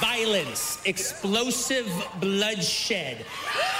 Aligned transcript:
violence, 0.00 0.78
explosive 0.84 1.90
bloodshed, 2.20 3.24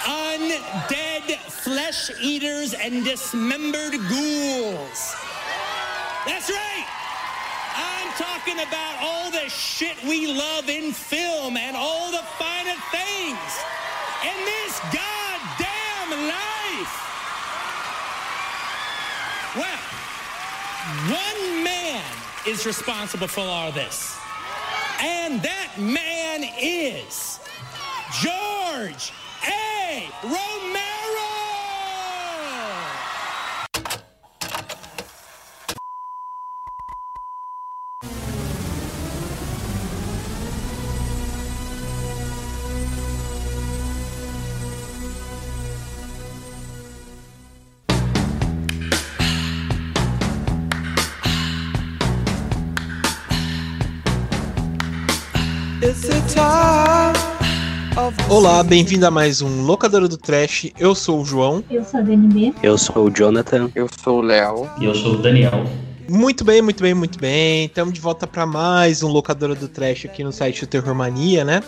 undead 0.05 1.37
flesh 1.63 2.11
eaters, 2.23 2.73
and 2.75 3.05
dismembered 3.05 3.93
ghouls. 4.09 5.15
That's 6.25 6.49
right! 6.49 6.87
I'm 7.75 8.13
talking 8.15 8.61
about 8.61 8.97
all 9.03 9.31
the 9.31 9.49
shit 9.51 10.03
we 10.05 10.27
love 10.27 10.69
in 10.69 10.93
film 10.93 11.57
and 11.57 11.77
all 11.77 12.11
the 12.11 12.25
finer 12.39 12.79
things 12.91 13.53
in 14.25 14.45
this 14.45 14.81
goddamn 14.91 16.29
life. 16.29 16.95
Well, 19.57 19.83
one 21.13 21.65
man 21.65 22.05
is 22.47 22.65
responsible 22.65 23.29
for 23.29 23.43
all 23.43 23.71
this. 23.71 24.22
And 25.03 25.43
that 25.43 25.73
man 25.79 26.45
is 26.61 27.41
George 28.21 29.13
A. 29.45 30.09
Romero! 30.23 30.82
Olá, 58.31 58.63
bem-vindo 58.63 59.07
a 59.07 59.11
mais 59.11 59.43
um 59.43 59.63
Locadora 59.63 60.09
do 60.09 60.17
Trash. 60.17 60.73
Eu 60.79 60.95
sou 60.95 61.21
o 61.21 61.25
João. 61.25 61.63
Eu 61.71 61.85
sou 61.85 62.01
a 62.01 62.03
DNB. 62.03 62.55
Eu 62.63 62.79
sou 62.79 63.09
o 63.09 63.11
Jonathan. 63.11 63.71
Eu 63.75 63.87
sou 64.03 64.21
o 64.21 64.23
Léo. 64.23 64.71
E 64.81 64.87
eu 64.87 64.95
sou 64.95 65.15
o 65.15 65.19
Daniel. 65.19 65.65
Muito 66.13 66.45
bem, 66.45 66.61
muito 66.61 66.83
bem, 66.83 66.93
muito 66.93 67.19
bem. 67.19 67.65
Estamos 67.65 67.95
de 67.95 67.99
volta 67.99 68.27
para 68.27 68.45
mais 68.45 69.03
um 69.03 69.09
Locadora 69.09 69.55
do 69.55 69.67
Trash 69.67 70.05
aqui 70.05 70.23
no 70.23 70.31
site 70.31 70.61
do 70.61 70.67
Terror 70.67 70.95
Mania, 70.95 71.43
né? 71.43 71.63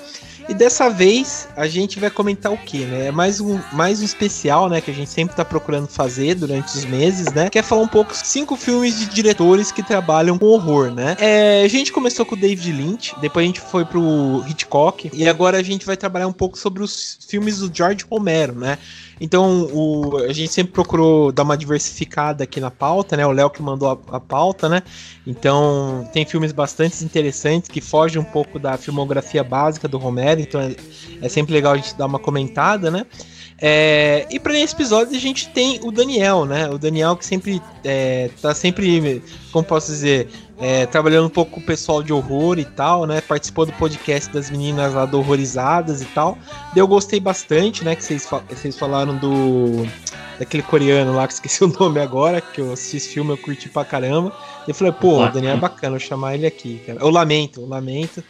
E 0.46 0.52
dessa 0.52 0.90
vez 0.90 1.48
a 1.56 1.66
gente 1.66 1.98
vai 1.98 2.10
comentar 2.10 2.52
o 2.52 2.58
que, 2.58 2.84
né? 2.84 3.06
É 3.06 3.10
mais 3.10 3.40
um, 3.40 3.58
mais 3.72 4.02
um 4.02 4.04
especial, 4.04 4.68
né? 4.68 4.82
Que 4.82 4.90
a 4.90 4.94
gente 4.94 5.08
sempre 5.08 5.34
tá 5.34 5.46
procurando 5.46 5.88
fazer 5.88 6.34
durante 6.34 6.76
os 6.76 6.84
meses, 6.84 7.32
né? 7.32 7.48
Que 7.48 7.58
é 7.58 7.62
falar 7.62 7.80
um 7.80 7.88
pouco 7.88 8.14
cinco 8.14 8.54
filmes 8.54 8.98
de 8.98 9.06
diretores 9.06 9.72
que 9.72 9.82
trabalham 9.82 10.36
com 10.36 10.44
horror, 10.44 10.90
né? 10.90 11.16
É, 11.18 11.62
a 11.64 11.68
gente 11.68 11.90
começou 11.90 12.26
com 12.26 12.34
o 12.34 12.38
David 12.38 12.70
Lynch, 12.70 13.14
depois 13.22 13.44
a 13.44 13.46
gente 13.46 13.60
foi 13.62 13.86
pro 13.86 14.44
Hitchcock 14.46 15.10
e 15.14 15.26
agora 15.26 15.56
a 15.56 15.62
gente 15.62 15.86
vai 15.86 15.96
trabalhar 15.96 16.26
um 16.26 16.32
pouco 16.34 16.58
sobre 16.58 16.82
os 16.82 17.16
filmes 17.26 17.60
do 17.60 17.74
George 17.74 18.04
Romero, 18.10 18.54
né? 18.54 18.76
Então, 19.20 19.68
o, 19.72 20.16
a 20.18 20.32
gente 20.32 20.52
sempre 20.52 20.72
procurou 20.72 21.30
dar 21.30 21.44
uma 21.44 21.56
diversificada 21.56 22.44
aqui 22.44 22.60
na 22.60 22.70
pauta, 22.70 23.16
né? 23.16 23.26
O 23.26 23.30
Léo 23.30 23.48
que 23.48 23.62
mandou 23.62 23.88
a, 23.88 24.16
a, 24.16 24.20
pauta, 24.34 24.68
né? 24.68 24.82
Então, 25.24 26.10
tem 26.12 26.26
filmes 26.26 26.50
bastante 26.50 27.04
interessantes 27.04 27.70
que 27.70 27.80
fogem 27.80 28.20
um 28.20 28.24
pouco 28.24 28.58
da 28.58 28.76
filmografia 28.76 29.44
básica 29.44 29.86
do 29.86 29.96
Romero, 29.96 30.40
então 30.40 30.60
é, 30.60 30.74
é 31.22 31.28
sempre 31.28 31.54
legal 31.54 31.74
a 31.74 31.76
gente 31.76 31.94
dar 31.94 32.06
uma 32.06 32.18
comentada, 32.18 32.90
né? 32.90 33.06
É, 33.60 34.26
e 34.30 34.40
para 34.40 34.58
esse 34.58 34.74
episódio 34.74 35.16
a 35.16 35.20
gente 35.20 35.48
tem 35.48 35.80
o 35.82 35.90
Daniel, 35.90 36.44
né? 36.44 36.68
O 36.68 36.78
Daniel 36.78 37.16
que 37.16 37.24
sempre 37.24 37.62
é, 37.84 38.28
tá 38.42 38.54
sempre, 38.54 39.22
como 39.52 39.64
posso 39.64 39.90
dizer, 39.92 40.28
é, 40.58 40.86
trabalhando 40.86 41.26
um 41.26 41.30
pouco 41.30 41.52
com 41.52 41.60
o 41.60 41.62
pessoal 41.62 42.02
de 42.02 42.12
horror 42.12 42.58
e 42.58 42.64
tal, 42.64 43.06
né? 43.06 43.20
Participou 43.20 43.66
do 43.66 43.72
podcast 43.72 44.32
das 44.32 44.50
meninas 44.50 44.92
lá 44.94 45.04
do 45.04 45.18
Horrorizadas 45.18 46.02
e 46.02 46.06
tal. 46.06 46.38
Eu 46.74 46.86
gostei 46.86 47.20
bastante, 47.20 47.84
né? 47.84 47.94
Que 47.94 48.04
vocês, 48.04 48.28
vocês 48.48 48.78
falaram 48.78 49.16
do. 49.16 49.86
Daquele 50.36 50.64
coreano 50.64 51.14
lá, 51.14 51.28
que 51.28 51.34
esqueci 51.34 51.62
o 51.64 51.68
nome 51.68 52.00
agora, 52.00 52.40
que 52.40 52.60
eu 52.60 52.72
assisti 52.72 52.96
esse 52.96 53.08
filme, 53.10 53.30
eu 53.30 53.38
curti 53.38 53.68
pra 53.68 53.84
caramba. 53.84 54.36
Eu 54.66 54.74
falei, 54.74 54.92
pô, 54.92 55.22
o 55.22 55.28
Daniel 55.28 55.54
é 55.54 55.60
bacana, 55.60 55.94
eu 55.94 56.00
chamar 56.00 56.34
ele 56.34 56.44
aqui, 56.44 56.82
cara. 56.84 56.98
Eu 57.00 57.08
lamento, 57.08 57.60
eu 57.60 57.68
lamento. 57.68 58.22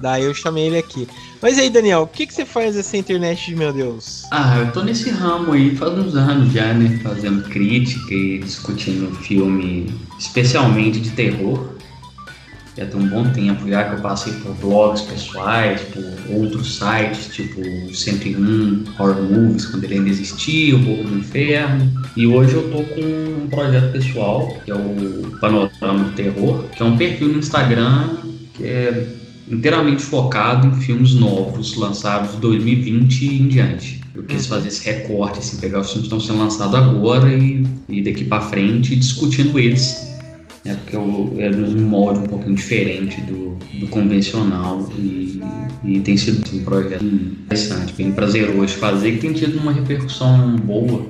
Daí 0.00 0.24
eu 0.24 0.34
chamei 0.34 0.66
ele 0.66 0.78
aqui. 0.78 1.06
Mas 1.40 1.58
aí, 1.58 1.70
Daniel, 1.70 2.02
o 2.02 2.06
que, 2.06 2.26
que 2.26 2.34
você 2.34 2.44
faz 2.44 2.76
essa 2.76 2.96
internet 2.96 3.46
de 3.46 3.56
meu 3.56 3.72
Deus? 3.72 4.24
Ah, 4.30 4.58
eu 4.58 4.72
tô 4.72 4.82
nesse 4.82 5.10
ramo 5.10 5.52
aí 5.52 5.76
faz 5.76 5.92
uns 5.92 6.14
anos 6.16 6.52
já, 6.52 6.72
né? 6.72 6.98
Fazendo 7.02 7.48
crítica 7.48 8.12
e 8.12 8.38
discutindo 8.38 9.14
filme, 9.16 9.92
especialmente 10.18 11.00
de 11.00 11.10
terror. 11.10 11.68
Já 12.76 12.86
tem 12.86 13.00
um 13.00 13.06
bom 13.06 13.30
tempo 13.30 13.68
já 13.68 13.84
que 13.84 13.96
eu 13.96 14.00
passei 14.00 14.32
por 14.32 14.54
blogs 14.54 15.02
pessoais, 15.02 15.82
por 15.82 16.02
outros 16.34 16.78
sites, 16.78 17.26
tipo 17.26 17.60
101 17.94 18.84
Horror 18.98 19.22
Movies, 19.22 19.66
quando 19.66 19.84
ele 19.84 19.94
ainda 19.94 20.08
existia, 20.08 20.74
O 20.74 20.82
Povo 20.82 21.04
do 21.04 21.18
Inferno. 21.18 21.92
E 22.16 22.26
hoje 22.26 22.54
eu 22.54 22.70
tô 22.70 22.82
com 22.82 23.00
um 23.02 23.48
projeto 23.50 23.92
pessoal, 23.92 24.56
que 24.64 24.70
é 24.70 24.74
o 24.74 25.36
Panorama 25.38 26.04
do 26.04 26.12
Terror, 26.12 26.64
que 26.74 26.82
é 26.82 26.86
um 26.86 26.96
perfil 26.96 27.28
no 27.28 27.38
Instagram 27.38 28.08
que 28.54 28.64
é 28.64 29.21
inteiramente 29.54 30.02
focado 30.02 30.66
em 30.66 30.80
filmes 30.80 31.14
novos, 31.14 31.76
lançados 31.76 32.32
de 32.32 32.36
2020 32.38 33.24
e 33.24 33.42
em 33.42 33.48
diante. 33.48 34.00
Eu 34.14 34.22
quis 34.24 34.46
fazer 34.46 34.68
esse 34.68 34.84
recorte, 34.84 35.38
assim, 35.38 35.58
pegar 35.58 35.80
os 35.80 35.90
filmes 35.90 36.08
que 36.08 36.14
estão 36.14 36.20
sendo 36.20 36.42
lançados 36.42 36.74
agora 36.74 37.32
e, 37.32 37.64
e 37.88 38.02
daqui 38.02 38.24
para 38.24 38.42
frente 38.42 38.94
discutindo 38.94 39.58
eles 39.58 40.12
né, 40.64 40.76
porque 40.76 40.96
eu, 40.96 41.34
é 41.38 41.50
um 41.50 41.88
molde 41.88 42.20
um 42.20 42.26
pouquinho 42.26 42.54
diferente 42.54 43.20
do, 43.22 43.56
do 43.80 43.88
convencional 43.88 44.88
e, 44.96 45.40
e, 45.84 46.00
tem 46.00 46.16
sido 46.16 46.44
um 46.54 46.64
projeto 46.64 47.04
interessante, 47.04 47.92
bem 47.94 48.12
prazeroso 48.12 48.74
fazer, 48.74 49.12
que 49.12 49.18
tem 49.18 49.32
tido 49.32 49.58
uma 49.58 49.72
repercussão 49.72 50.56
boa. 50.56 51.06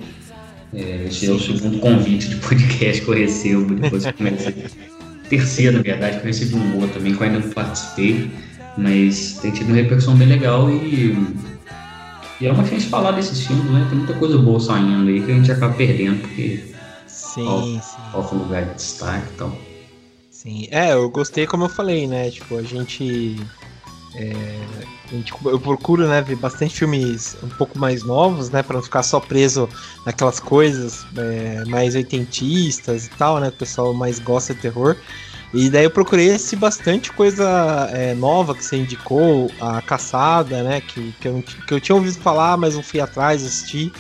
É, 0.74 1.04
esse 1.06 1.26
é 1.26 1.30
o 1.30 1.38
segundo 1.38 1.78
convite 1.80 2.30
de 2.30 2.36
podcast 2.36 3.02
que 3.02 3.08
eu 3.10 3.14
recebo 3.14 3.74
depois 3.74 4.06
que 4.06 4.12
comecei. 4.14 4.54
Terceiro, 5.28 5.78
na 5.78 5.82
verdade, 5.82 6.16
que 6.16 6.22
eu 6.22 6.26
recebi 6.26 6.54
um 6.54 6.76
outro 6.76 6.98
também, 6.98 7.14
que 7.14 7.20
eu 7.20 7.26
ainda 7.26 7.38
não 7.40 7.50
participei, 7.50 8.30
mas 8.76 9.38
tem 9.40 9.50
tido 9.50 9.68
uma 9.68 9.76
repercussão 9.76 10.14
bem 10.16 10.28
legal 10.28 10.70
e, 10.70 11.16
e 12.40 12.46
é 12.46 12.52
uma 12.52 12.64
chance 12.64 12.84
de 12.84 12.90
falar 12.90 13.12
desses 13.12 13.46
filmes, 13.46 13.70
né? 13.70 13.86
Tem 13.88 13.98
muita 13.98 14.14
coisa 14.14 14.36
boa 14.38 14.60
saindo 14.60 15.08
aí 15.08 15.22
que 15.22 15.30
a 15.30 15.34
gente 15.34 15.50
acaba 15.50 15.74
perdendo, 15.74 16.20
porque 16.20 16.72
Sim. 17.34 17.80
Qual 18.10 18.34
lugar 18.34 18.64
de 18.66 18.74
destaque 18.74 19.26
e 19.26 19.34
então. 19.34 19.58
Sim, 20.30 20.68
é, 20.70 20.92
eu 20.92 21.08
gostei 21.08 21.46
como 21.46 21.64
eu 21.64 21.68
falei, 21.68 22.06
né? 22.06 22.30
Tipo, 22.30 22.58
a 22.58 22.62
gente. 22.62 23.36
É, 24.14 24.32
eu 25.44 25.58
procuro 25.58 26.06
né, 26.06 26.22
ver 26.22 26.36
bastante 26.36 26.74
filmes 26.74 27.36
um 27.42 27.48
pouco 27.48 27.78
mais 27.78 28.02
novos, 28.02 28.50
né? 28.50 28.62
Pra 28.62 28.76
não 28.76 28.82
ficar 28.82 29.02
só 29.02 29.20
preso 29.20 29.68
naquelas 30.04 30.38
coisas 30.38 31.06
é, 31.16 31.64
mais 31.66 31.94
oitentistas 31.94 33.06
e 33.06 33.10
tal, 33.10 33.40
né? 33.40 33.48
O 33.48 33.52
pessoal 33.52 33.92
mais 33.94 34.18
gosta 34.18 34.54
de 34.54 34.60
terror. 34.60 34.96
E 35.54 35.68
daí 35.68 35.84
eu 35.84 35.90
procurei 35.90 36.28
esse 36.28 36.56
bastante 36.56 37.12
coisa 37.12 37.88
é, 37.92 38.14
nova 38.14 38.54
que 38.54 38.64
você 38.64 38.76
indicou, 38.76 39.50
a 39.60 39.82
Caçada, 39.82 40.62
né? 40.62 40.80
Que, 40.80 41.12
que, 41.20 41.28
eu, 41.28 41.44
que 41.66 41.74
eu 41.74 41.80
tinha 41.80 41.96
ouvido 41.96 42.18
falar, 42.18 42.56
mas 42.56 42.74
não 42.74 42.82
fui 42.82 43.00
atrás, 43.00 43.44
assisti. 43.44 43.92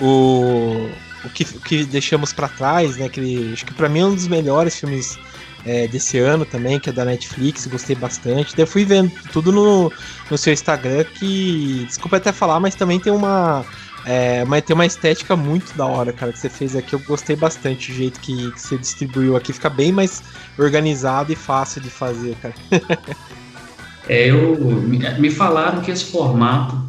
O, 0.00 0.90
o 1.24 1.30
que, 1.30 1.44
que 1.44 1.84
deixamos 1.84 2.32
para 2.32 2.48
trás, 2.48 2.96
né? 2.96 3.08
Que 3.08 3.52
acho 3.52 3.64
que 3.64 3.74
para 3.74 3.88
mim 3.88 4.00
é 4.00 4.04
um 4.04 4.14
dos 4.14 4.26
melhores 4.26 4.78
filmes 4.78 5.16
é, 5.64 5.86
desse 5.88 6.18
ano 6.18 6.44
também, 6.44 6.78
que 6.78 6.90
é 6.90 6.92
da 6.92 7.04
Netflix, 7.04 7.66
gostei 7.66 7.96
bastante. 7.96 8.54
Daí 8.54 8.62
eu 8.62 8.66
fui 8.66 8.84
vendo 8.84 9.10
tudo 9.32 9.50
no, 9.50 9.92
no 10.30 10.38
seu 10.38 10.52
Instagram, 10.52 11.04
que 11.04 11.84
desculpa 11.86 12.18
até 12.18 12.32
falar, 12.32 12.60
mas 12.60 12.74
também 12.74 13.00
tem 13.00 13.12
uma, 13.12 13.64
é, 14.04 14.44
mas 14.44 14.62
tem 14.62 14.74
uma 14.74 14.86
estética 14.86 15.34
muito 15.34 15.76
da 15.76 15.84
hora, 15.84 16.12
cara, 16.12 16.32
que 16.32 16.38
você 16.38 16.48
fez 16.48 16.76
aqui. 16.76 16.94
Eu 16.94 17.00
gostei 17.00 17.34
bastante 17.34 17.90
do 17.90 17.96
jeito 17.96 18.20
que, 18.20 18.52
que 18.52 18.60
você 18.60 18.78
distribuiu 18.78 19.34
aqui. 19.34 19.52
Fica 19.52 19.68
bem 19.68 19.90
mais 19.90 20.22
organizado 20.56 21.32
e 21.32 21.36
fácil 21.36 21.80
de 21.80 21.90
fazer, 21.90 22.36
cara. 22.36 22.54
é, 24.08 24.30
eu, 24.30 24.56
me 25.18 25.30
falaram 25.30 25.80
que 25.80 25.90
esse 25.90 26.04
formato 26.04 26.80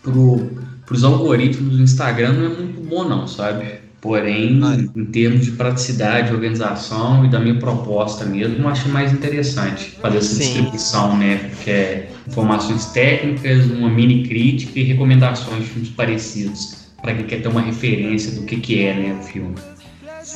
pro, 0.00 0.48
pros 0.86 1.02
algoritmos 1.02 1.76
do 1.76 1.82
Instagram 1.82 2.34
não 2.34 2.46
é 2.46 2.48
muito 2.48 2.80
bom, 2.80 3.02
não, 3.02 3.26
sabe? 3.26 3.80
Porém, 4.06 4.60
em 4.94 5.04
termos 5.06 5.44
de 5.44 5.50
praticidade, 5.50 6.32
organização 6.32 7.24
e 7.24 7.28
da 7.28 7.40
minha 7.40 7.56
proposta 7.56 8.24
mesmo, 8.24 8.56
eu 8.58 8.68
acho 8.68 8.88
mais 8.88 9.12
interessante 9.12 9.96
fazer 10.00 10.18
essa 10.18 10.34
Sim. 10.36 10.44
distribuição, 10.44 11.16
né? 11.18 11.50
Que 11.64 11.70
é 11.70 12.08
informações 12.28 12.86
técnicas, 12.86 13.66
uma 13.66 13.90
mini 13.90 14.22
crítica 14.22 14.78
e 14.78 14.84
recomendações 14.84 15.64
de 15.64 15.70
filmes 15.70 15.88
parecidos, 15.90 16.86
para 17.02 17.14
quem 17.14 17.26
quer 17.26 17.42
ter 17.42 17.48
uma 17.48 17.60
referência 17.60 18.30
do 18.30 18.42
que, 18.42 18.58
que 18.58 18.84
é 18.84 18.94
né, 18.94 19.18
o 19.20 19.24
filme. 19.24 19.56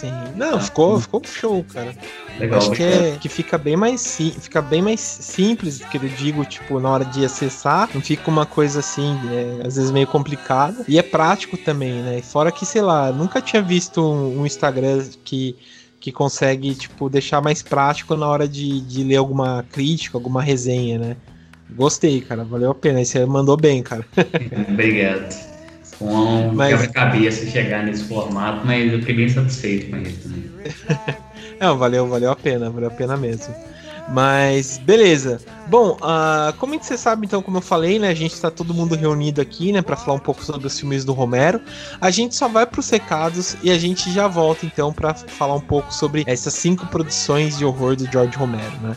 Sim. 0.00 0.12
Não, 0.34 0.58
ficou, 0.58 0.98
ficou 0.98 1.22
show, 1.24 1.62
cara. 1.64 1.94
Legal, 2.38 2.58
Acho 2.58 2.70
que, 2.70 2.82
é, 2.82 3.18
que 3.20 3.28
fica 3.28 3.58
bem 3.58 3.76
mais 3.76 4.16
fica 4.16 4.62
bem 4.62 4.80
mais 4.80 4.98
simples, 5.00 5.80
que 5.84 5.98
eu 5.98 6.08
digo, 6.08 6.42
tipo, 6.46 6.80
na 6.80 6.88
hora 6.88 7.04
de 7.04 7.22
acessar, 7.22 7.90
não 7.92 8.00
fica 8.00 8.30
uma 8.30 8.46
coisa 8.46 8.80
assim, 8.80 9.14
é, 9.30 9.66
às 9.66 9.76
vezes 9.76 9.90
meio 9.90 10.06
complicada. 10.06 10.82
E 10.88 10.98
é 10.98 11.02
prático 11.02 11.58
também, 11.58 11.92
né? 12.02 12.22
Fora 12.22 12.50
que, 12.50 12.64
sei 12.64 12.80
lá, 12.80 13.12
nunca 13.12 13.42
tinha 13.42 13.60
visto 13.60 14.00
um, 14.00 14.40
um 14.40 14.46
Instagram 14.46 15.04
que 15.22 15.54
que 16.00 16.10
consegue, 16.10 16.74
tipo, 16.74 17.10
deixar 17.10 17.42
mais 17.42 17.62
prático 17.62 18.16
na 18.16 18.26
hora 18.26 18.48
de, 18.48 18.80
de 18.80 19.04
ler 19.04 19.16
alguma 19.16 19.66
crítica, 19.70 20.16
alguma 20.16 20.40
resenha, 20.40 20.98
né? 20.98 21.16
Gostei, 21.76 22.22
cara. 22.22 22.42
Valeu 22.42 22.70
a 22.70 22.74
pena. 22.74 23.04
Você 23.04 23.26
mandou 23.26 23.54
bem, 23.54 23.82
cara. 23.82 24.02
Obrigado. 24.66 25.49
Com 26.00 26.52
mas... 26.54 26.70
quebra-cabeça 26.70 27.44
chegar 27.46 27.84
nesse 27.84 28.04
formato, 28.04 28.66
mas 28.66 28.90
eu 28.90 29.00
fiquei 29.00 29.16
bem 29.16 29.28
satisfeito 29.28 29.90
com 29.90 29.96
ele 29.96 30.12
também. 30.12 30.50
Não, 31.60 31.76
valeu, 31.76 32.08
valeu 32.08 32.30
a 32.30 32.36
pena, 32.36 32.70
valeu 32.70 32.88
a 32.88 32.92
pena 32.92 33.18
mesmo. 33.18 33.54
Mas 34.08 34.78
beleza. 34.78 35.40
Bom, 35.68 35.98
uh, 36.00 36.56
como 36.58 36.76
você 36.82 36.96
sabe, 36.96 37.26
então, 37.26 37.42
como 37.42 37.58
eu 37.58 37.62
falei, 37.62 37.98
né, 37.98 38.08
a 38.08 38.14
gente 38.14 38.32
está 38.32 38.50
todo 38.50 38.72
mundo 38.72 38.96
reunido 38.96 39.42
aqui, 39.42 39.72
né, 39.72 39.82
para 39.82 39.94
falar 39.94 40.16
um 40.16 40.20
pouco 40.20 40.42
sobre 40.42 40.66
os 40.66 40.80
filmes 40.80 41.04
do 41.04 41.12
Romero. 41.12 41.60
A 42.00 42.10
gente 42.10 42.34
só 42.34 42.48
vai 42.48 42.64
para 42.66 42.80
os 42.80 42.88
recados 42.88 43.58
e 43.62 43.70
a 43.70 43.78
gente 43.78 44.10
já 44.10 44.26
volta 44.26 44.64
então 44.64 44.94
para 44.94 45.12
falar 45.14 45.54
um 45.54 45.60
pouco 45.60 45.92
sobre 45.92 46.24
essas 46.26 46.54
cinco 46.54 46.86
produções 46.86 47.58
de 47.58 47.64
horror 47.64 47.94
do 47.94 48.10
George 48.10 48.36
Romero, 48.38 48.80
né? 48.82 48.96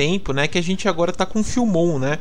tempo, 0.00 0.32
né? 0.32 0.48
Que 0.48 0.56
a 0.56 0.62
gente 0.62 0.88
agora 0.88 1.12
tá 1.12 1.26
com 1.26 1.44
Filmon, 1.44 1.98
né? 1.98 2.18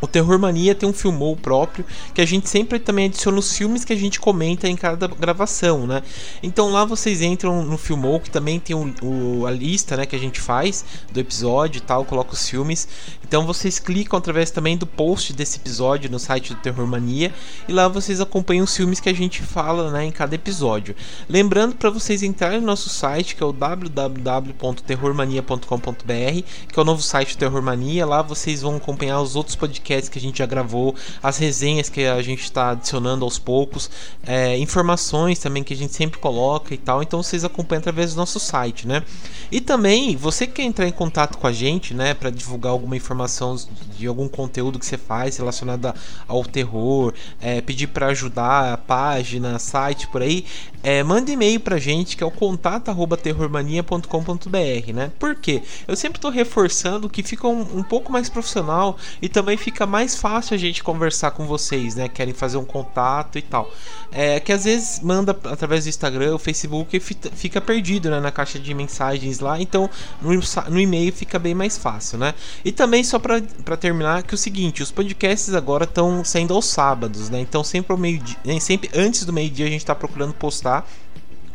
O 0.00 0.06
Terror 0.06 0.38
Mania 0.38 0.74
tem 0.74 0.88
um 0.88 0.92
filmou 0.92 1.34
próprio 1.34 1.84
que 2.14 2.20
a 2.20 2.26
gente 2.26 2.48
sempre 2.48 2.78
também 2.78 3.06
adiciona 3.06 3.38
os 3.38 3.56
filmes 3.56 3.84
que 3.84 3.92
a 3.92 3.96
gente 3.96 4.20
comenta 4.20 4.68
em 4.68 4.76
cada 4.76 5.06
gravação, 5.06 5.86
né? 5.86 6.02
Então 6.42 6.70
lá 6.70 6.84
vocês 6.84 7.22
entram 7.22 7.64
no 7.64 7.78
filmou 7.78 8.20
que 8.20 8.28
também 8.28 8.60
tem 8.60 8.76
o, 8.76 8.94
o, 9.02 9.46
a 9.46 9.50
lista, 9.50 9.96
né, 9.96 10.04
que 10.04 10.14
a 10.14 10.18
gente 10.18 10.38
faz 10.38 10.84
do 11.10 11.18
episódio 11.18 11.78
e 11.78 11.80
tal, 11.80 12.04
coloca 12.04 12.34
os 12.34 12.46
filmes. 12.48 12.86
Então 13.26 13.46
vocês 13.46 13.78
clicam 13.78 14.18
através 14.18 14.50
também 14.50 14.76
do 14.76 14.86
post 14.86 15.32
desse 15.32 15.56
episódio 15.58 16.10
no 16.10 16.18
site 16.18 16.52
do 16.52 16.60
Terror 16.60 16.86
Mania 16.86 17.32
e 17.66 17.72
lá 17.72 17.88
vocês 17.88 18.20
acompanham 18.20 18.64
os 18.64 18.76
filmes 18.76 19.00
que 19.00 19.08
a 19.08 19.14
gente 19.14 19.42
fala, 19.42 19.90
né, 19.90 20.04
em 20.04 20.12
cada 20.12 20.34
episódio. 20.34 20.94
Lembrando 21.28 21.74
para 21.74 21.88
vocês 21.88 22.22
entrarem 22.22 22.60
no 22.60 22.66
nosso 22.66 22.90
site 22.90 23.34
que 23.34 23.42
é 23.42 23.46
o 23.46 23.52
www.terrormania.com.br, 23.52 26.42
que 26.68 26.78
é 26.78 26.82
o 26.82 26.84
novo 26.84 27.02
site 27.02 27.34
do 27.34 27.38
Terror 27.38 27.62
Mania. 27.62 28.04
Lá 28.04 28.20
vocês 28.20 28.60
vão 28.60 28.76
acompanhar 28.76 29.22
os 29.22 29.36
outros 29.36 29.56
podcasts 29.56 29.85
podcasts 29.86 30.08
que 30.08 30.18
a 30.18 30.20
gente 30.20 30.38
já 30.38 30.46
gravou, 30.46 30.96
as 31.22 31.38
resenhas 31.38 31.88
que 31.88 32.04
a 32.04 32.20
gente 32.20 32.42
está 32.42 32.70
adicionando 32.70 33.24
aos 33.24 33.38
poucos, 33.38 33.88
é, 34.26 34.58
informações 34.58 35.38
também 35.38 35.62
que 35.62 35.72
a 35.72 35.76
gente 35.76 35.94
sempre 35.94 36.18
coloca 36.18 36.74
e 36.74 36.76
tal. 36.76 37.00
Então 37.02 37.22
vocês 37.22 37.44
acompanham 37.44 37.78
através 37.80 38.14
do 38.14 38.16
nosso 38.16 38.40
site, 38.40 38.88
né? 38.88 39.04
E 39.50 39.60
também, 39.60 40.16
você 40.16 40.46
que 40.46 40.54
quer 40.54 40.62
entrar 40.64 40.88
em 40.88 40.92
contato 40.92 41.36
com 41.38 41.46
a 41.46 41.52
gente, 41.52 41.94
né, 41.94 42.14
para 42.14 42.30
divulgar 42.30 42.72
alguma 42.72 42.96
informação 42.96 43.54
de 43.96 44.06
algum 44.06 44.28
conteúdo 44.28 44.78
que 44.78 44.86
você 44.86 44.98
faz 44.98 45.36
relacionado 45.36 45.94
ao 46.26 46.44
terror, 46.44 47.12
é, 47.40 47.60
pedir 47.60 47.86
para 47.88 48.06
ajudar 48.06 48.72
a 48.72 48.76
página, 48.76 49.58
site 49.58 50.06
por 50.08 50.22
aí, 50.22 50.44
é, 50.82 51.02
manda 51.02 51.30
e-mail 51.30 51.60
pra 51.60 51.78
gente 51.78 52.16
que 52.16 52.22
é 52.22 52.26
o 52.26 52.30
contato@terrormania.com.br, 52.30 54.92
né? 54.94 55.12
Por 55.18 55.34
quê? 55.34 55.62
Eu 55.86 55.96
sempre 55.96 56.18
estou 56.18 56.30
reforçando 56.30 57.08
que 57.08 57.22
fica 57.22 57.46
um, 57.46 57.78
um 57.78 57.82
pouco 57.82 58.12
mais 58.12 58.28
profissional 58.28 58.96
e 59.20 59.28
também 59.28 59.56
fica 59.56 59.75
mais 59.84 60.16
fácil 60.16 60.54
a 60.54 60.56
gente 60.56 60.82
conversar 60.82 61.32
com 61.32 61.44
vocês, 61.46 61.96
né? 61.96 62.08
Querem 62.08 62.32
fazer 62.32 62.56
um 62.56 62.64
contato 62.64 63.36
e 63.36 63.42
tal. 63.42 63.70
É 64.12 64.38
que 64.38 64.52
às 64.52 64.64
vezes 64.64 65.00
manda 65.00 65.36
através 65.44 65.84
do 65.84 65.88
Instagram, 65.88 66.36
o 66.36 66.38
Facebook 66.38 67.00
fica 67.00 67.60
perdido 67.60 68.08
né, 68.08 68.20
na 68.20 68.30
caixa 68.30 68.58
de 68.58 68.72
mensagens 68.72 69.40
lá. 69.40 69.60
Então 69.60 69.90
no, 70.22 70.80
e-mail 70.80 71.12
fica 71.12 71.38
bem 71.38 71.54
mais 71.54 71.76
fácil, 71.76 72.18
né? 72.18 72.32
E 72.64 72.70
também 72.70 73.02
só 73.02 73.18
para 73.18 73.76
terminar 73.76 74.22
que 74.22 74.34
é 74.34 74.36
o 74.36 74.38
seguinte, 74.38 74.82
os 74.82 74.92
podcasts 74.92 75.52
agora 75.52 75.84
estão 75.84 76.24
saindo 76.24 76.54
aos 76.54 76.66
sábados, 76.66 77.28
né? 77.28 77.40
Então 77.40 77.64
sempre 77.64 77.92
ao 77.92 77.98
meio 77.98 78.20
dia, 78.20 78.60
sempre 78.60 78.88
antes 78.94 79.24
do 79.24 79.32
meio 79.32 79.50
dia 79.50 79.66
a 79.66 79.70
gente 79.70 79.80
está 79.80 79.94
procurando 79.94 80.32
postar 80.32 80.88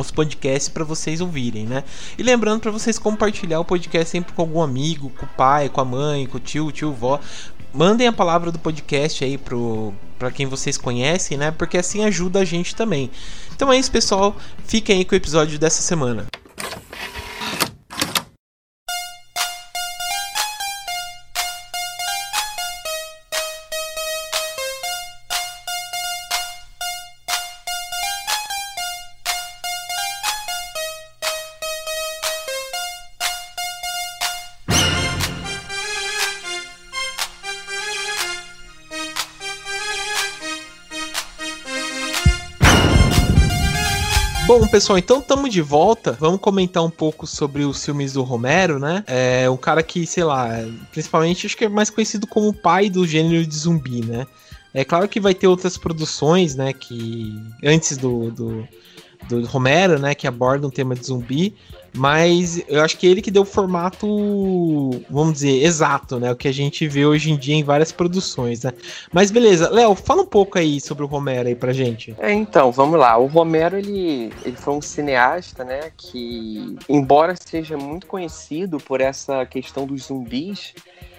os 0.02 0.12
podcasts 0.12 0.68
para 0.68 0.84
vocês 0.84 1.22
ouvirem, 1.22 1.66
né? 1.66 1.84
E 2.18 2.24
lembrando 2.24 2.60
para 2.60 2.72
vocês 2.72 3.00
compartilhar 3.00 3.60
o 3.60 3.66
podcast 3.66 4.10
sempre 4.10 4.34
com 4.34 4.42
algum 4.42 4.62
amigo, 4.62 5.10
com 5.12 5.26
o 5.26 5.30
pai, 5.30 5.70
com 5.70 5.80
a 5.80 5.86
mãe, 5.86 6.26
com 6.26 6.38
o 6.38 6.40
tio, 6.40 6.72
tio, 6.72 6.92
vó, 6.92 7.20
mandem 7.74 8.08
a 8.08 8.14
palavra 8.14 8.52
do 8.52 8.60
podcast 8.60 9.24
aí 9.24 9.38
pro 9.38 9.94
para 10.18 10.30
quem 10.30 10.46
vocês 10.46 10.78
conhecem, 10.78 11.36
né? 11.36 11.50
Porque 11.50 11.80
assim 11.80 12.04
ajuda 12.04 12.40
a 12.40 12.46
gente 12.46 12.76
também. 12.76 13.10
Então 13.56 13.74
é 13.74 13.78
isso, 13.80 13.92
pessoal. 13.92 14.36
Fiquem 14.66 15.00
aí 15.00 15.06
com 15.06 15.16
o 15.16 15.18
episódio 15.18 15.58
dessa 15.58 15.82
semana. 15.82 16.28
Pessoal, 44.72 44.98
então 44.98 45.20
estamos 45.20 45.50
de 45.52 45.62
volta. 45.62 46.14
Vamos 46.14 46.40
comentar 46.40 46.82
um 46.82 46.90
pouco 46.90 47.28
sobre 47.28 47.66
os 47.66 47.84
filmes 47.84 48.14
do 48.14 48.24
Romero, 48.24 48.80
né? 48.80 49.04
É 49.06 49.50
um 49.50 49.58
cara 49.58 49.84
que, 49.84 50.08
sei 50.08 50.24
lá, 50.24 50.48
principalmente 50.92 51.46
acho 51.46 51.58
que 51.58 51.66
é 51.66 51.70
mais 51.70 51.90
conhecido 51.90 52.26
como 52.26 52.48
o 52.48 52.54
pai 52.54 52.90
do 52.90 53.06
gênero 53.06 53.46
de 53.46 53.54
zumbi, 53.54 54.04
né? 54.06 54.26
É 54.74 54.86
claro 54.86 55.10
que 55.10 55.20
vai 55.20 55.34
ter 55.34 55.48
outras 55.48 55.78
produções, 55.78 56.56
né? 56.56 56.72
Que 56.72 57.38
antes 57.62 57.98
do, 57.98 58.32
do, 58.32 58.68
do 59.40 59.46
Romero, 59.46 60.00
né? 60.00 60.14
Que 60.14 60.28
abordam 60.28 60.70
o 60.70 60.72
tema 60.72 60.96
de 60.96 61.06
zumbi. 61.06 61.56
Mas 61.94 62.64
eu 62.70 62.82
acho 62.82 62.98
que 62.98 63.06
ele 63.06 63.22
que 63.22 63.30
deu 63.30 63.42
o 63.42 63.46
formato, 63.46 64.08
vamos 65.10 65.34
dizer, 65.34 65.64
exato, 65.64 66.20
né? 66.20 66.32
O 66.32 66.36
que 66.36 66.48
a 66.48 66.54
gente 66.54 66.88
vê 66.88 67.06
hoje 67.06 67.32
em 67.32 67.38
dia 67.38 67.56
em 67.56 67.64
várias 67.64 67.92
produções, 67.92 68.64
né? 68.64 68.72
Mas 69.12 69.30
beleza, 69.30 69.70
Léo, 69.70 69.94
fala 69.94 70.22
um 70.22 70.26
pouco 70.26 70.58
aí 70.58 70.80
sobre 70.80 71.04
o 71.04 71.08
Romero 71.08 71.50
aí 71.50 71.56
pra 71.56 71.74
gente. 71.74 72.16
É, 72.18 72.32
então, 72.32 72.72
vamos 72.72 72.98
lá. 72.98 73.18
O 73.18 73.26
Romero, 73.26 73.78
ele, 73.78 74.32
ele 74.46 74.56
foi 74.56 74.74
um 74.74 74.82
cineasta, 74.82 75.66
né? 75.66 75.92
Que, 75.98 76.78
embora 76.88 77.36
seja 77.36 77.76
muito 77.78 78.08
conhecido 78.08 78.78
por 78.78 79.02
essa 79.02 79.46
questão 79.46 79.86
dos 79.86 80.04
zumbis, 80.04 80.74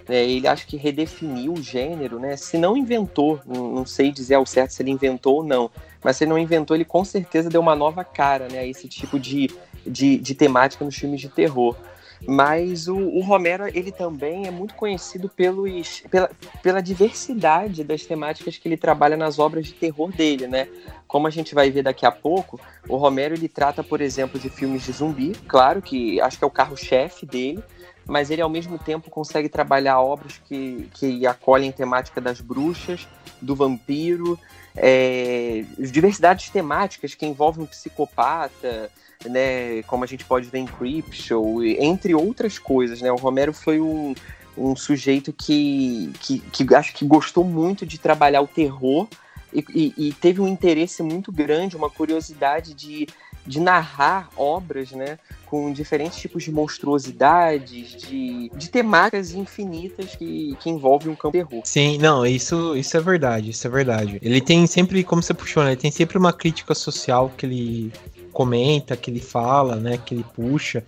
né, 0.09 0.25
ele 0.25 0.47
acho 0.47 0.67
que 0.67 0.77
redefiniu 0.77 1.53
o 1.53 1.63
gênero, 1.63 2.19
né? 2.19 2.37
Se 2.37 2.59
não 2.59 2.77
inventou, 2.77 3.41
não, 3.47 3.73
não 3.73 3.87
sei 3.87 4.11
dizer 4.11 4.35
ao 4.35 4.47
certo 4.47 4.71
se 4.71 4.83
ele 4.83 4.91
inventou 4.91 5.37
ou 5.37 5.45
não, 5.45 5.71
mas 6.03 6.17
se 6.17 6.25
ele 6.25 6.31
não 6.31 6.39
inventou, 6.39 6.77
ele 6.77 6.85
com 6.85 7.05
certeza 7.05 7.49
deu 7.49 7.61
uma 7.61 7.77
nova 7.77 8.05
cara, 8.05 8.49
né? 8.49 8.59
A 8.61 8.67
esse 8.67 8.89
tipo 8.89 9.19
de 9.19 9.51
de, 9.87 10.19
de 10.19 10.35
temática 10.35 10.85
nos 10.85 10.97
filmes 10.97 11.21
de 11.21 11.29
terror. 11.29 11.77
Mas 12.25 12.87
o, 12.87 12.97
o, 12.97 13.21
Romero, 13.21 13.67
ele 13.67 13.91
também 13.91 14.47
é 14.47 14.51
muito 14.51 14.75
conhecido 14.75 15.29
pelos, 15.29 16.05
pela, 16.09 16.31
pela 16.63 16.81
diversidade 16.81 17.83
das 17.83 18.07
temáticas 18.07 18.57
que 18.57 18.69
ele 18.69 18.77
trabalha 18.77 19.17
nas 19.17 19.41
obras 19.41 19.67
de 19.67 19.73
terror 19.73 20.13
dele, 20.13 20.47
né? 20.47 20.69
Como 21.09 21.27
a 21.27 21.31
gente 21.31 21.53
vai 21.53 21.69
ver 21.69 21.83
daqui 21.83 22.07
a 22.07 22.13
pouco, 22.13 22.61
o 22.89 22.97
Romero 22.97 23.35
ele 23.35 23.49
trata, 23.49 23.83
por 23.83 24.01
exemplo, 24.01 24.39
de 24.39 24.49
filmes 24.49 24.85
de 24.85 24.93
zumbi, 24.93 25.33
claro 25.49 25.83
que 25.83 26.21
acho 26.21 26.39
que 26.39 26.45
é 26.45 26.47
o 26.47 26.51
carro-chefe 26.51 27.27
dele, 27.27 27.63
mas 28.07 28.31
ele 28.31 28.43
ao 28.43 28.49
mesmo 28.49 28.79
tempo 28.79 29.11
consegue 29.11 29.49
trabalhar 29.49 30.01
obras 30.01 30.41
que, 30.45 30.89
que 30.95 31.27
acolhem 31.27 31.73
temática 31.73 32.21
das 32.21 32.41
bruxas, 32.41 33.07
do 33.41 33.55
vampiro, 33.55 34.39
é, 34.77 35.65
diversidades 35.79 36.51
temáticas 36.51 37.15
que 37.15 37.27
envolvem 37.27 37.65
um 37.65 37.67
psicopata, 37.67 38.91
né, 39.25 39.83
como 39.85 40.05
a 40.05 40.07
gente 40.07 40.25
pode 40.25 40.49
ver 40.49 40.59
em 40.59 40.67
Creepshow, 40.67 41.63
entre 41.65 42.15
outras 42.15 42.59
coisas, 42.59 43.01
né, 43.01 43.11
o 43.13 43.17
Romero 43.17 43.53
foi 43.53 43.81
um, 43.81 44.15
um 44.57 44.75
sujeito 44.75 45.33
que, 45.33 46.13
que, 46.21 46.39
que 46.39 46.75
acho 46.75 46.93
que 46.95 47.05
gostou 47.05 47.45
muito 47.45 47.87
de 47.87 47.99
trabalhar 47.99 48.41
o 48.41 48.47
terror 48.47 49.09
e, 49.53 49.65
e, 49.75 50.09
e 50.09 50.13
teve 50.15 50.41
um 50.41 50.49
interesse 50.49 51.03
muito 51.03 51.31
grande, 51.31 51.77
uma 51.77 51.91
curiosidade 51.91 52.75
de, 52.75 53.07
de 53.47 53.61
narrar 53.61 54.29
obras, 54.37 54.93
né, 54.93 55.19
com 55.47 55.73
diferentes 55.73 56.19
tipos 56.19 56.43
de 56.45 56.53
monstruosidades, 56.53 57.91
de, 57.91 58.51
de 58.55 58.71
temáticas 58.71 59.33
infinitas 59.33 60.17
que, 60.17 60.57
que 60.61 60.71
envolvem 60.71 61.13
um 61.13 61.17
campo 61.17 61.37
de 61.37 61.45
terror. 61.45 61.63
Sim, 61.65 61.99
não, 61.99 62.25
isso, 62.25 62.77
isso 62.77 62.97
é 62.97 63.01
verdade, 63.01 63.51
isso 63.51 63.67
é 63.67 63.71
verdade. 63.71 64.19
Ele 64.23 64.41
tem 64.41 64.67
sempre, 64.67 65.05
como 65.05 65.23
você 65.23 65.35
puxou, 65.35 65.63
né, 65.63 65.71
ele 65.71 65.81
tem 65.81 65.91
sempre 65.91 66.17
uma 66.17 66.33
crítica 66.33 66.75
social 66.75 67.31
que 67.37 67.47
ele 67.47 67.93
comenta, 68.33 68.97
que 68.97 69.11
ele 69.11 69.21
fala, 69.21 69.77
né, 69.77 69.99
que 69.99 70.15
ele 70.15 70.25
puxa, 70.35 70.83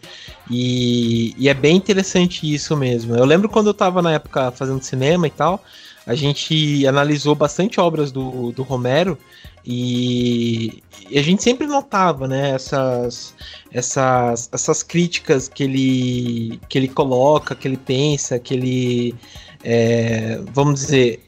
e, 0.50 1.34
e 1.36 1.48
é 1.48 1.54
bem 1.54 1.76
interessante 1.76 2.52
isso 2.52 2.74
mesmo. 2.74 3.14
Eu 3.14 3.24
lembro 3.26 3.50
quando 3.50 3.66
eu 3.66 3.74
tava 3.74 4.00
na 4.00 4.12
época 4.12 4.50
fazendo 4.50 4.82
cinema 4.82 5.26
e 5.26 5.30
tal, 5.30 5.62
a 6.06 6.14
gente 6.14 6.86
analisou 6.86 7.34
bastante 7.34 7.80
obras 7.80 8.12
do, 8.12 8.52
do 8.52 8.62
Romero 8.62 9.18
e, 9.64 10.82
e, 11.08 11.18
a 11.18 11.22
gente 11.22 11.42
sempre 11.42 11.66
notava, 11.66 12.28
né, 12.28 12.50
essas, 12.50 13.34
essas, 13.72 14.50
essas 14.52 14.82
críticas 14.82 15.48
que 15.48 15.64
ele, 15.64 16.60
que 16.68 16.76
ele 16.76 16.88
coloca, 16.88 17.54
que 17.54 17.66
ele 17.66 17.78
pensa, 17.78 18.38
que 18.38 18.52
ele, 18.52 19.14
é, 19.62 20.38
vamos 20.52 20.80
dizer, 20.80 21.20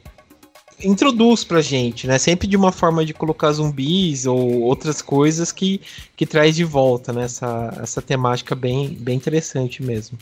introduz 0.84 1.44
pra 1.44 1.62
gente, 1.62 2.06
né? 2.06 2.18
Sempre 2.18 2.46
de 2.46 2.56
uma 2.56 2.70
forma 2.70 3.04
de 3.04 3.14
colocar 3.14 3.52
zumbis 3.52 4.26
ou 4.26 4.60
outras 4.60 5.00
coisas 5.00 5.50
que, 5.50 5.80
que 6.14 6.26
traz 6.26 6.54
de 6.54 6.64
volta, 6.64 7.12
né? 7.12 7.24
Essa, 7.24 7.78
essa 7.82 8.02
temática 8.02 8.54
bem, 8.54 8.90
bem 8.90 9.16
interessante 9.16 9.82
mesmo. 9.82 10.18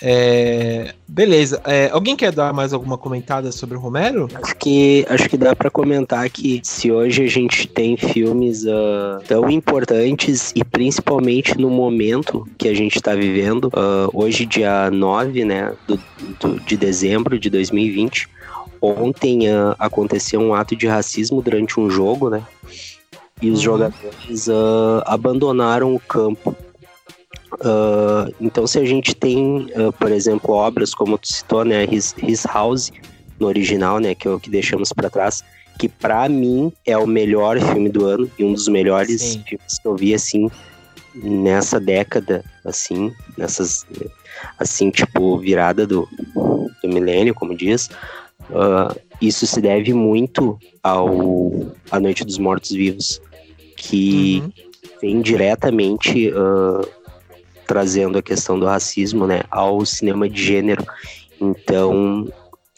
É, 0.00 0.94
beleza. 1.08 1.60
É, 1.64 1.88
alguém 1.90 2.14
quer 2.14 2.32
dar 2.32 2.52
mais 2.52 2.72
alguma 2.72 2.98
comentada 2.98 3.50
sobre 3.50 3.76
o 3.76 3.80
Romero? 3.80 4.28
Acho 4.34 4.54
que, 4.56 5.06
acho 5.08 5.28
que 5.28 5.36
dá 5.36 5.56
para 5.56 5.70
comentar 5.70 6.28
que 6.28 6.60
se 6.62 6.92
hoje 6.92 7.24
a 7.24 7.28
gente 7.28 7.66
tem 7.66 7.96
filmes 7.96 8.64
uh, 8.64 9.22
tão 9.26 9.50
importantes 9.50 10.52
e 10.54 10.62
principalmente 10.62 11.56
no 11.56 11.70
momento 11.70 12.46
que 12.58 12.68
a 12.68 12.74
gente 12.74 12.96
está 12.96 13.14
vivendo, 13.14 13.66
uh, 13.68 14.10
hoje, 14.12 14.44
dia 14.44 14.90
9 14.90 15.44
né, 15.44 15.72
do, 15.86 15.98
do, 16.40 16.60
de 16.60 16.76
dezembro 16.76 17.38
de 17.38 17.48
2020, 17.48 18.36
Ontem 18.80 19.48
uh, 19.48 19.74
aconteceu 19.78 20.40
um 20.40 20.54
ato 20.54 20.76
de 20.76 20.86
racismo 20.86 21.40
durante 21.42 21.80
um 21.80 21.90
jogo, 21.90 22.30
né? 22.30 22.42
E 23.40 23.50
os 23.50 23.58
uhum. 23.58 23.64
jogadores 23.64 24.46
uh, 24.48 25.02
abandonaram 25.04 25.94
o 25.94 26.00
campo. 26.00 26.56
Uh, 27.54 28.34
então, 28.40 28.66
se 28.66 28.78
a 28.78 28.84
gente 28.84 29.14
tem, 29.14 29.68
por 29.98 30.10
exemplo, 30.10 30.54
obras 30.54 30.94
como 30.94 31.16
tu 31.16 31.28
citou, 31.32 31.64
né? 31.64 31.84
His, 31.84 32.14
His 32.22 32.44
House, 32.44 32.92
no 33.38 33.46
original, 33.46 33.98
né? 33.98 34.14
Que 34.14 34.28
é 34.28 34.30
o 34.30 34.40
que 34.40 34.50
deixamos 34.50 34.92
para 34.92 35.08
trás, 35.08 35.44
que 35.78 35.88
para 35.88 36.28
mim 36.28 36.72
é 36.84 36.96
o 36.96 37.06
melhor 37.06 37.60
filme 37.60 37.88
do 37.88 38.04
ano 38.06 38.30
e 38.38 38.44
um 38.44 38.52
dos 38.52 38.68
melhores 38.68 39.20
Sim. 39.22 39.42
filmes 39.46 39.78
que 39.78 39.88
eu 39.88 39.96
vi, 39.96 40.14
assim, 40.14 40.50
nessa 41.14 41.80
década, 41.80 42.44
assim, 42.64 43.12
nessas, 43.36 43.86
assim, 44.58 44.90
tipo, 44.90 45.38
virada 45.38 45.86
do, 45.86 46.08
do 46.82 46.88
milênio, 46.88 47.34
como 47.34 47.56
diz. 47.56 47.88
Uh, 48.50 48.94
isso 49.20 49.46
se 49.46 49.60
deve 49.60 49.92
muito 49.92 50.58
ao 50.82 51.52
A 51.90 51.98
Noite 51.98 52.24
dos 52.24 52.38
Mortos 52.38 52.70
Vivos, 52.70 53.20
que 53.76 54.42
uhum. 54.44 54.52
vem 55.00 55.20
diretamente 55.20 56.30
uh, 56.30 56.86
trazendo 57.66 58.18
a 58.18 58.22
questão 58.22 58.58
do 58.58 58.66
racismo 58.66 59.26
né, 59.26 59.42
ao 59.50 59.84
cinema 59.84 60.28
de 60.28 60.42
gênero. 60.42 60.84
Então, 61.40 62.26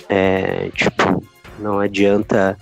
é, 0.08 0.70
tipo, 0.74 1.22
não 1.58 1.78
adianta 1.78 2.56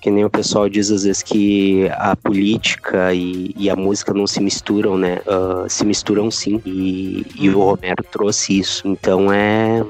que 0.00 0.10
nem 0.10 0.24
o 0.24 0.30
pessoal 0.30 0.68
diz 0.68 0.90
às 0.90 1.04
vezes 1.04 1.22
que 1.22 1.88
a 1.92 2.16
política 2.16 3.12
e, 3.12 3.54
e 3.56 3.68
a 3.70 3.76
música 3.76 4.12
não 4.14 4.26
se 4.26 4.40
misturam, 4.40 4.96
né? 4.96 5.20
Uh, 5.26 5.68
se 5.68 5.84
misturam 5.84 6.30
sim. 6.30 6.60
E, 6.64 7.26
e 7.36 7.50
o 7.50 7.60
Romero 7.60 8.04
trouxe 8.10 8.58
isso. 8.58 8.86
Então 8.86 9.32
é. 9.32 9.84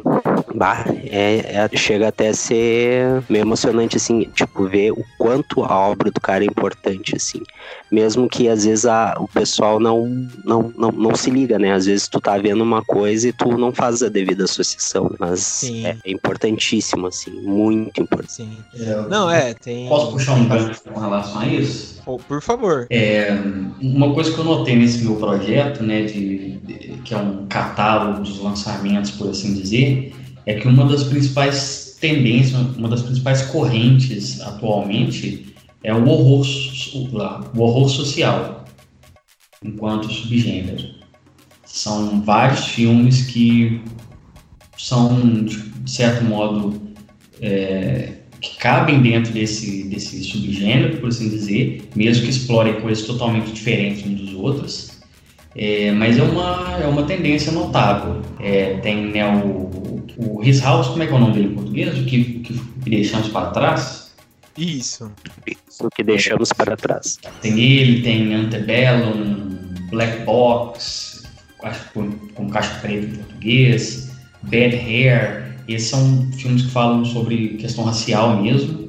Bah, 0.55 0.85
é, 1.05 1.69
é, 1.73 1.77
chega 1.77 2.09
até 2.09 2.29
a 2.29 2.35
ser 2.35 3.23
meio 3.29 3.43
emocionante, 3.43 3.97
assim, 3.97 4.23
tipo, 4.35 4.67
ver 4.67 4.93
o 4.93 5.05
quanto 5.17 5.63
a 5.63 5.79
obra 5.79 6.11
do 6.11 6.21
cara 6.21 6.43
é 6.43 6.47
importante, 6.47 7.15
assim. 7.15 7.43
Mesmo 7.91 8.29
que 8.29 8.49
às 8.49 8.65
vezes 8.65 8.87
a, 8.87 9.15
o 9.19 9.29
pessoal 9.29 9.79
não, 9.79 10.07
não, 10.45 10.73
não, 10.77 10.91
não 10.91 11.15
se 11.15 11.31
liga, 11.31 11.59
né? 11.59 11.73
Às 11.73 11.87
vezes 11.87 12.09
tu 12.09 12.21
tá 12.21 12.37
vendo 12.39 12.63
uma 12.63 12.83
coisa 12.83 13.29
e 13.29 13.33
tu 13.33 13.57
não 13.57 13.73
faz 13.73 14.03
a 14.03 14.09
devida 14.09 14.45
associação. 14.45 15.15
Mas 15.19 15.63
é, 15.65 15.97
é, 16.05 16.11
importantíssimo, 16.11 17.07
assim, 17.07 17.31
muito 17.31 18.01
importante. 18.01 18.33
Sim. 18.33 18.59
É, 18.75 19.09
não, 19.09 19.31
é, 19.31 19.55
tem. 19.55 19.89
Posso 19.99 20.13
puxar 20.13 20.35
um 20.35 20.49
gancho 20.49 20.81
com 20.83 21.01
relação 21.01 21.41
a 21.41 21.47
isso? 21.49 22.01
Oh, 22.07 22.19
por 22.19 22.41
favor. 22.41 22.87
É, 22.89 23.37
uma 23.81 24.15
coisa 24.15 24.33
que 24.33 24.39
eu 24.39 24.45
notei 24.45 24.77
nesse 24.77 25.03
meu 25.03 25.17
projeto, 25.17 25.83
né, 25.83 26.03
de, 26.03 26.59
de, 26.59 26.99
que 27.05 27.13
é 27.13 27.17
um 27.17 27.47
catálogo 27.47 28.23
dos 28.23 28.39
lançamentos, 28.41 29.11
por 29.11 29.29
assim 29.29 29.55
dizer, 29.55 30.15
é 30.47 30.55
que 30.55 30.69
uma 30.69 30.87
das 30.87 31.03
principais 31.05 31.97
tendências, 32.01 32.55
uma 32.77 32.89
das 32.89 33.03
principais 33.03 33.43
correntes 33.43 34.41
atualmente 34.41 35.55
é 35.83 35.93
o 35.93 36.09
horror, 36.09 36.47
o 37.55 37.61
horror 37.61 37.89
social, 37.89 38.65
enquanto 39.65 40.13
subgênero. 40.13 40.97
São 41.65 42.23
vários 42.23 42.67
filmes 42.67 43.27
que 43.27 43.83
são, 44.77 45.45
de 45.45 45.91
certo 45.91 46.25
modo, 46.25 46.81
é, 47.41 48.18
que 48.41 48.57
cabem 48.59 49.01
dentro 49.01 49.33
desse, 49.33 49.85
desse 49.85 50.23
subgênero, 50.23 50.97
por 50.99 51.09
assim 51.09 51.29
dizer, 51.29 51.89
mesmo 51.95 52.25
que 52.25 52.31
explorem 52.31 52.81
coisas 52.81 53.05
totalmente 53.05 53.53
diferentes 53.53 54.07
uns 54.07 54.21
dos 54.21 54.35
outros. 54.35 54.99
É, 55.57 55.91
mas 55.93 56.19
é 56.19 56.23
uma, 56.23 56.79
é 56.83 56.87
uma 56.87 57.03
tendência 57.03 57.51
notável. 57.51 58.23
É, 58.39 58.77
tem 58.77 59.07
né, 59.07 59.27
o, 59.27 60.05
o 60.17 60.45
His 60.45 60.61
House, 60.61 60.89
como 60.89 61.03
é 61.03 61.07
que 61.07 61.13
é 61.13 61.17
o 61.17 61.19
nome 61.19 61.35
dele 61.35 61.49
em 61.49 61.55
português? 61.55 61.99
O 61.99 62.05
que, 62.05 62.43
o 62.45 62.83
que 62.83 62.91
deixamos 62.91 63.29
para 63.29 63.51
trás? 63.51 64.15
Isso. 64.57 65.11
Isso 65.47 65.89
que 65.95 66.03
deixamos 66.03 66.53
para 66.53 66.77
trás. 66.77 67.19
Tem 67.41 67.59
ele, 67.59 68.03
tem 68.03 68.35
Antebellum, 68.35 69.57
Black 69.91 70.25
Box, 70.25 71.23
acho 71.63 71.85
que 71.85 71.95
com, 71.95 72.11
com 72.11 72.51
caixa 72.51 72.75
preta 72.81 73.07
em 73.07 73.11
português, 73.11 74.11
Bad 74.43 74.77
Hair, 74.77 75.48
esses 75.69 75.89
são 75.89 76.27
filmes 76.33 76.63
que 76.63 76.71
falam 76.71 77.05
sobre 77.05 77.51
questão 77.59 77.85
racial 77.85 78.43
mesmo. 78.43 78.89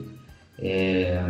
É, 0.58 1.24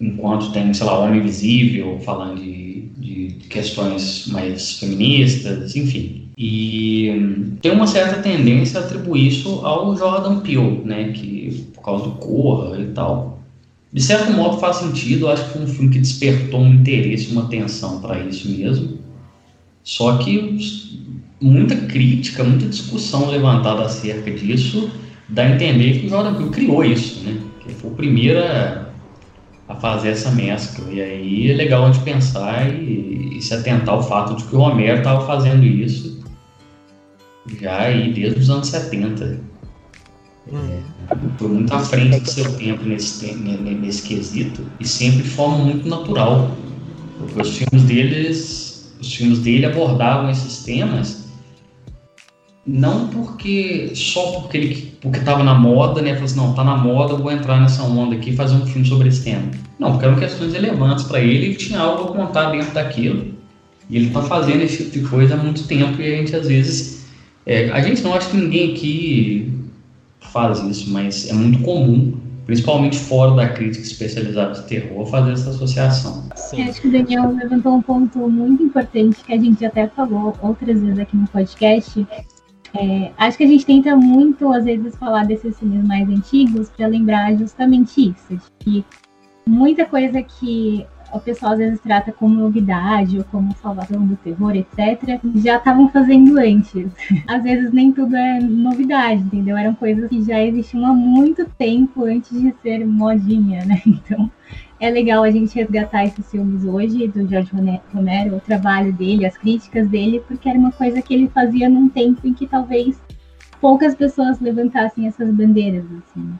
enquanto 0.00 0.52
tem, 0.52 0.72
sei 0.72 0.86
lá, 0.86 0.98
Homem 0.98 1.20
Invisível, 1.20 2.00
falando 2.00 2.40
de, 2.40 2.88
de, 2.96 3.34
questões 3.48 4.26
mais 4.28 4.78
feministas, 4.78 5.76
enfim. 5.76 6.28
E 6.38 7.56
tem 7.60 7.72
uma 7.72 7.86
certa 7.86 8.22
tendência 8.22 8.80
a 8.80 8.84
atribuir 8.84 9.28
isso 9.28 9.60
ao 9.66 9.94
Jordan 9.96 10.40
Peele, 10.40 10.82
né, 10.84 11.12
que 11.12 11.66
por 11.74 11.82
causa 11.82 12.04
do 12.04 12.12
Corra 12.12 12.80
e 12.80 12.86
tal. 12.86 13.40
De 13.92 14.00
certo 14.00 14.32
modo 14.32 14.58
faz 14.58 14.76
sentido, 14.76 15.28
acho 15.28 15.44
que 15.44 15.50
foi 15.50 15.62
um 15.62 15.66
filme 15.66 15.90
que 15.90 15.98
despertou 15.98 16.60
um 16.60 16.74
interesse, 16.74 17.32
uma 17.32 17.42
atenção 17.42 18.00
para 18.00 18.20
isso 18.20 18.48
mesmo. 18.48 18.98
Só 19.82 20.18
que 20.18 20.56
muita 21.40 21.74
crítica, 21.74 22.44
muita 22.44 22.66
discussão 22.66 23.30
levantada 23.30 23.82
acerca 23.82 24.30
disso, 24.30 24.90
dá 25.28 25.42
a 25.42 25.50
entender 25.50 26.00
que 26.00 26.06
o 26.06 26.10
Jordan 26.10 26.34
Peele 26.34 26.50
criou 26.50 26.84
isso, 26.84 27.24
né? 27.24 27.40
Que 27.60 27.72
foi 27.72 27.90
o 27.90 27.94
primeiro 27.94 28.40
a, 28.40 28.86
a 29.68 29.74
fazer 29.76 30.10
essa 30.10 30.30
mescla. 30.32 30.92
E 30.92 31.00
aí 31.00 31.50
é 31.50 31.54
legal 31.54 31.84
a 31.84 31.92
gente 31.92 32.04
pensar 32.04 32.68
e, 32.72 33.38
e 33.38 33.42
se 33.42 33.54
atentar 33.54 33.94
ao 33.94 34.02
fato 34.02 34.36
de 34.36 34.44
que 34.44 34.54
o 34.54 34.58
Romero 34.58 34.98
estava 34.98 35.26
fazendo 35.26 35.64
isso 35.64 36.20
já 37.60 37.80
aí 37.80 38.12
desde 38.12 38.38
os 38.38 38.50
anos 38.50 38.68
70. 38.68 39.40
É, 40.52 40.80
foi 41.38 41.48
muito 41.48 41.72
à 41.72 41.78
frente 41.78 42.20
do 42.20 42.28
seu 42.28 42.52
tempo 42.56 42.84
nesse, 42.84 43.32
nesse 43.34 44.02
quesito 44.02 44.62
e 44.78 44.86
sempre 44.86 45.22
de 45.22 45.30
forma 45.30 45.58
muito 45.58 45.88
natural. 45.88 46.56
Porque 47.18 47.40
os 47.40 47.56
filmes 47.56 47.84
deles 47.84 48.70
os 49.00 49.14
filmes 49.14 49.38
dele 49.38 49.64
abordavam 49.64 50.30
esses 50.30 50.62
temas 50.62 51.19
não 52.66 53.08
porque 53.08 53.92
só 53.94 54.32
porque 54.32 54.56
ele 54.56 54.90
porque 55.00 55.18
estava 55.18 55.42
na 55.42 55.54
moda, 55.54 56.02
né? 56.02 56.12
Falou 56.12 56.24
assim, 56.24 56.36
não, 56.36 56.54
tá 56.54 56.62
na 56.62 56.76
moda, 56.76 57.14
vou 57.14 57.32
entrar 57.32 57.58
nessa 57.60 57.82
onda 57.82 58.14
aqui 58.14 58.30
e 58.30 58.36
fazer 58.36 58.54
um 58.54 58.66
filme 58.66 58.86
sobre 58.86 59.08
esse 59.08 59.24
tema. 59.24 59.50
Não, 59.78 59.92
porque 59.92 60.04
eram 60.04 60.18
questões 60.18 60.52
relevantes 60.52 61.04
para 61.04 61.20
ele 61.20 61.52
e 61.52 61.54
tinha 61.54 61.80
algo 61.80 62.12
a 62.12 62.16
contar 62.16 62.50
dentro 62.50 62.74
daquilo. 62.74 63.34
E 63.88 63.96
ele 63.96 64.08
está 64.08 64.22
fazendo 64.22 64.62
esse 64.62 64.84
tipo 64.84 64.98
de 64.98 65.08
coisa 65.08 65.34
há 65.34 65.36
muito 65.38 65.66
tempo 65.66 66.00
e 66.00 66.14
a 66.14 66.16
gente 66.16 66.36
às 66.36 66.46
vezes. 66.46 67.00
É, 67.46 67.70
a 67.70 67.80
gente 67.80 68.02
não 68.02 68.14
acha 68.14 68.28
que 68.28 68.36
ninguém 68.36 68.72
aqui 68.72 69.60
faz 70.20 70.60
isso, 70.60 70.90
mas 70.90 71.28
é 71.28 71.32
muito 71.32 71.60
comum, 71.60 72.14
principalmente 72.46 72.98
fora 72.98 73.34
da 73.34 73.48
crítica 73.48 73.82
especializada 73.82 74.60
de 74.60 74.66
terror, 74.68 75.06
fazer 75.06 75.32
essa 75.32 75.50
associação. 75.50 76.28
Sim. 76.36 76.68
Acho 76.68 76.82
que 76.82 76.88
o 76.88 76.92
Daniel 76.92 77.34
levantou 77.34 77.74
um 77.74 77.82
ponto 77.82 78.18
muito 78.28 78.62
importante 78.62 79.24
que 79.24 79.32
a 79.32 79.38
gente 79.38 79.64
até 79.64 79.88
falou 79.88 80.36
outras 80.42 80.80
vezes 80.80 80.98
aqui 80.98 81.16
no 81.16 81.26
podcast, 81.28 82.06
é, 82.74 83.12
acho 83.16 83.36
que 83.36 83.44
a 83.44 83.48
gente 83.48 83.66
tenta 83.66 83.96
muito, 83.96 84.52
às 84.52 84.64
vezes, 84.64 84.96
falar 84.96 85.26
desses 85.26 85.58
filmes 85.58 85.84
mais 85.84 86.08
antigos 86.08 86.68
para 86.70 86.86
lembrar 86.86 87.34
justamente 87.36 88.10
isso, 88.10 88.36
de 88.36 88.50
que 88.58 88.84
muita 89.46 89.84
coisa 89.84 90.22
que 90.22 90.86
o 91.12 91.18
pessoal 91.18 91.52
às 91.52 91.58
vezes 91.58 91.80
trata 91.80 92.12
como 92.12 92.34
novidade 92.34 93.18
ou 93.18 93.24
como 93.24 93.54
salvação 93.56 94.06
do 94.06 94.16
terror, 94.16 94.54
etc., 94.54 95.20
já 95.36 95.56
estavam 95.56 95.88
fazendo 95.88 96.38
antes. 96.38 96.86
Às 97.26 97.42
vezes 97.42 97.72
nem 97.72 97.92
tudo 97.92 98.14
é 98.16 98.38
novidade, 98.40 99.22
entendeu? 99.22 99.56
Eram 99.56 99.74
coisas 99.74 100.08
que 100.08 100.22
já 100.22 100.40
existiam 100.40 100.86
há 100.86 100.92
muito 100.92 101.44
tempo 101.58 102.04
antes 102.04 102.40
de 102.40 102.54
ser 102.62 102.86
modinha, 102.86 103.64
né? 103.64 103.82
Então 103.90 104.30
é 104.80 104.88
legal 104.90 105.22
a 105.22 105.30
gente 105.30 105.54
resgatar 105.54 106.06
esses 106.06 106.30
filmes 106.30 106.64
hoje 106.64 107.06
do 107.06 107.28
George 107.28 107.50
Romero, 107.92 108.36
o 108.36 108.40
trabalho 108.40 108.92
dele, 108.94 109.26
as 109.26 109.36
críticas 109.36 109.86
dele, 109.88 110.24
porque 110.26 110.48
era 110.48 110.58
uma 110.58 110.72
coisa 110.72 111.02
que 111.02 111.12
ele 111.12 111.28
fazia 111.28 111.68
num 111.68 111.88
tempo 111.88 112.26
em 112.26 112.32
que 112.32 112.46
talvez 112.46 112.98
poucas 113.60 113.94
pessoas 113.94 114.40
levantassem 114.40 115.06
essas 115.06 115.30
bandeiras, 115.30 115.84
assim. 115.84 116.32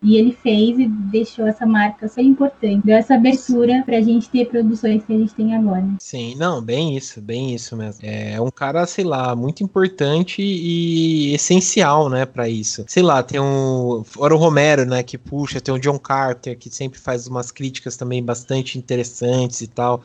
E 0.00 0.16
ele 0.16 0.32
fez 0.32 0.78
e 0.78 0.86
deixou 0.86 1.46
essa 1.46 1.66
marca 1.66 2.08
super 2.08 2.22
importante. 2.22 2.86
Deu 2.86 2.96
essa 2.96 3.14
abertura 3.14 3.82
pra 3.84 4.00
gente 4.00 4.28
ter 4.28 4.46
produções 4.46 5.04
que 5.04 5.12
a 5.12 5.18
gente 5.18 5.34
tem 5.34 5.54
agora. 5.54 5.84
Sim, 5.98 6.36
não, 6.36 6.62
bem 6.62 6.96
isso, 6.96 7.20
bem 7.20 7.52
isso 7.54 7.76
mesmo. 7.76 8.00
É 8.04 8.40
um 8.40 8.50
cara, 8.50 8.86
sei 8.86 9.04
lá, 9.04 9.34
muito 9.34 9.64
importante 9.64 10.40
e 10.40 11.34
essencial, 11.34 12.08
né, 12.08 12.24
para 12.24 12.48
isso. 12.48 12.84
Sei 12.86 13.02
lá, 13.02 13.22
tem 13.24 13.40
um. 13.40 14.02
Fora 14.04 14.34
o 14.34 14.38
Romero, 14.38 14.84
né, 14.84 15.02
que 15.02 15.18
puxa, 15.18 15.60
tem 15.60 15.74
o 15.74 15.80
John 15.80 15.98
Carter, 15.98 16.56
que 16.56 16.70
sempre 16.70 16.98
faz 16.98 17.26
umas 17.26 17.50
críticas 17.50 17.96
também 17.96 18.22
bastante 18.22 18.78
interessantes 18.78 19.60
e 19.62 19.66
tal. 19.66 20.02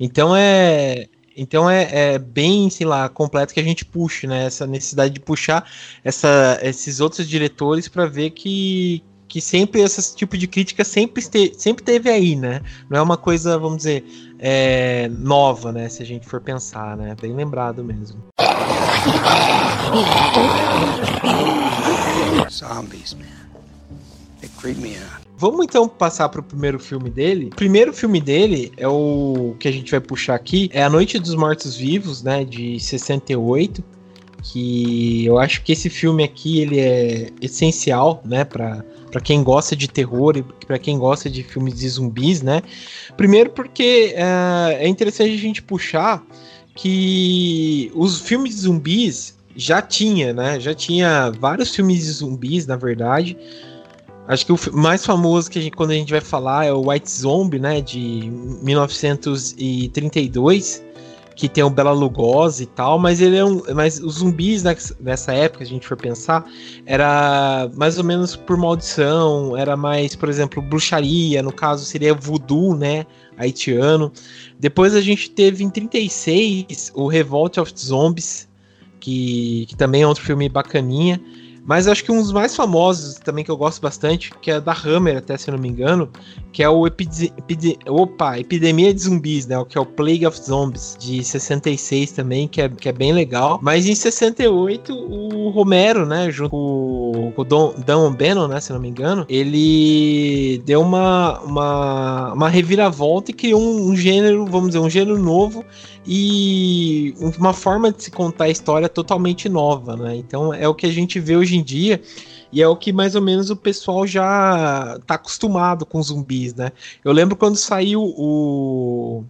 Então 0.00 0.34
é. 0.34 1.06
Então 1.40 1.70
é, 1.70 2.14
é, 2.14 2.18
bem, 2.18 2.68
sei 2.68 2.84
lá, 2.84 3.08
completo 3.08 3.54
que 3.54 3.60
a 3.60 3.62
gente 3.62 3.84
puxe, 3.84 4.26
né? 4.26 4.46
Essa 4.46 4.66
necessidade 4.66 5.14
de 5.14 5.20
puxar 5.20 5.70
essa, 6.02 6.58
esses 6.60 6.98
outros 6.98 7.28
diretores 7.28 7.86
para 7.86 8.06
ver 8.06 8.30
que, 8.30 9.04
que 9.28 9.40
sempre 9.40 9.82
esse 9.82 10.16
tipo 10.16 10.36
de 10.36 10.46
crítica 10.46 10.84
sempre, 10.84 11.20
este, 11.20 11.52
sempre 11.56 11.84
teve 11.84 12.08
aí, 12.10 12.34
né? 12.34 12.62
Não 12.88 12.98
é 12.98 13.02
uma 13.02 13.16
coisa, 13.16 13.58
vamos 13.58 13.78
dizer, 13.78 14.04
é, 14.38 15.08
nova, 15.08 15.70
né? 15.70 15.88
Se 15.88 16.02
a 16.02 16.06
gente 16.06 16.26
for 16.26 16.40
pensar, 16.40 16.96
né? 16.96 17.14
Bem 17.20 17.34
lembrado 17.34 17.84
mesmo. 17.84 18.18
Zombies, 22.50 23.14
man. 23.14 23.26
They 24.40 24.50
creep 24.58 24.78
me 24.78 24.96
out. 24.96 25.28
Vamos 25.36 25.64
então 25.64 25.88
passar 25.88 26.28
para 26.28 26.40
o 26.40 26.42
primeiro 26.42 26.80
filme 26.80 27.08
dele. 27.08 27.46
O 27.46 27.56
primeiro 27.56 27.92
filme 27.92 28.20
dele 28.20 28.72
é 28.76 28.88
o 28.88 29.54
que 29.60 29.68
a 29.68 29.72
gente 29.72 29.88
vai 29.92 30.00
puxar 30.00 30.34
aqui, 30.34 30.68
é 30.72 30.82
A 30.82 30.90
Noite 30.90 31.16
dos 31.16 31.36
Mortos 31.36 31.76
Vivos, 31.76 32.24
né, 32.24 32.44
de 32.44 32.80
68, 32.80 33.84
que 34.42 35.24
eu 35.24 35.38
acho 35.38 35.62
que 35.62 35.70
esse 35.70 35.88
filme 35.88 36.24
aqui 36.24 36.60
ele 36.60 36.80
é 36.80 37.30
essencial, 37.40 38.20
né, 38.24 38.44
para 38.44 38.84
para 39.10 39.20
quem 39.20 39.42
gosta 39.42 39.74
de 39.74 39.88
terror 39.88 40.36
e 40.36 40.42
para 40.42 40.78
quem 40.78 40.96
gosta 40.98 41.30
de 41.30 41.42
filmes 41.42 41.74
de 41.74 41.88
zumbis, 41.88 42.42
né? 42.42 42.62
Primeiro 43.16 43.50
porque 43.50 44.14
é, 44.14 44.84
é 44.84 44.88
interessante 44.88 45.32
a 45.32 45.38
gente 45.38 45.60
puxar 45.62 46.22
que 46.74 47.90
os 47.94 48.20
filmes 48.20 48.54
de 48.54 48.60
zumbis 48.62 49.36
já 49.56 49.82
tinha, 49.82 50.32
né? 50.32 50.60
Já 50.60 50.72
tinha 50.74 51.32
vários 51.40 51.74
filmes 51.74 52.04
de 52.04 52.12
zumbis, 52.12 52.64
na 52.66 52.76
verdade. 52.76 53.36
Acho 54.28 54.46
que 54.46 54.52
o 54.52 54.58
mais 54.72 55.04
famoso 55.04 55.50
que 55.50 55.58
a 55.58 55.62
gente, 55.62 55.74
quando 55.74 55.90
a 55.90 55.94
gente 55.94 56.12
vai 56.12 56.20
falar 56.20 56.66
é 56.66 56.72
o 56.72 56.90
White 56.90 57.10
Zombie, 57.10 57.58
né? 57.58 57.80
De 57.80 58.30
1932 58.62 60.84
que 61.38 61.48
tem 61.48 61.62
o 61.62 61.70
Bela 61.70 61.92
Lugosi 61.92 62.64
e 62.64 62.66
tal, 62.66 62.98
mas 62.98 63.20
ele 63.20 63.36
é 63.36 63.44
um, 63.44 63.62
mas 63.72 64.00
os 64.00 64.16
zumbis 64.16 64.64
nessa 64.98 65.32
época, 65.32 65.62
a 65.62 65.66
gente 65.66 65.86
for 65.86 65.96
pensar, 65.96 66.44
era 66.84 67.70
mais 67.76 67.96
ou 67.96 68.02
menos 68.02 68.34
por 68.34 68.56
maldição, 68.56 69.56
era 69.56 69.76
mais, 69.76 70.16
por 70.16 70.28
exemplo, 70.28 70.60
bruxaria, 70.60 71.40
no 71.40 71.52
caso 71.52 71.84
seria 71.84 72.12
voodoo, 72.12 72.74
né, 72.74 73.06
haitiano. 73.36 74.12
Depois 74.58 74.96
a 74.96 75.00
gente 75.00 75.30
teve 75.30 75.62
em 75.62 75.70
36 75.70 76.90
o 76.92 77.06
Revolt 77.06 77.56
of 77.58 77.72
Zombies, 77.76 78.48
que, 78.98 79.64
que 79.68 79.76
também 79.76 80.02
é 80.02 80.06
outro 80.08 80.24
filme 80.24 80.48
bacaninha. 80.48 81.20
Mas 81.68 81.86
acho 81.86 82.02
que 82.02 82.10
um 82.10 82.16
dos 82.16 82.32
mais 82.32 82.56
famosos 82.56 83.16
também 83.16 83.44
que 83.44 83.50
eu 83.50 83.56
gosto 83.56 83.82
bastante, 83.82 84.32
que 84.40 84.50
é 84.50 84.58
da 84.58 84.72
Hammer, 84.72 85.18
até 85.18 85.36
se 85.36 85.50
eu 85.50 85.52
não 85.52 85.60
me 85.60 85.68
engano, 85.68 86.08
que 86.50 86.62
é 86.62 86.68
o 86.68 86.86
Epide 86.86 87.30
Epide 87.36 87.78
Opa, 87.86 88.38
Epidemia 88.38 88.94
de 88.94 89.02
Zumbis, 89.02 89.46
né? 89.46 89.58
O 89.58 89.66
que 89.66 89.76
é 89.76 89.80
o 89.80 89.84
Plague 89.84 90.26
of 90.26 90.42
Zombies, 90.42 90.96
de 90.98 91.22
66 91.22 92.12
também, 92.12 92.48
que 92.48 92.62
é, 92.62 92.70
que 92.70 92.88
é 92.88 92.92
bem 92.92 93.12
legal. 93.12 93.58
Mas 93.60 93.86
em 93.86 93.94
68, 93.94 94.94
o 94.94 95.50
Romero, 95.50 96.06
né, 96.06 96.30
junto 96.30 96.50
com 96.50 97.34
o 97.36 97.44
Don, 97.44 97.74
Dan 97.84 98.14
Bannon, 98.14 98.48
né, 98.48 98.62
se 98.62 98.72
não 98.72 98.80
me 98.80 98.88
engano, 98.88 99.26
ele 99.28 100.62
deu 100.64 100.80
uma, 100.80 101.38
uma, 101.40 102.32
uma 102.32 102.48
reviravolta 102.48 103.30
e 103.30 103.34
criou 103.34 103.60
um, 103.60 103.90
um 103.90 103.94
gênero, 103.94 104.46
vamos 104.46 104.68
dizer, 104.68 104.78
um 104.78 104.88
gênero 104.88 105.18
novo 105.18 105.62
e 106.10 107.14
uma 107.38 107.52
forma 107.52 107.92
de 107.92 108.04
se 108.04 108.10
contar 108.10 108.44
a 108.44 108.48
história 108.48 108.88
totalmente 108.88 109.46
nova, 109.46 109.94
né? 109.94 110.16
Então 110.16 110.54
é 110.54 110.66
o 110.66 110.74
que 110.74 110.86
a 110.86 110.90
gente 110.90 111.20
vê 111.20 111.36
hoje 111.36 111.57
em 111.58 111.62
dia 111.62 112.00
e 112.52 112.62
é 112.62 112.68
o 112.68 112.76
que 112.76 112.92
mais 112.92 113.14
ou 113.14 113.22
menos 113.22 113.50
o 113.50 113.56
pessoal 113.56 114.06
já 114.06 114.98
tá 115.06 115.14
acostumado 115.14 115.84
com 115.84 116.02
zumbis, 116.02 116.54
né? 116.54 116.72
Eu 117.04 117.12
lembro 117.12 117.36
quando 117.36 117.56
saiu 117.56 118.02
o 118.02 119.24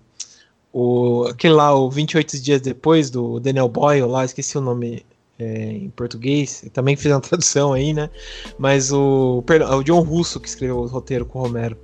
o 0.72 1.24
aquele 1.24 1.54
lá, 1.54 1.74
o 1.74 1.90
28 1.90 2.40
dias 2.40 2.60
depois 2.60 3.10
do 3.10 3.40
Daniel 3.40 3.68
Boyle 3.68 4.06
lá, 4.06 4.24
esqueci 4.24 4.56
o 4.56 4.60
nome 4.60 5.04
é, 5.38 5.72
em 5.72 5.90
português, 5.90 6.62
eu 6.64 6.70
também 6.70 6.96
fiz 6.96 7.10
uma 7.10 7.20
tradução 7.22 7.72
aí, 7.72 7.92
né? 7.92 8.10
Mas 8.58 8.92
o, 8.92 9.42
perdão, 9.46 9.72
é 9.72 9.76
o 9.76 9.82
John 9.82 10.00
Russo 10.00 10.38
que 10.38 10.48
escreveu 10.48 10.78
o 10.78 10.86
roteiro 10.86 11.24
com 11.24 11.40
o 11.40 11.42
Romero. 11.42 11.76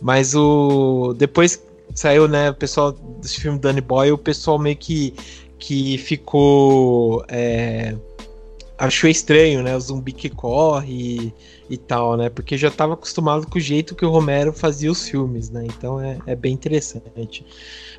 Mas 0.00 0.34
o 0.34 1.14
depois 1.16 1.62
saiu, 1.94 2.26
né, 2.26 2.50
o 2.50 2.54
pessoal 2.54 2.92
desse 2.92 3.40
filme 3.40 3.58
Danny 3.58 3.80
Boyle, 3.80 4.12
o 4.12 4.18
pessoal 4.18 4.58
meio 4.58 4.76
que 4.76 5.14
que 5.58 5.96
ficou 5.96 7.24
é, 7.28 7.94
achou 8.78 9.08
estranho, 9.08 9.62
né? 9.62 9.76
O 9.76 9.80
zumbi 9.80 10.12
que 10.12 10.28
corre 10.28 10.92
e, 10.92 11.34
e, 11.70 11.76
tal, 11.76 12.16
né? 12.16 12.28
Porque 12.28 12.56
já 12.56 12.68
estava 12.68 12.94
acostumado 12.94 13.46
com 13.46 13.58
o 13.58 13.60
jeito 13.60 13.94
que 13.94 14.04
o 14.04 14.10
Romero 14.10 14.52
fazia 14.52 14.90
os 14.90 15.08
filmes, 15.08 15.50
né? 15.50 15.64
Então 15.66 16.00
é, 16.00 16.18
é 16.26 16.34
bem 16.34 16.52
interessante. 16.52 17.44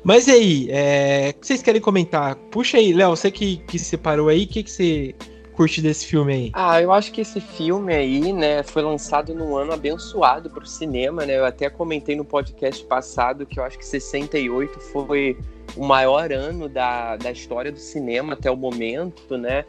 Mas 0.02 0.28
aí, 0.28 0.68
é, 0.70 1.32
o 1.34 1.40
que 1.40 1.46
vocês 1.46 1.62
querem 1.62 1.80
comentar? 1.80 2.36
Puxa 2.50 2.78
aí, 2.78 2.92
Léo, 2.92 3.10
você 3.10 3.30
que, 3.30 3.58
que 3.58 3.78
separou 3.78 4.28
aí, 4.28 4.44
o 4.44 4.48
que, 4.48 4.62
que 4.62 4.70
você 4.70 5.14
curte 5.54 5.80
desse 5.80 6.06
filme 6.06 6.32
aí? 6.32 6.50
Ah, 6.52 6.82
eu 6.82 6.92
acho 6.92 7.12
que 7.12 7.20
esse 7.20 7.40
filme 7.40 7.94
aí, 7.94 8.32
né, 8.32 8.62
foi 8.62 8.82
lançado 8.82 9.34
num 9.34 9.56
ano 9.56 9.72
abençoado 9.72 10.50
pro 10.50 10.66
cinema, 10.66 11.24
né? 11.24 11.38
Eu 11.38 11.44
até 11.44 11.70
comentei 11.70 12.16
no 12.16 12.24
podcast 12.24 12.84
passado 12.84 13.46
que 13.46 13.58
eu 13.58 13.64
acho 13.64 13.78
que 13.78 13.86
68 13.86 14.80
foi 14.80 15.38
o 15.76 15.84
maior 15.84 16.32
ano 16.32 16.68
da, 16.68 17.16
da 17.16 17.30
história 17.30 17.72
do 17.72 17.78
cinema 17.78 18.34
até 18.34 18.50
o 18.50 18.56
momento, 18.56 19.38
né? 19.38 19.64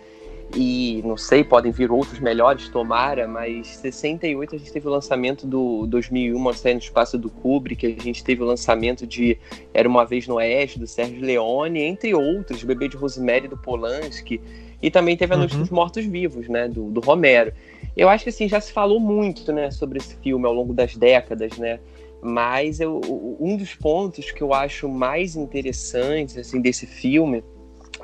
E 0.56 1.02
não 1.04 1.18
sei, 1.18 1.44
podem 1.44 1.72
vir 1.72 1.92
outros 1.92 2.20
melhores, 2.20 2.70
tomara, 2.70 3.28
mas 3.28 3.68
68 3.68 4.56
a 4.56 4.58
gente 4.58 4.72
teve 4.72 4.88
o 4.88 4.92
lançamento 4.92 5.46
do 5.46 5.86
2001, 5.88 6.36
Uma 6.36 6.54
Série 6.54 6.76
no 6.76 6.80
Espaço 6.80 7.18
do 7.18 7.30
Kubrick, 7.30 7.86
a 7.86 8.02
gente 8.02 8.24
teve 8.24 8.42
o 8.42 8.46
lançamento 8.46 9.06
de 9.06 9.38
Era 9.74 9.88
Uma 9.88 10.06
Vez 10.06 10.28
no 10.28 10.36
Oeste, 10.36 10.80
do 10.80 10.88
Sérgio 10.88 11.20
Leone, 11.20 11.82
entre 11.82 12.16
outros, 12.16 12.64
Bebê 12.64 12.88
de 12.88 12.96
Rosemary, 12.96 13.50
do 13.50 13.58
Polanski, 13.58 14.40
e 14.82 14.90
também 14.90 15.18
teve 15.18 15.34
A 15.34 15.38
Noite 15.38 15.56
uhum. 15.56 15.62
dos 15.62 15.70
Mortos 15.70 16.06
Vivos, 16.06 16.48
né, 16.48 16.70
do, 16.70 16.90
do 16.90 17.02
Romero. 17.02 17.52
Eu 17.96 18.08
acho 18.08 18.24
que 18.24 18.30
assim, 18.30 18.48
já 18.48 18.62
se 18.62 18.72
falou 18.72 19.00
muito, 19.00 19.52
né, 19.52 19.70
sobre 19.72 19.98
esse 19.98 20.16
filme 20.16 20.46
ao 20.46 20.54
longo 20.54 20.74
das 20.74 20.96
décadas, 20.96 21.58
né, 21.58 21.82
mas 22.22 22.80
eu, 22.80 23.02
um 23.40 23.58
dos 23.58 23.76
pontos 23.76 24.32
que 24.32 24.42
eu 24.42 24.54
acho 24.54 24.88
mais 24.88 25.36
interessantes, 25.36 26.38
assim, 26.38 26.62
desse 26.62 26.86
filme 26.86 27.44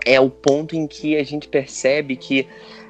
é 0.06 0.20
o 0.20 0.30
ponto 0.30 0.76
em 0.76 0.88
que 0.88 1.18
a 1.18 1.24
gente 1.24 1.48
percebe 1.48 2.16
que 2.16 2.48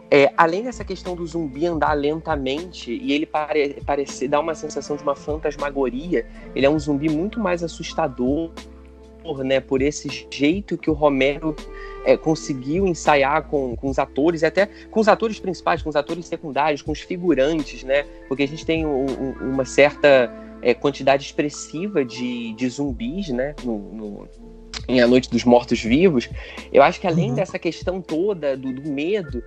é, 0.10 0.32
além 0.36 0.64
dessa 0.64 0.84
questão 0.84 1.16
do 1.16 1.26
zumbi 1.26 1.66
andar 1.66 1.94
lentamente 1.94 2.92
e 2.92 3.14
ele 3.14 3.26
pare, 3.26 3.82
parecer 3.86 4.28
dar 4.28 4.42
uma 4.42 4.54
sensação 4.54 4.98
de 4.98 5.04
uma 5.04 5.16
fantasmagoria, 5.16 6.26
ele 6.54 6.66
é 6.66 6.70
um 6.70 6.78
zumbi 6.78 7.08
muito 7.08 7.40
mais 7.40 7.64
assustador 7.64 8.52
né, 9.46 9.60
por 9.60 9.82
esse 9.82 10.10
jeito 10.30 10.78
que 10.78 10.90
o 10.90 10.94
Romero 10.94 11.56
é, 12.06 12.18
conseguiu 12.18 12.88
ensaiar 12.88 13.44
com, 13.44 13.76
com 13.76 13.90
os 13.90 14.00
atores, 14.00 14.44
até 14.44 14.68
com 14.90 15.00
os 15.00 15.08
atores 15.08 15.40
principais, 15.40 15.82
com 15.82 15.90
os 15.90 15.96
atores 15.96 16.26
secundários, 16.26 16.82
com 16.82 16.92
os 16.92 17.02
figurantes, 17.02 17.84
né? 17.84 18.04
Porque 18.28 18.44
a 18.44 18.48
gente 18.48 18.66
tem 18.66 18.86
um, 18.86 19.06
um, 19.06 19.54
uma 19.54 19.64
certa 19.64 20.34
é, 20.62 20.74
quantidade 20.74 21.24
expressiva 21.24 22.04
de, 22.04 22.54
de 22.54 22.70
zumbis, 22.70 23.30
né? 23.30 23.54
No, 23.64 23.78
no, 23.78 24.28
em 24.88 25.02
A 25.02 25.08
Noite 25.08 25.30
dos 25.30 25.44
Mortos-Vivos. 25.44 26.30
Eu 26.72 26.84
acho 26.84 27.00
que 27.00 27.08
além 27.08 27.30
uhum. 27.30 27.36
dessa 27.36 27.58
questão 27.60 28.02
toda 28.02 28.58
do, 28.58 28.74
do 28.74 28.90
medo, 28.90 29.44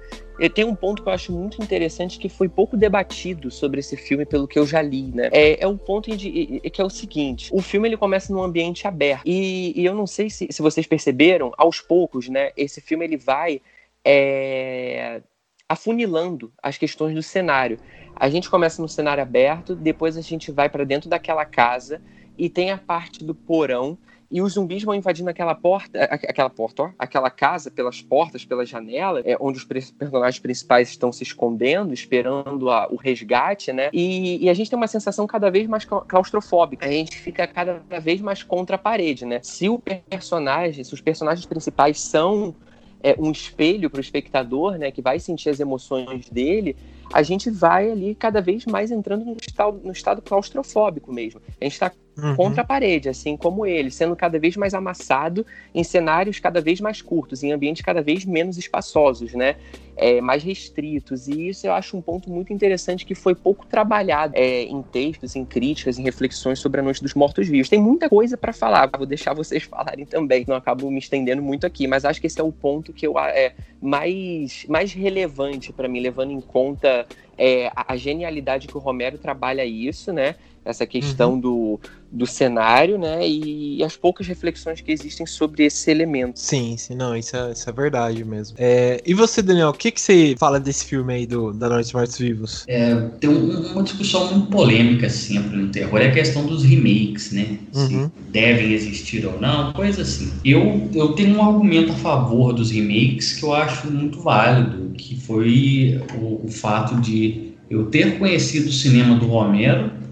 tenho 0.55 0.69
um 0.69 0.75
ponto 0.75 1.03
que 1.03 1.09
eu 1.09 1.13
acho 1.13 1.33
muito 1.33 1.63
interessante 1.63 2.19
que 2.19 2.29
foi 2.29 2.49
pouco 2.49 2.77
debatido 2.77 3.51
sobre 3.51 3.81
esse 3.81 3.97
filme 3.97 4.25
pelo 4.25 4.49
que 4.49 4.59
eu 4.59 4.67
já 4.67 4.83
li, 4.83 5.13
né? 5.13 5.29
É, 5.33 5.63
é 5.63 5.67
o 5.67 5.77
ponto 5.77 6.15
de, 6.17 6.61
que 6.73 6.81
é 6.81 6.85
o 6.85 6.91
seguinte: 6.91 7.51
o 7.53 7.61
filme 7.61 7.89
ele 7.89 7.97
começa 7.97 8.33
num 8.33 8.43
ambiente 8.43 8.87
aberto 8.87 9.23
e, 9.27 9.73
e 9.81 9.85
eu 9.85 9.95
não 9.95 10.07
sei 10.07 10.31
se, 10.31 10.49
se 10.51 10.63
vocês 10.63 10.87
perceberam, 10.87 11.53
aos 11.57 11.81
poucos, 11.81 12.29
né? 12.29 12.51
Esse 12.57 12.81
filme 12.81 13.05
ele 13.05 13.17
vai 13.17 13.61
é, 14.05 15.23
afunilando 15.69 16.53
as 16.63 16.77
questões 16.77 17.15
do 17.15 17.23
cenário. 17.23 17.79
A 18.17 18.29
gente 18.29 18.51
começa 18.51 18.81
no 18.81 18.89
cenário 18.89 19.23
aberto, 19.23 19.75
depois 19.75 20.17
a 20.17 20.21
gente 20.21 20.53
vai 20.53 20.69
para 20.69 20.85
dentro 20.85 21.09
daquela 21.09 21.45
casa 21.45 22.01
e 22.37 22.49
tem 22.49 22.71
a 22.71 22.79
parte 22.79 23.25
do 23.25 23.35
porão 23.35 23.99
e 24.35 24.43
os 24.43 24.55
zumbis 24.55 24.83
vão 24.83 24.97
invadindo 24.97 25.31
aquela 25.31 25.55
porta, 25.55 26.03
aquela 26.03 26.51
porta, 26.51 26.83
ó, 26.83 26.91
aquela 26.99 27.31
casa 27.31 27.71
pelas 27.71 28.03
portas, 28.03 28.45
pelas 28.45 28.69
janelas, 28.69 29.23
é, 29.25 29.37
onde 29.39 29.59
os 29.59 29.65
personagens 29.65 30.41
principais 30.41 30.89
estão 30.89 31.13
se 31.13 31.23
escondendo, 31.23 31.95
esperando 31.95 32.69
a, 32.69 32.89
o 32.91 32.97
resgate, 32.97 33.73
né? 33.73 33.91
E, 33.93 34.45
e, 34.45 34.51
a 34.51 34.55
gente 34.55 34.69
tem 34.69 34.77
uma 34.77 34.89
sensação 34.89 35.25
cada 35.25 35.53
vez 35.53 35.69
mais 35.69 35.85
claustrofóbica. 35.85 36.85
A 36.85 36.91
gente 36.91 37.17
fica 37.17 37.47
cada 37.47 37.81
vez 38.01 38.21
mais 38.21 38.43
contra 38.43 38.75
a 38.75 38.79
parede, 38.79 39.25
né? 39.25 39.39
Se 39.41 39.69
o 39.69 39.79
personagem, 39.79 40.83
se 40.83 40.93
os 40.93 41.01
personagens 41.01 41.47
principais 41.47 42.01
são 42.01 42.57
é, 43.05 43.15
um 43.17 43.31
espelho 43.31 43.89
para 43.89 43.99
o 43.99 44.01
espectador, 44.01 44.79
né, 44.79 44.91
que 44.91 45.01
vai 45.01 45.21
sentir 45.21 45.51
as 45.51 45.61
emoções 45.61 46.29
dele, 46.29 46.75
a 47.13 47.23
gente 47.23 47.51
vai 47.51 47.89
ali 47.89 48.17
cada 48.17 48.41
vez 48.41 48.67
mais 48.67 48.91
entrando 48.91 49.25
no 49.25 49.37
estado, 49.41 49.81
no 49.85 49.93
estado 49.93 50.21
claustrofóbico 50.21 51.13
mesmo. 51.13 51.41
A 51.61 51.65
gente 51.65 51.75
está 51.75 51.93
uhum. 52.17 52.37
contra 52.37 52.63
a 52.63 52.65
parede, 52.65 53.09
assim 53.09 53.37
como 53.37 53.67
ele, 53.67 53.91
sendo 53.91 54.15
cada 54.17 54.39
vez 54.39 54.57
mais 54.57 54.75
amassado 54.75 55.45
em 55.75 55.83
cenários 55.83 56.39
cada 56.39 56.61
vez 56.61 56.81
mais 56.81 57.03
curtos, 57.03 57.43
em 57.43 57.53
ambientes 57.53 57.83
cada 57.83 58.03
vez 58.03 58.25
menos 58.25 58.59
espaçosos, 58.59 59.35
né? 59.35 59.57
É, 59.97 60.21
mais 60.21 60.43
restritos. 60.43 61.29
E 61.29 61.49
isso 61.49 61.67
eu 61.67 61.73
acho 61.73 61.97
um 61.97 62.03
ponto 62.03 62.29
muito 62.29 62.53
interessante 62.53 63.07
que 63.07 63.15
foi 63.15 63.35
pouco 63.35 63.65
trabalhado 63.65 64.35
é, 64.37 64.63
em 64.63 64.83
textos, 64.83 65.37
em 65.37 65.45
críticas, 65.45 65.99
em 65.99 66.03
reflexões 66.03 66.59
sobre 66.59 66.81
a 66.81 66.83
Noite 66.83 67.01
dos 67.01 67.15
Mortos-Vivos. 67.15 67.69
Tem 67.69 67.81
muita 67.81 68.09
coisa 68.09 68.37
para 68.37 68.53
falar, 68.53 68.91
vou 68.97 69.07
deixar 69.07 69.35
vocês 69.35 69.63
falarem 69.65 70.05
também, 70.05 70.45
não 70.49 70.57
acabo 70.57 70.91
me 70.91 70.99
estendendo 70.99 71.43
muito 71.43 71.65
aqui, 71.65 71.87
mas 71.87 72.05
acho 72.05 72.21
que 72.21 72.27
esse 72.27 72.41
é 72.41 72.45
o 72.45 72.51
ponto 72.51 72.93
que 72.93 73.07
eu 73.07 73.17
é 73.19 73.55
mais, 73.81 74.67
mais 74.69 74.93
relevante 74.93 75.73
para 75.73 75.87
mim, 75.87 76.01
levando 76.01 76.33
em 76.33 76.41
conta 76.41 77.07
é, 77.39 77.69
a, 77.69 77.93
a, 77.93 77.97
genialidade 77.97 78.67
que 78.67 78.77
o 78.77 78.81
Romero 78.81 79.19
trabalha 79.19 79.65
isso, 79.65 80.13
né? 80.13 80.37
Essa 80.65 80.87
questão 80.87 81.35
uhum. 81.35 81.41
do, 81.41 81.81
do 82.15 82.27
cenário, 82.27 82.97
né? 82.97 83.27
E, 83.29 83.79
e, 83.79 83.85
as 83.85 83.97
poucas 83.97 84.27
reflexões 84.27 84.81
que 84.81 84.93
existem 84.93 85.27
sobre 85.27 85.65
esse 85.65 85.91
elemento. 85.91 86.39
Sim, 86.39 86.77
sim, 86.77 86.95
não, 86.95 87.17
isso 87.17 87.37
é, 87.37 87.53
isso 87.53 87.69
é 87.69 87.73
verdade 87.73 88.25
mesmo. 88.25 88.57
É, 88.59 89.03
e 89.05 89.13
você, 89.13 89.43
Daniel, 89.43 89.71
o 89.71 89.73
que, 89.73 89.91
que 89.91 90.01
você 90.01 90.37
fala 90.39 90.61
desse 90.61 90.85
filme 90.87 91.13
aí 91.13 91.27
do, 91.27 91.53
da 91.53 91.69
Noite 91.69 91.87
dos 91.87 91.93
Mortos 91.93 92.19
Vivos? 92.19 92.65
É, 92.69 92.95
tem 93.21 93.29
um, 93.29 93.73
uma 93.73 93.83
discussão 93.83 94.31
muito 94.31 94.47
polêmica 94.47 95.11
sempre 95.11 95.57
no 95.57 95.69
terror, 95.71 96.01
é 96.01 96.07
a 96.07 96.13
questão 96.13 96.47
dos 96.47 96.63
remakes, 96.63 97.33
né? 97.33 97.59
Se 97.73 97.95
uhum. 97.95 98.11
devem 98.31 98.73
existir 98.73 99.27
ou 99.27 99.41
não, 99.41 99.73
coisa 99.73 100.03
assim. 100.03 100.33
Eu, 100.45 100.89
eu 100.95 101.13
tenho 101.15 101.37
um 101.37 101.43
argumento 101.43 101.93
a 101.93 101.97
favor 101.97 102.53
dos 102.53 102.71
remakes 102.71 103.33
que 103.33 103.45
eu 103.45 103.53
acho 103.53 103.91
muito 103.91 104.21
válido, 104.21 104.95
que 104.97 105.17
foi 105.17 106.01
o, 106.17 106.47
o 106.47 106.49
fato 106.49 107.01
de 107.01 107.55
eu 107.69 107.87
ter 107.87 108.19
conhecido 108.19 108.69
o 108.69 108.73
cinema 108.73 109.17
do 109.17 109.27
Romero 109.27 110.04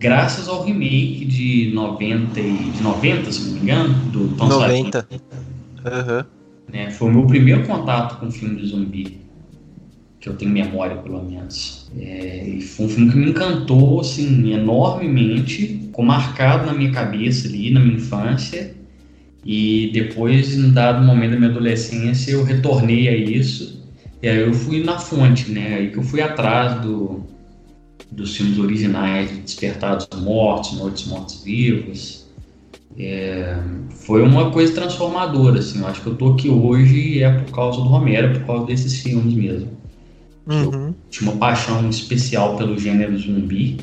graças 0.00 0.48
ao 0.48 0.64
remake 0.64 1.26
de 1.26 1.70
90, 1.74 2.40
de 2.40 2.82
90 2.82 3.30
se 3.30 3.44
não 3.44 3.52
me 3.52 3.60
engano, 3.60 3.94
do 4.10 4.28
Tom 4.28 4.48
90. 4.48 5.06
Uhum. 5.12 6.24
Né, 6.72 6.90
foi 6.90 7.10
o 7.10 7.12
meu 7.12 7.26
primeiro 7.26 7.66
contato 7.66 8.18
com 8.18 8.28
o 8.28 8.32
filme 8.32 8.56
de 8.56 8.68
zumbi, 8.68 9.20
que 10.18 10.28
eu 10.28 10.34
tenho 10.36 10.50
memória 10.50 10.96
pelo 10.96 11.22
menos. 11.22 11.90
É, 11.98 12.48
e 12.48 12.62
foi 12.62 12.86
um 12.86 12.88
filme 12.88 13.10
que 13.10 13.18
me 13.18 13.30
encantou 13.30 14.00
assim, 14.00 14.52
enormemente, 14.52 15.80
ficou 15.82 16.04
marcado 16.04 16.66
na 16.66 16.72
minha 16.72 16.92
cabeça 16.92 17.46
ali, 17.46 17.70
na 17.70 17.80
minha 17.80 17.96
infância. 17.96 18.74
E 19.44 19.90
depois, 19.92 20.54
em 20.56 20.70
dado 20.70 21.04
momento 21.04 21.32
da 21.32 21.38
minha 21.38 21.50
adolescência, 21.50 22.32
eu 22.32 22.44
retornei 22.44 23.08
a 23.08 23.16
isso. 23.16 23.82
E 24.22 24.28
aí 24.28 24.38
eu 24.38 24.52
fui 24.52 24.82
na 24.82 24.98
fonte, 24.98 25.50
né? 25.50 25.76
Aí 25.76 25.90
que 25.90 25.96
eu 25.96 26.02
fui 26.02 26.20
atrás 26.20 26.80
do, 26.82 27.24
dos 28.10 28.36
filmes 28.36 28.58
originais 28.58 29.30
de 29.30 29.40
Despertar 29.40 29.96
dos 29.96 30.20
Mortos, 30.20 30.72
Noites 30.72 31.06
Mortos 31.06 31.42
Vivos. 31.42 32.26
É, 32.98 33.56
foi 33.90 34.22
uma 34.22 34.50
coisa 34.50 34.74
transformadora, 34.74 35.60
assim. 35.60 35.80
Eu 35.80 35.86
acho 35.86 36.00
que 36.00 36.08
eu 36.08 36.16
tô 36.16 36.32
aqui 36.32 36.48
hoje 36.48 37.22
é 37.22 37.30
por 37.30 37.52
causa 37.52 37.78
do 37.78 37.84
Romero, 37.84 38.32
por 38.32 38.46
causa 38.46 38.66
desses 38.66 39.00
filmes 39.00 39.32
mesmo. 39.32 39.68
Uhum. 40.46 40.88
Eu 40.88 40.94
tinha 41.08 41.30
uma 41.30 41.38
paixão 41.38 41.88
especial 41.88 42.56
pelo 42.56 42.78
gênero 42.78 43.16
zumbi, 43.16 43.78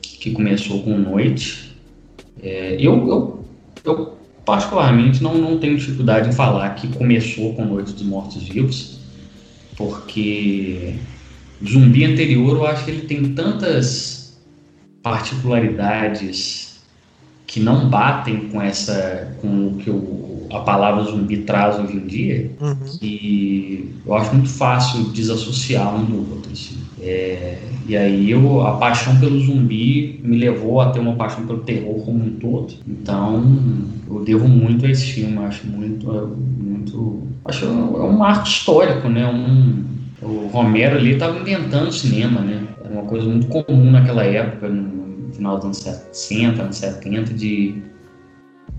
que 0.00 0.30
começou 0.30 0.82
com 0.82 0.96
Noite. 0.96 1.76
É, 2.40 2.76
eu, 2.78 3.08
eu, 3.08 3.44
eu, 3.84 4.18
particularmente, 4.44 5.22
não, 5.22 5.36
não 5.36 5.58
tenho 5.58 5.76
dificuldade 5.76 6.28
em 6.28 6.32
falar 6.32 6.70
que 6.70 6.88
começou 6.88 7.54
com 7.54 7.64
Noite 7.64 7.92
dos 7.92 8.02
Mortos 8.02 8.42
Vivos, 8.44 9.00
porque 9.76 10.94
zumbi 11.62 12.04
anterior, 12.04 12.56
eu 12.56 12.66
acho 12.66 12.84
que 12.84 12.90
ele 12.90 13.02
tem 13.02 13.34
tantas 13.34 14.40
particularidades 15.02 16.64
que 17.46 17.60
não 17.60 17.88
batem 17.88 18.48
com 18.48 18.60
essa 18.60 19.36
com 19.40 19.68
o 19.68 19.74
que 19.76 19.90
o, 19.90 20.48
a 20.50 20.60
palavra 20.60 21.04
zumbi 21.04 21.38
traz 21.38 21.78
hoje 21.78 21.96
em 21.96 22.06
dia 22.06 22.50
uhum. 22.60 22.98
que 22.98 23.94
eu 24.04 24.14
acho 24.14 24.34
muito 24.34 24.48
fácil 24.48 25.04
desassociar 25.10 25.94
um 25.94 26.04
do 26.04 26.34
outro 26.34 26.50
assim. 26.50 26.78
é, 27.00 27.58
e 27.86 27.96
aí 27.96 28.30
eu, 28.30 28.66
a 28.66 28.78
paixão 28.78 29.20
pelo 29.20 29.38
zumbi 29.40 30.20
me 30.24 30.38
levou 30.38 30.80
a 30.80 30.90
ter 30.90 31.00
uma 31.00 31.14
paixão 31.14 31.46
pelo 31.46 31.60
terror 31.60 32.02
como 32.04 32.24
um 32.24 32.30
todo 32.40 32.74
então 32.88 33.44
eu 34.08 34.24
devo 34.24 34.48
muito 34.48 34.86
a 34.86 34.90
esse 34.90 35.12
filme 35.12 35.36
acho 35.44 35.66
muito 35.66 36.06
muito 36.58 37.22
acho 37.44 37.66
é 37.66 37.68
um 37.68 38.16
marco 38.16 38.48
histórico 38.48 39.08
né 39.08 39.26
um 39.26 39.93
o 40.24 40.48
Romero 40.48 40.96
ali 40.96 41.12
estava 41.12 41.38
inventando 41.38 41.92
cinema, 41.92 42.40
né? 42.40 42.66
Era 42.82 42.92
uma 42.92 43.04
coisa 43.04 43.28
muito 43.28 43.46
comum 43.48 43.90
naquela 43.90 44.24
época, 44.24 44.68
no 44.68 45.32
final 45.32 45.56
dos 45.56 45.64
anos 45.64 46.04
60, 46.12 46.62
anos 46.62 46.76
70, 46.76 47.34
de, 47.34 47.82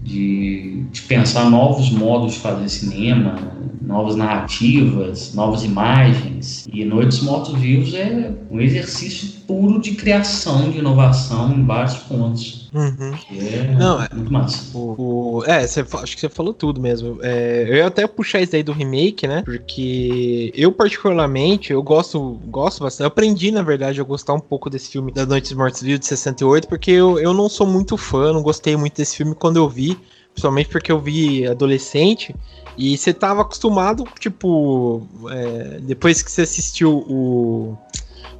de, 0.02 0.84
de 0.92 1.02
pensar 1.04 1.50
novos 1.50 1.92
modos 1.92 2.34
de 2.34 2.40
fazer 2.40 2.68
cinema, 2.70 3.36
novas 3.82 4.16
narrativas, 4.16 5.34
novas 5.34 5.64
imagens. 5.64 6.68
E 6.72 6.84
Noites 6.84 7.22
Mortos 7.22 7.60
Vivos 7.60 7.94
é 7.94 8.34
um 8.50 8.60
exercício 8.60 9.42
puro 9.48 9.80
de 9.80 9.94
criação, 9.96 10.70
de 10.70 10.80
inovação 10.80 11.52
em 11.52 11.66
vários 11.66 11.96
pontos. 11.96 12.70
Uhum. 12.74 13.14
É 13.32 13.74
Não, 13.76 14.02
é 14.02 14.10
muito 14.14 14.32
massa. 14.32 14.78
O, 14.78 15.38
o, 15.38 15.44
é, 15.46 15.66
você, 15.66 15.80
acho 15.82 16.16
que 16.16 16.22
você 16.22 16.30
falou 16.30 16.54
tudo 16.54 16.82
mesmo. 16.82 17.20
É, 17.22 17.66
eu 17.68 17.76
ia 17.76 17.88
até 17.88 18.06
puxar 18.06 18.42
isso 18.42 18.56
aí 18.56 18.64
do 18.64 18.74
remake, 18.74 19.28
né? 19.28 19.44
Porque 19.44 20.52
eu, 20.56 20.72
particularmente, 20.72 21.72
eu 21.72 21.82
gosto, 21.82 22.40
gosto 22.48 22.84
bastante. 22.84 23.06
Eu 23.06 23.08
aprendi, 23.08 23.52
na 23.52 23.62
verdade, 23.62 24.02
a 24.02 24.04
gostar 24.04 24.34
um 24.34 24.40
pouco 24.40 24.70
desse 24.70 24.90
filme 24.90 25.12
da 25.12 25.26
Noites 25.26 25.54
Mortos 25.54 25.82
Vivos 25.82 26.02
de 26.02 26.08
68, 26.08 26.68
porque 26.68 26.92
eu, 26.92 27.18
eu 27.18 27.34
não 27.34 27.48
sou 27.48 27.66
muito 27.66 27.96
fã, 27.96 28.34
não 28.34 28.42
gostei 28.42 28.76
muito 28.76 28.98
desse 28.98 29.18
filme 29.18 29.34
quando 29.34 29.58
eu 29.58 29.70
vi. 29.70 29.98
Principalmente 30.34 30.68
porque 30.68 30.92
eu 30.92 31.00
vi 31.00 31.48
adolescente. 31.48 32.36
E 32.78 32.98
você 32.98 33.14
tava 33.14 33.42
acostumado, 33.42 34.04
tipo, 34.20 35.08
é, 35.30 35.80
depois 35.80 36.22
que 36.22 36.30
você 36.30 36.42
assistiu 36.42 36.92
o 37.08 37.78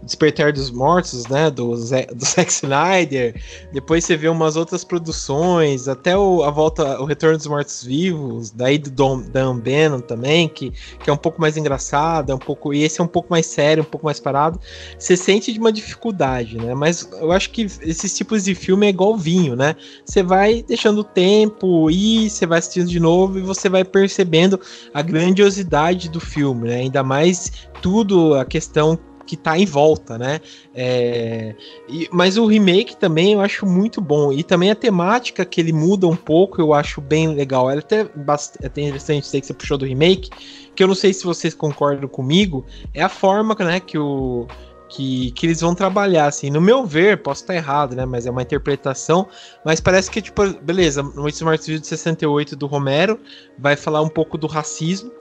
Despertar 0.06 0.54
dos 0.54 0.72
Mortos, 0.72 1.28
né? 1.28 1.50
Do, 1.50 1.72
do 1.72 1.78
Zack 2.26 2.52
Snyder. 2.52 3.36
Depois 3.74 4.06
você 4.06 4.16
vê 4.16 4.30
umas 4.30 4.56
outras 4.56 4.84
produções, 4.84 5.88
até 5.88 6.18
o, 6.18 6.44
a 6.44 6.52
volta, 6.52 7.02
o 7.02 7.06
Retorno 7.06 7.38
dos 7.38 7.48
Mortos 7.48 7.84
Vivos, 7.84 8.52
daí 8.52 8.78
do 8.78 8.92
Dom, 8.92 9.22
Dan 9.22 9.58
Bannon 9.58 10.00
também, 10.00 10.48
que, 10.48 10.72
que 11.04 11.10
é 11.10 11.14
um 11.14 11.18
pouco 11.18 11.42
mais 11.42 11.58
engraçado, 11.58 12.32
é 12.32 12.36
um 12.36 12.40
pouco. 12.40 12.74
E 12.74 12.84
esse 12.84 13.02
é 13.02 13.04
um 13.04 13.08
pouco 13.08 13.30
mais 13.32 13.46
sério, 13.46 13.84
um 13.84 13.86
pouco 13.86 14.06
mais 14.06 14.20
parado. 14.20 14.60
Você 14.98 15.18
sente 15.18 15.52
de 15.52 15.60
uma 15.60 15.72
dificuldade, 15.72 16.58
né? 16.58 16.74
Mas 16.74 17.10
eu 17.20 17.32
acho 17.32 17.50
que 17.50 17.64
esses 17.64 18.16
tipos 18.16 18.44
de 18.44 18.54
filme 18.54 18.86
é 18.86 18.90
igual 18.90 19.18
vinho, 19.18 19.56
né? 19.56 19.76
Você 20.06 20.22
vai 20.22 20.64
deixando 20.64 21.00
o 21.00 21.04
tempo 21.04 21.90
e 21.90 22.30
você 22.30 22.46
vai 22.46 22.60
assistindo 22.60 22.88
de 22.88 23.00
novo 23.00 23.40
e 23.40 23.42
você 23.42 23.70
vai 23.70 23.84
percebendo 23.84 24.60
a 24.94 25.02
grandiosidade 25.02 26.10
do 26.10 26.20
filme, 26.20 26.68
né? 26.68 26.76
Ainda 26.76 27.04
mais 27.04 27.52
tudo, 27.82 28.36
a 28.36 28.46
questão 28.46 29.00
que 29.26 29.36
tá 29.36 29.58
em 29.58 29.66
volta, 29.66 30.18
né? 30.18 30.40
É, 30.74 31.56
e, 31.90 32.08
mas 32.12 32.38
o 32.38 32.46
remake 32.46 32.96
também 32.96 33.34
eu 33.34 33.42
acho 33.42 33.66
muito 33.66 34.00
bom. 34.00 34.32
E 34.32 34.44
também 34.44 34.72
a 34.72 34.76
temática 34.76 35.44
que 35.44 35.60
ele 35.60 35.74
muda 35.74 36.08
um 36.08 36.16
pouco, 36.16 36.62
eu 36.62 36.74
acho 36.74 37.02
bem 37.02 37.34
legal. 37.34 37.70
É 37.70 37.78
até, 37.78 38.04
bastante, 38.04 38.66
até 38.66 38.82
interessante 38.82 39.28
sei 39.28 39.42
que 39.42 39.48
você 39.48 39.54
puxou 39.54 39.78
do 39.78 39.86
remake, 39.86 40.30
que 40.76 40.84
eu 40.84 40.88
não 40.88 40.96
sei 40.96 41.14
se 41.14 41.24
vocês 41.24 41.54
concordam 41.54 42.08
comigo, 42.08 42.66
é 42.94 43.02
a 43.02 43.10
forma 43.10 43.56
né, 43.60 43.80
que 43.80 43.98
o. 43.98 44.48
Que, 44.88 45.32
que 45.32 45.48
eles 45.48 45.62
vão 45.62 45.74
trabalhar, 45.74 46.28
assim, 46.28 46.52
no 46.52 46.62
meu 46.62 46.86
ver, 46.86 47.24
posso 47.24 47.42
estar 47.42 47.56
errado, 47.56 47.96
né, 47.96 48.06
mas 48.06 48.28
é 48.28 48.32
uma 48.32 48.44
interpretação, 48.44 49.28
mas 49.66 49.82
parece 49.82 50.12
que, 50.12 50.22
tipo, 50.22 50.48
beleza, 50.62 51.02
no 51.02 51.28
Smart 51.28 51.66
Video 51.66 51.82
de 51.82 51.88
68 51.88 52.56
do 52.56 52.68
Romero, 52.68 53.20
vai 53.58 53.76
falar 53.76 54.04
um 54.04 54.08
pouco 54.08 54.38
do 54.38 54.46
racismo, 54.46 55.12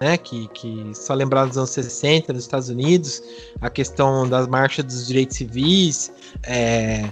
né, 0.00 0.16
que, 0.16 0.48
que 0.48 0.90
só 0.94 1.14
lembrar 1.14 1.46
dos 1.46 1.56
anos 1.56 1.70
60 1.70 2.32
nos 2.32 2.42
Estados 2.42 2.68
Unidos, 2.68 3.22
a 3.60 3.70
questão 3.70 4.28
das 4.28 4.46
marchas 4.46 4.84
dos 4.84 5.06
direitos 5.06 5.36
civis, 5.36 6.12
é, 6.42 7.04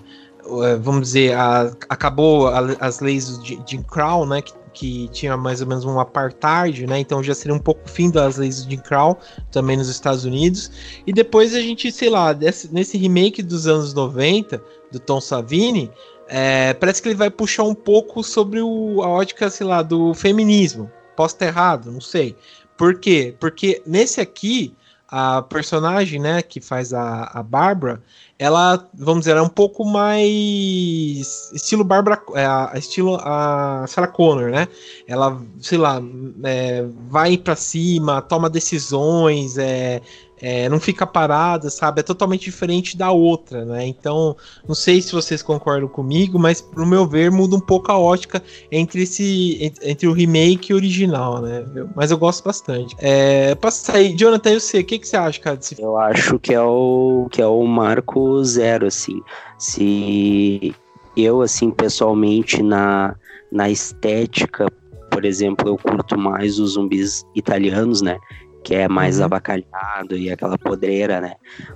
é 0.64 0.77
vamos 0.81 1.03
dizer, 1.03 1.35
a, 1.35 1.73
acabou 1.88 2.49
a, 2.49 2.61
as 2.81 3.01
leis 3.01 3.38
de 3.42 3.61
Jim 3.66 3.83
Crow, 3.83 4.27
né, 4.27 4.42
que, 4.42 4.53
que 4.73 5.09
tinha 5.09 5.37
mais 5.37 5.61
ou 5.61 5.66
menos 5.66 5.85
um 5.85 6.01
apartheid, 6.01 6.87
né, 6.87 6.99
então 6.99 7.23
já 7.23 7.35
seria 7.35 7.55
um 7.55 7.61
pouco 7.61 7.83
o 7.87 7.88
fim 7.88 8.11
das 8.11 8.37
leis 8.37 8.66
de 8.66 8.77
Crow, 8.77 9.16
também 9.51 9.77
nos 9.77 9.88
Estados 9.88 10.25
Unidos, 10.25 10.71
e 11.07 11.12
depois 11.12 11.55
a 11.55 11.61
gente, 11.61 11.92
sei 11.92 12.11
lá, 12.11 12.33
desse, 12.33 12.73
nesse 12.75 12.99
remake 12.99 13.42
dos 13.42 13.66
anos 13.66 13.95
90, 13.95 14.62
do 14.90 14.99
Tom 14.99 15.21
Savini, 15.21 15.90
é, 16.29 16.75
parece 16.75 17.01
que 17.01 17.09
ele 17.09 17.14
vai 17.14 17.31
puxar 17.31 17.64
um 17.64 17.75
pouco 17.75 18.23
sobre 18.23 18.61
o, 18.61 19.03
a 19.03 19.09
ótica, 19.09 19.49
sei 19.51 19.66
lá, 19.66 19.83
do 19.83 20.14
feminismo, 20.14 20.90
posso 21.16 21.35
estar 21.35 21.47
errado, 21.47 21.90
não 21.92 22.01
sei, 22.01 22.37
por 22.83 22.99
quê? 22.99 23.33
Porque 23.38 23.81
nesse 23.87 24.21
aqui, 24.21 24.75
a 25.07 25.40
personagem, 25.42 26.18
né, 26.18 26.42
que 26.42 26.61
faz 26.61 26.92
a, 26.92 27.31
a 27.33 27.40
Bárbara, 27.40 28.03
ela, 28.37 28.90
vamos 28.92 29.21
dizer, 29.21 29.37
é 29.37 29.40
um 29.40 29.49
pouco 29.49 29.85
mais 29.85 31.53
estilo 31.55 31.85
Bárbara, 31.85 32.21
é, 32.35 32.77
estilo 32.77 33.21
a 33.23 33.85
Sarah 33.87 34.09
Connor, 34.09 34.51
né? 34.51 34.66
Ela, 35.07 35.40
sei 35.61 35.79
lá, 35.79 36.03
é, 36.42 36.85
vai 37.09 37.38
para 37.38 37.55
cima, 37.55 38.21
toma 38.21 38.51
decisões, 38.51 39.59
é, 39.59 40.03
é, 40.42 40.68
não 40.68 40.81
fica 40.81 41.07
parada, 41.07 41.70
sabe? 41.70 42.00
É 42.00 42.02
totalmente 42.02 42.42
diferente 42.42 42.96
da 42.96 43.12
outra, 43.12 43.64
né? 43.64 43.87
Então, 43.87 44.37
não 44.66 44.74
sei 44.74 45.00
se 45.00 45.12
vocês 45.12 45.40
concordam 45.40 45.88
comigo, 45.88 46.37
mas 46.37 46.61
pro 46.61 46.85
meu 46.85 47.07
ver 47.07 47.31
muda 47.31 47.55
um 47.55 47.61
pouco 47.61 47.92
a 47.92 47.98
ótica 47.98 48.42
entre 48.70 49.05
esse 49.05 49.72
entre 49.81 50.09
o 50.09 50.12
remake 50.12 50.72
e 50.72 50.74
o 50.74 50.76
original, 50.76 51.40
né? 51.40 51.64
Mas 51.94 52.11
eu 52.11 52.18
gosto 52.18 52.42
bastante. 52.42 52.96
É, 52.98 53.55
passa 53.55 53.96
aí, 53.96 54.16
Jonathan, 54.16 54.50
eu 54.50 54.61
sei, 54.61 54.81
o 54.81 54.85
que, 54.85 54.98
que 54.98 55.07
você 55.07 55.16
acha, 55.16 55.38
cara? 55.38 55.57
Desse... 55.57 55.81
Eu 55.81 55.96
acho 55.96 56.37
que 56.40 56.52
é 56.52 56.61
o 56.61 57.28
que 57.31 57.40
é 57.40 57.46
o 57.46 57.64
marco 57.64 58.42
zero, 58.42 58.87
assim. 58.87 59.22
Se 59.57 60.74
eu, 61.16 61.40
assim, 61.40 61.70
pessoalmente 61.70 62.61
na 62.64 63.14
na 63.52 63.68
estética, 63.68 64.66
por 65.12 65.26
exemplo, 65.26 65.68
eu 65.68 65.76
curto 65.76 66.18
mais 66.18 66.59
os 66.59 66.72
zumbis 66.72 67.22
italianos, 67.35 68.00
né? 68.00 68.18
Que 68.62 68.75
é 68.75 68.88
mais 68.88 69.18
uhum. 69.18 69.27
abacalhado 69.27 70.16
e 70.16 70.31
aquela 70.31 70.57
podreira, 70.59 71.20
né? 71.20 71.35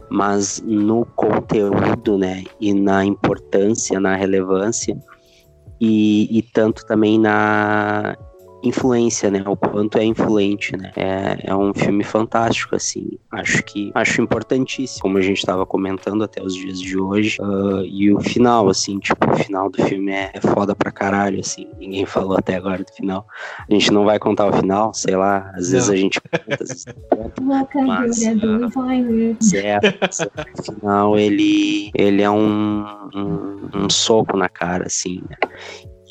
Mas 0.09 0.63
no 0.65 1.05
conteúdo, 1.05 2.19
né? 2.19 2.45
E 2.61 2.73
na 2.73 3.05
importância, 3.05 3.99
na 3.99 4.15
relevância 4.15 4.97
e, 5.81 6.39
e 6.39 6.43
tanto 6.43 6.87
também 6.87 7.19
na 7.19 8.17
influência, 8.67 9.31
né? 9.31 9.43
O 9.47 9.57
quanto 9.57 9.99
é 9.99 10.05
influente, 10.05 10.77
né? 10.77 10.93
É, 10.97 11.51
é 11.51 11.55
um 11.55 11.73
filme 11.75 12.05
fantástico, 12.05 12.77
assim. 12.77 13.11
Acho 13.31 13.63
que 13.63 13.91
acho 13.95 14.21
importantíssimo, 14.21 15.03
como 15.03 15.19
a 15.19 15.23
gente 15.23 15.39
estava 15.39 15.65
comentando 15.65 16.25
até 16.25 16.43
os 16.43 16.55
dias 16.55 16.81
de 16.81 16.99
hoje. 16.99 17.39
Uh, 17.41 17.85
e 17.85 18.13
o 18.13 18.21
final, 18.21 18.69
assim, 18.69 18.99
tipo, 18.99 19.31
o 19.31 19.37
final 19.37 19.71
do 19.71 19.83
filme 19.83 20.13
é, 20.13 20.31
é 20.35 20.41
foda 20.41 20.75
pra 20.75 20.91
caralho, 20.91 21.41
assim. 21.41 21.67
Ninguém 21.79 22.07
falou 22.07 22.37
até 22.37 22.57
agora 22.57 22.83
do 22.83 22.93
final. 22.93 23.27
A 23.69 23.73
gente 23.73 23.91
não 23.91 24.05
vai 24.05 24.19
contar 24.19 24.47
o 24.47 24.53
final, 24.53 24.93
sei 24.95 25.17
lá. 25.17 25.51
Às 25.55 25.71
vezes 25.71 25.89
não. 25.89 25.95
a 25.95 25.97
gente 25.97 26.21
conta, 26.21 26.63
às 26.63 26.69
vezes 26.69 26.87
não 26.87 26.95
conta. 27.11 27.37
Mas, 27.87 28.19
uh, 28.23 29.57
é, 29.57 29.79
o 30.59 30.63
final, 30.63 31.19
ele, 31.19 31.91
ele 31.95 32.23
é 32.23 32.31
um, 32.31 32.85
um, 33.15 33.69
um 33.75 33.91
soco 33.91 34.37
na 34.37 34.49
cara, 34.49 34.87
assim, 34.87 35.23
né? 35.29 35.37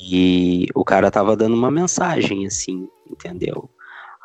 E 0.08 0.68
o 0.76 0.86
cara 0.86 1.10
tava 1.10 1.36
dando 1.36 1.56
uma 1.56 1.72
mensagem, 1.72 2.46
assim, 2.46 2.88
entendeu? 3.10 3.68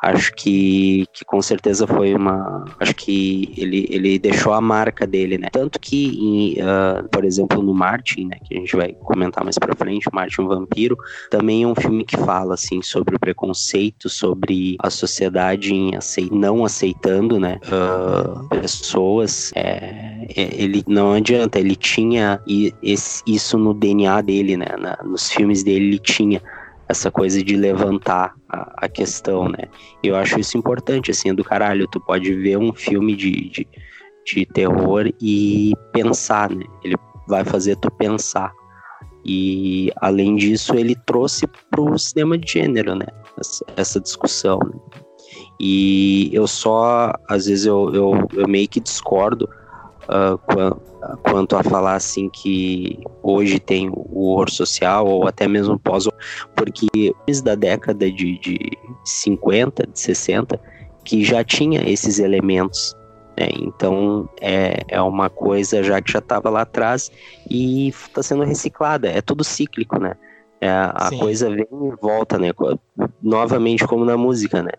Acho 0.01 0.33
que, 0.33 1.05
que 1.13 1.23
com 1.23 1.41
certeza 1.41 1.85
foi 1.85 2.15
uma. 2.15 2.65
Acho 2.79 2.95
que 2.95 3.53
ele, 3.55 3.87
ele 3.89 4.17
deixou 4.17 4.51
a 4.53 4.59
marca 4.59 5.05
dele, 5.05 5.37
né? 5.37 5.47
Tanto 5.51 5.79
que, 5.79 6.07
em, 6.07 6.53
uh, 6.61 7.07
por 7.09 7.23
exemplo, 7.23 7.61
no 7.61 7.73
Martin, 7.73 8.25
né? 8.25 8.37
Que 8.43 8.55
a 8.55 8.59
gente 8.59 8.75
vai 8.75 8.93
comentar 8.93 9.43
mais 9.43 9.59
pra 9.59 9.75
frente, 9.75 10.09
Martin 10.11 10.47
Vampiro, 10.47 10.97
também 11.29 11.63
é 11.63 11.67
um 11.67 11.75
filme 11.75 12.03
que 12.03 12.17
fala, 12.17 12.55
assim, 12.55 12.81
sobre 12.81 13.15
o 13.15 13.19
preconceito, 13.19 14.09
sobre 14.09 14.75
a 14.79 14.89
sociedade 14.89 15.73
em 15.73 15.95
aceit 15.95 16.31
não 16.31 16.65
aceitando, 16.65 17.39
né? 17.39 17.59
Uh, 17.67 18.47
pessoas. 18.49 19.51
É, 19.55 20.25
é, 20.35 20.49
ele 20.55 20.83
não 20.87 21.13
adianta, 21.13 21.59
ele 21.59 21.75
tinha 21.75 22.41
isso 22.47 23.57
no 23.57 23.73
DNA 23.73 24.21
dele, 24.21 24.57
né? 24.57 24.67
Na, 24.79 24.97
nos 25.03 25.29
filmes 25.29 25.63
dele 25.63 25.85
ele 25.85 25.99
tinha 25.99 26.41
essa 26.91 27.09
coisa 27.09 27.43
de 27.43 27.55
levantar 27.55 28.35
a, 28.49 28.85
a, 28.85 28.89
questão, 28.89 29.49
né? 29.49 29.65
Eu 30.03 30.15
acho 30.15 30.39
isso 30.39 30.57
importante, 30.57 31.11
assim, 31.11 31.33
do 31.33 31.43
caralho. 31.43 31.87
Tu 31.87 31.99
pode 31.99 32.33
ver 32.33 32.57
um 32.57 32.73
filme 32.73 33.15
de, 33.15 33.49
de, 33.49 33.67
de 34.25 34.45
terror 34.45 35.11
e 35.21 35.73
pensar, 35.91 36.49
né? 36.49 36.65
Ele 36.83 36.95
vai 37.27 37.43
fazer 37.43 37.75
tu 37.77 37.89
pensar. 37.91 38.51
E, 39.25 39.91
além 39.97 40.35
disso, 40.35 40.75
ele 40.75 40.95
trouxe 41.05 41.47
pro 41.69 41.97
cinema 41.97 42.37
de 42.37 42.51
gênero, 42.51 42.95
né? 42.95 43.07
Essa, 43.39 43.65
essa 43.75 43.99
discussão, 43.99 44.59
né? 44.59 44.79
E 45.59 46.29
eu 46.33 46.47
só, 46.47 47.13
às 47.29 47.45
vezes, 47.45 47.65
eu, 47.65 47.93
eu, 47.93 48.27
eu 48.33 48.47
meio 48.47 48.67
que 48.67 48.79
discordo 48.79 49.47
uh, 50.09 50.37
quanto 51.23 51.55
a 51.55 51.63
falar 51.63 51.95
assim 51.95 52.29
que 52.29 52.99
hoje 53.23 53.59
tem 53.59 53.89
o 53.89 54.29
horror 54.29 54.49
social 54.49 55.07
ou 55.07 55.27
até 55.27 55.47
mesmo 55.47 55.79
pós 55.79 56.07
porque 56.55 56.87
desde 57.25 57.43
da 57.43 57.55
década 57.55 58.11
de, 58.11 58.37
de 58.39 58.59
50, 59.03 59.87
de 59.87 59.99
60, 59.99 60.59
que 61.03 61.23
já 61.23 61.43
tinha 61.43 61.87
esses 61.89 62.19
elementos. 62.19 62.95
Né? 63.39 63.47
Então 63.59 64.29
é, 64.39 64.83
é 64.87 65.01
uma 65.01 65.29
coisa 65.29 65.83
já 65.83 66.01
que 66.01 66.11
já 66.11 66.19
estava 66.19 66.49
lá 66.49 66.61
atrás 66.61 67.11
e 67.49 67.89
está 67.89 68.21
sendo 68.21 68.43
reciclada. 68.43 69.09
É 69.09 69.21
tudo 69.21 69.43
cíclico, 69.43 69.99
né? 69.99 70.13
É, 70.59 70.69
a 70.69 71.07
Sim. 71.09 71.17
coisa 71.17 71.49
vem 71.49 71.65
e 71.71 71.95
volta, 71.99 72.37
né? 72.37 72.49
Novamente 73.21 73.87
como 73.87 74.05
na 74.05 74.15
música, 74.15 74.61
né? 74.61 74.71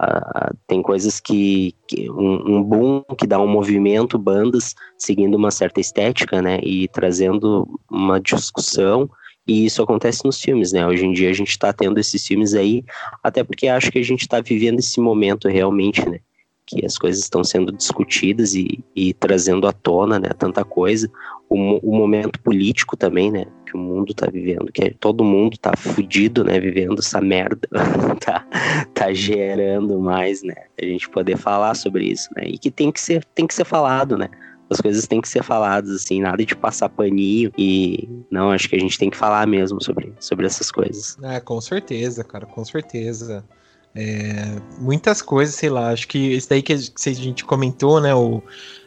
Uh, 0.00 0.56
tem 0.66 0.80
coisas 0.80 1.20
que, 1.20 1.74
que 1.86 2.10
um, 2.10 2.56
um, 2.56 2.62
boom 2.62 3.04
que 3.18 3.26
dá 3.26 3.38
um 3.38 3.46
movimento, 3.46 4.18
bandas 4.18 4.74
seguindo 4.96 5.34
uma 5.34 5.50
certa 5.50 5.78
estética, 5.78 6.40
né, 6.40 6.58
e 6.62 6.88
trazendo 6.88 7.68
uma 7.90 8.18
discussão, 8.18 9.10
e 9.46 9.66
isso 9.66 9.82
acontece 9.82 10.24
nos 10.24 10.40
filmes, 10.40 10.72
né, 10.72 10.86
hoje 10.86 11.04
em 11.04 11.12
dia 11.12 11.28
a 11.28 11.34
gente 11.34 11.50
está 11.50 11.70
tendo 11.70 12.00
esses 12.00 12.26
filmes 12.26 12.54
aí, 12.54 12.82
até 13.22 13.44
porque 13.44 13.68
acho 13.68 13.92
que 13.92 13.98
a 13.98 14.02
gente 14.02 14.22
está 14.22 14.40
vivendo 14.40 14.78
esse 14.78 14.98
momento 14.98 15.48
realmente, 15.48 16.08
né, 16.08 16.20
que 16.70 16.86
as 16.86 16.96
coisas 16.96 17.22
estão 17.22 17.42
sendo 17.42 17.72
discutidas 17.72 18.54
e, 18.54 18.82
e 18.94 19.12
trazendo 19.12 19.66
à 19.66 19.72
tona, 19.72 20.18
né, 20.20 20.28
tanta 20.38 20.64
coisa, 20.64 21.10
o, 21.48 21.56
o 21.82 21.96
momento 21.96 22.40
político 22.40 22.96
também, 22.96 23.30
né, 23.30 23.44
que 23.66 23.76
o 23.76 23.78
mundo 23.78 24.14
tá 24.14 24.28
vivendo, 24.30 24.70
que 24.72 24.94
todo 24.94 25.24
mundo 25.24 25.58
tá 25.58 25.76
fudido, 25.76 26.44
né, 26.44 26.60
vivendo 26.60 27.00
essa 27.00 27.20
merda, 27.20 27.68
tá, 28.24 28.46
tá 28.94 29.12
gerando 29.12 29.98
mais, 29.98 30.42
né, 30.42 30.54
a 30.80 30.84
gente 30.84 31.08
poder 31.08 31.36
falar 31.36 31.74
sobre 31.74 32.04
isso, 32.04 32.28
né, 32.36 32.44
e 32.46 32.56
que 32.56 32.70
tem 32.70 32.92
que 32.92 33.00
ser, 33.00 33.24
tem 33.34 33.46
que 33.46 33.54
ser 33.54 33.64
falado, 33.64 34.16
né, 34.16 34.28
as 34.70 34.80
coisas 34.80 35.04
têm 35.08 35.20
que 35.20 35.28
ser 35.28 35.42
faladas, 35.42 35.90
assim, 35.90 36.20
nada 36.20 36.46
de 36.46 36.54
passar 36.54 36.88
paninho 36.88 37.50
e 37.58 38.08
não, 38.30 38.52
acho 38.52 38.68
que 38.68 38.76
a 38.76 38.78
gente 38.78 38.96
tem 38.96 39.10
que 39.10 39.16
falar 39.16 39.44
mesmo 39.44 39.82
sobre, 39.82 40.14
sobre 40.20 40.46
essas 40.46 40.70
coisas. 40.70 41.18
É, 41.24 41.40
com 41.40 41.60
certeza, 41.60 42.22
cara, 42.22 42.46
com 42.46 42.64
certeza. 42.64 43.44
É, 43.94 44.56
muitas 44.78 45.20
coisas, 45.20 45.54
sei 45.54 45.68
lá, 45.68 45.90
acho 45.90 46.06
que 46.06 46.18
isso 46.18 46.48
daí 46.48 46.62
que 46.62 46.72
a 46.72 46.76
gente 47.12 47.44
comentou, 47.44 48.00
né, 48.00 48.14
o, 48.14 48.40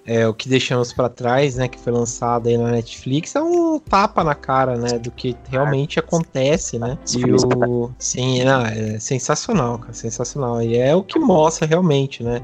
é, 0.06 0.26
o 0.26 0.34
que 0.34 0.48
deixamos 0.48 0.94
para 0.94 1.10
trás, 1.10 1.56
né, 1.56 1.68
que 1.68 1.78
foi 1.78 1.92
lançado 1.92 2.48
aí 2.48 2.58
na 2.58 2.72
Netflix, 2.72 3.36
é 3.36 3.42
um 3.42 3.80
tapa 3.80 4.24
na 4.24 4.34
cara, 4.34 4.78
né, 4.78 4.98
do 4.98 5.12
que 5.12 5.36
realmente 5.50 6.00
acontece, 6.00 6.80
né, 6.80 6.98
e 7.18 7.26
o, 7.34 7.92
sim, 8.00 8.46
não, 8.46 8.66
é 8.66 8.98
sensacional, 8.98 9.78
cara, 9.78 9.94
sensacional, 9.94 10.62
e 10.62 10.78
é 10.78 10.96
o 10.96 11.04
que 11.04 11.20
mostra 11.20 11.68
realmente, 11.68 12.24
né, 12.24 12.42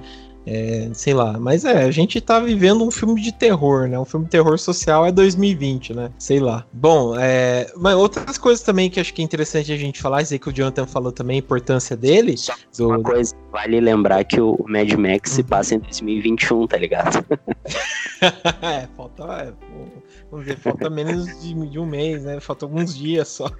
É, 0.51 0.89
sei 0.93 1.13
lá, 1.13 1.39
mas 1.39 1.63
é, 1.63 1.83
a 1.83 1.91
gente 1.91 2.19
tá 2.19 2.39
vivendo 2.39 2.83
um 2.83 2.89
filme 2.89 3.21
de 3.21 3.31
terror, 3.31 3.87
né? 3.87 3.99
Um 3.99 4.05
filme 4.05 4.25
de 4.25 4.31
terror 4.31 4.57
social 4.57 5.05
é 5.05 5.11
2020, 5.11 5.93
né? 5.93 6.11
Sei 6.17 6.39
lá. 6.39 6.65
Bom, 6.73 7.15
é, 7.15 7.71
mas 7.77 7.93
outras 7.93 8.35
coisas 8.39 8.63
também 8.63 8.89
que 8.89 8.99
acho 8.99 9.13
que 9.13 9.21
é 9.21 9.25
interessante 9.25 9.71
a 9.71 9.77
gente 9.77 10.01
falar, 10.01 10.23
isso 10.23 10.33
aí 10.33 10.39
que 10.39 10.49
o 10.49 10.51
Jonathan 10.51 10.87
falou 10.87 11.11
também, 11.11 11.35
a 11.35 11.39
importância 11.39 11.95
dele. 11.95 12.35
Só 12.35 12.55
do... 12.75 12.87
uma 12.87 13.03
coisa, 13.03 13.35
vale 13.51 13.79
lembrar 13.79 14.23
que 14.23 14.41
o 14.41 14.57
Mad 14.67 14.91
Max 14.93 15.29
se 15.29 15.41
uhum. 15.41 15.47
passa 15.47 15.75
em 15.75 15.79
2021, 15.79 16.65
tá 16.65 16.77
ligado? 16.77 17.23
é, 18.63 18.87
falta. 18.97 19.23
É, 19.25 19.53
vamos 20.31 20.47
ver, 20.47 20.57
falta 20.57 20.89
menos 20.89 21.27
de, 21.43 21.53
de, 21.69 21.77
um 21.77 21.85
mês, 21.85 22.23
né? 22.23 22.39
Falta 22.39 22.65
alguns 22.65 22.97
dias 22.97 23.27
só. 23.27 23.51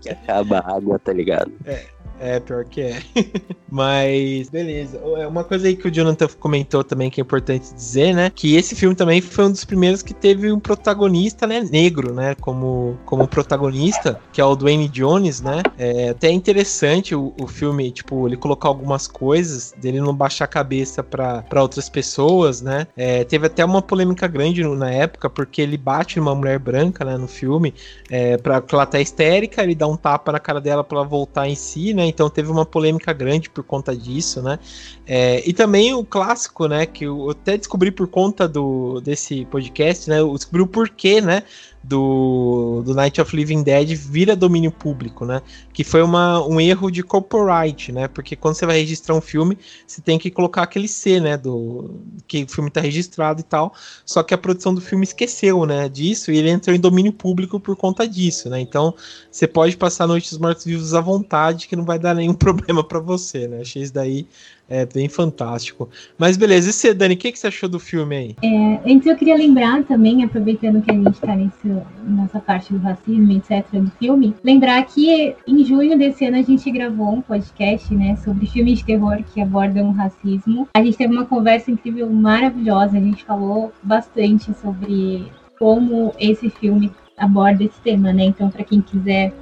que 0.00 0.08
acaba 0.08 0.60
a 0.60 0.76
água, 0.76 1.00
tá 1.00 1.12
ligado? 1.12 1.50
É. 1.64 1.95
É, 2.20 2.40
pior 2.40 2.64
que 2.64 2.80
é. 2.80 3.02
Mas, 3.70 4.48
beleza. 4.48 5.00
É 5.18 5.26
uma 5.26 5.44
coisa 5.44 5.66
aí 5.66 5.76
que 5.76 5.88
o 5.88 5.90
Jonathan 5.90 6.28
comentou 6.38 6.82
também 6.84 7.10
que 7.10 7.20
é 7.20 7.22
importante 7.22 7.74
dizer, 7.74 8.14
né? 8.14 8.30
Que 8.34 8.56
esse 8.56 8.74
filme 8.74 8.94
também 8.94 9.20
foi 9.20 9.46
um 9.46 9.50
dos 9.50 9.64
primeiros 9.64 10.02
que 10.02 10.14
teve 10.14 10.50
um 10.52 10.60
protagonista, 10.60 11.46
né? 11.46 11.60
Negro, 11.60 12.14
né? 12.14 12.34
Como, 12.36 12.98
como 13.04 13.26
protagonista, 13.26 14.20
que 14.32 14.40
é 14.40 14.44
o 14.44 14.54
Dwayne 14.54 14.88
Jones, 14.88 15.40
né? 15.40 15.62
É 15.78 16.10
até 16.10 16.30
interessante 16.30 17.14
o, 17.14 17.34
o 17.40 17.46
filme, 17.46 17.90
tipo, 17.90 18.26
ele 18.26 18.36
colocar 18.36 18.68
algumas 18.68 19.06
coisas 19.06 19.74
dele 19.76 20.00
não 20.00 20.14
baixar 20.14 20.44
a 20.44 20.48
cabeça 20.48 21.02
para 21.02 21.62
outras 21.62 21.88
pessoas, 21.88 22.62
né? 22.62 22.86
É, 22.96 23.24
teve 23.24 23.46
até 23.46 23.64
uma 23.64 23.82
polêmica 23.82 24.26
grande 24.26 24.62
na 24.62 24.90
época, 24.90 25.28
porque 25.28 25.60
ele 25.60 25.76
bate 25.76 26.18
numa 26.18 26.34
mulher 26.34 26.58
branca, 26.58 27.04
né? 27.04 27.16
No 27.16 27.28
filme, 27.28 27.74
é, 28.10 28.36
pra, 28.36 28.60
porque 28.60 28.74
ela 28.74 28.86
tá 28.86 29.00
histérica, 29.00 29.62
ele 29.62 29.74
dá 29.74 29.86
um 29.86 29.96
tapa 29.96 30.32
na 30.32 30.38
cara 30.38 30.60
dela 30.60 30.84
pra 30.84 30.98
ela 30.98 31.06
voltar 31.06 31.48
em 31.48 31.54
si, 31.54 31.92
né? 31.96 32.06
Então 32.06 32.30
teve 32.30 32.50
uma 32.50 32.64
polêmica 32.64 33.12
grande 33.12 33.50
por 33.50 33.64
conta 33.64 33.96
disso, 33.96 34.42
né? 34.42 34.58
É, 35.06 35.42
e 35.48 35.52
também 35.52 35.94
o 35.94 36.04
clássico, 36.04 36.68
né? 36.68 36.86
Que 36.86 37.04
eu 37.04 37.30
até 37.30 37.56
descobri 37.56 37.90
por 37.90 38.06
conta 38.06 38.46
do, 38.46 39.00
desse 39.00 39.44
podcast, 39.46 40.08
né? 40.08 40.20
Eu 40.20 40.32
descobri 40.34 40.62
o 40.62 40.66
porquê, 40.66 41.20
né? 41.20 41.42
Do, 41.88 42.82
do 42.84 42.94
Night 42.94 43.20
of 43.20 43.34
Living 43.34 43.62
Dead 43.62 43.94
vira 43.94 44.34
domínio 44.34 44.72
público, 44.72 45.24
né? 45.24 45.40
Que 45.72 45.84
foi 45.84 46.02
uma, 46.02 46.44
um 46.44 46.60
erro 46.60 46.90
de 46.90 47.02
copyright, 47.02 47.92
né? 47.92 48.08
Porque 48.08 48.34
quando 48.34 48.54
você 48.56 48.66
vai 48.66 48.78
registrar 48.78 49.14
um 49.14 49.20
filme, 49.20 49.56
você 49.86 50.00
tem 50.00 50.18
que 50.18 50.30
colocar 50.30 50.62
aquele 50.62 50.88
C, 50.88 51.20
né? 51.20 51.36
Do 51.36 51.94
que 52.26 52.42
o 52.42 52.48
filme 52.48 52.68
está 52.68 52.80
registrado 52.80 53.40
e 53.40 53.44
tal. 53.44 53.72
Só 54.04 54.22
que 54.22 54.34
a 54.34 54.38
produção 54.38 54.74
do 54.74 54.80
filme 54.80 55.04
esqueceu, 55.04 55.64
né? 55.64 55.88
Disso 55.88 56.32
e 56.32 56.38
ele 56.38 56.50
entrou 56.50 56.74
em 56.74 56.80
domínio 56.80 57.12
público 57.12 57.60
por 57.60 57.76
conta 57.76 58.06
disso, 58.08 58.50
né? 58.50 58.60
Então 58.60 58.92
você 59.30 59.46
pode 59.46 59.76
passar 59.76 60.08
Noites 60.08 60.36
Mortos 60.38 60.64
Vivos 60.64 60.92
à 60.92 61.00
vontade, 61.00 61.68
que 61.68 61.76
não 61.76 61.84
vai 61.84 61.98
dar 61.98 62.14
nenhum 62.14 62.34
problema 62.36 62.82
para 62.82 62.98
você, 62.98 63.46
né? 63.46 63.60
Achei 63.60 63.82
isso 63.82 63.94
daí 63.94 64.26
é 64.68 64.84
bem 64.84 65.08
fantástico. 65.08 65.88
Mas 66.18 66.36
beleza, 66.36 66.70
e 66.70 66.72
você, 66.72 66.92
Dani, 66.92 67.14
o 67.14 67.16
que, 67.16 67.32
que 67.32 67.38
você 67.38 67.46
achou 67.46 67.68
do 67.68 67.78
filme 67.78 68.16
aí? 68.16 68.36
É, 68.42 68.92
antes 68.92 69.06
eu 69.06 69.16
queria 69.16 69.36
lembrar 69.36 69.84
também, 69.84 70.24
aproveitando 70.24 70.82
que 70.82 70.90
a 70.90 70.94
gente 70.94 71.10
está 71.10 71.36
nessa 71.36 72.40
parte 72.40 72.72
do 72.72 72.78
racismo, 72.78 73.32
etc., 73.32 73.64
do 73.72 73.90
filme, 73.92 74.34
lembrar 74.42 74.84
que 74.86 75.34
em 75.46 75.64
junho 75.64 75.96
desse 75.96 76.26
ano 76.26 76.38
a 76.38 76.42
gente 76.42 76.70
gravou 76.70 77.14
um 77.14 77.20
podcast, 77.20 77.94
né, 77.94 78.16
sobre 78.16 78.46
filmes 78.46 78.78
de 78.78 78.84
terror 78.84 79.22
que 79.32 79.40
abordam 79.40 79.88
o 79.88 79.92
racismo. 79.92 80.68
A 80.74 80.82
gente 80.82 80.96
teve 80.96 81.14
uma 81.14 81.26
conversa 81.26 81.70
incrível, 81.70 82.10
maravilhosa, 82.10 82.96
a 82.96 83.00
gente 83.00 83.24
falou 83.24 83.72
bastante 83.82 84.52
sobre 84.54 85.30
como 85.58 86.12
esse 86.18 86.50
filme 86.50 86.92
aborda 87.16 87.64
esse 87.64 87.80
tema, 87.80 88.12
né? 88.12 88.24
Então, 88.24 88.50
para 88.50 88.64
quem 88.64 88.80
quiser 88.80 89.32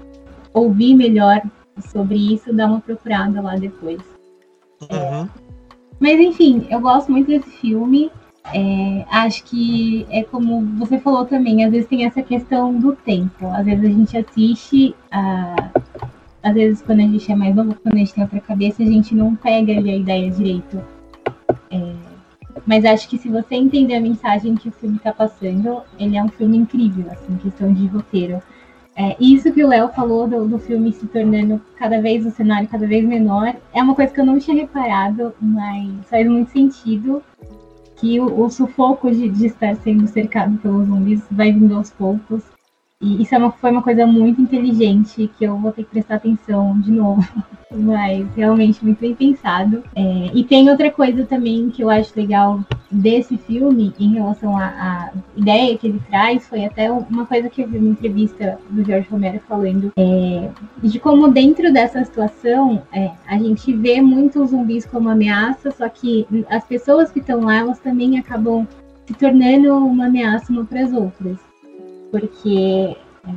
ouvir 0.52 0.94
melhor 0.94 1.42
sobre 1.90 2.34
isso, 2.34 2.52
dá 2.52 2.66
uma 2.66 2.80
procurada 2.80 3.40
lá 3.40 3.56
depois. 3.56 4.13
Uhum. 4.90 5.28
Mas 6.00 6.20
enfim, 6.20 6.66
eu 6.70 6.80
gosto 6.80 7.10
muito 7.10 7.28
desse 7.28 7.50
filme. 7.50 8.10
É, 8.52 9.06
acho 9.10 9.42
que 9.44 10.06
é 10.10 10.22
como 10.22 10.60
você 10.78 10.98
falou 10.98 11.24
também, 11.24 11.64
às 11.64 11.72
vezes 11.72 11.88
tem 11.88 12.04
essa 12.04 12.22
questão 12.22 12.78
do 12.78 12.94
tempo. 12.94 13.46
Às 13.48 13.64
vezes 13.64 13.84
a 13.84 13.88
gente 13.88 14.18
assiste, 14.18 14.94
a, 15.10 15.70
às 16.42 16.54
vezes 16.54 16.82
quando 16.82 17.00
a 17.00 17.04
gente 17.04 17.32
é 17.32 17.34
mais 17.34 17.54
novo, 17.54 17.74
quando 17.82 17.94
a 17.94 17.98
gente 17.98 18.12
tem 18.12 18.22
outra 18.22 18.40
cabeça, 18.40 18.82
a 18.82 18.86
gente 18.86 19.14
não 19.14 19.34
pega 19.34 19.72
ali 19.72 19.90
a 19.90 19.96
ideia 19.96 20.30
direito. 20.30 20.78
É, 21.70 21.94
mas 22.66 22.84
acho 22.84 23.08
que 23.08 23.18
se 23.18 23.28
você 23.28 23.54
entender 23.54 23.94
a 23.94 24.00
mensagem 24.00 24.54
que 24.54 24.68
o 24.68 24.72
filme 24.72 24.96
está 24.96 25.12
passando, 25.12 25.80
ele 25.98 26.16
é 26.16 26.22
um 26.22 26.28
filme 26.28 26.56
incrível, 26.56 27.06
assim, 27.10 27.36
questão 27.36 27.72
de 27.72 27.86
roteiro. 27.86 28.42
É, 28.96 29.16
isso 29.18 29.52
que 29.52 29.64
o 29.64 29.68
Léo 29.68 29.88
falou 29.88 30.28
do, 30.28 30.46
do, 30.46 30.58
filme 30.58 30.92
se 30.92 31.06
tornando 31.08 31.60
cada 31.76 32.00
vez 32.00 32.24
o 32.24 32.30
cenário 32.30 32.68
cada 32.68 32.86
vez 32.86 33.04
menor 33.04 33.52
é 33.72 33.82
uma 33.82 33.94
coisa 33.94 34.12
que 34.12 34.20
eu 34.20 34.24
não 34.24 34.38
tinha 34.38 34.56
reparado, 34.56 35.34
mas 35.40 35.90
faz 36.08 36.28
muito 36.28 36.52
sentido 36.52 37.20
que 37.96 38.20
o, 38.20 38.44
o 38.44 38.48
sufoco 38.48 39.10
de, 39.10 39.28
de, 39.28 39.46
estar 39.46 39.74
sendo 39.76 40.06
cercado 40.06 40.56
pelos 40.58 40.86
zumbis 40.86 41.22
vai 41.28 41.52
vindo 41.52 41.74
aos 41.74 41.90
poucos. 41.90 42.53
E 43.02 43.22
isso 43.22 43.34
é 43.34 43.38
uma, 43.38 43.50
foi 43.50 43.70
uma 43.70 43.82
coisa 43.82 44.06
muito 44.06 44.40
inteligente 44.40 45.30
que 45.36 45.44
eu 45.44 45.58
vou 45.58 45.72
ter 45.72 45.84
que 45.84 45.90
prestar 45.90 46.16
atenção 46.16 46.78
de 46.80 46.90
novo. 46.90 47.22
Mas 47.70 48.26
realmente 48.36 48.84
muito 48.84 49.00
bem 49.00 49.14
pensado. 49.14 49.82
É, 49.96 50.30
e 50.32 50.44
tem 50.44 50.70
outra 50.70 50.90
coisa 50.92 51.24
também 51.26 51.70
que 51.70 51.82
eu 51.82 51.90
acho 51.90 52.12
legal 52.14 52.60
desse 52.90 53.36
filme 53.36 53.92
em 53.98 54.14
relação 54.14 54.56
à, 54.56 55.10
ideia 55.36 55.76
que 55.76 55.88
ele 55.88 56.00
traz. 56.08 56.46
Foi 56.46 56.64
até 56.64 56.90
uma 56.90 57.26
coisa 57.26 57.50
que 57.50 57.62
eu 57.62 57.68
vi 57.68 57.78
numa 57.78 57.90
entrevista 57.90 58.58
do 58.70 58.84
Jorge 58.84 59.08
Romero 59.10 59.40
falando 59.48 59.92
é, 59.96 60.50
de 60.82 61.00
como 61.00 61.28
dentro 61.28 61.72
dessa 61.72 62.04
situação 62.04 62.80
é, 62.92 63.10
a 63.26 63.36
gente 63.36 63.72
vê 63.74 64.00
muitos 64.00 64.50
zumbis 64.50 64.86
como 64.86 65.08
ameaça, 65.08 65.72
só 65.72 65.88
que 65.88 66.26
as 66.48 66.64
pessoas 66.64 67.10
que 67.10 67.18
estão 67.18 67.40
lá 67.40 67.56
elas 67.56 67.80
também 67.80 68.18
acabam 68.18 68.66
se 69.04 69.14
tornando 69.14 69.76
uma 69.76 70.06
ameaça 70.06 70.52
uma 70.52 70.64
para 70.64 70.82
as 70.82 70.92
outras 70.92 71.53
porque 72.14 72.96
é, 73.26 73.30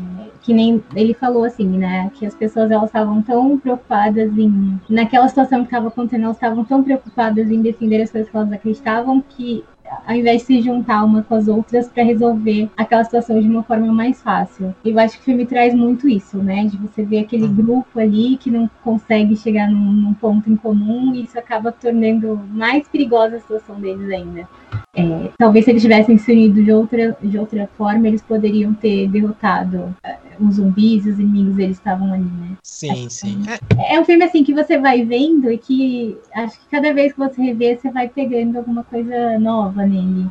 que 0.44 0.54
nem 0.54 0.84
ele 0.96 1.16
falou 1.16 1.46
assim, 1.46 1.68
né, 1.68 2.12
que 2.14 2.28
as 2.28 2.36
pessoas 2.36 2.70
elas 2.70 2.86
estavam 2.86 3.24
tão 3.24 3.58
preocupadas 3.58 4.38
em 4.38 4.80
naquela 4.88 5.28
situação 5.28 5.62
que 5.62 5.66
estava 5.66 5.88
acontecendo, 5.88 6.26
elas 6.26 6.38
estavam 6.38 6.64
tão 6.64 6.84
preocupadas 6.84 7.50
em 7.50 7.60
defender 7.60 8.04
as 8.04 8.12
coisas 8.12 8.30
que 8.30 8.38
elas 8.38 8.52
acreditavam 8.52 9.24
que 9.28 9.64
ao 10.06 10.14
invés 10.14 10.42
de 10.42 10.48
se 10.48 10.62
juntar 10.62 11.04
uma 11.04 11.24
com 11.24 11.34
as 11.34 11.48
outras 11.48 11.88
para 11.88 12.04
resolver 12.04 12.70
aquela 12.78 13.04
situação 13.04 13.42
de 13.42 13.48
uma 13.48 13.64
forma 13.64 13.92
mais 13.92 14.22
fácil. 14.22 14.76
Eu 14.84 15.00
acho 15.00 15.16
que 15.16 15.22
o 15.22 15.26
filme 15.26 15.46
traz 15.46 15.74
muito 15.74 16.08
isso, 16.10 16.38
né? 16.38 16.66
De 16.66 16.78
você 16.78 17.04
ver 17.04 17.20
aquele 17.20 17.46
uhum. 17.46 17.56
grupo 17.56 18.00
ali 18.00 18.38
que 18.38 18.52
não 18.52 18.70
consegue 18.84 19.36
chegar 19.36 19.70
num, 19.70 19.92
num 19.94 20.14
ponto 20.14 20.50
em 20.50 20.58
comum 20.58 21.16
e 21.16 21.24
isso 21.24 21.40
acaba 21.40 21.72
tornando 21.72 22.40
mais 22.52 22.88
perigosa 22.88 23.38
a 23.38 23.40
situação 23.40 23.80
deles 23.80 24.10
ainda. 24.12 24.48
É, 24.96 25.32
talvez 25.38 25.66
se 25.66 25.72
eles 25.72 25.82
tivessem 25.82 26.18
se 26.18 26.32
unido 26.32 26.64
de 26.64 26.72
outra, 26.72 27.18
de 27.22 27.38
outra 27.38 27.70
forma, 27.78 28.08
eles 28.08 28.22
poderiam 28.22 28.74
ter 28.74 29.08
derrotado 29.10 29.96
é, 30.04 30.18
os 30.40 30.56
zumbis 30.56 31.06
e 31.06 31.12
os 31.12 31.20
inimigos 31.20 31.60
eles 31.60 31.78
estavam 31.78 32.14
ali, 32.14 32.24
né? 32.24 32.58
Sim, 32.64 33.10
sim. 33.10 33.44
É, 33.78 33.96
é 33.96 34.00
um 34.00 34.06
filme 34.06 34.24
assim 34.24 34.44
que 34.44 34.54
você 34.54 34.78
vai 34.78 35.04
vendo 35.06 35.52
e 35.52 35.58
que 35.58 36.18
acho 36.34 36.60
que 36.60 36.66
cada 36.70 36.94
vez 36.94 37.14
que 37.14 37.20
você 37.20 37.42
revê, 37.42 37.78
você 37.78 37.92
vai 37.92 38.10
pegando 38.10 38.58
alguma 38.58 38.84
coisa 38.84 39.40
nova 39.40 39.86
nele. 39.86 40.28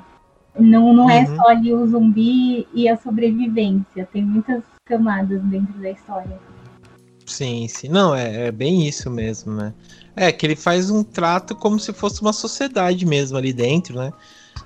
Não, 0.59 0.92
não 0.92 1.11
é 1.11 1.18
uhum. 1.18 1.35
é 1.35 1.37
só 1.37 1.49
ali 1.49 1.72
o 1.72 1.87
zumbi 1.87 2.66
e 2.75 2.88
a 2.88 2.96
sobrevivência, 2.96 4.09
tem 4.12 4.25
muitas 4.25 4.62
camadas 4.87 5.42
dentro 5.42 5.79
da 5.79 5.90
história. 5.90 6.38
Sim, 7.27 7.66
sim. 7.68 7.88
Não, 7.88 8.14
é, 8.14 8.46
é 8.46 8.53
bem 8.53 8.87
isso 8.87 9.11
mesmo, 9.11 9.53
né? 9.53 9.75
É, 10.17 10.33
que 10.33 10.47
ele 10.47 10.57
faz 10.57 10.91
um 10.91 11.05
trato 11.05 11.55
como 11.55 11.79
se 11.79 11.93
fosse 11.93 12.23
uma 12.23 12.33
sociedade 12.33 13.05
mesmo 13.05 13.37
ali 13.37 13.53
dentro, 13.53 13.97
né? 13.99 14.13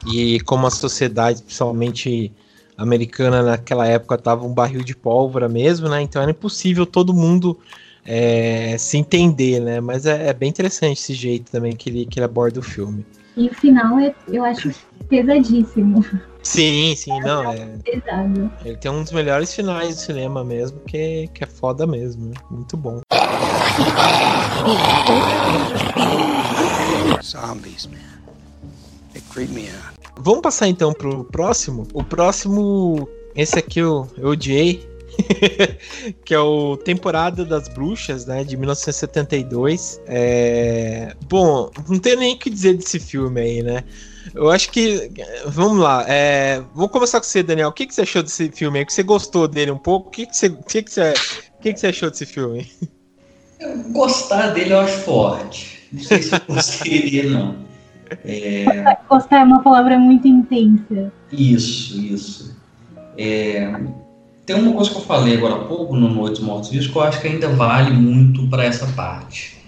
E 0.07 0.41
como 0.41 0.67
a 0.67 0.71
sociedade, 0.71 1.43
principalmente 1.43 2.33
americana 2.79 3.43
naquela 3.43 3.87
época, 3.87 4.17
tava 4.17 4.47
um 4.47 4.55
barril 4.55 4.83
de 4.83 4.95
pólvora 4.95 5.49
mesmo, 5.49 5.89
né? 5.89 6.01
Então 6.01 6.23
era 6.23 6.31
impossível 6.31 6.87
todo 6.87 7.13
mundo 7.13 7.59
é, 8.05 8.77
se 8.79 8.97
entender, 8.97 9.61
né? 9.61 9.81
Mas 9.81 10.07
é, 10.07 10.29
é, 10.29 10.33
bem 10.33 10.49
interessante 10.49 10.99
esse 10.99 11.15
jeito 11.15 11.51
também 11.51 11.77
que 11.77 11.91
ele, 11.91 12.07
que 12.07 12.19
ele 12.19 12.25
aborda 12.25 12.61
o 12.61 12.63
filme. 12.63 13.05
E 13.37 13.49
o 13.49 13.55
final 13.55 13.99
é, 13.99 14.15
eu 14.29 14.45
acho 14.45 14.71
pesadíssimo. 15.09 16.05
Sim, 16.43 16.95
sim, 16.97 17.21
não. 17.21 17.53
É, 17.53 17.67
pesado. 17.85 18.51
Ele 18.65 18.77
tem 18.77 18.91
um 18.91 19.03
dos 19.03 19.13
melhores 19.13 19.55
finais 19.55 19.97
do 19.97 20.01
cinema 20.01 20.43
mesmo, 20.43 20.81
que, 20.81 21.29
que 21.35 21.45
é 21.45 21.47
foda 21.47 21.87
mesmo. 21.87 22.27
Né? 22.27 22.35
Muito 22.51 22.77
bom. 22.77 23.01
Zombies, 27.23 27.87
man. 27.87 27.99
They 29.13 29.23
creep 29.31 29.51
me 29.51 29.69
out. 29.69 30.01
Vamos 30.23 30.43
passar 30.43 30.69
então 30.69 30.93
pro 30.93 31.25
próximo. 31.25 31.87
O 31.95 32.05
próximo, 32.05 33.09
esse 33.35 33.59
aqui 33.59 33.81
eu, 33.81 34.09
eu 34.17 34.29
odiei. 34.29 34.89
que 36.25 36.33
é 36.33 36.39
o 36.39 36.77
Temporada 36.77 37.45
das 37.45 37.69
Bruxas, 37.69 38.27
né, 38.27 38.45
de 38.45 38.57
1972. 38.57 40.01
É... 40.07 41.15
Bom, 41.29 41.71
não 41.89 41.99
tenho 41.99 42.19
nem 42.19 42.35
o 42.35 42.39
que 42.39 42.49
dizer 42.49 42.75
desse 42.75 42.99
filme 42.99 43.41
aí, 43.41 43.63
né? 43.63 43.83
Eu 44.35 44.51
acho 44.51 44.71
que. 44.71 45.11
Vamos 45.47 45.79
lá. 45.79 46.05
É... 46.07 46.63
Vou 46.75 46.89
começar 46.89 47.19
com 47.21 47.27
você, 47.27 47.43
Daniel. 47.43 47.69
O 47.69 47.73
que, 47.73 47.87
que 47.87 47.95
você 47.95 48.03
achou 48.03 48.23
desse 48.23 48.51
filme 48.51 48.79
aí? 48.79 48.87
Que 48.87 48.93
você 48.93 49.03
gostou 49.03 49.49
dele 49.49 49.71
um 49.71 49.79
pouco? 49.79 50.09
O 50.09 50.11
que, 50.11 50.27
que, 50.27 50.37
você... 50.37 50.47
O 50.47 50.63
que, 50.63 50.83
que, 50.83 50.91
você... 50.91 51.13
O 51.13 51.63
que, 51.63 51.73
que 51.73 51.81
você 51.81 51.87
achou 51.89 52.11
desse 52.11 52.27
filme? 52.27 52.71
Gostar 53.91 54.49
dele 54.49 54.73
eu 54.73 54.81
acho 54.81 54.99
forte. 54.99 55.89
Não 55.93 56.03
sei 56.03 56.23
se 56.23 56.35
eu 56.35 56.41
gostei 56.49 57.11
dele, 57.11 57.31
não. 57.31 57.57
É... 58.25 58.97
Gostar 59.09 59.41
é 59.41 59.45
uma 59.45 59.63
palavra 59.63 59.99
muito 59.99 60.27
intensa. 60.27 61.13
Isso, 61.33 62.01
isso. 62.01 62.57
É... 63.19 63.73
Tem 64.47 64.57
uma 64.57 64.73
coisa 64.73 64.91
que 64.91 64.97
eu 64.97 65.03
falei 65.03 65.37
agora 65.37 65.55
há 65.55 65.65
pouco 65.65 65.95
no 65.95 66.09
Noites 66.09 66.41
Mortos 66.41 66.71
Vivos 66.71 66.89
que 66.89 66.97
eu 66.97 67.03
acho 67.03 67.21
que 67.21 67.29
ainda 67.29 67.49
vale 67.49 67.93
muito 67.93 68.49
para 68.49 68.65
essa 68.65 68.87
parte. 68.89 69.59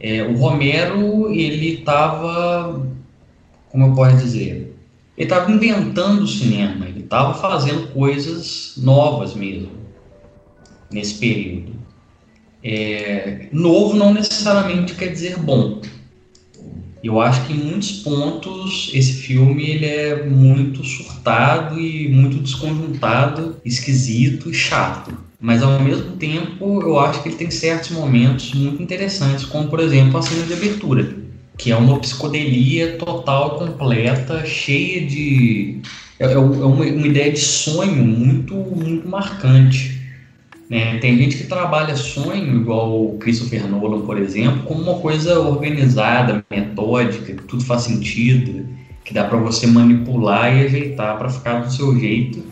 É, 0.00 0.22
o 0.22 0.36
Romero, 0.36 1.30
ele 1.30 1.74
estava, 1.74 2.86
como 3.70 3.86
eu 3.86 3.94
posso 3.94 4.16
dizer, 4.16 4.76
ele 5.16 5.26
estava 5.26 5.50
inventando 5.50 6.22
o 6.22 6.26
cinema, 6.26 6.86
ele 6.86 7.00
estava 7.00 7.34
fazendo 7.34 7.88
coisas 7.92 8.74
novas 8.76 9.34
mesmo 9.34 9.70
nesse 10.90 11.14
período. 11.18 11.72
É, 12.68 13.46
novo 13.52 13.96
não 13.96 14.12
necessariamente 14.12 14.96
quer 14.96 15.12
dizer 15.12 15.38
bom. 15.38 15.80
Eu 17.04 17.20
acho 17.20 17.46
que 17.46 17.52
em 17.52 17.58
muitos 17.58 17.92
pontos 18.02 18.90
esse 18.92 19.12
filme 19.12 19.70
ele 19.70 19.86
é 19.86 20.24
muito 20.24 20.82
surtado 20.82 21.78
e 21.78 22.08
muito 22.08 22.38
desconjuntado, 22.38 23.56
esquisito 23.64 24.50
e 24.50 24.54
chato. 24.54 25.16
Mas 25.40 25.62
ao 25.62 25.78
mesmo 25.80 26.16
tempo 26.16 26.82
eu 26.82 26.98
acho 26.98 27.22
que 27.22 27.28
ele 27.28 27.36
tem 27.36 27.52
certos 27.52 27.90
momentos 27.90 28.52
muito 28.52 28.82
interessantes, 28.82 29.44
como 29.44 29.68
por 29.68 29.78
exemplo 29.78 30.18
a 30.18 30.22
cena 30.22 30.44
de 30.44 30.52
abertura, 30.52 31.14
que 31.56 31.70
é 31.70 31.76
uma 31.76 32.00
psicodelia 32.00 32.96
total, 32.96 33.58
completa, 33.58 34.44
cheia 34.44 35.06
de. 35.06 35.82
É, 36.18 36.32
é 36.32 36.38
uma, 36.38 36.84
uma 36.84 37.06
ideia 37.06 37.30
de 37.30 37.38
sonho 37.38 38.04
muito, 38.04 38.56
muito 38.56 39.08
marcante. 39.08 39.95
Né? 40.68 40.98
Tem 40.98 41.16
gente 41.16 41.36
que 41.36 41.44
trabalha 41.44 41.96
sonho, 41.96 42.56
igual 42.56 43.04
o 43.04 43.18
Christopher 43.18 43.68
Nolan, 43.68 44.00
por 44.00 44.18
exemplo, 44.18 44.62
como 44.64 44.82
uma 44.82 45.00
coisa 45.00 45.38
organizada, 45.38 46.44
metódica, 46.50 47.34
que 47.34 47.42
tudo 47.42 47.64
faz 47.64 47.82
sentido, 47.82 48.66
que 49.04 49.14
dá 49.14 49.24
para 49.24 49.38
você 49.38 49.66
manipular 49.66 50.56
e 50.56 50.64
ajeitar 50.64 51.16
para 51.18 51.28
ficar 51.28 51.60
do 51.60 51.72
seu 51.72 51.98
jeito. 51.98 52.42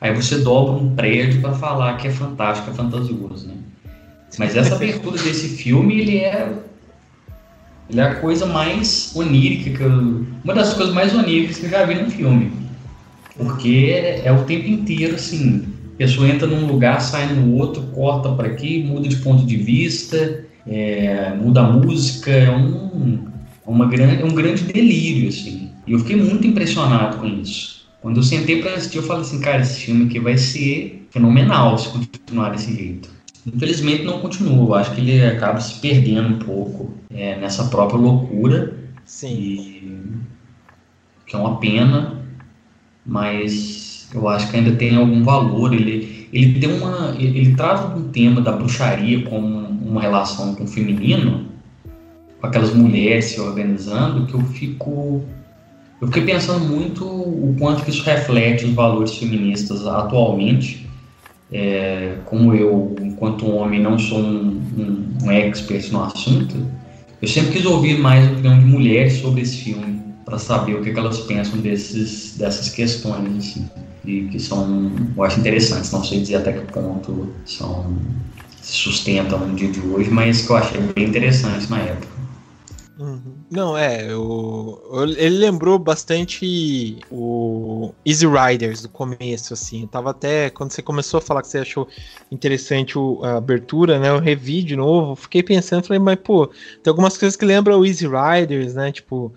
Aí 0.00 0.14
você 0.14 0.38
dobra 0.38 0.74
um 0.74 0.94
prédio 0.94 1.40
para 1.40 1.52
falar 1.52 1.96
que 1.98 2.08
é 2.08 2.10
fantástico, 2.10 2.70
é 2.70 2.74
fantasioso, 2.74 3.48
né? 3.48 3.54
Mas 4.38 4.56
essa 4.56 4.74
abertura 4.74 5.20
desse 5.20 5.48
filme, 5.48 6.00
ele 6.00 6.18
é 6.18 6.52
ele 7.90 8.00
é 8.00 8.04
a 8.04 8.14
coisa 8.16 8.44
mais 8.44 9.12
onírica 9.16 9.70
que 9.70 9.82
eu, 9.82 10.26
uma 10.44 10.54
das 10.54 10.74
coisas 10.74 10.94
mais 10.94 11.14
oníricas 11.14 11.56
que 11.56 11.64
eu 11.64 11.70
já 11.70 11.86
vi 11.86 11.94
num 11.94 12.10
filme. 12.10 12.52
Porque 13.36 13.90
é, 13.90 14.26
é 14.26 14.32
o 14.32 14.44
tempo 14.44 14.68
inteiro 14.68 15.14
assim, 15.14 15.66
pessoa 15.98 16.28
entra 16.28 16.46
num 16.46 16.66
lugar, 16.66 17.00
sai 17.00 17.34
no 17.34 17.56
outro, 17.56 17.82
corta 17.88 18.30
para 18.30 18.46
aqui, 18.46 18.82
muda 18.84 19.08
de 19.08 19.16
ponto 19.16 19.44
de 19.44 19.56
vista, 19.56 20.44
é, 20.66 21.34
muda 21.34 21.60
a 21.60 21.70
música, 21.70 22.30
é 22.30 22.50
um, 22.50 23.26
uma 23.66 23.86
grande, 23.86 24.22
é 24.22 24.24
um 24.24 24.34
grande 24.34 24.62
delírio, 24.62 25.28
assim. 25.28 25.70
E 25.86 25.92
eu 25.92 25.98
fiquei 25.98 26.16
muito 26.16 26.46
impressionado 26.46 27.18
com 27.18 27.26
isso. 27.26 27.88
Quando 28.00 28.18
eu 28.18 28.22
sentei 28.22 28.62
para 28.62 28.74
assistir, 28.74 28.98
eu 28.98 29.02
falei 29.02 29.22
assim, 29.22 29.40
cara, 29.40 29.60
esse 29.60 29.80
filme 29.80 30.06
aqui 30.06 30.20
vai 30.20 30.38
ser 30.38 31.06
fenomenal 31.10 31.76
se 31.76 31.88
continuar 31.88 32.50
desse 32.50 32.72
jeito. 32.74 33.10
Infelizmente 33.44 34.04
não 34.04 34.20
continua, 34.20 34.66
eu 34.66 34.74
acho 34.74 34.94
que 34.94 35.00
ele 35.00 35.24
acaba 35.24 35.60
se 35.60 35.80
perdendo 35.80 36.28
um 36.28 36.38
pouco 36.38 36.94
é, 37.12 37.36
nessa 37.36 37.64
própria 37.64 37.98
loucura. 37.98 38.76
Sim. 39.04 39.34
E, 39.34 39.98
que 41.26 41.34
é 41.34 41.38
uma 41.38 41.56
pena, 41.56 42.22
mas 43.04 43.87
eu 44.14 44.26
acho 44.28 44.50
que 44.50 44.56
ainda 44.56 44.72
tem 44.72 44.96
algum 44.96 45.22
valor. 45.22 45.72
Ele, 45.74 46.28
ele 46.32 46.58
tem 46.58 46.72
uma, 46.72 47.14
ele, 47.18 47.54
trata 47.54 47.96
um 47.96 48.08
tema 48.08 48.40
da 48.40 48.52
bruxaria 48.52 49.22
como 49.22 49.46
uma 49.46 50.00
relação 50.00 50.54
com 50.54 50.64
o 50.64 50.66
feminino, 50.66 51.46
com 52.40 52.46
aquelas 52.46 52.72
mulheres 52.74 53.26
se 53.26 53.40
organizando, 53.40 54.26
que 54.26 54.34
eu 54.34 54.40
fico, 54.40 55.22
eu 56.00 56.06
fiquei 56.08 56.22
pensando 56.22 56.64
muito 56.64 57.04
o 57.04 57.54
quanto 57.58 57.84
que 57.84 57.90
isso 57.90 58.02
reflete 58.02 58.64
os 58.64 58.72
valores 58.72 59.16
feministas 59.16 59.86
atualmente. 59.86 60.86
É, 61.50 62.16
como 62.26 62.54
eu, 62.54 62.94
enquanto 63.00 63.50
homem, 63.50 63.80
não 63.80 63.98
sou 63.98 64.18
um, 64.18 64.60
um, 64.76 65.24
um 65.24 65.30
expert 65.30 65.90
no 65.90 66.04
assunto, 66.04 66.54
eu 67.22 67.26
sempre 67.26 67.52
quis 67.52 67.64
ouvir 67.64 67.98
mais 67.98 68.28
a 68.28 68.32
opinião 68.32 68.58
de 68.58 68.66
mulheres 68.66 69.14
sobre 69.14 69.40
esse 69.40 69.56
filme, 69.56 69.98
para 70.26 70.38
saber 70.38 70.74
o 70.74 70.82
que, 70.82 70.92
que 70.92 70.98
elas 70.98 71.20
pensam 71.20 71.58
desses, 71.58 72.36
dessas 72.36 72.68
questões. 72.68 73.34
Assim 73.38 73.66
e 74.08 74.28
que 74.28 74.40
são, 74.40 74.90
eu 75.16 75.22
acho 75.22 75.38
interessantes. 75.38 75.92
Não 75.92 76.02
sei 76.02 76.20
dizer 76.20 76.36
até 76.36 76.52
que 76.52 76.72
ponto 76.72 77.28
são 77.44 77.94
se 78.62 78.72
sustentam 78.72 79.38
no 79.46 79.54
dia 79.54 79.70
de 79.70 79.80
hoje, 79.80 80.10
mas 80.10 80.42
que 80.42 80.50
eu 80.50 80.56
achei 80.56 80.80
bem 80.80 81.06
interessante 81.06 81.70
na 81.70 81.78
época. 81.78 82.18
Uhum. 82.98 83.34
Não, 83.48 83.78
é, 83.78 84.08
ele 85.16 85.38
lembrou 85.38 85.78
bastante 85.78 86.98
o 87.10 87.92
Easy 88.04 88.26
Riders 88.26 88.82
do 88.82 88.88
começo, 88.88 89.54
assim. 89.54 89.82
Eu 89.82 89.88
tava 89.88 90.10
até, 90.10 90.50
quando 90.50 90.72
você 90.72 90.82
começou 90.82 91.18
a 91.18 91.20
falar 91.20 91.42
que 91.42 91.48
você 91.48 91.58
achou 91.58 91.86
interessante 92.30 92.98
o, 92.98 93.20
a 93.22 93.36
abertura, 93.36 94.00
né? 94.00 94.10
Eu 94.10 94.18
revi 94.18 94.64
de 94.64 94.74
novo, 94.74 95.14
fiquei 95.14 95.42
pensando, 95.42 95.86
falei, 95.86 96.00
mas 96.00 96.18
pô, 96.22 96.48
tem 96.82 96.90
algumas 96.90 97.16
coisas 97.16 97.36
que 97.36 97.44
lembram 97.44 97.78
o 97.78 97.86
Easy 97.86 98.06
Riders, 98.06 98.74
né? 98.74 98.90
Tipo, 98.90 99.32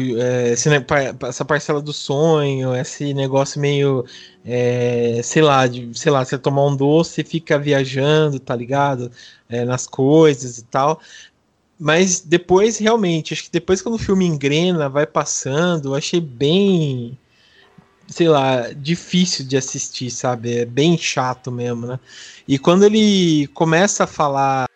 esse, 0.00 0.68
essa 1.28 1.44
parcela 1.44 1.80
do 1.80 1.92
sonho, 1.92 2.74
esse 2.74 3.12
negócio 3.12 3.60
meio, 3.60 4.04
é, 4.44 5.20
sei 5.22 5.42
lá, 5.42 5.66
de, 5.66 5.90
sei 5.98 6.10
lá, 6.10 6.24
você 6.24 6.38
tomar 6.38 6.66
um 6.66 6.76
doce 6.76 7.20
e 7.20 7.24
fica 7.24 7.58
viajando, 7.58 8.40
tá 8.40 8.56
ligado? 8.56 9.10
É, 9.48 9.64
nas 9.64 9.86
coisas 9.86 10.58
e 10.58 10.64
tal. 10.64 11.00
Mas 11.78 12.20
depois, 12.20 12.78
realmente, 12.78 13.34
acho 13.34 13.44
que 13.44 13.50
depois 13.50 13.82
quando 13.82 13.96
o 13.96 13.98
filme 13.98 14.24
engrena, 14.26 14.88
vai 14.88 15.06
passando, 15.06 15.90
eu 15.90 15.94
achei 15.94 16.20
bem, 16.20 17.18
sei 18.06 18.28
lá, 18.28 18.72
difícil 18.72 19.44
de 19.44 19.56
assistir, 19.56 20.10
sabe? 20.10 20.58
É 20.58 20.64
bem 20.64 20.96
chato 20.96 21.50
mesmo, 21.50 21.86
né? 21.86 22.00
E 22.46 22.58
quando 22.58 22.84
ele 22.84 23.48
começa 23.48 24.04
a 24.04 24.06
falar 24.06 24.66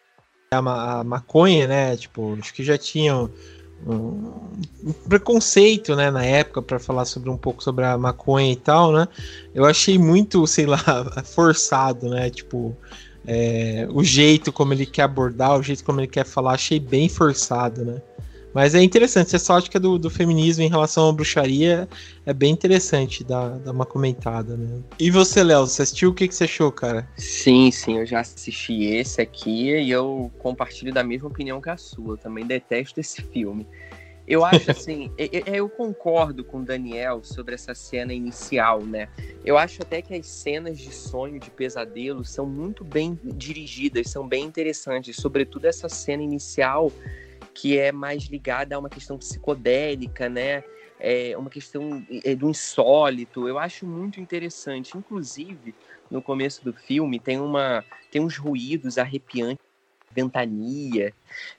a, 0.53 1.01
a 1.01 1.05
maconha, 1.05 1.67
né? 1.67 1.97
Tipo, 1.97 2.37
acho 2.41 2.53
que 2.53 2.65
já 2.65 2.77
tinham 2.77 3.31
um 3.87 4.93
preconceito, 5.09 5.95
né, 5.95 6.11
na 6.11 6.25
época 6.25 6.63
para 6.63 6.79
falar 6.79 7.05
sobre 7.05 7.31
um 7.31 7.37
pouco 7.37 7.63
sobre 7.63 7.85
a 7.85 7.99
maconha 7.99 8.53
e 8.53 8.57
tal, 8.57 8.93
né? 8.93 9.07
Eu 9.55 9.65
achei 9.65 9.99
muito, 9.99 10.47
sei 10.47 10.67
lá, 10.67 10.79
forçado, 11.25 12.09
né? 12.09 12.31
Tipo, 12.31 12.77
é, 13.27 13.87
o 13.91 14.03
jeito 14.03 14.53
como 14.53 14.73
ele 14.73 14.87
quer 14.87 15.03
abordar, 15.03 15.59
o 15.59 15.63
jeito 15.63 15.85
como 15.85 16.01
ele 16.01 16.07
quer 16.07 16.25
falar, 16.25 16.53
achei 16.53 16.81
bem 16.81 17.09
forçado, 17.09 17.85
né? 17.85 18.01
Mas 18.57 18.75
é 18.75 18.83
interessante, 18.83 19.37
essa 19.37 19.53
ótica 19.53 19.79
do, 19.79 19.99
do 19.99 20.09
feminismo 20.09 20.65
em 20.65 20.69
relação 20.71 21.11
à 21.11 21.13
bruxaria 21.13 21.87
é 22.25 22.33
bem 22.33 22.51
interessante 22.51 23.23
dar, 23.23 23.51
dar 23.59 23.71
uma 23.71 23.85
comentada, 23.85 24.57
né? 24.57 24.81
E 24.99 25.11
você, 25.11 25.45
Léo, 25.45 25.67
você 25.67 25.83
assistiu? 25.83 26.09
O 26.09 26.15
que, 26.15 26.27
que 26.27 26.35
você 26.35 26.45
achou, 26.45 26.73
cara? 26.73 27.07
Sim, 27.19 27.71
sim, 27.71 27.99
eu 27.99 28.07
já 28.07 28.21
assisti 28.21 28.85
esse 28.85 29.21
aqui 29.21 29.73
e 29.77 29.91
eu 29.91 30.33
compartilho 30.39 30.91
da 30.91 31.05
mesma 31.05 31.29
opinião 31.29 31.61
que 31.61 31.69
a 31.69 31.77
sua. 31.77 32.15
Eu 32.15 32.17
também 32.17 32.47
detesto 32.47 32.99
esse 32.99 33.21
filme. 33.21 33.67
Eu 34.27 34.43
acho 34.43 34.71
assim, 34.73 35.11
eu 35.19 35.69
concordo 35.69 36.43
com 36.43 36.61
o 36.61 36.65
Daniel 36.65 37.23
sobre 37.25 37.55
essa 37.55 37.75
cena 37.75 38.15
inicial, 38.15 38.81
né? 38.81 39.11
Eu 39.45 39.59
acho 39.59 39.83
até 39.83 40.01
que 40.01 40.15
as 40.15 40.27
cenas 40.29 40.79
de 40.79 40.95
sonho, 40.95 41.39
de 41.39 41.51
pesadelo, 41.51 42.25
são 42.25 42.47
muito 42.47 42.83
bem 42.83 43.21
dirigidas, 43.23 44.09
são 44.09 44.27
bem 44.27 44.47
interessantes, 44.47 45.15
sobretudo 45.17 45.67
essa 45.67 45.91
cena 45.91 46.23
inicial 46.23 46.91
que 47.57 47.79
é 47.79 47.91
mais 47.91 48.25
ligada 48.25 48.77
a 48.77 48.79
uma 48.79 48.91
questão 48.91 49.17
psicodélica, 49.17 50.29
né? 50.29 50.63
É 51.01 51.35
uma 51.37 51.49
questão 51.49 52.07
é, 52.23 52.35
do 52.35 52.51
insólito. 52.51 53.49
Eu 53.49 53.59
acho 53.59 53.87
muito 53.87 54.21
interessante. 54.21 54.97
Inclusive, 54.97 55.75
no 56.11 56.21
começo 56.21 56.63
do 56.63 56.73
filme 56.75 57.19
tem 57.19 57.41
uma 57.41 57.83
tem 58.11 58.21
uns 58.21 58.37
ruídos 58.37 58.99
arrepiantes 58.99 59.65
ventania, 60.15 61.13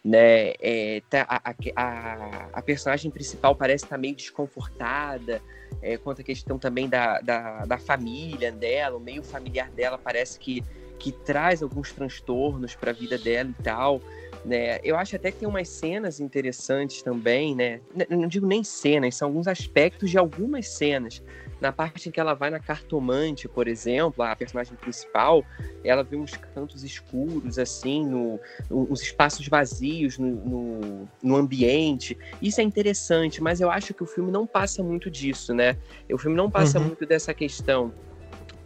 né? 0.03 0.53
É, 0.59 1.01
tá, 1.09 1.25
a, 1.29 1.53
a, 1.75 2.49
a, 2.53 2.61
personagem 2.61 3.11
principal 3.11 3.55
parece 3.55 3.85
estar 3.85 3.97
meio 3.99 4.15
desconfortada, 4.15 5.41
é, 5.79 5.97
quanto 5.97 6.21
à 6.21 6.23
questão 6.23 6.57
também 6.57 6.89
da, 6.89 7.19
da, 7.21 7.65
da, 7.65 7.77
família 7.77 8.51
dela, 8.51 8.97
o 8.97 8.99
meio 8.99 9.21
familiar 9.21 9.69
dela 9.69 9.99
parece 9.99 10.39
que, 10.39 10.63
que 10.97 11.11
traz 11.11 11.61
alguns 11.61 11.91
transtornos 11.91 12.73
para 12.73 12.89
a 12.89 12.93
vida 12.93 13.17
dela 13.17 13.51
e 13.51 13.63
tal. 13.63 14.01
Né? 14.47 14.79
Eu 14.81 14.95
acho 14.95 15.13
até 15.17 15.29
que 15.29 15.39
tem 15.39 15.47
umas 15.47 15.67
cenas 15.67 16.21
interessantes 16.21 17.01
também, 17.01 17.53
né? 17.53 17.81
Não 18.09 18.29
digo 18.29 18.47
nem 18.47 18.63
cenas, 18.63 19.15
são 19.15 19.27
alguns 19.27 19.45
aspectos 19.45 20.09
de 20.09 20.17
algumas 20.17 20.69
cenas. 20.69 21.21
Na 21.59 21.73
parte 21.73 22.07
em 22.07 22.11
que 22.13 22.19
ela 22.19 22.33
vai 22.33 22.49
na 22.49 22.59
cartomante, 22.59 23.45
por 23.49 23.67
exemplo, 23.67 24.23
a 24.23 24.33
personagem 24.35 24.73
principal, 24.77 25.43
ela 25.83 26.01
vê 26.01 26.15
uns 26.15 26.31
cantos 26.37 26.81
escuros, 26.81 27.59
assim, 27.59 28.05
no, 28.05 28.39
uns 28.71 29.01
espaços 29.01 29.45
vazios 29.49 30.17
no, 30.17 30.27
no, 30.27 31.09
no, 31.21 31.35
ambiente. 31.35 32.17
Isso 32.41 32.61
é 32.61 32.63
interessante, 32.63 33.43
mas 33.43 33.59
eu 33.59 33.69
acho 33.69 33.93
que 33.93 34.03
o 34.03 34.05
filme 34.05 34.31
não 34.31 34.47
passa 34.47 34.81
muito 34.81 35.09
disso, 35.11 35.53
né? 35.53 35.75
O 36.09 36.17
filme 36.17 36.37
não 36.37 36.49
passa 36.49 36.79
uhum. 36.79 36.85
muito 36.85 37.05
dessa 37.05 37.33
questão 37.33 37.91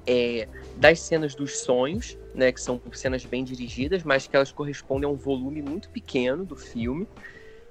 é, 0.05 0.47
das 0.75 0.99
cenas 1.01 1.35
dos 1.35 1.59
sonhos, 1.59 2.17
né, 2.33 2.51
que 2.51 2.61
são 2.61 2.81
cenas 2.93 3.25
bem 3.25 3.43
dirigidas, 3.43 4.03
mas 4.03 4.27
que 4.27 4.35
elas 4.35 4.51
correspondem 4.51 5.07
a 5.07 5.11
um 5.11 5.15
volume 5.15 5.61
muito 5.61 5.89
pequeno 5.89 6.45
do 6.45 6.55
filme. 6.55 7.07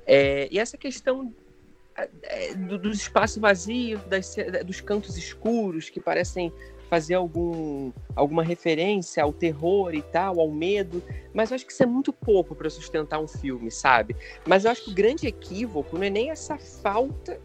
É, 0.07 0.49
e 0.51 0.59
essa 0.59 0.77
questão 0.77 1.35
é, 2.23 2.55
do, 2.55 2.79
do 2.79 2.91
espaço 2.91 3.41
vazio, 3.41 3.99
das, 4.09 4.37
dos 4.65 4.81
cantos 4.81 5.17
escuros 5.17 5.91
que 5.91 6.01
parecem 6.01 6.53
fazer 6.89 7.15
algum, 7.15 7.93
alguma 8.17 8.43
referência 8.43 9.23
ao 9.23 9.33
terror 9.33 9.95
e 9.95 10.03
tal, 10.03 10.41
ao 10.41 10.51
medo, 10.51 11.01
mas 11.33 11.51
eu 11.51 11.55
acho 11.55 11.65
que 11.65 11.73
isso 11.73 11.85
é 11.85 11.87
muito 11.87 12.13
pouco 12.13 12.53
para 12.53 12.69
sustentar 12.69 13.21
um 13.21 13.29
filme, 13.29 13.71
sabe? 13.71 14.17
Mas 14.45 14.65
eu 14.65 14.73
acho 14.73 14.85
que 14.85 14.91
o 14.91 14.95
grande 14.95 15.29
equívoco 15.29 15.97
não 15.97 16.05
é 16.05 16.11
nem 16.11 16.31
essa 16.31 16.59
falta 16.59 17.41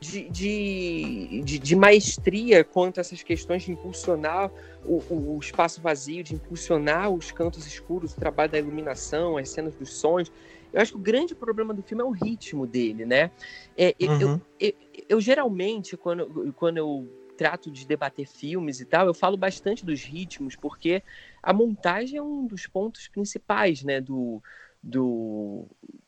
de, 0.00 0.28
de, 0.28 1.42
de, 1.44 1.58
de, 1.58 1.76
maestria 1.76 2.62
quanto 2.62 2.98
a 2.98 3.00
essas 3.00 3.22
questões 3.22 3.64
de 3.64 3.72
impulsionar 3.72 4.50
o, 4.84 5.02
o, 5.10 5.36
o, 5.36 5.38
espaço 5.40 5.80
vazio, 5.80 6.22
de 6.22 6.34
impulsionar 6.34 7.10
os 7.10 7.32
cantos 7.32 7.66
escuros, 7.66 8.12
o 8.12 8.16
trabalho 8.16 8.50
da 8.52 8.58
iluminação, 8.58 9.36
as 9.36 9.48
cenas 9.48 9.74
dos 9.74 9.92
sons. 9.92 10.30
Eu 10.72 10.80
acho 10.80 10.92
que 10.92 10.98
o 10.98 11.02
grande 11.02 11.34
problema 11.34 11.74
do 11.74 11.82
filme 11.82 12.02
é 12.02 12.06
o 12.06 12.10
ritmo 12.10 12.66
dele, 12.66 13.04
né? 13.04 13.30
É, 13.76 13.94
uhum. 14.00 14.20
eu, 14.20 14.40
eu, 14.60 14.72
eu, 15.08 15.20
geralmente, 15.20 15.96
quando, 15.96 16.52
quando 16.54 16.76
eu 16.76 17.08
trato 17.36 17.70
de 17.70 17.86
debater 17.86 18.26
filmes 18.26 18.80
e 18.80 18.84
tal, 18.84 19.06
eu 19.06 19.14
falo 19.14 19.36
bastante 19.36 19.84
dos 19.84 20.02
ritmos, 20.02 20.56
porque 20.56 21.02
a 21.42 21.52
montagem 21.52 22.18
é 22.18 22.22
um 22.22 22.46
dos 22.46 22.66
pontos 22.66 23.08
principais, 23.08 23.82
né, 23.82 24.00
do, 24.00 24.42
do, 24.82 25.64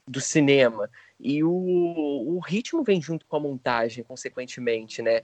do 0.07 0.21
cinema. 0.21 0.91
E 1.23 1.43
o, 1.45 1.51
o 1.51 2.41
ritmo 2.41 2.83
vem 2.83 3.01
junto 3.01 3.27
com 3.27 3.37
a 3.37 3.41
montagem, 3.41 4.05
consequentemente, 4.05 5.03
né? 5.03 5.21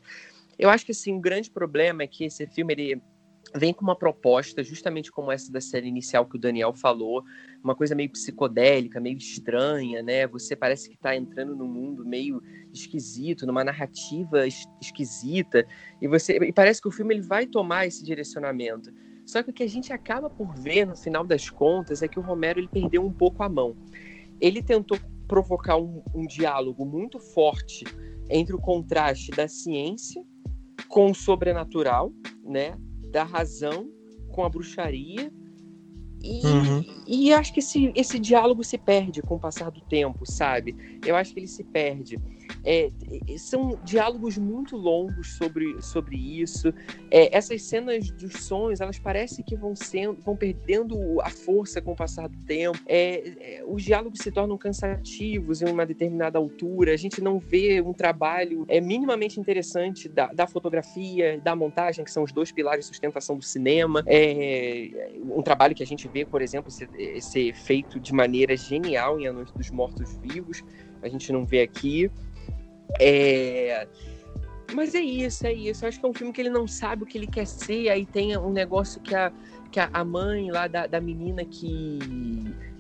Eu 0.59 0.71
acho 0.71 0.85
que, 0.85 0.93
assim, 0.93 1.17
o 1.17 1.21
grande 1.21 1.51
problema 1.51 2.03
é 2.03 2.07
que 2.07 2.25
esse 2.25 2.47
filme, 2.47 2.73
ele 2.73 3.03
vem 3.55 3.73
com 3.73 3.83
uma 3.83 3.97
proposta 3.97 4.63
justamente 4.63 5.11
como 5.11 5.31
essa 5.31 5.53
da 5.53 5.61
série 5.61 5.89
inicial 5.89 6.27
que 6.27 6.37
o 6.37 6.39
Daniel 6.39 6.73
falou, 6.75 7.23
uma 7.63 7.75
coisa 7.75 7.95
meio 7.95 8.11
psicodélica, 8.11 9.01
meio 9.01 9.17
estranha, 9.17 10.03
né? 10.03 10.27
Você 10.27 10.57
parece 10.57 10.89
que 10.89 10.97
está 10.97 11.15
entrando 11.15 11.55
num 11.55 11.69
mundo 11.69 12.05
meio 12.05 12.43
esquisito, 12.73 13.47
numa 13.47 13.65
narrativa 13.65 14.47
es 14.47 14.67
esquisita, 14.81 15.67
e 16.01 16.09
você 16.09 16.37
e 16.37 16.53
parece 16.53 16.81
que 16.81 16.89
o 16.89 16.93
filme 16.93 17.15
ele 17.15 17.23
vai 17.23 17.47
tomar 17.47 17.87
esse 17.87 18.05
direcionamento. 18.05 18.93
Só 19.25 19.43
que 19.43 19.51
o 19.51 19.53
que 19.53 19.63
a 19.63 19.69
gente 19.69 19.93
acaba 19.93 20.31
por 20.31 20.55
ver 20.55 20.87
no 20.87 20.97
final 20.97 21.25
das 21.25 21.51
contas 21.51 22.03
é 22.03 22.09
que 22.09 22.19
o 22.19 22.23
Romero 22.23 22.61
ele 22.61 22.69
perdeu 22.69 23.05
um 23.05 23.13
pouco 23.13 23.43
a 23.43 23.49
mão. 23.49 23.77
Ele 24.41 24.63
tentou 24.63 24.99
provocar 25.27 25.77
um, 25.77 26.03
um 26.15 26.27
diálogo 26.27 26.85
muito 26.85 27.19
forte 27.19 27.85
entre 28.29 28.55
o 28.55 28.61
contraste 28.61 29.31
da 29.31 29.49
ciência 29.49 30.25
com 30.89 31.11
o 31.11 31.15
sobrenatural, 31.15 32.13
né? 32.45 32.77
da 33.11 33.25
razão 33.25 33.89
com 34.33 34.45
a 34.45 34.49
bruxaria. 34.49 35.33
E, 36.23 36.47
uhum. 36.47 36.85
e 37.07 37.33
acho 37.33 37.53
que 37.53 37.61
esse, 37.61 37.93
esse 37.95 38.19
diálogo 38.19 38.65
se 38.65 38.77
perde 38.77 39.23
com 39.23 39.37
o 39.37 39.41
passar 39.41 39.71
do 39.71 39.81
tempo, 39.83 40.31
sabe? 40.31 40.75
Eu 41.05 41.15
acho 41.15 41.33
que 41.33 41.41
ele 41.41 41.47
se 41.47 41.63
perde. 41.63 42.19
É, 42.67 42.91
são 43.39 43.79
diálogos 43.85 44.37
muito 44.37 44.77
longos 44.77 45.37
sobre, 45.37 45.81
sobre 45.81 46.17
isso. 46.17 46.75
É, 47.11 47.35
essas 47.37 47.63
cenas 47.63 48.11
dos 48.11 48.45
sonhos, 48.45 48.81
elas 48.81 48.99
parecem 48.99 49.45
que 49.45 49.55
vão 49.55 49.77
sendo, 49.77 50.21
vão 50.21 50.37
perdendo 50.37 51.21
a 51.23 51.31
força 51.31 51.81
com 51.81 51.93
o 51.93 51.97
passar 51.97 52.29
do 52.29 52.37
tempo. 52.39 52.79
É, 52.87 53.59
é, 53.59 53.65
os 53.65 53.85
diálogos 53.85 54.19
se 54.19 54.33
tornam 54.33 54.59
cansativos 54.59 55.63
em 55.63 55.67
uma 55.67 55.87
determinada 55.87 56.39
altura. 56.39 56.93
A 56.93 56.97
gente 56.97 57.21
não 57.21 57.39
vê 57.39 57.81
um 57.81 57.93
trabalho 57.93 58.65
é, 58.69 58.81
minimamente 58.81 59.39
interessante 59.39 60.09
da, 60.09 60.27
da 60.27 60.47
fotografia, 60.49 61.41
da 61.41 61.55
montagem, 61.55 62.05
que 62.05 62.11
são 62.11 62.25
os 62.25 62.33
dois 62.33 62.51
pilares 62.51 62.85
de 62.85 62.89
sustentação 62.89 63.37
do 63.37 63.45
cinema. 63.45 64.03
É 64.07 65.11
um 65.23 65.43
trabalho 65.43 65.75
que 65.75 65.83
a 65.83 65.87
gente 65.87 66.09
vê, 66.09 66.25
por 66.25 66.43
exemplo, 66.43 66.71
ser, 66.71 66.89
ser 67.21 67.55
feito 67.55 68.01
de 68.01 68.13
maneira 68.13 68.57
genial 68.57 69.21
em 69.21 69.29
A 69.29 69.33
Noite 69.33 69.53
dos 69.55 69.71
Mortos 69.71 70.19
Vivos. 70.19 70.65
A 71.03 71.09
gente 71.09 71.33
não 71.33 71.45
vê 71.45 71.61
aqui. 71.61 72.11
É... 73.01 73.87
Mas 74.75 74.95
é 74.95 75.01
isso, 75.01 75.47
é 75.47 75.53
isso. 75.53 75.85
Eu 75.85 75.89
acho 75.89 76.01
que 76.01 76.07
é 76.07 76.09
um 76.09 76.15
filme 76.15 76.33
que 76.33 76.41
ele 76.41 76.51
não 76.51 76.67
sabe 76.67 77.05
o 77.05 77.07
que 77.07 77.17
ele 77.17 77.27
quer 77.27 77.47
ser. 77.47 77.89
Aí 77.89 78.05
tem 78.05 78.37
um 78.37 78.51
negócio 78.51 79.01
que 79.01 79.15
a, 79.15 79.33
que 79.71 79.79
a 79.81 80.05
mãe 80.05 80.51
lá 80.51 80.67
da, 80.67 80.87
da 80.87 81.01
menina 81.01 81.45
que, 81.45 81.99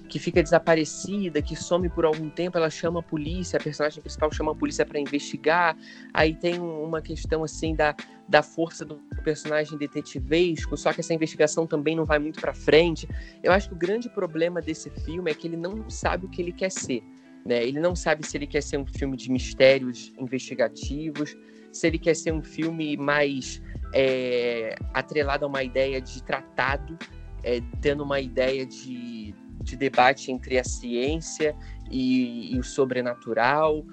que 0.09 0.19
fica 0.19 0.43
desaparecida, 0.43 1.41
que 1.41 1.55
some 1.55 1.89
por 1.89 2.05
algum 2.05 2.29
tempo, 2.29 2.59
ela 2.59 2.71
chama 2.71 3.01
a 3.01 3.03
polícia, 3.03 3.57
a 3.59 3.63
personagem 3.63 4.01
principal 4.01 4.33
chama 4.33 4.53
a 4.53 4.55
polícia 4.55 4.85
para 4.85 4.99
investigar. 4.99 5.77
Aí 6.13 6.35
tem 6.35 6.59
uma 6.59 7.01
questão 7.01 7.45
assim 7.45 7.75
da, 7.75 7.95
da 8.29 8.43
força 8.43 8.85
do 8.85 8.97
personagem 9.23 9.79
detetivesco, 9.79 10.77
só 10.77 10.93
que 10.93 11.01
essa 11.01 11.15
investigação 11.15 11.67
também 11.67 11.95
não 11.95 12.05
vai 12.05 12.19
muito 12.19 12.41
para 12.41 12.53
frente. 12.53 13.09
Eu 13.43 13.53
acho 13.53 13.69
que 13.69 13.75
o 13.75 13.79
grande 13.79 14.09
problema 14.09 14.61
desse 14.61 14.91
filme 14.91 15.31
é 15.31 15.35
que 15.35 15.47
ele 15.47 15.57
não 15.57 15.89
sabe 15.89 16.27
o 16.27 16.29
que 16.29 16.43
ele 16.43 16.53
quer 16.53 16.71
ser. 16.71 17.03
Né? 17.47 17.64
Ele 17.64 17.78
não 17.78 17.94
sabe 17.94 18.26
se 18.26 18.36
ele 18.36 18.47
quer 18.47 18.62
ser 18.62 18.76
um 18.76 18.84
filme 18.84 19.16
de 19.16 19.30
mistérios 19.30 20.12
investigativos, 20.18 21.36
se 21.72 21.86
ele 21.86 21.99
quer 21.99 22.16
ser 22.16 22.32
um 22.32 22.42
filme 22.42 22.97
mais 22.97 23.62
é, 23.94 24.74
atrelado 24.92 25.44
a 25.44 25.49
uma 25.49 25.62
ideia 25.62 26.01
de 26.01 26.22
tratado, 26.24 26.99
é, 27.44 27.61
tendo 27.80 28.03
uma 28.03 28.18
ideia 28.18 28.66
de, 28.66 29.32
de 29.62 29.76
debate 29.76 30.32
entre 30.32 30.59
a 30.59 30.64
ciência 30.64 31.55
e, 31.88 32.53
e 32.55 32.59
o 32.59 32.64
sobrenatural. 32.64 33.86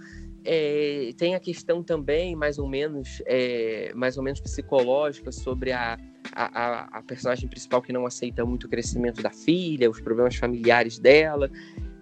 É, 0.44 1.12
tem 1.16 1.36
a 1.36 1.40
questão 1.40 1.84
também, 1.84 2.36
mais 2.36 2.58
ou 2.58 2.68
menos, 2.68 3.22
é, 3.28 3.94
mais 3.94 4.18
ou 4.18 4.24
menos 4.24 4.42
psicológica 4.42 5.32
sobre 5.32 5.72
a, 5.72 5.98
a, 6.34 6.98
a, 6.98 7.02
personagem 7.04 7.48
principal 7.48 7.82
que 7.82 7.94
não 7.94 8.06
aceita 8.06 8.44
muito 8.44 8.66
o 8.66 8.70
crescimento 8.70 9.22
da 9.22 9.30
filha, 9.30 9.90
os 9.90 10.02
problemas 10.02 10.36
familiares 10.36 10.98
dela 10.98 11.50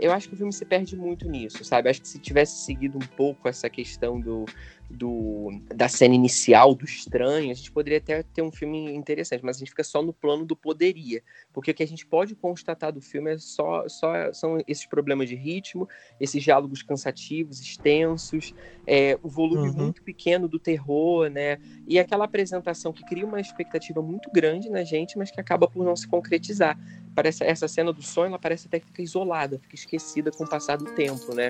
eu 0.01 0.11
acho 0.11 0.27
que 0.27 0.33
o 0.33 0.37
filme 0.37 0.51
se 0.51 0.65
perde 0.65 0.97
muito 0.97 1.29
nisso, 1.29 1.63
sabe? 1.63 1.89
Acho 1.89 2.01
que 2.01 2.07
se 2.07 2.19
tivesse 2.19 2.65
seguido 2.65 2.97
um 2.97 3.07
pouco 3.15 3.47
essa 3.47 3.69
questão 3.69 4.19
do, 4.19 4.45
do, 4.91 5.51
da 5.73 5.87
cena 5.87 6.13
inicial, 6.13 6.75
do 6.75 6.85
estranho, 6.85 7.51
a 7.51 7.53
gente 7.53 7.71
poderia 7.71 7.97
até 7.97 8.23
ter 8.23 8.41
um 8.41 8.51
filme 8.51 8.93
interessante, 8.93 9.43
mas 9.43 9.57
a 9.57 9.59
gente 9.59 9.69
fica 9.69 9.83
só 9.83 10.01
no 10.01 10.13
plano 10.13 10.45
do 10.45 10.55
poderia. 10.55 11.23
Porque 11.53 11.71
o 11.71 11.73
que 11.73 11.83
a 11.83 11.87
gente 11.87 12.05
pode 12.05 12.35
constatar 12.35 12.91
do 12.91 13.01
filme 13.01 13.33
é 13.33 13.37
só, 13.37 13.87
só 13.87 14.31
são 14.33 14.57
esses 14.67 14.85
problemas 14.85 15.29
de 15.29 15.35
ritmo, 15.35 15.87
esses 16.19 16.43
diálogos 16.43 16.81
cansativos, 16.81 17.59
extensos, 17.59 18.53
é, 18.85 19.17
o 19.23 19.29
volume 19.29 19.69
uhum. 19.69 19.75
muito 19.75 20.01
pequeno 20.03 20.47
do 20.47 20.59
terror, 20.59 21.29
né? 21.29 21.57
E 21.87 21.97
aquela 21.97 22.25
apresentação 22.25 22.91
que 22.91 23.03
cria 23.05 23.25
uma 23.25 23.39
expectativa 23.39 24.01
muito 24.01 24.29
grande 24.31 24.69
na 24.69 24.83
gente, 24.83 25.17
mas 25.17 25.31
que 25.31 25.39
acaba 25.39 25.67
por 25.67 25.83
não 25.83 25.95
se 25.95 26.07
concretizar. 26.07 26.77
Parece 27.15 27.43
essa 27.43 27.67
cena 27.67 27.91
do 27.91 28.01
sonho, 28.01 28.27
ela 28.27 28.39
parece 28.39 28.67
até 28.67 28.79
que 28.79 28.87
fica 28.87 29.01
isolada, 29.01 29.59
fica 29.59 29.75
esquecida 29.75 30.31
com 30.31 30.43
o 30.43 30.49
passar 30.49 30.77
do 30.77 30.85
tempo, 30.95 31.33
né? 31.33 31.49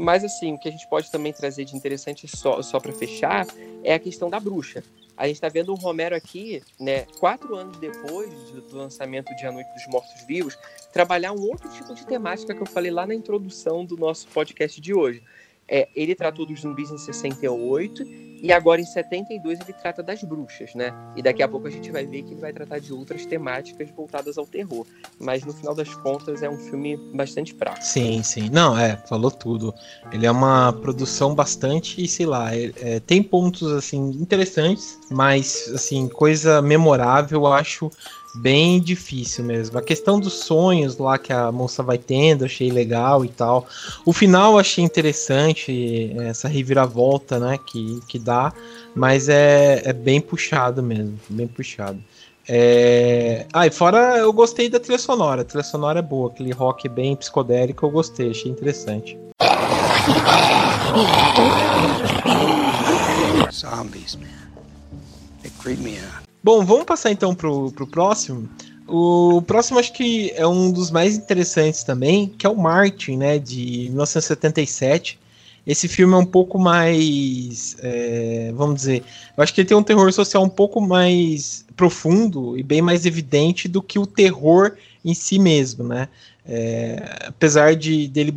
Mas, 0.00 0.22
assim, 0.22 0.54
o 0.54 0.58
que 0.58 0.68
a 0.68 0.72
gente 0.72 0.86
pode 0.86 1.10
também 1.10 1.32
trazer 1.32 1.64
de 1.64 1.76
interessante, 1.76 2.28
só, 2.28 2.62
só 2.62 2.78
para 2.78 2.92
fechar, 2.92 3.44
é 3.82 3.92
a 3.92 3.98
questão 3.98 4.30
da 4.30 4.38
bruxa. 4.38 4.84
A 5.16 5.26
gente 5.26 5.34
está 5.34 5.48
vendo 5.48 5.72
o 5.72 5.74
Romero 5.74 6.14
aqui, 6.14 6.62
né, 6.78 7.04
quatro 7.18 7.56
anos 7.56 7.76
depois 7.78 8.32
do 8.70 8.76
lançamento 8.76 9.34
de 9.34 9.44
A 9.44 9.50
Noite 9.50 9.68
dos 9.74 9.88
Mortos 9.88 10.22
Vivos, 10.28 10.56
trabalhar 10.92 11.32
um 11.32 11.40
outro 11.40 11.68
tipo 11.70 11.92
de 11.92 12.06
temática 12.06 12.54
que 12.54 12.62
eu 12.62 12.66
falei 12.66 12.92
lá 12.92 13.04
na 13.04 13.14
introdução 13.14 13.84
do 13.84 13.96
nosso 13.96 14.28
podcast 14.28 14.80
de 14.80 14.94
hoje. 14.94 15.20
É, 15.68 15.88
ele 15.94 16.14
tratou 16.14 16.46
dos 16.46 16.60
zumbis 16.60 16.90
em 16.90 16.98
68 16.98 18.28
e 18.40 18.52
agora 18.52 18.80
em 18.80 18.86
72 18.86 19.60
ele 19.60 19.72
trata 19.72 20.02
das 20.02 20.22
bruxas, 20.22 20.74
né? 20.74 20.94
E 21.16 21.22
daqui 21.22 21.42
a 21.42 21.48
pouco 21.48 21.66
a 21.66 21.70
gente 21.70 21.90
vai 21.90 22.06
ver 22.06 22.22
que 22.22 22.32
ele 22.32 22.40
vai 22.40 22.52
tratar 22.52 22.78
de 22.78 22.92
outras 22.92 23.26
temáticas 23.26 23.90
voltadas 23.90 24.38
ao 24.38 24.46
terror. 24.46 24.86
Mas 25.18 25.44
no 25.44 25.52
final 25.52 25.74
das 25.74 25.92
contas 25.96 26.42
é 26.42 26.48
um 26.48 26.56
filme 26.56 26.96
bastante 27.14 27.52
fraco. 27.54 27.82
Sim, 27.82 28.22
sim. 28.22 28.48
Não, 28.48 28.78
é, 28.78 28.96
falou 29.08 29.30
tudo. 29.30 29.74
Ele 30.12 30.24
é 30.24 30.30
uma 30.30 30.72
produção 30.72 31.34
bastante, 31.34 32.06
sei 32.06 32.26
lá, 32.26 32.54
é, 32.54 32.72
é, 32.76 33.00
tem 33.00 33.22
pontos 33.22 33.72
assim 33.72 34.10
interessantes, 34.12 34.98
mas 35.10 35.70
assim, 35.74 36.08
coisa 36.08 36.62
memorável, 36.62 37.40
eu 37.40 37.52
acho 37.52 37.90
bem 38.34 38.80
difícil 38.80 39.44
mesmo. 39.44 39.78
A 39.78 39.82
questão 39.82 40.18
dos 40.18 40.34
sonhos 40.34 40.96
lá 40.98 41.18
que 41.18 41.32
a 41.32 41.50
moça 41.50 41.82
vai 41.82 41.98
tendo, 41.98 42.44
achei 42.44 42.70
legal 42.70 43.24
e 43.24 43.28
tal. 43.28 43.66
O 44.04 44.12
final 44.12 44.58
achei 44.58 44.84
interessante, 44.84 46.14
essa 46.20 46.48
reviravolta, 46.48 47.38
né, 47.38 47.58
que, 47.66 48.00
que 48.08 48.18
dá, 48.18 48.52
mas 48.94 49.28
é, 49.28 49.82
é 49.84 49.92
bem 49.92 50.20
puxado 50.20 50.82
mesmo, 50.82 51.18
bem 51.28 51.46
puxado. 51.46 51.98
É... 52.48 53.46
Ah, 53.52 53.66
e 53.66 53.70
fora 53.70 54.16
eu 54.16 54.32
gostei 54.32 54.70
da 54.70 54.80
trilha 54.80 54.98
sonora. 54.98 55.42
A 55.42 55.44
trilha 55.44 55.62
sonora 55.62 55.98
é 55.98 56.02
boa, 56.02 56.30
aquele 56.30 56.52
rock 56.52 56.88
bem 56.88 57.14
psicodélico, 57.14 57.84
eu 57.84 57.90
gostei, 57.90 58.30
achei 58.30 58.50
interessante. 58.50 59.18
Zombies, 63.52 64.16
man. 64.16 64.28
They 65.42 65.50
creep 65.58 65.78
me 65.80 65.98
out. 65.98 66.27
Bom, 66.42 66.64
vamos 66.64 66.84
passar 66.84 67.10
então 67.10 67.34
pro, 67.34 67.72
pro 67.72 67.86
próximo. 67.86 68.48
O 68.86 69.42
próximo 69.42 69.78
acho 69.78 69.92
que 69.92 70.32
é 70.34 70.46
um 70.46 70.72
dos 70.72 70.90
mais 70.90 71.16
interessantes 71.16 71.84
também, 71.84 72.26
que 72.26 72.46
é 72.46 72.50
o 72.50 72.56
Martin, 72.56 73.18
né, 73.18 73.38
de 73.38 73.88
1977. 73.90 75.18
Esse 75.66 75.86
filme 75.86 76.14
é 76.14 76.16
um 76.16 76.24
pouco 76.24 76.58
mais, 76.58 77.76
é, 77.80 78.50
vamos 78.54 78.76
dizer, 78.76 79.04
eu 79.36 79.42
acho 79.42 79.52
que 79.52 79.60
ele 79.60 79.68
tem 79.68 79.76
um 79.76 79.82
terror 79.82 80.10
social 80.10 80.42
um 80.42 80.48
pouco 80.48 80.80
mais 80.80 81.66
profundo 81.76 82.56
e 82.56 82.62
bem 82.62 82.80
mais 82.80 83.04
evidente 83.04 83.68
do 83.68 83.82
que 83.82 83.98
o 83.98 84.06
terror 84.06 84.74
em 85.04 85.12
si 85.12 85.38
mesmo, 85.38 85.84
né? 85.84 86.08
É, 86.46 87.26
apesar 87.26 87.76
de 87.76 88.08
dele 88.08 88.34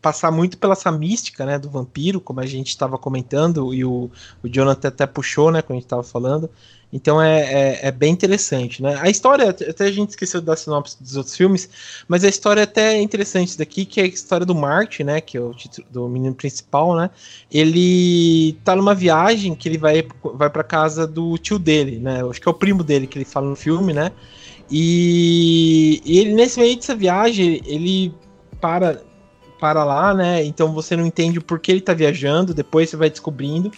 passar 0.00 0.30
muito 0.30 0.56
pela 0.56 0.74
essa 0.74 0.92
mística, 0.92 1.44
né, 1.44 1.58
do 1.58 1.68
vampiro, 1.68 2.20
como 2.20 2.38
a 2.38 2.46
gente 2.46 2.68
estava 2.68 2.96
comentando, 2.96 3.74
e 3.74 3.84
o, 3.84 4.08
o 4.40 4.48
Jonathan 4.48 4.86
até 4.86 5.04
puxou, 5.04 5.50
né, 5.50 5.60
quando 5.62 5.72
a 5.72 5.80
gente 5.80 5.86
estava 5.86 6.04
falando. 6.04 6.48
Então 6.92 7.22
é, 7.22 7.40
é, 7.40 7.80
é, 7.88 7.90
bem 7.90 8.12
interessante, 8.12 8.82
né? 8.82 8.98
A 9.00 9.08
história, 9.08 9.48
até 9.48 9.84
a 9.84 9.90
gente 9.90 10.10
esqueceu 10.10 10.42
da 10.42 10.54
sinopse 10.54 11.02
dos 11.02 11.16
outros 11.16 11.34
filmes, 11.34 11.68
mas 12.06 12.22
a 12.22 12.28
história 12.28 12.60
é 12.60 12.64
até 12.64 13.00
interessante 13.00 13.56
daqui, 13.56 13.86
que 13.86 13.98
é 13.98 14.04
a 14.04 14.06
história 14.06 14.44
do 14.44 14.54
Marty, 14.54 15.02
né? 15.02 15.20
Que 15.20 15.38
é 15.38 15.40
o 15.40 15.54
título 15.54 15.86
do 15.90 16.08
menino 16.08 16.34
principal, 16.34 16.94
né? 16.94 17.08
Ele 17.50 18.58
tá 18.62 18.76
numa 18.76 18.94
viagem 18.94 19.54
que 19.54 19.68
ele 19.68 19.78
vai, 19.78 20.06
vai 20.34 20.50
pra 20.50 20.62
casa 20.62 21.06
do 21.06 21.38
tio 21.38 21.58
dele, 21.58 21.98
né? 21.98 22.22
Acho 22.28 22.40
que 22.40 22.48
é 22.48 22.50
o 22.50 22.54
primo 22.54 22.84
dele 22.84 23.06
que 23.06 23.16
ele 23.16 23.24
fala 23.24 23.48
no 23.48 23.56
filme, 23.56 23.94
né? 23.94 24.12
E, 24.70 26.02
e 26.04 26.18
ele, 26.18 26.34
nesse 26.34 26.60
meio 26.60 26.76
dessa 26.76 26.94
viagem, 26.94 27.62
ele 27.64 28.14
para 28.60 29.00
para 29.58 29.84
lá, 29.84 30.12
né? 30.12 30.44
Então 30.44 30.72
você 30.72 30.96
não 30.96 31.06
entende 31.06 31.38
o 31.38 31.42
porquê 31.42 31.70
ele 31.70 31.80
tá 31.80 31.94
viajando, 31.94 32.52
depois 32.52 32.90
você 32.90 32.96
vai 32.96 33.08
descobrindo. 33.08 33.70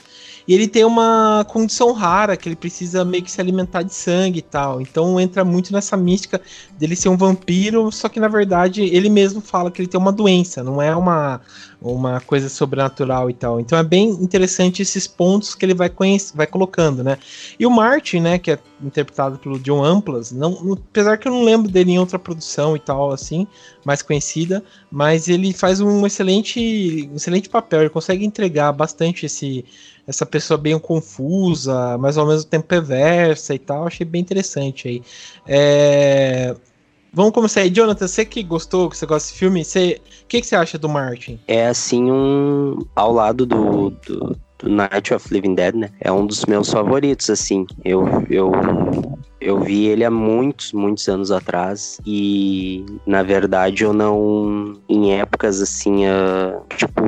E 0.47 0.53
ele 0.55 0.69
tem 0.69 0.85
uma 0.85 1.45
condição 1.49 1.93
rara, 1.93 2.37
que 2.37 2.49
ele 2.49 2.57
precisa 2.57 3.05
meio 3.05 3.23
que 3.23 3.31
se 3.31 3.41
alimentar 3.41 3.83
de 3.83 3.95
sangue 3.95 4.41
e 4.41 4.43
tal. 4.43 4.81
Então 4.81 5.19
entra 5.19 5.45
muito 5.45 5.73
nessa 5.73 5.97
mística 5.97 6.41
dele 6.79 6.95
ser 6.95 7.09
um 7.09 7.17
vampiro, 7.17 7.91
só 7.91 8.09
que 8.09 8.21
na 8.21 8.29
verdade 8.29 8.83
ele 8.83 9.09
mesmo 9.09 9.41
fala 9.41 9.71
que 9.71 9.81
ele 9.81 9.89
tem 9.89 9.99
uma 9.99 10.13
doença, 10.13 10.63
não 10.63 10.83
é 10.83 10.95
uma, 10.95 11.41
uma 11.85 12.19
coisa 12.21 12.49
sobrenatural 12.49 13.29
e 13.29 13.35
tal. 13.35 13.61
Então 13.61 13.79
é 13.79 13.83
bem 13.83 14.09
interessante 14.09 14.81
esses 14.81 15.07
pontos 15.07 15.55
que 15.55 15.67
ele 15.67 15.75
vai, 15.75 15.93
vai 16.35 16.47
colocando, 16.47 17.05
né? 17.05 17.19
E 17.59 17.67
o 17.67 17.71
Martin, 17.71 18.21
né, 18.21 18.39
que 18.39 18.51
é 18.53 18.59
interpretado 18.83 19.39
pelo 19.39 19.59
John 19.59 19.85
Amplas, 19.85 20.33
não, 20.33 20.73
apesar 20.73 21.19
que 21.19 21.29
eu 21.29 21.33
não 21.33 21.45
lembro 21.45 21.71
dele 21.71 21.93
em 21.93 21.99
outra 21.99 22.19
produção 22.19 22.75
e 22.75 22.79
tal, 22.79 23.13
assim, 23.13 23.47
mais 23.85 24.01
conhecida, 24.01 24.65
mas 24.91 25.29
ele 25.29 25.53
faz 25.53 25.81
um 25.81 26.07
excelente, 26.07 27.09
um 27.13 27.17
excelente 27.17 27.51
papel, 27.51 27.81
ele 27.81 27.91
consegue 27.91 28.25
entregar 28.25 28.73
bastante 28.73 29.27
esse 29.27 29.65
essa 30.07 30.27
pessoa 30.27 30.59
bem 30.59 30.79
confusa, 30.79 31.97
mas 31.99 32.19
ao 32.19 32.27
mesmo 32.27 32.45
tempo 32.45 32.67
perversa 32.67 33.55
e 33.55 33.59
tal. 33.59 33.87
Achei 33.87 34.05
bem 34.05 34.21
interessante 34.21 34.87
aí. 34.87 35.03
É... 35.47 36.55
Vamos 37.15 37.33
começar 37.33 37.61
aí, 37.61 37.71
Jonathan. 37.71 38.09
Você 38.09 38.25
que 38.25 38.43
gostou, 38.43 38.91
que 38.91 38.97
você 38.97 39.07
gosta 39.07 39.29
desse 39.29 39.39
filme, 39.39 39.65
você... 39.65 40.01
o 40.25 40.27
que, 40.27 40.41
que 40.41 40.47
você 40.47 40.57
acha 40.57 40.77
do 40.77 40.89
Martin? 40.89 41.39
É 41.47 41.69
assim, 41.69 42.11
um. 42.11 42.85
Ao 42.97 43.13
lado 43.13 43.47
do, 43.47 43.91
do, 43.91 44.37
do 44.59 44.69
Night 44.69 45.15
of 45.15 45.33
Living 45.33 45.55
Dead, 45.55 45.77
né? 45.77 45.91
É 46.01 46.11
um 46.11 46.27
dos 46.27 46.45
meus 46.47 46.69
favoritos, 46.69 47.31
assim. 47.31 47.67
Eu, 47.85 48.05
eu, 48.29 48.51
eu 49.41 49.61
vi 49.61 49.87
ele 49.87 50.05
há 50.05 50.11
muitos, 50.11 50.73
muitos 50.73 51.09
anos 51.09 51.31
atrás. 51.31 52.01
E, 52.05 52.85
na 53.07 53.23
verdade, 53.23 53.85
eu 53.85 53.93
não. 53.93 54.77
Em 54.89 55.13
épocas 55.13 55.63
assim, 55.63 56.07
uh, 56.07 56.61
tipo, 56.77 57.01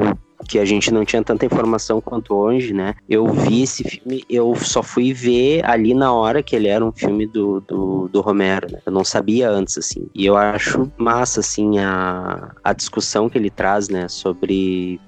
que 0.46 0.58
a 0.58 0.64
gente 0.64 0.92
não 0.92 1.04
tinha 1.04 1.22
tanta 1.22 1.44
informação 1.44 2.00
quanto 2.00 2.34
hoje, 2.34 2.72
né? 2.72 2.94
Eu 3.08 3.26
vi 3.26 3.62
esse 3.62 3.84
filme, 3.84 4.24
eu 4.30 4.54
só 4.56 4.82
fui 4.82 5.12
ver 5.12 5.64
ali 5.64 5.94
na 5.94 6.12
hora 6.12 6.42
que 6.42 6.54
ele 6.54 6.68
era 6.68 6.84
um 6.84 6.92
filme 6.92 7.26
do, 7.26 7.60
do, 7.60 8.08
do 8.08 8.20
Romero, 8.20 8.70
né? 8.70 8.80
Eu 8.86 8.92
não 8.92 9.04
sabia 9.04 9.50
antes, 9.50 9.76
assim. 9.76 10.08
E 10.14 10.24
eu 10.24 10.36
acho 10.36 10.90
massa, 10.96 11.40
assim, 11.40 11.78
a, 11.78 12.54
a 12.62 12.72
discussão 12.72 13.28
que 13.28 13.36
ele 13.36 13.50
traz, 13.50 13.88
né? 13.88 14.08
Sobre 14.08 15.00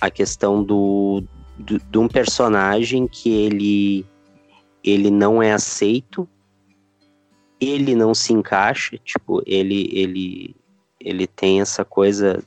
a 0.00 0.10
questão 0.10 0.62
do, 0.62 1.22
do, 1.58 1.78
de 1.78 1.98
um 1.98 2.08
personagem 2.08 3.06
que 3.06 3.30
ele, 3.30 4.06
ele 4.82 5.10
não 5.10 5.42
é 5.42 5.52
aceito, 5.52 6.28
ele 7.60 7.94
não 7.94 8.14
se 8.14 8.32
encaixa, 8.32 8.96
tipo, 9.04 9.42
ele, 9.44 9.90
ele, 9.92 10.56
ele 11.00 11.26
tem 11.26 11.60
essa 11.60 11.84
coisa 11.84 12.42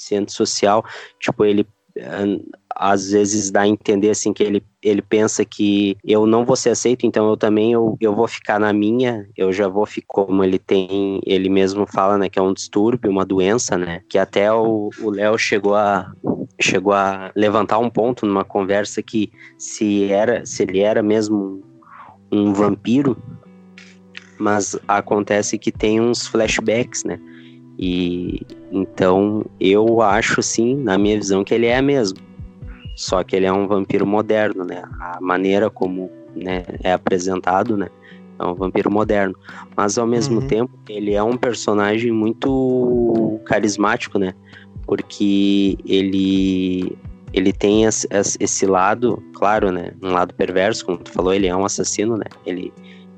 deficiente 0.00 0.32
social, 0.32 0.84
tipo, 1.18 1.44
ele 1.44 1.66
eh, 1.96 2.40
às 2.74 3.10
vezes 3.10 3.50
dá 3.50 3.62
a 3.62 3.68
entender 3.68 4.10
assim 4.10 4.32
que 4.32 4.42
ele, 4.42 4.64
ele 4.82 5.02
pensa 5.02 5.44
que 5.44 5.96
eu 6.04 6.24
não 6.24 6.44
vou 6.44 6.56
ser 6.56 6.70
aceito, 6.70 7.04
então 7.04 7.28
eu 7.28 7.36
também 7.36 7.72
eu, 7.72 7.96
eu 8.00 8.14
vou 8.14 8.26
ficar 8.26 8.58
na 8.58 8.72
minha, 8.72 9.28
eu 9.36 9.52
já 9.52 9.68
vou 9.68 9.84
ficar 9.84 10.06
como 10.08 10.42
ele 10.42 10.58
tem, 10.58 11.20
ele 11.26 11.48
mesmo 11.48 11.86
fala, 11.86 12.16
né, 12.16 12.28
que 12.28 12.38
é 12.38 12.42
um 12.42 12.54
distúrbio, 12.54 13.10
uma 13.10 13.24
doença, 13.24 13.76
né, 13.76 14.00
que 14.08 14.16
até 14.16 14.50
o 14.52 14.90
Léo 15.04 15.36
chegou 15.36 15.74
a 15.74 16.10
chegou 16.60 16.92
a 16.92 17.32
levantar 17.34 17.78
um 17.78 17.90
ponto 17.90 18.26
numa 18.26 18.44
conversa 18.44 19.02
que 19.02 19.30
se 19.58 20.10
era 20.10 20.44
se 20.46 20.62
ele 20.62 20.80
era 20.80 21.02
mesmo 21.02 21.62
um 22.32 22.52
vampiro, 22.52 23.16
mas 24.38 24.78
acontece 24.88 25.58
que 25.58 25.72
tem 25.72 26.00
uns 26.00 26.26
flashbacks, 26.26 27.04
né? 27.04 27.20
E 27.82 28.42
então 28.70 29.42
eu 29.58 30.02
acho 30.02 30.42
sim, 30.42 30.76
na 30.76 30.98
minha 30.98 31.16
visão, 31.16 31.42
que 31.42 31.54
ele 31.54 31.66
é 31.66 31.80
mesmo. 31.80 32.18
Só 32.94 33.24
que 33.24 33.34
ele 33.34 33.46
é 33.46 33.52
um 33.52 33.66
vampiro 33.66 34.06
moderno, 34.06 34.64
né? 34.64 34.82
A 35.00 35.18
maneira 35.18 35.70
como 35.70 36.10
né, 36.36 36.62
é 36.84 36.92
apresentado, 36.92 37.78
né? 37.78 37.88
É 38.38 38.44
um 38.44 38.54
vampiro 38.54 38.90
moderno. 38.90 39.34
Mas 39.74 39.96
ao 39.96 40.06
mesmo 40.06 40.40
uhum. 40.40 40.46
tempo, 40.46 40.78
ele 40.90 41.14
é 41.14 41.22
um 41.22 41.38
personagem 41.38 42.12
muito 42.12 43.40
carismático, 43.46 44.18
né? 44.18 44.34
Porque 44.86 45.78
ele 45.86 46.94
ele 47.32 47.52
tem 47.52 47.84
esse, 47.84 48.06
esse 48.10 48.66
lado, 48.66 49.22
claro, 49.32 49.72
né? 49.72 49.92
Um 50.02 50.10
lado 50.10 50.34
perverso, 50.34 50.84
como 50.84 50.98
tu 50.98 51.10
falou, 51.12 51.32
ele 51.32 51.46
é 51.46 51.56
um 51.56 51.64
assassino, 51.64 52.18
né? 52.18 52.26
Ele 52.44 52.70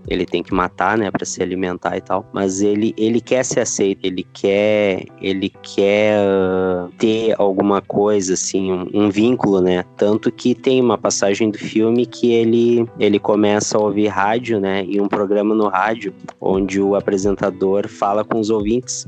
ele 0.09 0.27
tem 0.27 0.43
que 0.43 0.53
matar, 0.53 0.99
né, 0.99 1.11
para 1.11 1.25
se 1.25 1.43
alimentar 1.43 1.97
e 1.97 2.01
tal. 2.01 2.27
Mas 2.33 2.61
ele, 2.61 2.95
ele 2.97 3.21
quer 3.21 3.45
ser 3.45 3.61
aceito, 3.61 4.05
ele 4.05 4.27
quer, 4.33 5.05
ele 5.21 5.53
quer 5.63 6.19
uh, 6.21 6.89
ter 6.99 7.35
alguma 7.39 7.81
coisa 7.81 8.35
assim, 8.35 8.73
um, 8.73 8.89
um, 8.93 9.11
vínculo, 9.11 9.61
né? 9.61 9.85
Tanto 9.97 10.31
que 10.31 10.55
tem 10.55 10.81
uma 10.81 10.99
passagem 10.99 11.51
do 11.51 11.59
filme 11.59 12.07
que 12.07 12.33
ele 12.33 12.87
ele 12.99 13.19
começa 13.19 13.77
a 13.77 13.81
ouvir 13.81 14.09
rádio, 14.09 14.61
né, 14.61 14.85
e 14.87 15.01
um 15.01 15.09
programa 15.09 15.55
no 15.55 15.69
rádio 15.69 16.15
onde 16.41 16.81
o 16.81 16.95
apresentador 16.95 17.89
fala 17.89 18.25
com 18.25 18.41
os 18.41 18.51
ouvintes. 18.51 19.07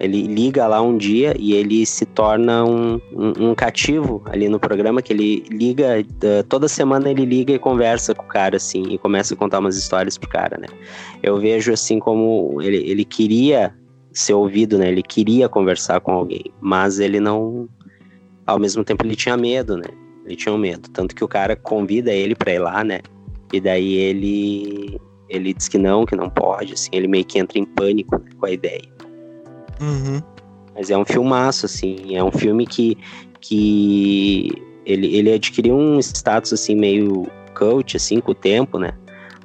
Ele 0.00 0.22
liga 0.22 0.66
lá 0.66 0.80
um 0.82 0.96
dia 0.96 1.34
e 1.38 1.52
ele 1.54 1.86
se 1.86 2.04
torna 2.04 2.64
um, 2.64 3.00
um, 3.12 3.50
um 3.50 3.54
cativo 3.54 4.22
ali 4.26 4.48
no 4.48 4.58
programa 4.58 5.00
que 5.00 5.12
ele 5.12 5.44
liga 5.50 6.00
uh, 6.00 6.42
toda 6.48 6.66
semana 6.66 7.10
ele 7.10 7.24
liga 7.24 7.52
e 7.52 7.58
conversa 7.58 8.14
com 8.14 8.24
o 8.24 8.26
cara 8.26 8.56
assim 8.56 8.82
e 8.90 8.98
começa 8.98 9.34
a 9.34 9.36
contar 9.36 9.60
umas 9.60 9.76
histórias 9.76 10.18
cara, 10.32 10.56
né? 10.58 10.66
Eu 11.22 11.38
vejo 11.38 11.72
assim 11.72 11.98
como 11.98 12.60
ele, 12.62 12.78
ele 12.90 13.04
queria 13.04 13.74
ser 14.12 14.32
ouvido, 14.32 14.78
né? 14.78 14.88
Ele 14.88 15.02
queria 15.02 15.48
conversar 15.48 16.00
com 16.00 16.12
alguém, 16.12 16.44
mas 16.60 16.98
ele 16.98 17.20
não. 17.20 17.68
Ao 18.46 18.58
mesmo 18.58 18.82
tempo, 18.82 19.04
ele 19.04 19.14
tinha 19.14 19.36
medo, 19.36 19.76
né? 19.76 19.86
Ele 20.24 20.34
tinha 20.34 20.52
um 20.52 20.58
medo. 20.58 20.88
Tanto 20.90 21.14
que 21.14 21.22
o 21.22 21.28
cara 21.28 21.54
convida 21.54 22.12
ele 22.12 22.34
pra 22.34 22.52
ir 22.52 22.58
lá, 22.58 22.82
né? 22.82 23.00
E 23.52 23.60
daí 23.60 23.94
ele. 23.94 24.98
Ele 25.28 25.54
diz 25.54 25.68
que 25.68 25.78
não, 25.78 26.04
que 26.04 26.16
não 26.16 26.28
pode, 26.28 26.74
assim. 26.74 26.90
Ele 26.92 27.08
meio 27.08 27.24
que 27.24 27.38
entra 27.38 27.58
em 27.58 27.64
pânico 27.64 28.18
né, 28.18 28.30
com 28.38 28.46
a 28.46 28.50
ideia. 28.50 28.88
Uhum. 29.80 30.20
Mas 30.74 30.90
é 30.90 30.96
um 30.96 31.04
filmaço, 31.04 31.66
assim. 31.66 32.16
É 32.16 32.24
um 32.24 32.32
filme 32.32 32.66
que. 32.66 32.96
que 33.40 34.50
ele, 34.84 35.14
ele 35.16 35.32
adquiriu 35.32 35.76
um 35.76 35.98
status, 36.00 36.52
assim, 36.52 36.74
meio 36.74 37.26
coach, 37.54 37.96
assim, 37.96 38.20
com 38.20 38.32
o 38.32 38.34
tempo, 38.34 38.78
né? 38.78 38.92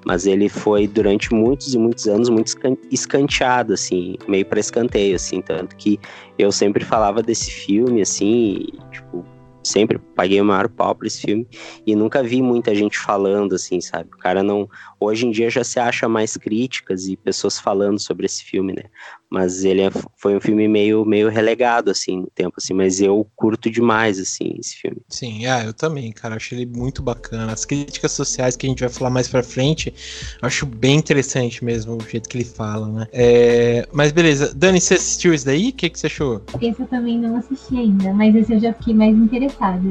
Mas 0.08 0.26
ele 0.26 0.47
foi 0.47 0.88
durante 0.88 1.34
muitos 1.34 1.74
e 1.74 1.78
muitos 1.78 2.08
anos 2.08 2.30
muito 2.30 2.49
escanteado, 2.89 3.74
assim, 3.74 4.16
meio 4.26 4.45
para 4.45 4.58
escanteio, 4.58 5.18
assim, 5.18 5.41
tanto 5.41 5.76
que 5.76 5.99
eu 6.39 6.49
sempre 6.49 6.86
falava 6.86 7.22
desse 7.22 7.51
filme, 7.51 8.01
assim, 8.01 8.70
e, 8.70 8.89
tipo, 8.89 9.26
sempre 9.62 9.99
paguei 9.99 10.39
o 10.39 10.45
maior 10.45 10.70
pau 10.70 10.95
pra 10.95 11.08
esse 11.08 11.20
filme 11.20 11.45
e 11.86 11.93
nunca 11.93 12.24
vi 12.24 12.41
muita 12.41 12.74
gente 12.74 12.97
falando, 12.97 13.55
assim, 13.55 13.82
sabe? 13.82 14.10
O 14.14 14.18
cara 14.18 14.41
não. 14.41 14.70
Hoje 14.97 15.28
em 15.28 15.32
dia 15.32 15.49
já 15.49 15.62
se 15.62 15.78
acha 15.78 16.08
mais 16.08 16.38
críticas 16.38 17.10
e 17.10 17.18
pessoas 17.18 17.60
falando 17.60 17.99
sobre 17.99 18.28
esse 18.28 18.45
filme, 18.45 18.72
né? 18.72 18.84
Mas 19.30 19.65
ele 19.65 19.82
é, 19.82 19.89
foi 20.15 20.38
um 20.38 20.39
filme 20.39 20.67
meio, 20.67 21.03
meio 21.03 21.30
relegado, 21.30 21.91
assim, 21.91 22.21
no 22.21 22.28
tempo, 22.34 22.55
assim, 22.57 22.73
mas 22.73 23.01
eu 23.01 23.28
curto 23.36 23.69
demais, 23.69 24.19
assim, 24.19 24.55
esse 24.57 24.78
filme. 24.78 24.97
Sim, 25.09 25.45
ah, 25.45 25.65
eu 25.65 25.73
também, 25.73 26.11
cara, 26.11 26.36
acho 26.36 26.55
ele 26.55 26.65
muito 26.65 27.01
bacana. 27.01 27.51
As 27.51 27.65
críticas 27.65 28.13
sociais 28.13 28.55
que 28.55 28.65
a 28.65 28.69
gente 28.69 28.80
vai 28.80 28.89
falar 28.89 29.09
mais 29.09 29.28
pra 29.28 29.43
frente, 29.43 29.93
acho 30.41 30.65
bem 30.65 30.95
interessante 30.95 31.63
mesmo 31.63 31.97
o 31.97 32.09
jeito 32.09 32.30
que 32.30 32.38
ele 32.38 32.45
fala, 32.45 32.88
né? 32.88 33.07
É, 33.11 33.88
mas 33.91 34.13
beleza, 34.13 34.53
Dani, 34.53 34.80
você 34.80 34.93
assistiu 34.93 35.34
isso 35.34 35.45
daí? 35.45 35.69
O 35.69 35.73
que, 35.73 35.89
que 35.89 35.99
você 35.99 36.07
achou? 36.07 36.41
Esse 36.61 36.82
eu 36.82 36.88
também 36.88 37.19
não 37.19 37.36
assisti 37.36 37.75
ainda, 37.78 38.13
mas 38.13 38.34
esse 38.34 38.53
eu 38.53 38.59
já 38.59 38.73
fiquei 38.73 38.93
mais 38.93 39.15
interessada. 39.15 39.82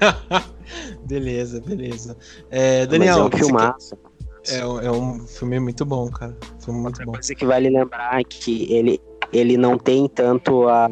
beleza, 1.04 1.60
beleza. 1.60 2.16
É, 2.48 2.86
Daniel, 2.86 3.24
mas 3.24 3.32
é 3.32 3.36
um 3.36 3.38
filmaço. 3.38 3.98
É, 4.48 4.58
é 4.58 4.90
um 4.90 5.26
filme 5.26 5.60
muito 5.60 5.84
bom, 5.84 6.10
cara. 6.10 6.36
Filme 6.64 6.80
muito 6.80 6.94
Outra 6.94 7.06
bom. 7.06 7.12
coisa 7.12 7.34
que 7.34 7.44
vale 7.44 7.68
lembrar 7.68 8.20
é 8.20 8.24
que 8.24 8.72
ele, 8.72 9.00
ele 9.32 9.56
não 9.56 9.76
tem 9.78 10.08
tanto 10.08 10.68
a, 10.68 10.88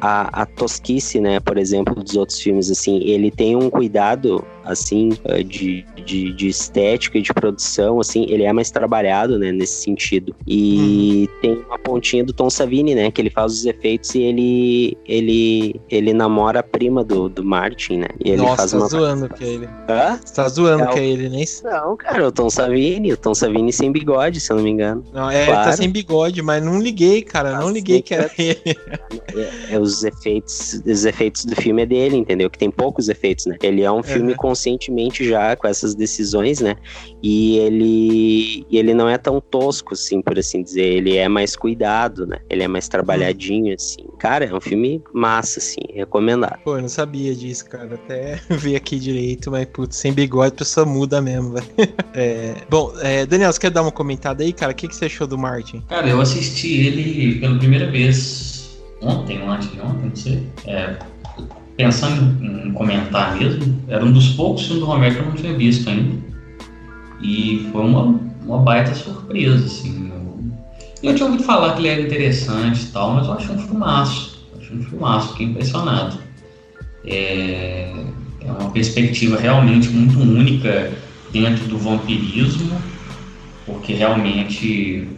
a, 0.00 0.42
a 0.42 0.46
tosquice, 0.46 1.20
né? 1.20 1.40
Por 1.40 1.56
exemplo, 1.58 1.94
dos 1.94 2.16
outros 2.16 2.40
filmes, 2.40 2.70
assim. 2.70 2.98
Ele 3.02 3.30
tem 3.30 3.56
um 3.56 3.70
cuidado 3.70 4.44
assim, 4.68 5.10
eh, 5.24 5.42
de, 5.42 5.84
de, 6.04 6.32
de 6.32 6.48
estética 6.48 7.18
e 7.18 7.22
de 7.22 7.32
produção, 7.32 8.00
assim, 8.00 8.26
ele 8.28 8.42
é 8.44 8.52
mais 8.52 8.70
trabalhado, 8.70 9.38
né, 9.38 9.50
nesse 9.52 9.82
sentido. 9.82 10.34
E 10.46 11.28
uhum. 11.34 11.40
tem 11.40 11.52
uma 11.66 11.78
pontinha 11.78 12.22
do 12.24 12.32
Tom 12.32 12.50
Savini, 12.50 12.94
né, 12.94 13.10
que 13.10 13.20
ele 13.20 13.30
faz 13.30 13.52
os 13.52 13.64
efeitos 13.66 14.14
e 14.14 14.20
ele 14.22 14.96
ele 15.06 15.80
ele 15.90 16.12
namora 16.12 16.60
a 16.60 16.62
prima 16.62 17.02
do, 17.02 17.28
do 17.28 17.42
Martin, 17.44 17.98
né? 17.98 18.08
E 18.24 18.30
ele 18.30 18.42
Nossa, 18.42 18.56
faz 18.56 18.70
tá 18.72 18.76
uma 18.78 18.88
zoando 18.88 19.28
que 19.30 19.44
é 19.44 19.48
ele. 19.48 19.68
Hã? 19.88 20.18
Você 20.24 20.34
tá 20.34 20.48
zoando 20.48 20.82
É 20.84 20.88
o- 20.90 20.92
que 20.92 20.98
é 21.00 21.06
ele, 21.06 21.28
nem 21.28 21.44
Não, 21.64 21.96
cara, 21.96 22.28
o 22.28 22.32
Tom 22.32 22.50
Savini, 22.50 23.12
o 23.12 23.16
Tom 23.16 23.34
Savini 23.34 23.72
sem 23.72 23.90
bigode, 23.90 24.40
se 24.40 24.52
eu 24.52 24.56
não 24.56 24.62
me 24.64 24.70
engano. 24.70 25.02
Não, 25.12 25.30
é, 25.30 25.46
Claro. 25.46 25.70
tá 25.70 25.76
sem 25.76 25.90
bigode, 25.90 26.42
mas 26.42 26.62
não 26.62 26.78
liguei, 26.78 27.22
cara. 27.22 27.58
Não 27.58 27.68
Ah, 27.68 27.72
liguei 27.72 28.02
que 28.02 28.14
era 28.14 28.30
ele. 28.38 28.58
É, 29.34 29.74
é 29.74 29.80
os 29.80 30.04
efeitos, 30.04 30.80
os 30.86 31.04
efeitos 31.04 31.44
do 31.44 31.56
filme 31.56 31.82
é 31.82 31.86
dele, 31.86 32.16
entendeu? 32.16 32.50
Que 32.50 32.58
tem 32.58 32.70
poucos 32.70 33.08
efeitos, 33.08 33.46
né? 33.46 33.56
Ele 33.62 33.82
é 33.82 33.90
um 33.90 34.02
filme 34.02 34.32
Uhum. 34.32 34.36
Conscientemente 34.58 35.24
já 35.24 35.54
com 35.54 35.68
essas 35.68 35.94
decisões, 35.94 36.60
né? 36.60 36.74
E 37.22 37.58
ele, 37.58 38.66
e 38.68 38.78
ele 38.78 38.92
não 38.92 39.08
é 39.08 39.16
tão 39.16 39.40
tosco, 39.40 39.94
assim, 39.94 40.20
por 40.20 40.36
assim 40.38 40.62
dizer. 40.62 40.82
Ele 40.82 41.16
é 41.16 41.28
mais 41.28 41.54
cuidado, 41.54 42.26
né? 42.26 42.38
Ele 42.50 42.64
é 42.64 42.68
mais 42.68 42.88
trabalhadinho, 42.88 43.74
assim. 43.74 44.04
Cara, 44.18 44.44
é 44.44 44.54
um 44.54 44.60
filme 44.60 45.02
massa, 45.12 45.60
assim, 45.60 45.80
recomendado. 45.94 46.58
Pô, 46.64 46.76
eu 46.76 46.82
não 46.82 46.88
sabia 46.88 47.34
disso, 47.34 47.66
cara. 47.66 47.94
Até 47.94 48.40
vi 48.50 48.74
aqui 48.74 48.98
direito, 48.98 49.50
mas 49.50 49.66
putz, 49.66 49.96
sem 49.96 50.12
bigode 50.12 50.48
a 50.48 50.58
pessoa 50.58 50.84
muda 50.84 51.22
mesmo, 51.22 51.52
velho. 51.52 51.68
É, 52.14 52.54
bom, 52.68 52.92
é, 53.00 53.24
Daniel, 53.26 53.52
você 53.52 53.60
quer 53.60 53.70
dar 53.70 53.82
uma 53.82 53.92
comentada 53.92 54.42
aí, 54.42 54.52
cara? 54.52 54.72
O 54.72 54.74
que, 54.74 54.88
que 54.88 54.96
você 54.96 55.04
achou 55.04 55.26
do 55.26 55.38
Martin? 55.38 55.80
Cara, 55.88 56.08
eu 56.08 56.20
assisti 56.20 56.86
ele 56.86 57.38
pela 57.38 57.56
primeira 57.58 57.88
vez 57.88 58.80
ontem, 59.00 59.40
ou 59.40 59.48
antes 59.48 59.70
de 59.70 59.80
ontem, 59.80 60.08
não 60.08 60.16
sei. 60.16 60.42
É, 60.66 60.96
pensando 61.78 62.44
em 62.44 62.72
comentar 62.72 63.36
mesmo, 63.36 63.80
era 63.86 64.04
um 64.04 64.10
dos 64.10 64.30
poucos 64.30 64.64
filmes 64.64 64.80
do 64.80 64.86
Romero 64.86 65.14
que 65.14 65.20
eu 65.20 65.26
não 65.26 65.32
tinha 65.32 65.56
visto 65.56 65.88
ainda. 65.88 66.18
E 67.22 67.68
foi 67.70 67.82
uma, 67.82 68.20
uma 68.44 68.58
baita 68.58 68.92
surpresa, 68.94 69.64
assim. 69.64 70.10
Eu, 70.10 71.10
eu 71.10 71.14
tinha 71.14 71.26
ouvido 71.26 71.44
falar 71.44 71.74
que 71.74 71.80
ele 71.80 71.88
era 71.88 72.02
interessante 72.02 72.82
e 72.82 72.86
tal, 72.86 73.12
mas 73.12 73.28
eu 73.28 73.32
achei 73.32 73.54
um 73.54 73.58
filmaço. 73.60 74.44
Achei 74.58 74.76
um 74.76 74.82
filmaço, 74.82 75.28
fiquei 75.30 75.46
impressionado. 75.46 76.18
É, 77.06 77.94
é 78.40 78.50
uma 78.50 78.70
perspectiva 78.70 79.38
realmente 79.38 79.88
muito 79.88 80.18
única 80.18 80.92
dentro 81.30 81.64
do 81.66 81.78
vampirismo, 81.78 82.76
porque 83.64 83.92
realmente 83.92 85.08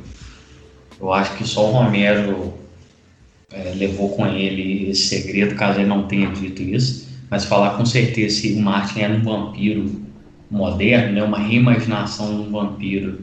eu 1.00 1.10
acho 1.10 1.34
que 1.36 1.48
só 1.48 1.70
o 1.70 1.72
Romero 1.72 2.59
é, 3.52 3.72
levou 3.74 4.10
com 4.10 4.26
ele 4.26 4.90
esse 4.90 5.06
segredo, 5.06 5.54
caso 5.54 5.80
ele 5.80 5.88
não 5.88 6.06
tenha 6.06 6.30
dito 6.30 6.62
isso. 6.62 7.08
Mas 7.28 7.44
falar 7.44 7.76
com 7.76 7.84
certeza 7.84 8.40
se 8.40 8.52
o 8.52 8.60
Martin 8.60 9.00
era 9.00 9.14
um 9.14 9.22
vampiro 9.22 10.00
moderno, 10.50 11.12
né, 11.12 11.22
uma 11.22 11.38
reimaginação 11.38 12.42
de 12.42 12.48
um 12.48 12.50
vampiro, 12.50 13.20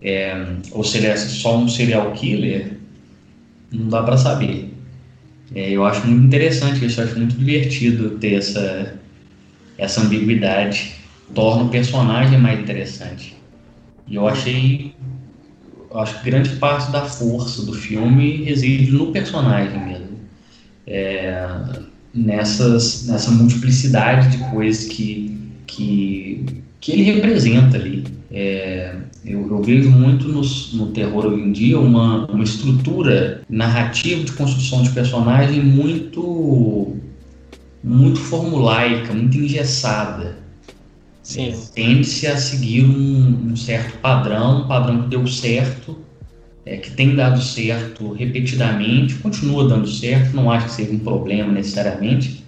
é, 0.00 0.54
ou 0.70 0.82
se 0.82 0.98
ele 0.98 1.06
é 1.06 1.16
só 1.16 1.58
um 1.58 1.68
serial 1.68 2.12
killer, 2.12 2.78
não 3.70 3.88
dá 3.88 4.02
para 4.02 4.16
saber. 4.16 4.72
É, 5.54 5.70
eu 5.70 5.84
acho 5.84 6.06
muito 6.06 6.26
interessante 6.26 6.84
isso, 6.84 7.00
eu 7.00 7.04
acho 7.04 7.18
muito 7.18 7.36
divertido 7.36 8.18
ter 8.18 8.34
essa, 8.34 8.94
essa 9.76 10.00
ambiguidade, 10.00 10.94
torna 11.34 11.64
o 11.64 11.68
personagem 11.68 12.38
mais 12.38 12.60
interessante. 12.60 13.36
E 14.06 14.14
eu 14.14 14.26
achei 14.26 14.94
acho 15.94 16.18
que 16.18 16.30
grande 16.30 16.50
parte 16.56 16.90
da 16.90 17.04
força 17.04 17.64
do 17.64 17.72
filme 17.72 18.44
reside 18.44 18.90
no 18.90 19.12
personagem 19.12 19.78
mesmo. 19.86 20.18
É, 20.86 21.46
nessas, 22.14 23.06
nessa 23.06 23.30
multiplicidade 23.30 24.36
de 24.36 24.44
coisas 24.50 24.86
que, 24.86 25.38
que, 25.66 26.44
que 26.80 26.92
ele 26.92 27.02
representa 27.02 27.76
ali. 27.76 28.04
É, 28.30 28.94
eu, 29.24 29.46
eu 29.48 29.62
vejo 29.62 29.90
muito 29.90 30.28
nos, 30.28 30.72
no 30.74 30.88
terror 30.88 31.26
hoje 31.26 31.42
em 31.42 31.52
dia 31.52 31.78
uma, 31.78 32.26
uma 32.26 32.44
estrutura 32.44 33.42
narrativa 33.48 34.24
de 34.24 34.32
construção 34.32 34.82
de 34.82 34.90
personagem 34.90 35.62
muito, 35.62 36.96
muito 37.82 38.18
formulaica, 38.20 39.12
muito 39.12 39.36
engessada. 39.36 40.36
Sim. 41.28 41.50
É, 41.50 41.56
Tende-se 41.74 42.26
a 42.26 42.38
seguir 42.38 42.86
um, 42.86 43.50
um 43.50 43.54
certo 43.54 43.98
padrão, 43.98 44.62
um 44.62 44.66
padrão 44.66 45.02
que 45.02 45.08
deu 45.08 45.26
certo, 45.26 45.98
é, 46.64 46.78
que 46.78 46.90
tem 46.92 47.14
dado 47.14 47.42
certo 47.42 48.12
repetidamente, 48.12 49.16
continua 49.16 49.68
dando 49.68 49.86
certo, 49.86 50.34
não 50.34 50.50
acho 50.50 50.68
que 50.68 50.72
seja 50.72 50.90
um 50.90 50.98
problema 50.98 51.52
necessariamente, 51.52 52.42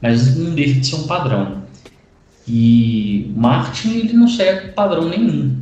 mas 0.00 0.38
não 0.38 0.54
deixa 0.54 0.80
de 0.80 0.86
ser 0.86 0.96
um 0.96 1.06
padrão. 1.06 1.64
E 2.48 3.30
Martin 3.36 3.90
ele 3.90 4.14
não 4.14 4.26
segue 4.26 4.68
padrão 4.68 5.06
nenhum. 5.06 5.56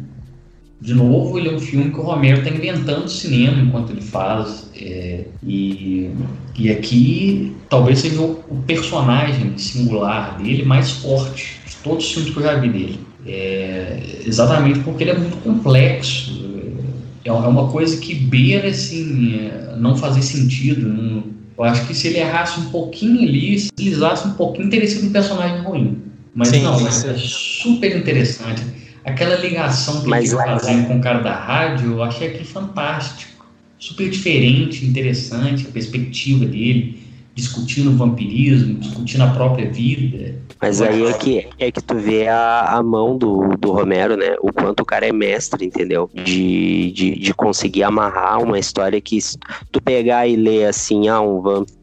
De 0.81 0.95
novo, 0.95 1.39
ele 1.39 1.49
é 1.49 1.53
um 1.53 1.61
filme 1.61 1.91
que 1.91 1.99
o 1.99 2.03
Romero 2.03 2.43
está 2.43 2.51
inventando 2.51 3.09
cinema 3.09 3.61
enquanto 3.61 3.91
ele 3.91 4.01
faz. 4.01 4.71
é, 4.77 5.25
e, 5.43 6.13
e 6.57 6.71
aqui 6.71 7.57
talvez 7.69 7.99
seja 7.99 8.21
o, 8.21 8.45
o 8.49 8.63
personagem 8.65 9.59
singular 9.59 10.39
dele 10.39 10.65
mais 10.65 10.93
forte 10.93 11.62
todos 11.83 12.05
os 12.07 12.13
filmes 12.13 12.33
que 12.33 12.39
eu 12.39 12.43
já 12.43 12.55
vi 12.57 12.69
dele. 12.69 13.01
É, 13.27 14.21
exatamente 14.27 14.81
porque 14.81 15.05
ele 15.05 15.11
é 15.13 15.19
muito 15.19 15.37
complexo. 15.39 16.41
É, 17.25 17.29
é 17.29 17.33
uma 17.33 17.69
coisa 17.69 17.97
que 17.99 18.15
beira 18.15 18.69
assim, 18.69 19.37
é, 19.37 19.75
não 19.79 19.97
fazer 19.97 20.23
sentido. 20.23 20.89
não- 20.89 21.33
eu 21.59 21.65
acho 21.65 21.87
que 21.87 21.95
se 21.95 22.09
ele 22.09 22.19
errasse 22.19 22.59
um 22.61 22.71
pouquinho 22.71 23.21
ali, 23.29 23.59
se 23.59 23.71
deslizasse 23.77 24.27
um 24.27 24.33
pouquinho, 24.33 24.69
teria 24.71 24.89
sido 24.89 25.07
um 25.09 25.13
personagem 25.13 25.59
ruim. 25.63 25.99
Mas 26.35 26.49
Sim, 26.49 26.63
não, 26.63 26.89
isso 26.89 27.07
é 27.07 27.15
super 27.17 27.95
interessante. 27.97 28.63
Aquela 29.05 29.37
ligação 29.37 30.01
que 30.03 30.09
Mas 30.09 30.27
ele 30.33 30.35
lá- 30.37 30.59
fazendo 30.59 30.87
com 30.89 30.97
o 30.99 31.01
cara 31.01 31.21
da 31.21 31.35
rádio, 31.35 31.93
eu 31.93 32.03
achei 32.03 32.29
aqui 32.29 32.43
fantástico. 32.45 33.45
Super 33.79 34.09
diferente, 34.09 34.85
interessante, 34.87 35.67
a 35.69 35.71
perspectiva 35.71 36.47
dele, 36.47 37.02
discutindo 37.35 37.97
vampirismo, 37.97 38.75
discutindo 38.75 39.23
a 39.23 39.29
própria 39.29 39.71
vida. 39.71 40.35
Mas 40.61 40.81
aí 40.81 41.05
é 41.05 41.13
que, 41.15 41.49
é 41.59 41.73
que 41.73 41.83
tu 41.83 41.97
vê 41.97 42.29
a, 42.29 42.77
a 42.77 42.83
mão 42.83 43.19
do, 43.19 43.57
do 43.57 43.73
Romero, 43.73 44.17
né? 44.17 44.37
O 44.41 44.53
quanto 44.53 44.81
o 44.81 44.85
cara 44.85 45.07
é 45.07 45.13
mestre, 45.13 45.67
entendeu? 45.67 46.09
De, 46.15 46.93
de, 46.93 47.19
de 47.19 47.35
conseguir 47.35 47.83
amarrar 47.83 48.41
uma 48.41 48.59
história 48.59 49.01
que 49.01 49.19
tu 49.73 49.83
pegar 49.83 50.27
e 50.29 50.37
ler 50.37 50.67
assim, 50.67 51.09
ah, 51.09 51.21
um 51.21 51.41
vampiro 51.41 51.82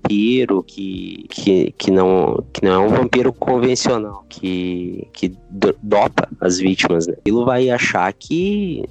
que, 0.64 1.26
que, 1.30 1.72
que, 1.78 1.92
não, 1.92 2.44
que 2.54 2.64
não 2.64 2.72
é 2.72 2.80
um 2.80 2.88
vampiro 2.90 3.32
convencional, 3.34 4.26
que, 4.30 5.08
que 5.14 5.30
do- 5.50 5.76
dopa 5.82 6.28
as 6.40 6.58
vítimas, 6.58 7.08
né? 7.08 7.14
Aquilo 7.20 7.46
vai 7.46 7.70
achar 7.70 8.12
que 8.14 8.84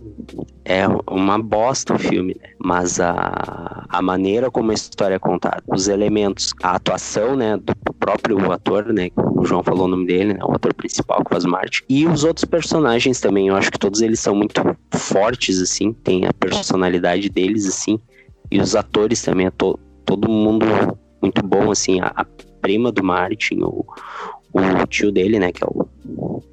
é 0.64 0.84
uma 1.10 1.38
bosta 1.38 1.94
o 1.94 1.98
filme, 1.98 2.36
né? 2.40 2.50
Mas 2.58 3.00
a, 3.00 3.86
a 3.88 4.02
maneira 4.02 4.50
como 4.50 4.70
a 4.70 4.74
história 4.74 5.14
é 5.14 5.18
contada, 5.18 5.62
os 5.66 5.88
elementos, 5.88 6.52
a 6.62 6.76
atuação, 6.76 7.34
né, 7.36 7.56
do 7.56 7.74
próprio 7.94 8.52
ator, 8.52 8.92
né, 8.92 9.10
o 9.16 9.44
João 9.44 9.62
falou 9.62 9.86
o 9.86 9.88
nome 9.88 10.06
dele, 10.06 10.34
né, 10.34 10.40
o 10.42 10.52
ator 10.52 10.74
principal 10.74 11.24
que 11.24 11.30
faz 11.30 11.44
o 11.44 11.48
Martin, 11.48 11.82
e 11.88 12.06
os 12.06 12.24
outros 12.24 12.44
personagens 12.44 13.20
também, 13.20 13.48
eu 13.48 13.56
acho 13.56 13.70
que 13.70 13.78
todos 13.78 14.00
eles 14.02 14.20
são 14.20 14.34
muito 14.34 14.60
fortes, 14.92 15.60
assim, 15.60 15.92
tem 15.92 16.26
a 16.26 16.32
personalidade 16.32 17.28
deles, 17.28 17.66
assim, 17.66 17.98
e 18.50 18.60
os 18.60 18.74
atores 18.74 19.22
também, 19.22 19.46
todo 20.08 20.28
mundo 20.28 20.64
muito 21.22 21.42
bom, 21.46 21.70
assim, 21.70 22.00
a, 22.00 22.06
a 22.16 22.24
prima 22.62 22.90
do 22.90 23.04
Martin, 23.04 23.60
o, 23.62 23.84
o 24.52 24.86
tio 24.88 25.12
dele, 25.12 25.38
né, 25.38 25.52
que 25.52 25.62
é 25.62 25.66
o 25.66 25.86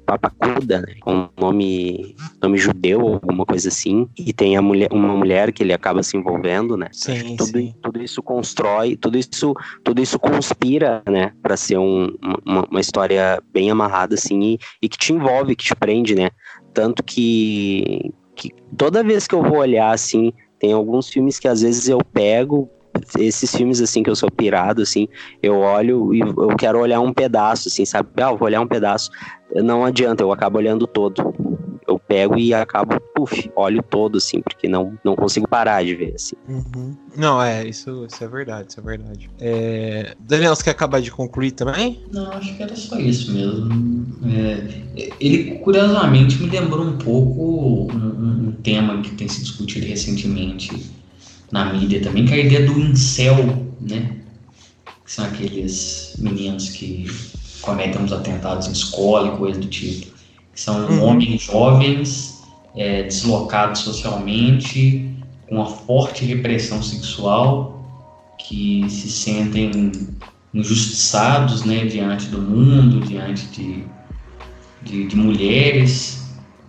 Papacuda, 0.04 0.82
né, 0.82 0.94
com 1.00 1.28
nome, 1.40 2.14
nome 2.42 2.58
judeu 2.58 3.00
ou 3.00 3.14
alguma 3.14 3.46
coisa 3.46 3.68
assim, 3.68 4.06
e 4.18 4.32
tem 4.32 4.56
a 4.56 4.62
mulher, 4.62 4.88
uma 4.92 5.16
mulher 5.16 5.52
que 5.52 5.62
ele 5.62 5.72
acaba 5.72 6.02
se 6.02 6.16
envolvendo, 6.16 6.76
né, 6.76 6.88
Sim, 6.92 7.34
tudo, 7.36 7.58
sim. 7.58 7.74
tudo 7.82 8.02
isso 8.02 8.22
constrói, 8.22 8.94
tudo 8.96 9.16
isso, 9.16 9.54
tudo 9.82 10.02
isso 10.02 10.18
conspira, 10.18 11.02
né, 11.08 11.32
para 11.42 11.56
ser 11.56 11.78
um- 11.78 12.14
uma, 12.44 12.66
uma 12.70 12.80
história 12.80 13.42
bem 13.52 13.70
amarrada 13.70 14.14
assim 14.14 14.40
e, 14.42 14.58
e 14.82 14.88
que 14.88 14.98
te 14.98 15.12
envolve, 15.12 15.56
que 15.56 15.64
te 15.64 15.74
prende, 15.74 16.14
né? 16.14 16.30
Tanto 16.74 17.02
que, 17.02 18.12
que 18.36 18.50
toda 18.76 19.02
vez 19.02 19.26
que 19.26 19.34
eu 19.34 19.42
vou 19.42 19.58
olhar 19.58 19.92
assim, 19.92 20.32
tem 20.60 20.72
alguns 20.72 21.08
filmes 21.08 21.38
que 21.38 21.48
às 21.48 21.62
vezes 21.62 21.88
eu 21.88 21.98
pego 22.12 22.70
esses 23.18 23.54
filmes 23.54 23.80
assim 23.80 24.02
que 24.02 24.10
eu 24.10 24.16
sou 24.16 24.30
pirado 24.30 24.82
assim, 24.82 25.08
eu 25.42 25.56
olho 25.58 26.14
e 26.14 26.20
eu 26.20 26.56
quero 26.58 26.78
olhar 26.80 27.00
um 27.00 27.12
pedaço 27.12 27.68
assim, 27.68 27.84
sabe? 27.84 28.08
Ah, 28.16 28.30
eu 28.30 28.36
vou 28.36 28.46
olhar 28.46 28.60
um 28.60 28.66
pedaço. 28.66 29.10
Não 29.54 29.84
adianta, 29.84 30.22
eu 30.22 30.32
acabo 30.32 30.58
olhando 30.58 30.86
todo. 30.86 31.34
Eu 31.88 32.00
pego 32.00 32.36
e 32.36 32.52
acabo, 32.52 33.00
puf, 33.14 33.48
olho 33.54 33.80
todo 33.80 34.18
assim, 34.18 34.40
porque 34.40 34.66
não 34.68 34.98
não 35.04 35.14
consigo 35.14 35.46
parar 35.48 35.84
de 35.84 35.94
ver 35.94 36.14
assim. 36.16 36.34
Uhum. 36.48 36.96
Não, 37.16 37.40
é, 37.40 37.64
isso, 37.64 38.04
isso 38.10 38.24
é 38.24 38.26
verdade, 38.28 38.70
isso 38.70 38.80
é 38.80 38.82
verdade. 38.82 39.30
É, 39.38 40.16
Daniel, 40.18 40.56
você 40.56 40.64
quer 40.64 40.70
acabar 40.70 41.00
de 41.00 41.12
concluir 41.12 41.52
também? 41.52 42.02
Não, 42.12 42.32
acho 42.32 42.56
que 42.56 42.62
era 42.62 42.74
só 42.74 42.98
isso 42.98 43.32
mesmo. 43.32 43.70
É, 44.28 44.66
ele, 45.20 45.58
curiosamente, 45.60 46.42
me 46.42 46.48
lembrou 46.50 46.84
um 46.84 46.98
pouco 46.98 47.92
um, 47.92 47.96
um- 47.96 48.48
um 48.48 48.52
tema 48.62 49.00
que 49.00 49.10
tem 49.14 49.28
se 49.28 49.42
discutido 49.42 49.86
recentemente 49.86 50.90
na 51.50 51.72
mídia 51.72 52.00
também, 52.00 52.24
que 52.24 52.32
é 52.32 52.36
a 52.36 52.40
ideia 52.40 52.66
do 52.66 52.78
incel, 52.78 53.36
né? 53.80 54.16
Que 55.04 55.12
são 55.12 55.24
aqueles 55.24 56.14
meninos 56.18 56.70
que 56.70 57.06
cometem 57.60 58.00
uns 58.00 58.12
atentados 58.12 58.66
em 58.68 58.72
escola 58.72 59.34
e 59.34 59.38
coisa 59.38 59.60
do 59.60 59.66
tipo. 59.66 60.14
São 60.54 60.86
uhum. 60.86 61.02
homens 61.02 61.42
jovens, 61.42 62.42
é, 62.74 63.02
deslocados 63.04 63.82
socialmente, 63.82 65.10
com 65.48 65.56
uma 65.56 65.66
forte 65.66 66.24
repressão 66.24 66.82
sexual, 66.82 67.84
que 68.38 68.84
se 68.88 69.10
sentem 69.10 69.92
injustiçados 70.52 71.64
né, 71.64 71.84
diante 71.84 72.26
do 72.26 72.40
mundo, 72.40 73.06
diante 73.06 73.46
de, 73.46 73.84
de, 74.82 75.06
de 75.06 75.16
mulheres, 75.16 76.26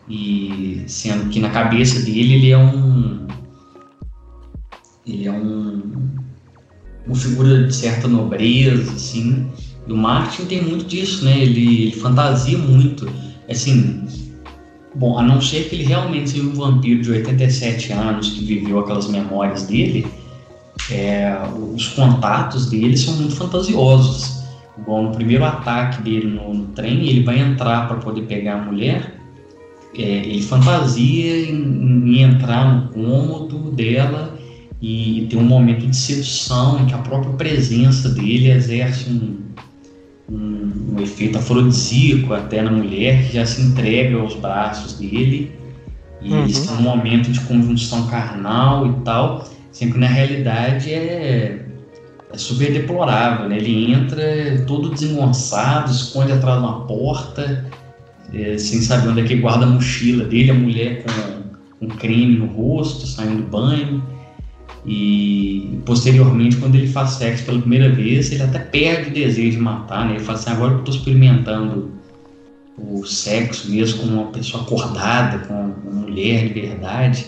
e 0.10 0.84
sendo 0.88 1.30
que 1.30 1.40
na 1.40 1.50
cabeça 1.50 2.02
dele 2.02 2.36
ele 2.36 2.52
é 2.52 2.58
um 2.58 3.28
ele 5.08 5.28
é 5.28 5.32
um 5.32 6.08
uma 7.06 7.16
figura 7.16 7.64
de 7.64 7.74
certa 7.74 8.08
nobreza 8.08 8.92
assim. 8.92 9.48
E 9.88 9.94
o 9.94 9.96
Martin 9.96 10.46
tem 10.46 10.62
muito 10.62 10.86
disso 10.86 11.24
né? 11.24 11.40
Ele, 11.40 11.84
ele 11.84 11.92
fantasia 11.94 12.58
muito. 12.58 13.08
Assim 13.50 14.06
bom 14.96 15.18
a 15.18 15.24
não 15.24 15.40
ser 15.40 15.70
que 15.70 15.76
ele 15.76 15.84
realmente 15.84 16.32
seja 16.32 16.44
um 16.44 16.54
vampiro 16.54 17.02
de 17.04 17.12
87 17.12 17.94
anos 17.94 18.32
que 18.32 18.44
viveu 18.44 18.80
aquelas 18.80 19.08
memórias 19.08 19.64
dele 19.64 20.08
é, 20.92 21.36
os 21.74 21.88
contatos 21.90 22.70
dele 22.70 22.96
são 22.96 23.16
muito 23.16 23.36
fantasiosos. 23.36 24.44
Bom 24.86 25.04
no 25.04 25.12
primeiro 25.12 25.44
ataque 25.44 26.02
dele 26.04 26.28
no, 26.28 26.54
no 26.54 26.66
trem 26.68 27.08
ele 27.08 27.24
vai 27.24 27.40
entrar 27.40 27.88
para 27.88 27.98
poder 27.98 28.22
pegar 28.24 28.56
a 28.56 28.62
mulher. 28.62 29.16
É, 29.98 30.02
ele 30.02 30.42
fantasia 30.42 31.50
em, 31.50 31.56
em, 31.56 32.22
entrar 32.22 32.74
no 32.74 32.90
cômodo 32.90 33.72
dela 33.72 34.37
e 34.82 35.28
ter 35.30 35.38
um 35.38 35.44
momento 35.44 35.88
de 35.88 35.96
sedução 35.96 36.80
em 36.80 36.86
que 36.86 36.94
a 36.94 37.00
própria 37.00 37.34
presença 37.34 38.10
dele 38.10 38.52
exerce 38.52 39.10
um, 39.10 39.40
um, 40.30 40.96
um 40.96 41.02
efeito 41.02 41.38
afrodisíaco 41.38 42.34
até 42.34 42.62
na 42.62 42.72
mulher 42.72 43.26
que 43.26 43.34
já 43.34 43.46
se 43.46 43.62
entrega 43.62 44.18
aos 44.18 44.36
braços 44.36 44.94
dele 44.94 45.52
e 46.22 46.32
uhum. 46.32 46.44
eles 46.44 46.60
têm 46.60 46.78
um 46.78 46.82
momento 46.82 47.32
de 47.32 47.40
conjunção 47.42 48.08
carnal 48.08 48.88
e 48.88 48.94
tal, 49.04 49.48
sendo 49.72 49.94
que 49.94 50.00
na 50.00 50.08
realidade 50.08 50.92
é, 50.92 51.66
é 52.32 52.38
super 52.38 52.72
deplorável, 52.74 53.48
né? 53.48 53.58
Ele 53.58 53.94
entra 53.94 54.64
todo 54.66 54.90
desengonçado, 54.90 55.92
esconde 55.92 56.32
atrás 56.32 56.60
de 56.60 56.66
uma 56.66 56.86
porta 56.86 57.66
é, 58.34 58.58
sem 58.58 58.82
saber 58.82 59.10
onde 59.10 59.22
é 59.22 59.24
que 59.24 59.36
guarda 59.36 59.66
a 59.66 59.70
mochila 59.70 60.26
dele, 60.26 60.52
a 60.52 60.56
mulher 60.56 61.04
com 61.04 61.86
um 61.86 61.90
creme 61.90 62.38
no 62.38 62.48
rosto, 62.48 63.06
saindo 63.06 63.44
do 63.44 63.44
banho. 63.44 64.04
E 64.88 65.82
posteriormente, 65.86 66.56
quando 66.56 66.76
ele 66.76 66.88
faz 66.88 67.12
sexo 67.12 67.44
pela 67.44 67.60
primeira 67.60 67.92
vez, 67.94 68.32
ele 68.32 68.42
até 68.42 68.60
perde 68.60 69.10
o 69.10 69.14
desejo 69.14 69.58
de 69.58 69.64
matar, 69.64 70.06
né? 70.06 70.16
Ele 70.16 70.24
fala 70.24 70.38
assim, 70.38 70.50
agora 70.50 70.70
que 70.70 70.76
eu 70.76 70.80
estou 70.80 70.96
experimentando 70.96 71.92
o 72.78 73.06
sexo 73.06 73.70
mesmo 73.70 74.04
com 74.04 74.08
uma 74.08 74.28
pessoa 74.28 74.64
acordada, 74.64 75.40
com 75.40 75.54
uma 75.54 76.02
mulher 76.02 76.48
de 76.48 76.54
verdade, 76.54 77.28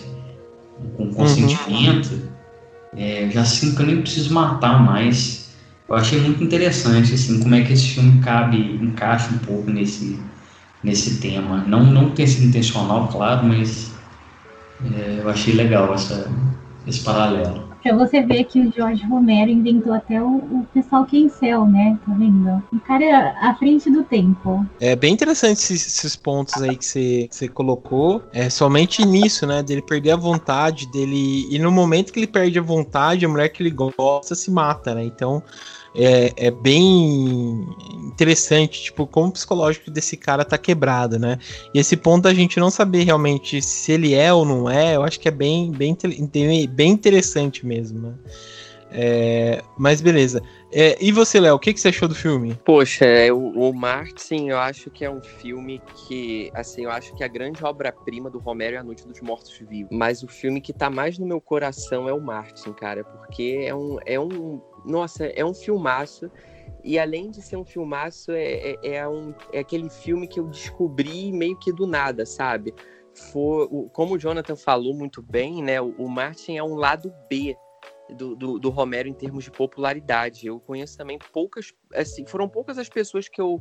com 0.96 1.02
uhum. 1.02 1.12
consentimento, 1.12 2.12
uhum. 2.12 2.28
é, 2.96 3.28
já 3.30 3.44
sinto 3.44 3.76
que 3.76 3.82
eu 3.82 3.86
nem 3.86 4.00
preciso 4.00 4.32
matar 4.32 4.82
mais. 4.82 5.50
Eu 5.86 5.96
achei 5.96 6.18
muito 6.20 6.42
interessante, 6.42 7.12
assim, 7.12 7.40
como 7.40 7.54
é 7.54 7.62
que 7.62 7.74
esse 7.74 7.88
filme 7.88 8.22
cabe, 8.22 8.78
encaixa 8.80 9.28
um 9.34 9.38
pouco 9.38 9.70
nesse, 9.70 10.18
nesse 10.82 11.20
tema. 11.20 11.64
Não, 11.66 11.84
não 11.84 12.10
tem 12.10 12.26
sido 12.26 12.46
intencional, 12.46 13.08
claro, 13.08 13.44
mas 13.46 13.90
é, 14.94 15.18
eu 15.20 15.28
achei 15.28 15.52
legal 15.52 15.92
essa, 15.92 16.30
esse 16.90 17.00
paralelo. 17.00 17.70
Pra 17.82 17.96
você 17.96 18.20
ver 18.20 18.44
que 18.44 18.60
o 18.60 18.70
Jorge 18.70 19.02
Romero 19.06 19.50
inventou 19.50 19.94
até 19.94 20.20
o, 20.22 20.26
o 20.26 20.66
pessoal 20.72 21.06
que 21.06 21.16
é 21.16 21.20
em 21.20 21.28
céu, 21.30 21.64
né? 21.64 21.98
Tá 22.04 22.12
vendo? 22.12 22.62
O 22.72 22.80
cara 22.80 23.04
é 23.04 23.12
à 23.40 23.54
frente 23.54 23.90
do 23.90 24.04
tempo. 24.04 24.66
É 24.78 24.94
bem 24.94 25.14
interessante 25.14 25.58
esses, 25.58 25.86
esses 25.86 26.14
pontos 26.14 26.60
aí 26.62 26.76
que 26.76 26.84
você, 26.84 27.26
que 27.28 27.34
você 27.34 27.48
colocou. 27.48 28.22
É 28.32 28.50
somente 28.50 29.04
nisso, 29.04 29.46
né? 29.46 29.62
Dele 29.62 29.80
perder 29.80 30.12
a 30.12 30.16
vontade, 30.16 30.90
dele. 30.92 31.48
E 31.50 31.58
no 31.58 31.70
momento 31.70 32.12
que 32.12 32.18
ele 32.18 32.26
perde 32.26 32.58
a 32.58 32.62
vontade, 32.62 33.24
a 33.24 33.28
mulher 33.28 33.48
que 33.48 33.62
ele 33.62 33.70
gosta 33.70 34.34
se 34.34 34.50
mata, 34.50 34.94
né? 34.94 35.02
Então 35.02 35.42
é, 35.94 36.32
é 36.36 36.50
bem 36.50 37.66
interessante, 38.06 38.82
tipo, 38.82 39.06
como 39.06 39.28
o 39.28 39.32
psicológico 39.32 39.90
desse 39.90 40.16
cara 40.16 40.44
tá 40.44 40.58
quebrado, 40.58 41.18
né? 41.18 41.38
E 41.74 41.78
esse 41.78 41.96
ponto 41.96 42.28
a 42.28 42.34
gente 42.34 42.60
não 42.60 42.70
saber 42.70 43.04
realmente 43.04 43.60
se 43.62 43.92
ele 43.92 44.14
é 44.14 44.32
ou 44.32 44.44
não 44.44 44.68
é, 44.68 44.96
eu 44.96 45.02
acho 45.02 45.18
que 45.18 45.28
é 45.28 45.32
bem, 45.32 45.70
bem, 45.72 45.96
bem 46.68 46.90
interessante 46.90 47.66
mesmo, 47.66 48.00
né? 48.00 48.14
É, 48.92 49.62
mas 49.78 50.00
beleza. 50.00 50.42
É, 50.72 50.96
e 51.00 51.12
você, 51.12 51.40
Léo, 51.40 51.54
o 51.54 51.58
que, 51.58 51.72
que 51.72 51.80
você 51.80 51.88
achou 51.88 52.08
do 52.08 52.14
filme? 52.14 52.56
Poxa, 52.64 53.04
é, 53.04 53.32
o, 53.32 53.38
o 53.38 53.72
Martin, 53.72 54.48
eu 54.48 54.58
acho 54.58 54.90
que 54.90 55.04
é 55.04 55.10
um 55.10 55.22
filme 55.22 55.80
que, 55.94 56.50
assim, 56.54 56.84
eu 56.84 56.90
acho 56.90 57.14
que 57.14 57.24
a 57.24 57.28
grande 57.28 57.64
obra-prima 57.64 58.30
do 58.30 58.38
Romero 58.38 58.76
é 58.76 58.78
A 58.78 58.82
Noite 58.82 59.06
dos 59.06 59.20
Mortos 59.20 59.56
Vivos. 59.58 59.96
Mas 59.96 60.22
o 60.22 60.28
filme 60.28 60.60
que 60.60 60.72
tá 60.72 60.90
mais 60.90 61.18
no 61.18 61.26
meu 61.26 61.40
coração 61.40 62.08
é 62.08 62.12
o 62.12 62.20
Martin, 62.20 62.72
cara, 62.72 63.04
porque 63.04 63.64
é 63.64 63.74
um, 63.74 63.98
é 64.04 64.18
um 64.18 64.60
nossa, 64.84 65.26
é 65.26 65.44
um 65.44 65.54
filmaço. 65.54 66.30
E 66.82 66.98
além 66.98 67.30
de 67.30 67.42
ser 67.42 67.56
um 67.56 67.64
filmaço, 67.64 68.32
é, 68.32 68.42
é, 68.42 68.78
é, 68.94 69.08
um, 69.08 69.34
é 69.52 69.58
aquele 69.58 69.90
filme 69.90 70.26
que 70.26 70.40
eu 70.40 70.46
descobri 70.46 71.30
meio 71.32 71.58
que 71.58 71.72
do 71.72 71.86
nada, 71.86 72.24
sabe? 72.24 72.74
For, 73.14 73.68
como 73.90 74.14
o 74.14 74.18
Jonathan 74.18 74.56
falou 74.56 74.94
muito 74.94 75.20
bem, 75.20 75.62
né? 75.62 75.80
O, 75.80 75.90
o 75.98 76.08
Martin 76.08 76.56
é 76.56 76.62
um 76.62 76.74
lado 76.74 77.12
B 77.28 77.54
do, 78.14 78.34
do, 78.34 78.58
do, 78.58 78.70
Romero 78.70 79.08
em 79.08 79.14
termos 79.14 79.44
de 79.44 79.50
popularidade. 79.50 80.46
Eu 80.46 80.58
conheço 80.60 80.96
também 80.96 81.18
poucas, 81.32 81.72
assim, 81.92 82.24
foram 82.26 82.48
poucas 82.48 82.78
as 82.78 82.88
pessoas 82.88 83.28
que 83.28 83.40
eu, 83.40 83.60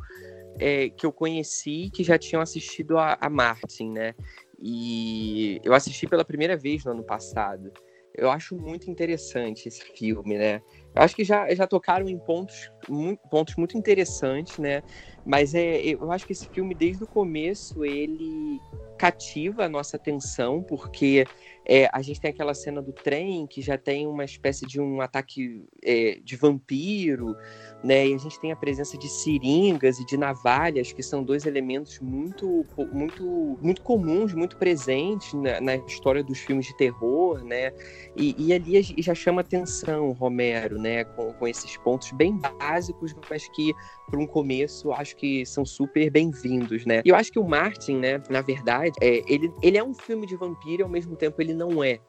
é, 0.59 0.89
que 0.89 1.05
eu 1.05 1.11
conheci 1.11 1.89
que 1.93 2.03
já 2.03 2.17
tinham 2.17 2.41
assistido 2.41 2.97
a, 2.97 3.17
a 3.19 3.29
Martin, 3.29 3.91
né? 3.91 4.15
E 4.61 5.59
eu 5.63 5.73
assisti 5.73 6.07
pela 6.07 6.25
primeira 6.25 6.57
vez 6.57 6.83
no 6.83 6.91
ano 6.91 7.03
passado. 7.03 7.71
Eu 8.13 8.29
acho 8.29 8.57
muito 8.57 8.89
interessante 8.89 9.67
esse 9.67 9.81
filme, 9.81 10.37
né? 10.37 10.61
Acho 10.99 11.15
que 11.15 11.23
já, 11.23 11.53
já 11.55 11.65
tocaram 11.65 12.09
em 12.09 12.17
pontos 12.17 12.71
muito, 12.87 13.21
pontos 13.29 13.55
muito 13.55 13.77
interessantes, 13.77 14.57
né? 14.57 14.83
Mas 15.25 15.53
é, 15.53 15.79
eu 15.81 16.11
acho 16.11 16.25
que 16.25 16.33
esse 16.33 16.49
filme, 16.49 16.75
desde 16.75 17.03
o 17.03 17.07
começo, 17.07 17.85
ele 17.85 18.59
cativa 18.97 19.63
a 19.63 19.69
nossa 19.69 19.95
atenção, 19.95 20.61
porque 20.61 21.25
é, 21.65 21.87
a 21.93 22.01
gente 22.01 22.19
tem 22.19 22.31
aquela 22.31 22.53
cena 22.53 22.81
do 22.81 22.91
trem 22.91 23.47
que 23.47 23.61
já 23.61 23.77
tem 23.77 24.07
uma 24.07 24.25
espécie 24.25 24.65
de 24.65 24.81
um 24.81 24.99
ataque 24.99 25.63
é, 25.83 26.19
de 26.21 26.35
vampiro, 26.35 27.35
né? 27.83 28.07
E 28.07 28.13
a 28.13 28.17
gente 28.17 28.39
tem 28.39 28.51
a 28.51 28.55
presença 28.55 28.97
de 28.97 29.07
seringas 29.07 29.99
e 29.99 30.05
de 30.05 30.17
navalhas, 30.17 30.91
que 30.91 31.01
são 31.01 31.23
dois 31.23 31.45
elementos 31.45 31.99
muito, 31.99 32.65
muito, 32.91 33.57
muito 33.61 33.81
comuns, 33.81 34.33
muito 34.33 34.57
presentes 34.57 35.33
na, 35.33 35.61
na 35.61 35.75
história 35.75 36.23
dos 36.23 36.39
filmes 36.39 36.65
de 36.65 36.75
terror, 36.75 37.43
né? 37.43 37.71
E, 38.15 38.35
e 38.37 38.53
ali 38.53 38.81
já 38.97 39.15
chama 39.15 39.41
atenção 39.41 40.11
Romero, 40.11 40.77
né? 40.77 41.03
Com, 41.03 41.31
com 41.33 41.47
esses 41.47 41.77
pontos 41.77 42.11
bem 42.11 42.37
básicos, 42.59 43.15
mas 43.29 43.47
que 43.49 43.73
para 44.09 44.19
um 44.19 44.27
começo 44.27 44.91
acho 44.91 45.15
que 45.15 45.45
são 45.45 45.65
super 45.65 46.09
bem-vindos, 46.09 46.85
né? 46.85 47.01
E 47.05 47.09
eu 47.09 47.15
acho 47.15 47.31
que 47.31 47.39
o 47.39 47.47
Martin, 47.47 47.97
né? 47.97 48.21
Na 48.29 48.41
verdade, 48.41 48.91
é, 49.01 49.21
ele, 49.31 49.51
ele 49.61 49.77
é 49.77 49.83
um 49.83 49.93
filme 49.93 50.27
de 50.27 50.35
vampiro 50.35 50.81
e 50.81 50.83
ao 50.83 50.89
mesmo 50.89 51.15
tempo 51.15 51.41
ele 51.41 51.53
não 51.53 51.83
é. 51.83 51.99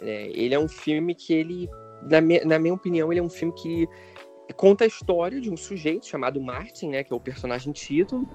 é 0.00 0.30
ele 0.32 0.54
é 0.54 0.58
um 0.58 0.68
filme 0.68 1.14
que 1.14 1.34
ele 1.34 1.68
na, 2.02 2.20
na 2.46 2.58
minha 2.58 2.74
opinião, 2.74 3.12
ele 3.12 3.20
é 3.20 3.22
um 3.22 3.28
filme 3.28 3.52
que 3.54 3.88
conta 4.52 4.84
a 4.84 4.86
história 4.86 5.40
de 5.40 5.50
um 5.50 5.56
sujeito 5.56 6.06
chamado 6.06 6.40
Martin, 6.40 6.88
né, 6.88 7.04
que 7.04 7.12
é 7.12 7.16
o 7.16 7.20
personagem 7.20 7.72
título, 7.72 8.28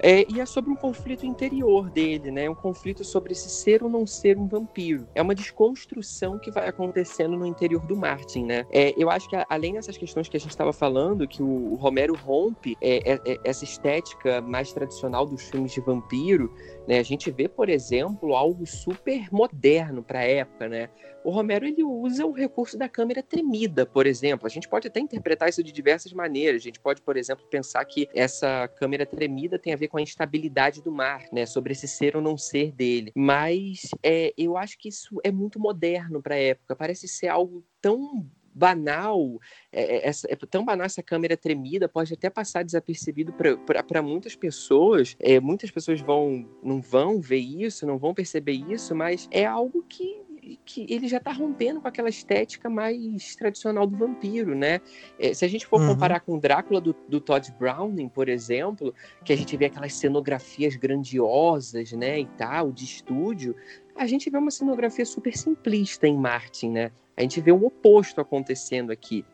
é, 0.00 0.24
e 0.32 0.40
é 0.40 0.46
sobre 0.46 0.70
um 0.70 0.76
conflito 0.76 1.26
interior 1.26 1.90
dele, 1.90 2.30
né? 2.30 2.48
Um 2.48 2.54
conflito 2.54 3.04
sobre 3.04 3.34
se 3.34 3.48
ser 3.48 3.82
ou 3.82 3.90
não 3.90 4.06
ser 4.06 4.38
um 4.38 4.46
vampiro. 4.46 5.08
É 5.14 5.20
uma 5.20 5.34
desconstrução 5.34 6.38
que 6.38 6.50
vai 6.50 6.68
acontecendo 6.68 7.36
no 7.36 7.44
interior 7.44 7.84
do 7.84 7.96
Martin, 7.96 8.44
né? 8.44 8.64
É, 8.70 8.94
eu 8.96 9.10
acho 9.10 9.28
que 9.28 9.36
além 9.48 9.74
dessas 9.74 9.96
questões 9.96 10.28
que 10.28 10.36
a 10.36 10.40
gente 10.40 10.50
estava 10.50 10.72
falando, 10.72 11.26
que 11.26 11.42
o, 11.42 11.74
Romero 11.74 12.14
rompe 12.14 12.76
é, 12.80 13.12
é, 13.12 13.20
é, 13.24 13.40
essa 13.44 13.64
estética 13.64 14.40
mais 14.40 14.72
tradicional 14.72 15.26
dos 15.26 15.42
filmes 15.42 15.72
de 15.72 15.80
vampiro, 15.80 16.52
né? 16.88 16.98
A 16.98 17.02
gente 17.02 17.30
vê, 17.30 17.46
por 17.46 17.68
exemplo, 17.68 18.34
algo 18.34 18.66
super 18.66 19.28
moderno 19.30 20.02
para 20.02 20.20
a 20.20 20.24
época, 20.24 20.68
né? 20.68 20.88
o 21.28 21.30
Romero 21.30 21.66
ele 21.66 21.84
usa 21.84 22.24
o 22.24 22.32
recurso 22.32 22.78
da 22.78 22.88
câmera 22.88 23.22
tremida, 23.22 23.84
por 23.84 24.06
exemplo. 24.06 24.46
A 24.46 24.50
gente 24.50 24.66
pode 24.66 24.88
até 24.88 24.98
interpretar 24.98 25.48
isso 25.48 25.62
de 25.62 25.70
diversas 25.70 26.10
maneiras. 26.12 26.62
A 26.62 26.64
gente 26.64 26.80
pode, 26.80 27.02
por 27.02 27.18
exemplo, 27.18 27.44
pensar 27.50 27.84
que 27.84 28.08
essa 28.14 28.66
câmera 28.68 29.04
tremida 29.04 29.58
tem 29.58 29.74
a 29.74 29.76
ver 29.76 29.88
com 29.88 29.98
a 29.98 30.02
instabilidade 30.02 30.82
do 30.82 30.90
mar, 30.90 31.24
né? 31.30 31.44
Sobre 31.44 31.72
esse 31.72 31.86
ser 31.86 32.16
ou 32.16 32.22
não 32.22 32.38
ser 32.38 32.72
dele. 32.72 33.12
Mas 33.14 33.90
é, 34.02 34.32
eu 34.38 34.56
acho 34.56 34.78
que 34.78 34.88
isso 34.88 35.20
é 35.22 35.30
muito 35.30 35.60
moderno 35.60 36.22
para 36.22 36.34
a 36.34 36.38
época. 36.38 36.74
Parece 36.74 37.06
ser 37.06 37.28
algo 37.28 37.62
tão 37.80 38.26
banal, 38.58 39.40
é, 39.72 40.08
é, 40.08 40.12
é 40.28 40.36
tão 40.36 40.64
banal 40.64 40.84
essa 40.84 41.02
câmera 41.02 41.36
tremida, 41.36 41.88
pode 41.88 42.12
até 42.12 42.28
passar 42.28 42.64
desapercebido 42.64 43.32
para 43.32 44.02
muitas 44.02 44.34
pessoas. 44.34 45.16
É, 45.20 45.38
muitas 45.38 45.70
pessoas 45.70 46.00
vão 46.00 46.48
não 46.62 46.80
vão 46.80 47.20
ver 47.20 47.38
isso, 47.38 47.86
não 47.86 47.98
vão 47.98 48.12
perceber 48.12 48.52
isso, 48.52 48.94
mas 48.94 49.28
é 49.30 49.44
algo 49.44 49.84
que 49.88 50.28
que 50.64 50.86
ele 50.88 51.08
já 51.08 51.18
está 51.18 51.32
rompendo 51.32 51.80
com 51.80 51.88
aquela 51.88 52.08
estética 52.08 52.70
mais 52.70 53.36
tradicional 53.36 53.86
do 53.86 53.96
vampiro, 53.96 54.54
né? 54.54 54.80
É, 55.18 55.34
se 55.34 55.44
a 55.44 55.48
gente 55.48 55.66
for 55.66 55.80
uhum. 55.80 55.88
comparar 55.88 56.20
com 56.20 56.36
o 56.36 56.40
Drácula 56.40 56.80
do, 56.80 56.94
do, 57.08 57.20
Todd 57.20 57.52
Browning, 57.58 58.08
por 58.08 58.28
exemplo, 58.28 58.94
que 59.24 59.32
a 59.32 59.36
gente 59.36 59.56
vê 59.56 59.66
aquelas 59.66 59.92
cenografias 59.94 60.76
grandiosas, 60.76 61.92
né, 61.92 62.20
e 62.20 62.26
tal, 62.26 62.72
de 62.72 62.84
estúdio, 62.84 63.54
a 63.96 64.06
gente 64.06 64.30
vê 64.30 64.38
uma 64.38 64.50
cenografia 64.50 65.04
super 65.04 65.36
simplista 65.36 66.06
em 66.06 66.16
Martin, 66.16 66.70
né? 66.70 66.92
A 67.18 67.22
gente 67.22 67.40
vê 67.40 67.50
o 67.50 67.66
oposto 67.66 68.20
acontecendo 68.20 68.92
aqui. 68.92 69.24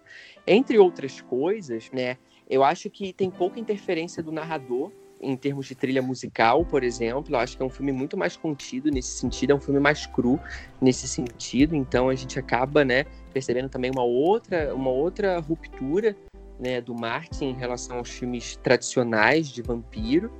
Entre 0.47 0.79
outras 0.79 1.21
coisas, 1.21 1.91
né, 1.93 2.17
eu 2.49 2.65
acho 2.65 2.89
que 2.89 3.13
tem 3.13 3.31
pouca 3.31 3.61
interferência 3.61 4.23
do 4.23 4.33
narrador 4.33 4.91
em 5.21 5.37
termos 5.37 5.67
de 5.67 5.75
trilha 5.75 6.01
musical, 6.01 6.65
por 6.65 6.83
exemplo. 6.83 7.35
Eu 7.35 7.39
acho 7.39 7.59
que 7.59 7.63
é 7.63 7.67
um 7.67 7.71
filme 7.71 7.93
muito 7.93 8.17
mais 8.17 8.39
contido 8.39 8.91
nesse 8.91 9.19
sentido, 9.19 9.53
é 9.53 9.55
um 9.55 9.61
filme 9.61 9.81
mais 9.81 10.07
cru 10.07 10.41
nesse 10.81 11.07
sentido. 11.07 11.77
Então 11.77 12.09
a 12.09 12.15
gente 12.15 12.39
acaba, 12.39 12.87
né, 12.87 13.05
percebendo 13.35 13.69
também 13.69 13.91
uma 13.91 14.05
outra, 14.05 14.75
uma 14.75 14.91
outra 14.91 15.39
ruptura, 15.39 16.17
né, 16.59 16.81
do 16.81 16.95
Martin 16.95 17.51
em 17.51 17.55
relação 17.55 17.99
aos 17.99 18.09
filmes 18.09 18.57
tradicionais 18.57 19.49
de 19.51 19.61
vampiro. 19.61 20.33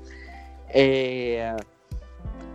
É... 0.67 1.55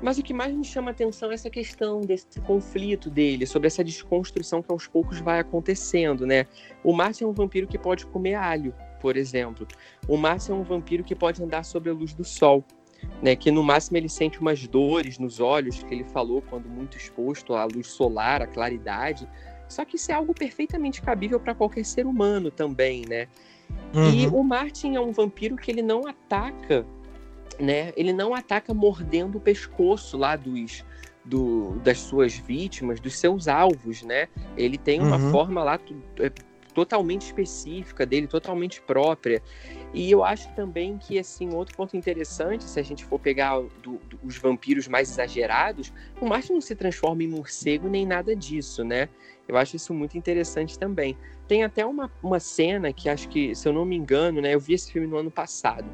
Mas 0.01 0.17
o 0.17 0.23
que 0.23 0.33
mais 0.33 0.53
me 0.53 0.63
chama 0.63 0.89
a 0.89 0.91
atenção 0.91 1.31
é 1.31 1.33
essa 1.33 1.49
questão 1.49 2.01
desse 2.01 2.39
conflito 2.41 3.09
dele, 3.09 3.45
sobre 3.45 3.67
essa 3.67 3.83
desconstrução 3.83 4.61
que 4.61 4.71
aos 4.71 4.87
poucos 4.87 5.19
vai 5.19 5.39
acontecendo, 5.39 6.25
né? 6.25 6.45
O 6.83 6.93
Martin 6.93 7.25
é 7.25 7.27
um 7.27 7.33
vampiro 7.33 7.67
que 7.67 7.77
pode 7.77 8.05
comer 8.05 8.35
alho, 8.35 8.73
por 9.01 9.17
exemplo. 9.17 9.67
O 10.07 10.17
Márcio 10.17 10.53
é 10.53 10.55
um 10.55 10.63
vampiro 10.63 11.03
que 11.03 11.15
pode 11.15 11.43
andar 11.43 11.63
sob 11.63 11.89
a 11.89 11.93
luz 11.93 12.13
do 12.13 12.23
sol, 12.23 12.63
né? 13.21 13.35
Que 13.35 13.51
no 13.51 13.63
máximo 13.63 13.97
ele 13.97 14.09
sente 14.09 14.39
umas 14.39 14.65
dores 14.67 15.17
nos 15.19 15.39
olhos, 15.39 15.83
que 15.83 15.93
ele 15.93 16.03
falou 16.05 16.41
quando 16.41 16.69
muito 16.69 16.97
exposto 16.97 17.53
à 17.53 17.65
luz 17.65 17.87
solar, 17.87 18.41
à 18.41 18.47
claridade. 18.47 19.27
Só 19.67 19.85
que 19.85 19.97
isso 19.97 20.11
é 20.11 20.15
algo 20.15 20.33
perfeitamente 20.33 21.01
cabível 21.01 21.39
para 21.39 21.53
qualquer 21.53 21.85
ser 21.85 22.05
humano 22.05 22.49
também, 22.49 23.03
né? 23.07 23.27
Uhum. 23.93 24.09
E 24.09 24.27
o 24.27 24.43
Martin 24.43 24.95
é 24.95 24.99
um 24.99 25.11
vampiro 25.11 25.55
que 25.55 25.69
ele 25.69 25.81
não 25.81 26.07
ataca, 26.07 26.85
né? 27.59 27.91
Ele 27.95 28.13
não 28.13 28.33
ataca 28.33 28.73
mordendo 28.73 29.37
o 29.37 29.41
pescoço 29.41 30.17
lá 30.17 30.35
dos 30.35 30.83
do, 31.23 31.79
das 31.83 31.99
suas 31.99 32.35
vítimas, 32.35 32.99
dos 32.99 33.17
seus 33.17 33.47
alvos, 33.47 34.01
né? 34.01 34.27
Ele 34.57 34.77
tem 34.77 34.99
uma 34.99 35.17
uhum. 35.17 35.31
forma 35.31 35.63
lá 35.63 35.79
é, 36.17 36.31
totalmente 36.73 37.23
específica 37.23 38.05
dele, 38.05 38.25
totalmente 38.25 38.81
própria. 38.81 39.41
E 39.93 40.09
eu 40.09 40.23
acho 40.23 40.49
também 40.55 40.97
que, 40.97 41.19
assim, 41.19 41.53
outro 41.53 41.75
ponto 41.75 41.95
interessante, 41.95 42.63
se 42.63 42.79
a 42.79 42.83
gente 42.83 43.03
for 43.05 43.19
pegar 43.19 43.59
do, 43.83 43.97
do, 43.97 44.19
os 44.23 44.37
vampiros 44.37 44.87
mais 44.87 45.09
exagerados, 45.11 45.91
o 46.19 46.25
Martin 46.25 46.53
não 46.53 46.61
se 46.61 46.75
transforma 46.75 47.23
em 47.23 47.27
morcego 47.27 47.87
nem 47.87 48.05
nada 48.05 48.35
disso, 48.35 48.83
né? 48.83 49.09
Eu 49.47 49.57
acho 49.57 49.75
isso 49.75 49.93
muito 49.93 50.17
interessante 50.17 50.77
também. 50.77 51.17
Tem 51.47 51.63
até 51.63 51.85
uma, 51.85 52.11
uma 52.23 52.39
cena 52.39 52.93
que 52.93 53.09
acho 53.09 53.27
que, 53.29 53.53
se 53.55 53.67
eu 53.67 53.73
não 53.73 53.83
me 53.83 53.95
engano, 53.95 54.41
né? 54.41 54.53
Eu 54.53 54.59
vi 54.59 54.73
esse 54.73 54.91
filme 54.91 55.07
no 55.07 55.17
ano 55.17 55.31
passado. 55.31 55.85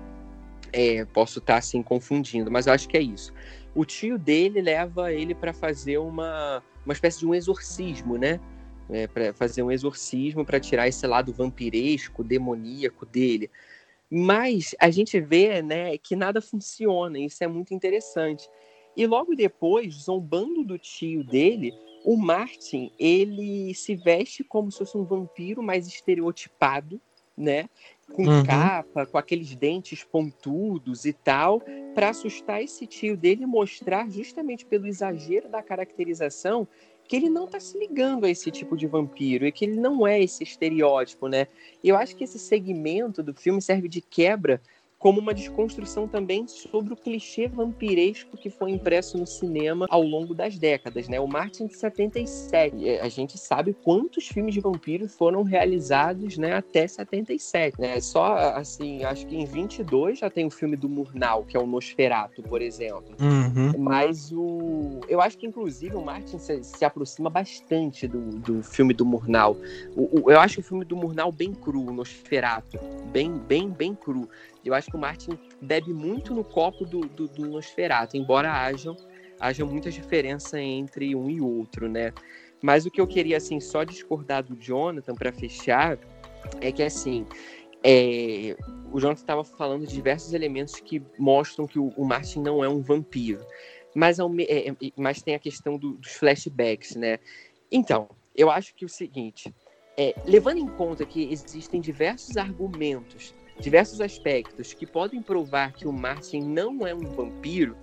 É, 0.78 1.06
posso 1.06 1.40
estar, 1.40 1.58
assim, 1.58 1.82
confundindo, 1.82 2.52
mas 2.52 2.68
eu 2.68 2.74
acho 2.74 2.90
que 2.90 2.98
é 2.98 3.02
isso. 3.02 3.34
O 3.74 3.86
tio 3.86 4.18
dele 4.20 4.62
leva 4.62 5.14
ele 5.14 5.34
para 5.34 5.54
fazer 5.54 5.98
uma, 6.00 6.62
uma 6.86 6.92
espécie 6.92 7.20
de 7.20 7.26
um 7.26 7.34
exorcismo, 7.34 8.18
né? 8.18 8.42
né, 8.90 9.08
para 9.08 9.34
fazer 9.34 9.64
um 9.64 9.72
exorcismo 9.72 10.46
para 10.46 10.60
tirar 10.60 10.88
esse 10.88 11.06
lado 11.06 11.34
vampiresco, 11.34 12.24
demoníaco 12.24 13.06
dele. 13.06 13.50
Mas 14.10 14.76
a 14.80 14.90
gente 14.90 15.20
vê 15.20 15.62
né, 15.62 15.98
que 15.98 16.16
nada 16.16 16.42
funciona, 16.42 17.18
isso 17.20 17.44
é 17.44 17.48
muito 17.48 17.74
interessante. 17.74 18.48
E 18.96 19.06
logo 19.06 19.36
depois, 19.36 19.94
zombando 19.96 20.64
do 20.64 20.78
tio 20.78 21.24
dele, 21.24 21.74
o 22.06 22.16
Martin 22.16 22.92
ele 22.98 23.74
se 23.74 23.96
veste 23.96 24.44
como 24.44 24.72
se 24.72 24.78
fosse 24.78 24.98
um 24.98 25.04
vampiro 25.04 25.62
mais 25.62 25.88
estereotipado, 25.88 27.02
né? 27.36 27.68
Com 28.14 28.24
uhum. 28.24 28.44
capa, 28.44 29.06
com 29.06 29.18
aqueles 29.18 29.56
dentes 29.56 30.04
pontudos 30.04 31.06
e 31.06 31.12
tal, 31.12 31.62
para 31.94 32.10
assustar 32.10 32.62
esse 32.62 32.86
tio 32.86 33.18
dele 33.18 33.44
e 33.44 33.48
mostrar, 33.48 34.10
justamente 34.10 34.66
pelo 34.66 34.88
exagero 34.88 35.50
da 35.50 35.62
caracterização, 35.62 36.68
que 37.08 37.16
ele 37.16 37.30
não 37.30 37.48
tá 37.48 37.60
se 37.60 37.78
ligando 37.78 38.26
a 38.26 38.30
esse 38.30 38.50
tipo 38.52 38.76
de 38.76 38.88
vampiro 38.88 39.46
e 39.46 39.52
que 39.52 39.66
ele 39.66 39.80
não 39.80 40.08
é 40.08 40.22
esse 40.22 40.44
estereótipo, 40.44 41.28
né? 41.28 41.48
Eu 41.84 41.96
acho 41.96 42.16
que 42.16 42.24
esse 42.24 42.40
segmento 42.40 43.22
do 43.22 43.34
filme 43.34 43.62
serve 43.62 43.88
de 43.88 44.02
quebra 44.02 44.62
como 45.06 45.20
uma 45.20 45.36
desconstrução 45.36 46.08
também 46.08 46.48
sobre 46.48 46.92
o 46.92 46.96
clichê 46.96 47.48
vampiresco 47.48 48.36
que 48.36 48.50
foi 48.50 48.72
impresso 48.72 49.20
no 49.20 49.28
cinema 49.28 49.86
ao 49.88 50.02
longo 50.02 50.34
das 50.34 50.58
décadas, 50.58 51.08
né? 51.08 51.20
O 51.20 51.28
Martin 51.28 51.68
de 51.68 51.78
77, 51.78 52.90
é, 52.90 53.02
a 53.02 53.08
gente 53.08 53.38
sabe 53.38 53.76
quantos 53.84 54.28
filmes 54.28 54.56
de 54.56 54.60
vampiros 54.60 55.14
foram 55.14 55.44
realizados, 55.44 56.40
né, 56.40 56.54
até 56.54 56.88
77, 56.88 57.80
né? 57.80 58.00
Só 58.00 58.36
assim, 58.56 59.04
acho 59.04 59.28
que 59.28 59.36
em 59.36 59.46
22 59.46 60.18
já 60.18 60.30
tem 60.32 60.48
o 60.48 60.50
filme 60.50 60.76
do 60.76 60.90
Murnau, 60.90 61.44
que 61.44 61.56
é 61.56 61.60
o 61.60 61.68
Nosferatu, 61.68 62.42
por 62.42 62.60
exemplo. 62.60 63.16
Uhum. 63.20 63.74
Mas 63.78 64.32
o 64.32 65.02
eu 65.08 65.22
acho 65.22 65.38
que 65.38 65.46
inclusive 65.46 65.96
o 65.96 66.04
Martin 66.04 66.40
se, 66.40 66.64
se 66.64 66.84
aproxima 66.84 67.30
bastante 67.30 68.08
do, 68.08 68.40
do 68.40 68.64
filme 68.64 68.92
do 68.92 69.06
Murnau. 69.06 69.56
O, 69.96 70.24
o, 70.24 70.32
eu 70.32 70.40
acho 70.40 70.62
o 70.62 70.64
filme 70.64 70.84
do 70.84 70.96
Murnau 70.96 71.32
bem 71.32 71.54
cru, 71.54 71.82
o 71.82 71.94
Nosferatu, 71.94 72.80
bem 73.12 73.32
bem 73.38 73.70
bem 73.70 73.94
cru. 73.94 74.28
Eu 74.66 74.74
acho 74.74 74.90
que 74.90 74.98
o 74.98 75.00
Martin 75.00 75.38
bebe 75.62 75.94
muito 75.94 76.34
no 76.34 76.44
copo 76.44 76.86
do, 76.86 77.02
do, 77.02 77.28
do 77.28 77.48
Nosferatu, 77.48 78.18
embora 78.18 78.52
haja, 78.52 78.96
haja 79.40 79.66
muita 79.66 79.92
diferença 79.92 80.60
entre 80.60 81.16
um 81.16 81.30
e 81.30 81.40
outro, 81.40 81.88
né? 81.88 82.12
Mas 82.62 82.86
o 82.86 82.92
que 82.92 83.00
eu 83.00 83.06
queria, 83.06 83.38
assim, 83.38 83.60
só 83.60 83.84
discordar 83.84 84.44
do 84.44 84.56
Jonathan 84.56 85.14
para 85.14 85.32
fechar 85.32 86.00
é 86.62 86.72
que, 86.72 86.82
assim, 86.82 87.26
é, 87.84 88.58
o 88.92 89.00
Jonathan 89.00 89.22
estava 89.22 89.44
falando 89.44 89.86
de 89.86 89.94
diversos 89.94 90.34
elementos 90.34 90.80
que 90.80 91.02
mostram 91.20 91.68
que 91.68 91.78
o, 91.78 91.90
o 91.90 92.04
Martin 92.04 92.42
não 92.42 92.64
é 92.64 92.68
um 92.68 92.82
vampiro. 92.82 93.46
Mas, 93.94 94.18
é, 94.20 94.70
é, 94.70 94.76
mas 94.98 95.22
tem 95.22 95.36
a 95.36 95.40
questão 95.40 95.78
do, 95.78 95.94
dos 95.94 96.14
flashbacks, 96.14 96.96
né? 96.96 97.20
Então, 97.72 98.10
eu 98.36 98.50
acho 98.50 98.74
que 98.74 98.84
o 98.84 98.90
seguinte, 98.90 99.54
é, 99.98 100.16
levando 100.26 100.58
em 100.58 100.68
conta 100.68 101.06
que 101.06 101.32
existem 101.32 101.80
diversos 101.80 102.36
argumentos 102.36 103.34
diversos 103.60 104.02
aspectos 104.02 104.74
que 104.74 104.86
podem 104.86 105.22
provar 105.22 105.74
que 105.74 105.88
o 105.88 105.94
Martin 105.94 106.42
não 106.42 106.86
é 106.86 106.94
um 106.94 107.06
vampiro, 107.06 107.78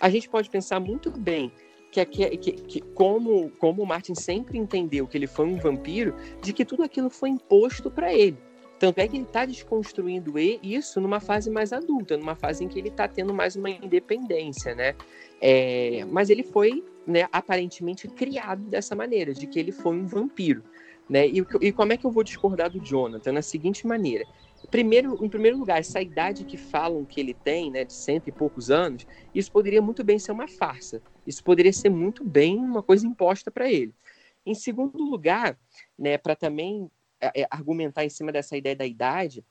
a 0.00 0.08
gente 0.10 0.28
pode 0.28 0.50
pensar 0.50 0.80
muito 0.80 1.10
bem 1.10 1.52
que, 1.90 2.36
que, 2.36 2.52
que, 2.52 2.80
como, 2.80 3.50
como 3.58 3.82
o 3.82 3.86
Martin 3.86 4.14
sempre 4.14 4.58
entendeu 4.58 5.06
que 5.06 5.16
ele 5.16 5.26
foi 5.26 5.46
um 5.46 5.56
vampiro, 5.56 6.14
de 6.42 6.52
que 6.52 6.64
tudo 6.64 6.82
aquilo 6.82 7.08
foi 7.08 7.30
imposto 7.30 7.90
para 7.90 8.12
ele. 8.12 8.36
Tanto 8.78 8.98
é 8.98 9.06
que 9.06 9.16
ele 9.16 9.24
está 9.24 9.46
desconstruindo 9.46 10.38
isso 10.38 11.00
numa 11.00 11.20
fase 11.20 11.48
mais 11.48 11.72
adulta, 11.72 12.16
numa 12.16 12.34
fase 12.34 12.64
em 12.64 12.68
que 12.68 12.78
ele 12.78 12.88
está 12.88 13.06
tendo 13.06 13.32
mais 13.32 13.54
uma 13.54 13.70
independência, 13.70 14.74
né? 14.74 14.94
É, 15.40 16.04
mas 16.10 16.28
ele 16.28 16.42
foi, 16.42 16.84
né, 17.06 17.28
aparentemente 17.30 18.08
criado 18.08 18.62
dessa 18.64 18.96
maneira, 18.96 19.32
de 19.32 19.46
que 19.46 19.58
ele 19.58 19.70
foi 19.70 19.96
um 19.96 20.06
vampiro. 20.06 20.62
Né? 21.08 21.28
E, 21.28 21.44
e 21.60 21.72
como 21.72 21.92
é 21.92 21.96
que 21.96 22.04
eu 22.04 22.10
vou 22.10 22.24
discordar 22.24 22.70
do 22.70 22.80
Jonathan? 22.80 23.32
Na 23.32 23.42
seguinte 23.42 23.86
maneira: 23.86 24.24
Primeiro, 24.74 25.24
em 25.24 25.28
primeiro 25.28 25.56
lugar, 25.56 25.78
essa 25.78 26.02
idade 26.02 26.44
que 26.44 26.56
falam 26.56 27.04
que 27.04 27.20
ele 27.20 27.32
tem, 27.32 27.70
né, 27.70 27.84
de 27.84 27.92
cento 27.92 28.26
e 28.26 28.32
poucos 28.32 28.72
anos, 28.72 29.06
isso 29.32 29.52
poderia 29.52 29.80
muito 29.80 30.02
bem 30.02 30.18
ser 30.18 30.32
uma 30.32 30.48
farsa. 30.48 31.00
Isso 31.24 31.44
poderia 31.44 31.72
ser 31.72 31.90
muito 31.90 32.24
bem 32.24 32.58
uma 32.58 32.82
coisa 32.82 33.06
imposta 33.06 33.52
para 33.52 33.70
ele. 33.70 33.94
Em 34.44 34.52
segundo 34.52 34.98
lugar, 34.98 35.56
né, 35.96 36.18
para 36.18 36.34
também 36.34 36.90
é, 37.20 37.42
é, 37.42 37.46
argumentar 37.48 38.04
em 38.04 38.08
cima 38.08 38.32
dessa 38.32 38.56
ideia 38.56 38.74
da 38.74 38.84
idade, 38.84 39.46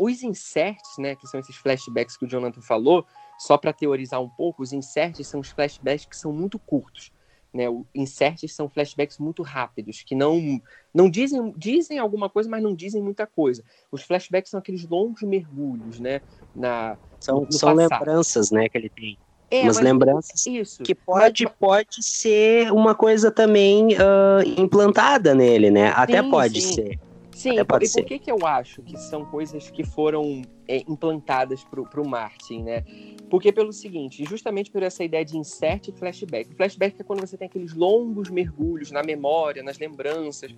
os 0.00 0.22
inserts, 0.22 0.96
né, 0.96 1.14
que 1.14 1.26
são 1.26 1.38
esses 1.38 1.56
flashbacks 1.56 2.16
que 2.16 2.24
o 2.24 2.28
Jonathan 2.28 2.62
falou, 2.62 3.06
só 3.38 3.58
para 3.58 3.70
teorizar 3.70 4.22
um 4.22 4.30
pouco, 4.30 4.62
os 4.62 4.72
inserts 4.72 5.28
são 5.28 5.40
os 5.40 5.50
flashbacks 5.50 6.06
que 6.06 6.16
são 6.16 6.32
muito 6.32 6.58
curtos. 6.58 7.12
Né, 7.54 7.70
o 7.70 7.86
inserts 7.94 8.52
são 8.52 8.68
flashbacks 8.68 9.16
muito 9.18 9.40
rápidos, 9.44 10.02
que 10.02 10.16
não 10.16 10.60
não 10.92 11.08
dizem 11.08 11.54
dizem 11.56 12.00
alguma 12.00 12.28
coisa, 12.28 12.50
mas 12.50 12.60
não 12.60 12.74
dizem 12.74 13.00
muita 13.00 13.28
coisa. 13.28 13.62
Os 13.92 14.02
flashbacks 14.02 14.50
são 14.50 14.58
aqueles 14.58 14.84
longos 14.88 15.22
mergulhos, 15.22 16.00
né, 16.00 16.20
na 16.52 16.98
são, 17.20 17.46
são 17.50 17.72
lembranças, 17.72 18.50
né, 18.50 18.68
que 18.68 18.76
ele 18.76 18.90
tem. 18.90 19.16
É, 19.50 19.62
umas 19.62 19.78
lembranças 19.78 20.46
isso. 20.46 20.82
que 20.82 20.94
pode 20.94 21.44
mas... 21.44 21.54
pode 21.58 22.02
ser 22.02 22.72
uma 22.72 22.94
coisa 22.94 23.30
também 23.30 23.94
uh, 23.94 24.60
implantada 24.60 25.32
nele, 25.32 25.70
né? 25.70 25.92
Até 25.94 26.22
sim, 26.22 26.30
pode 26.30 26.60
sim. 26.60 26.74
ser. 26.74 26.98
Sim, 27.34 27.58
e 27.58 27.64
por 27.64 27.80
que, 27.80 28.18
que 28.18 28.30
eu 28.30 28.46
acho 28.46 28.80
que 28.82 28.96
são 28.96 29.24
coisas 29.24 29.68
que 29.68 29.82
foram 29.82 30.42
é, 30.68 30.78
implantadas 30.88 31.64
para 31.64 32.00
o 32.00 32.08
Martin, 32.08 32.62
né? 32.62 32.84
Porque 33.28 33.52
pelo 33.52 33.72
seguinte, 33.72 34.24
justamente 34.24 34.70
por 34.70 34.82
essa 34.82 35.02
ideia 35.02 35.24
de 35.24 35.36
insert 35.36 35.88
e 35.88 35.92
flashback. 35.92 36.52
O 36.52 36.56
flashback 36.56 36.96
é 37.00 37.02
quando 37.02 37.20
você 37.20 37.36
tem 37.36 37.46
aqueles 37.46 37.74
longos 37.74 38.30
mergulhos 38.30 38.92
na 38.92 39.02
memória, 39.02 39.62
nas 39.62 39.78
lembranças, 39.78 40.54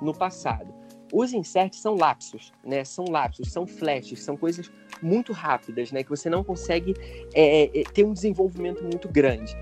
no 0.00 0.14
passado. 0.14 0.72
Os 1.12 1.32
inserts 1.32 1.80
são 1.80 1.96
lapsos, 1.96 2.52
né? 2.64 2.84
São 2.84 3.06
lapsos, 3.08 3.50
são 3.50 3.66
flashes, 3.66 4.22
são 4.22 4.36
coisas 4.36 4.70
muito 5.02 5.32
rápidas, 5.32 5.90
né? 5.90 6.04
Que 6.04 6.10
você 6.10 6.30
não 6.30 6.44
consegue 6.44 6.94
é, 7.34 7.80
é, 7.80 7.82
ter 7.92 8.04
um 8.04 8.12
desenvolvimento 8.12 8.82
muito 8.84 9.08
grande. 9.08 9.56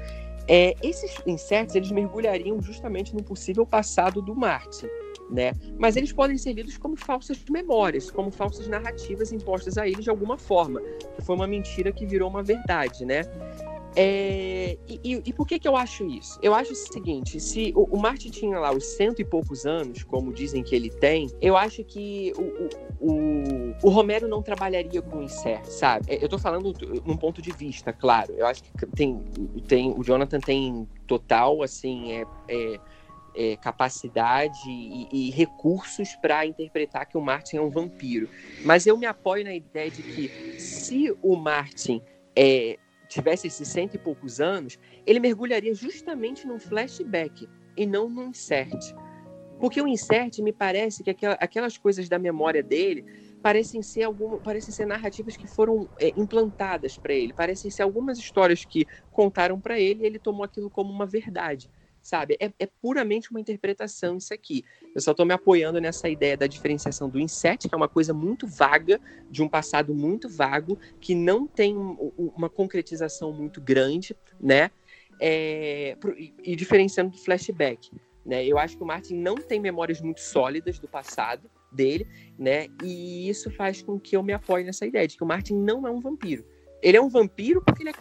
É, 0.47 0.75
esses 0.83 1.14
insetos 1.27 1.75
eles 1.75 1.91
mergulhariam 1.91 2.61
justamente 2.61 3.14
no 3.14 3.23
possível 3.23 3.66
passado 3.66 4.23
do 4.23 4.35
Martin, 4.35 4.87
né? 5.31 5.53
Mas 5.79 5.97
eles 5.97 6.12
podem 6.12 6.37
ser 6.39 6.53
lidos 6.53 6.76
como 6.76 6.97
falsas 6.97 7.39
memórias, 7.51 8.11
como 8.11 8.31
falsas 8.31 8.66
narrativas 8.68 9.33
impostas 9.33 9.79
a 9.79 9.87
eles 9.87 10.05
de 10.05 10.11
alguma 10.11 10.37
forma, 10.37 10.81
foi 11.22 11.35
uma 11.35 11.47
mentira 11.47 11.93
que 11.93 12.07
virou 12.07 12.29
uma 12.29 12.43
verdade, 12.43 13.05
né? 13.05 13.22
É, 13.97 14.76
e, 14.87 15.01
e, 15.03 15.22
e, 15.26 15.33
por 15.33 15.47
que, 15.47 15.59
que 15.59 15.66
eu 15.66 15.74
acho 15.74 16.05
isso? 16.07 16.39
Eu 16.43 16.55
acho 16.55 16.72
o 16.72 16.76
seguinte: 16.76 17.41
se 17.41 17.72
o, 17.74 17.97
o 17.97 17.99
Marte 17.99 18.31
tinha 18.31 18.59
lá 18.59 18.72
os 18.72 18.85
cento 18.97 19.20
e 19.20 19.24
poucos 19.24 19.66
anos, 19.66 20.05
como 20.05 20.33
dizem 20.33 20.62
que 20.62 20.76
ele 20.76 20.91
tem, 20.91 21.29
eu 21.41 21.57
acho 21.57 21.83
que 21.83 22.33
o, 22.37 23.11
o, 23.11 23.74
o 23.83 23.89
Romero 23.89 24.29
não 24.29 24.43
trabalharia 24.43 25.03
com 25.03 25.22
insetos, 25.22 25.72
sabe? 25.74 26.12
É, 26.12 26.22
eu 26.22 26.29
tô 26.29 26.39
falando 26.39 26.72
num 27.05 27.16
ponto 27.16 27.43
de 27.43 27.51
vista, 27.51 27.93
claro. 27.93 28.35
Eu 28.37 28.47
acho 28.47 28.62
que 28.62 28.87
tem, 28.95 29.20
tem 29.66 29.91
o 29.91 30.05
Jonathan 30.05 30.39
tem 30.39 30.87
total, 31.07 31.62
assim, 31.62 32.12
é, 32.12 32.26
é, 32.49 32.81
é 33.39 33.57
capacidade 33.57 34.68
e, 34.68 35.09
e 35.12 35.30
recursos 35.30 36.16
para 36.16 36.45
interpretar 36.45 37.07
que 37.07 37.16
o 37.16 37.20
Martin 37.20 37.59
é 37.59 37.61
um 37.61 37.70
vampiro. 37.70 38.28
Mas 38.64 38.84
eu 38.84 38.99
me 38.99 39.07
apoio 39.07 39.45
na 39.45 39.55
ideia 39.55 39.89
de 39.89 40.03
que 40.03 40.61
se 40.61 41.16
o 41.22 41.36
Martin 41.36 42.03
é, 42.34 42.76
tivesse 43.09 43.47
esses 43.47 43.68
cento 43.68 43.95
e 43.95 43.99
poucos 43.99 44.41
anos, 44.41 44.76
ele 45.07 45.20
mergulharia 45.20 45.72
justamente 45.72 46.49
num 46.49 46.59
flashback 46.59 47.49
e 47.76 47.86
não 47.86 48.11
num 48.11 48.30
insert. 48.30 48.93
Porque 49.61 49.80
o 49.80 49.86
insert 49.86 50.39
me 50.41 50.53
parece 50.53 51.05
que 51.05 51.11
aquelas 51.39 51.78
coisas 51.78 52.09
da 52.09 52.18
memória 52.18 52.62
dele 52.62 53.05
parecem 53.41 53.82
ser 53.82 54.03
algum, 54.03 54.41
parecem 54.41 54.74
ser 54.74 54.84
narrativas 54.84 55.36
que 55.36 55.47
foram 55.47 55.89
é, 56.01 56.12
implantadas 56.16 56.99
para 56.99 57.14
ele, 57.14 57.32
parecem 57.32 57.70
ser 57.70 57.82
algumas 57.82 58.18
histórias 58.18 58.64
que 58.64 58.84
contaram 59.12 59.61
para 59.61 59.78
ele 59.78 60.03
e 60.03 60.07
ele 60.07 60.18
tomou 60.18 60.45
aquilo 60.45 60.68
como 60.68 60.93
uma 60.93 61.07
verdade 61.07 61.70
sabe? 62.09 62.38
É, 62.40 62.50
é, 62.59 62.66
puramente 62.66 63.30
uma 63.30 63.38
interpretação 63.38 64.16
isso 64.16 64.32
aqui. 64.32 64.64
Eu 64.94 65.00
só 65.00 65.11
estou 65.11 65.26
me 65.26 65.34
apoiando 65.34 65.78
nessa 65.78 66.09
ideia 66.09 66.38
da 66.38 66.46
diferenciação 66.46 67.09
do 67.09 67.20
inset, 67.20 67.68
que 67.68 67.74
é 67.74 67.76
uma 67.76 67.88
coisa 67.88 68.14
muito 68.14 68.46
vaga, 68.46 68.98
de 69.30 69.42
um 69.42 69.48
passado 69.48 69.94
muito 69.94 70.26
vago, 70.26 70.78
que 71.00 71.14
não 71.14 71.46
tem 71.46 71.76
uma 71.76 72.48
concretização 72.48 73.30
muito 73.30 73.61
grande, 73.61 74.16
né? 74.40 74.70
É, 75.20 75.96
e 76.42 76.56
diferenciando 76.56 77.11
do 77.11 77.18
flashback. 77.18 77.90
Né? 78.24 78.46
Eu 78.46 78.59
acho 78.59 78.76
que 78.76 78.82
o 78.82 78.86
Martin 78.86 79.16
não 79.16 79.34
tem 79.34 79.61
memórias 79.61 80.00
muito 80.00 80.20
sólidas 80.20 80.78
do 80.78 80.88
passado 80.88 81.50
dele, 81.70 82.06
né? 82.38 82.68
E 82.82 83.28
isso 83.28 83.50
faz 83.50 83.82
com 83.82 84.00
que 84.00 84.16
eu 84.16 84.22
me 84.22 84.32
apoie 84.32 84.64
nessa 84.64 84.86
ideia 84.86 85.06
de 85.06 85.16
que 85.16 85.24
o 85.24 85.26
Martin 85.26 85.54
não 85.54 85.86
é 85.86 85.90
um 85.90 86.00
vampiro. 86.00 86.46
Ele 86.80 86.96
é 86.96 87.00
um 87.00 87.09
vampiro 87.09 87.61
porque 87.61 87.82
ele, 87.82 87.92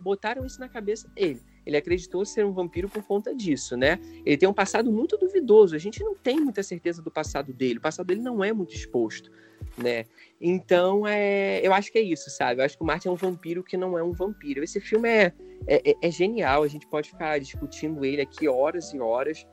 botaram 0.00 0.46
isso 0.46 0.60
na 0.60 0.68
cabeça 0.68 1.08
dele 1.08 1.42
ele 1.66 1.76
acreditou 1.76 2.24
ser 2.24 2.46
um 2.46 2.52
vampiro 2.52 2.88
por 2.88 3.02
conta 3.02 3.34
disso, 3.34 3.76
né? 3.76 3.98
Ele 4.24 4.36
tem 4.36 4.48
um 4.48 4.54
passado 4.54 4.90
muito 4.92 5.18
duvidoso. 5.18 5.74
A 5.74 5.78
gente 5.78 6.02
não 6.02 6.14
tem 6.14 6.40
muita 6.40 6.62
certeza 6.62 7.02
do 7.02 7.10
passado 7.10 7.52
dele. 7.52 7.78
O 7.78 7.82
passado 7.82 8.06
dele 8.06 8.20
não 8.20 8.44
é 8.44 8.52
muito 8.52 8.72
exposto, 8.72 9.30
né? 9.76 10.06
Então, 10.40 11.06
é, 11.06 11.60
eu 11.66 11.74
acho 11.74 11.90
que 11.90 11.98
é 11.98 12.02
isso, 12.02 12.30
sabe? 12.30 12.60
Eu 12.60 12.64
acho 12.64 12.76
que 12.76 12.82
o 12.82 12.86
Martin 12.86 13.08
é 13.08 13.10
um 13.10 13.16
vampiro 13.16 13.64
que 13.64 13.76
não 13.76 13.98
é 13.98 14.02
um 14.02 14.12
vampiro. 14.12 14.62
Esse 14.62 14.80
filme 14.80 15.08
é, 15.08 15.32
é, 15.66 15.94
é 16.00 16.10
genial. 16.10 16.62
A 16.62 16.68
gente 16.68 16.86
pode 16.86 17.10
ficar 17.10 17.38
discutindo 17.40 18.04
ele 18.04 18.22
aqui 18.22 18.46
horas 18.46 18.94
e 18.94 19.00
horas 19.00 19.44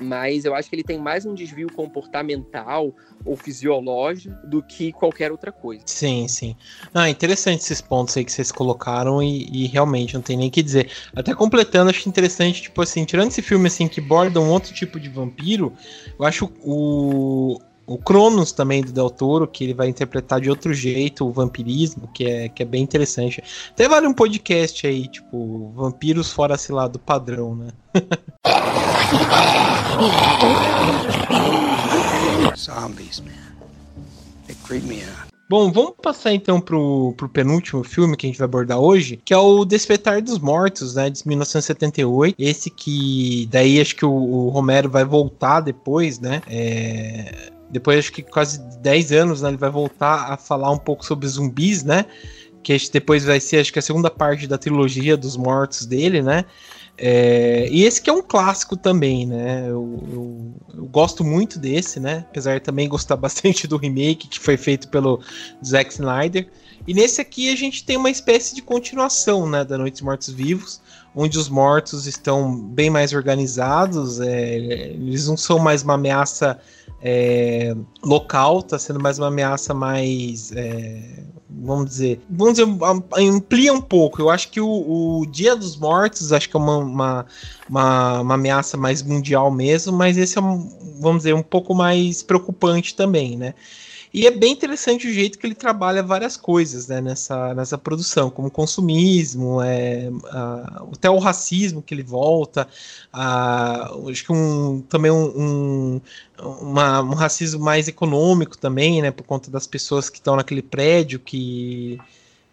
mas 0.00 0.44
eu 0.44 0.54
acho 0.54 0.68
que 0.68 0.76
ele 0.76 0.82
tem 0.82 0.98
mais 0.98 1.24
um 1.24 1.34
desvio 1.34 1.68
comportamental 1.72 2.94
ou 3.24 3.36
fisiológico 3.36 4.34
do 4.46 4.62
que 4.62 4.92
qualquer 4.92 5.30
outra 5.32 5.52
coisa. 5.52 5.82
Sim, 5.86 6.28
sim. 6.28 6.56
Ah, 6.92 7.08
interessante 7.08 7.60
esses 7.60 7.80
pontos 7.80 8.16
aí 8.16 8.24
que 8.24 8.32
vocês 8.32 8.52
colocaram 8.52 9.22
e, 9.22 9.48
e 9.50 9.66
realmente 9.66 10.14
não 10.14 10.22
tem 10.22 10.36
nem 10.36 10.48
o 10.48 10.50
que 10.50 10.62
dizer. 10.62 10.90
Até 11.14 11.34
completando, 11.34 11.90
acho 11.90 12.08
interessante, 12.08 12.62
tipo 12.62 12.82
assim, 12.82 13.04
tirando 13.04 13.30
esse 13.30 13.42
filme 13.42 13.66
assim 13.66 13.88
que 13.88 14.00
borda 14.00 14.40
um 14.40 14.50
outro 14.50 14.72
tipo 14.74 14.98
de 14.98 15.08
vampiro, 15.08 15.72
eu 16.18 16.24
acho 16.24 16.50
o 16.62 17.60
o 17.86 17.98
Cronos 17.98 18.52
também 18.52 18.82
do 18.82 18.92
Del 18.92 19.10
Toro, 19.10 19.46
que 19.46 19.64
ele 19.64 19.74
vai 19.74 19.88
interpretar 19.88 20.40
de 20.40 20.48
outro 20.48 20.72
jeito 20.72 21.26
o 21.26 21.32
vampirismo, 21.32 22.08
que 22.14 22.24
é, 22.24 22.48
que 22.48 22.62
é 22.62 22.66
bem 22.66 22.82
interessante. 22.82 23.42
Até 23.70 23.88
vale 23.88 24.06
um 24.06 24.14
podcast 24.14 24.86
aí, 24.86 25.06
tipo, 25.06 25.70
vampiros 25.74 26.32
fora, 26.32 26.56
sei 26.56 26.74
lá, 26.74 26.88
do 26.88 26.98
padrão, 26.98 27.54
né? 27.54 27.68
Zombies, 32.56 33.20
man. 33.20 33.32
They 34.46 34.56
creep 34.64 34.84
me 34.84 35.02
out. 35.02 35.34
Bom, 35.46 35.70
vamos 35.70 35.92
passar 36.02 36.32
então 36.32 36.58
pro, 36.58 37.12
pro 37.18 37.28
penúltimo 37.28 37.84
filme 37.84 38.16
que 38.16 38.26
a 38.26 38.28
gente 38.28 38.38
vai 38.38 38.46
abordar 38.46 38.78
hoje, 38.78 39.20
que 39.22 39.34
é 39.34 39.36
o 39.36 39.64
Despertar 39.64 40.22
dos 40.22 40.38
Mortos, 40.38 40.94
né, 40.94 41.10
de 41.10 41.26
1978. 41.28 42.34
Esse 42.38 42.70
que 42.70 43.46
daí 43.50 43.78
acho 43.78 43.94
que 43.94 44.06
o, 44.06 44.10
o 44.10 44.48
Romero 44.48 44.88
vai 44.88 45.04
voltar 45.04 45.60
depois, 45.60 46.18
né? 46.18 46.40
É, 46.48 47.50
depois 47.70 47.98
acho 47.98 48.12
que 48.12 48.22
quase 48.22 48.58
10 48.80 49.12
anos, 49.12 49.42
né, 49.42 49.50
ele 49.50 49.58
vai 49.58 49.70
voltar 49.70 50.32
a 50.32 50.36
falar 50.38 50.70
um 50.70 50.78
pouco 50.78 51.04
sobre 51.04 51.28
zumbis, 51.28 51.84
né? 51.84 52.06
Que 52.62 52.74
depois 52.90 53.22
vai 53.24 53.38
ser, 53.38 53.58
acho 53.58 53.72
que 53.72 53.78
a 53.78 53.82
segunda 53.82 54.10
parte 54.10 54.46
da 54.46 54.56
trilogia 54.56 55.14
dos 55.14 55.36
mortos 55.36 55.84
dele, 55.84 56.22
né? 56.22 56.46
É, 56.96 57.68
e 57.70 57.84
esse 57.84 58.00
que 58.00 58.08
é 58.08 58.12
um 58.12 58.22
clássico 58.22 58.76
também, 58.76 59.26
né? 59.26 59.64
Eu, 59.66 60.02
eu, 60.12 60.54
eu, 60.78 60.86
gosto 60.86 61.24
muito 61.24 61.58
desse, 61.58 61.98
né? 61.98 62.24
Apesar 62.30 62.54
de 62.54 62.60
também 62.60 62.88
gostar 62.88 63.16
bastante 63.18 63.66
do 63.66 63.76
remake 63.76 64.28
que 64.28 64.38
foi 64.38 64.56
feito 64.56 64.88
pelo 64.88 65.20
Zack 65.64 65.92
Snyder. 65.92 66.48
E 66.86 66.94
nesse 66.94 67.20
aqui 67.20 67.52
a 67.52 67.56
gente 67.56 67.84
tem 67.84 67.96
uma 67.96 68.10
espécie 68.10 68.54
de 68.54 68.62
continuação, 68.62 69.48
né? 69.48 69.64
Da 69.64 69.76
Noite 69.76 69.94
dos 69.94 70.02
Mortos 70.02 70.28
Vivos, 70.28 70.80
onde 71.14 71.38
os 71.38 71.48
mortos 71.48 72.06
estão 72.06 72.56
bem 72.56 72.90
mais 72.90 73.12
organizados, 73.12 74.20
é, 74.20 74.56
eles 74.56 75.26
não 75.26 75.36
são 75.36 75.58
mais 75.58 75.82
uma 75.82 75.94
ameaça 75.94 76.60
é, 77.02 77.74
local, 78.02 78.60
está 78.60 78.78
sendo 78.78 79.00
mais 79.00 79.18
uma 79.18 79.28
ameaça 79.28 79.74
mais. 79.74 80.52
Vamos 81.62 81.86
dizer. 81.86 82.20
Vamos 82.28 82.54
dizer, 82.54 82.66
amplia 83.18 83.72
um 83.72 83.80
pouco. 83.80 84.20
Eu 84.20 84.30
acho 84.30 84.50
que 84.50 84.60
o, 84.60 85.20
o 85.20 85.26
Dia 85.26 85.54
dos 85.54 85.76
Mortos, 85.76 86.32
acho 86.32 86.48
que 86.48 86.56
é 86.56 86.58
uma, 86.58 86.76
uma, 86.78 87.26
uma, 87.68 88.20
uma, 88.20 88.34
ameaça 88.34 88.76
mais 88.76 89.02
mundial 89.02 89.50
mesmo, 89.50 89.92
mas 89.92 90.16
esse 90.16 90.38
é, 90.38 90.40
um, 90.40 90.68
vamos 91.00 91.18
dizer, 91.18 91.34
um 91.34 91.42
pouco 91.42 91.74
mais 91.74 92.22
preocupante 92.22 92.94
também, 92.94 93.36
né? 93.36 93.54
E 94.14 94.28
é 94.28 94.30
bem 94.30 94.52
interessante 94.52 95.08
o 95.08 95.12
jeito 95.12 95.36
que 95.36 95.44
ele 95.44 95.56
trabalha 95.56 96.00
várias 96.00 96.36
coisas 96.36 96.86
né, 96.86 97.00
nessa, 97.00 97.52
nessa 97.52 97.76
produção, 97.76 98.30
como 98.30 98.48
consumismo, 98.48 99.60
é, 99.60 100.08
a, 100.30 100.84
até 100.92 101.10
o 101.10 101.18
racismo 101.18 101.82
que 101.82 101.92
ele 101.92 102.04
volta, 102.04 102.68
a, 103.12 103.92
acho 104.08 104.24
que 104.24 104.32
um, 104.32 104.82
também 104.82 105.10
um, 105.10 105.26
um, 105.36 106.00
uma, 106.38 107.02
um 107.02 107.14
racismo 107.14 107.64
mais 107.64 107.88
econômico 107.88 108.56
também, 108.56 109.02
né, 109.02 109.10
por 109.10 109.24
conta 109.24 109.50
das 109.50 109.66
pessoas 109.66 110.08
que 110.08 110.18
estão 110.18 110.36
naquele 110.36 110.62
prédio 110.62 111.18
que 111.18 111.98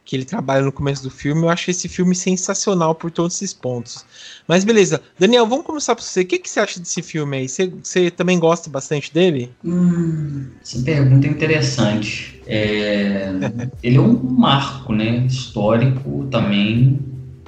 que 0.03 0.15
ele 0.15 0.25
trabalha 0.25 0.63
no 0.63 0.71
começo 0.71 1.03
do 1.03 1.09
filme. 1.09 1.43
Eu 1.43 1.49
acho 1.49 1.69
esse 1.69 1.87
filme 1.87 2.15
sensacional 2.15 2.95
por 2.95 3.11
todos 3.11 3.35
esses 3.35 3.53
pontos. 3.53 4.05
Mas 4.47 4.63
beleza, 4.63 5.01
Daniel, 5.17 5.47
vamos 5.47 5.65
começar 5.65 5.95
por 5.95 6.03
você. 6.03 6.21
O 6.21 6.25
que, 6.25 6.39
que 6.39 6.49
você 6.49 6.59
acha 6.59 6.79
desse 6.79 7.01
filme 7.01 7.37
aí? 7.37 7.47
Você, 7.47 7.71
você 7.81 8.11
também 8.11 8.39
gosta 8.39 8.69
bastante 8.69 9.13
dele? 9.13 9.51
Hum, 9.63 10.47
essa 10.61 10.81
pergunta 10.83 11.27
é 11.27 11.29
interessante. 11.29 12.41
É... 12.47 13.29
ele 13.83 13.97
é 13.97 14.01
um 14.01 14.13
marco, 14.23 14.93
né, 14.93 15.25
histórico 15.27 16.27
também 16.31 16.99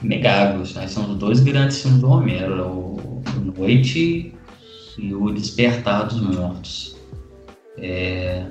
negável. 0.01 0.63
Né? 0.75 0.87
São 0.87 1.11
os 1.11 1.17
dois 1.17 1.39
grandes 1.39 1.81
filmes 1.81 2.01
do 2.01 2.07
Romero, 2.07 2.63
o 2.63 3.23
Noite 3.57 4.33
e 4.97 5.13
o 5.13 5.31
Despertar 5.31 6.07
dos 6.07 6.21
Mortos. 6.21 6.95
É... 7.77 8.45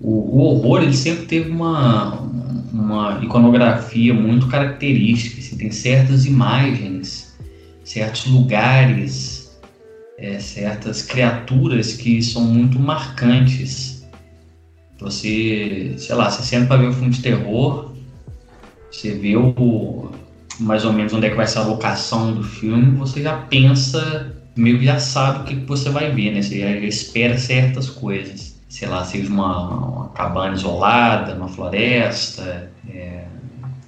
O, 0.00 0.10
o 0.10 0.38
horror 0.42 0.82
ele 0.82 0.94
sempre 0.94 1.26
teve 1.26 1.50
uma, 1.50 2.20
uma 2.20 2.47
iconografia 3.22 4.14
muito 4.14 4.48
característica. 4.48 5.40
Assim, 5.40 5.56
tem 5.56 5.70
certas 5.70 6.26
imagens, 6.26 7.36
certos 7.84 8.26
lugares, 8.26 9.58
é, 10.16 10.38
certas 10.38 11.02
criaturas 11.02 11.94
que 11.94 12.22
são 12.22 12.42
muito 12.42 12.78
marcantes. 12.78 14.06
Você, 14.98 15.94
sei 15.96 16.14
lá, 16.14 16.30
você 16.30 16.42
senta 16.42 16.66
para 16.66 16.78
ver 16.78 16.88
um 16.88 16.92
filme 16.92 17.10
de 17.10 17.22
terror, 17.22 17.92
você 18.90 19.12
vê 19.12 19.36
o, 19.36 20.10
mais 20.58 20.84
ou 20.84 20.92
menos 20.92 21.12
onde 21.12 21.26
é 21.26 21.30
que 21.30 21.36
vai 21.36 21.46
ser 21.46 21.58
a 21.58 21.62
locação 21.62 22.34
do 22.34 22.42
filme, 22.42 22.96
você 22.96 23.22
já 23.22 23.36
pensa, 23.36 24.34
meio 24.56 24.78
que 24.78 24.84
já 24.84 24.98
sabe 24.98 25.42
o 25.42 25.44
que 25.44 25.66
você 25.66 25.88
vai 25.88 26.10
ver, 26.10 26.32
né? 26.32 26.42
Você 26.42 26.58
já 26.58 26.70
espera 26.70 27.38
certas 27.38 27.88
coisas 27.88 28.57
sei 28.68 28.88
lá, 28.88 29.04
seja 29.04 29.30
uma, 29.30 29.68
uma 29.68 30.08
cabana 30.10 30.54
isolada, 30.54 31.34
uma 31.34 31.48
floresta, 31.48 32.70
é, 32.88 33.24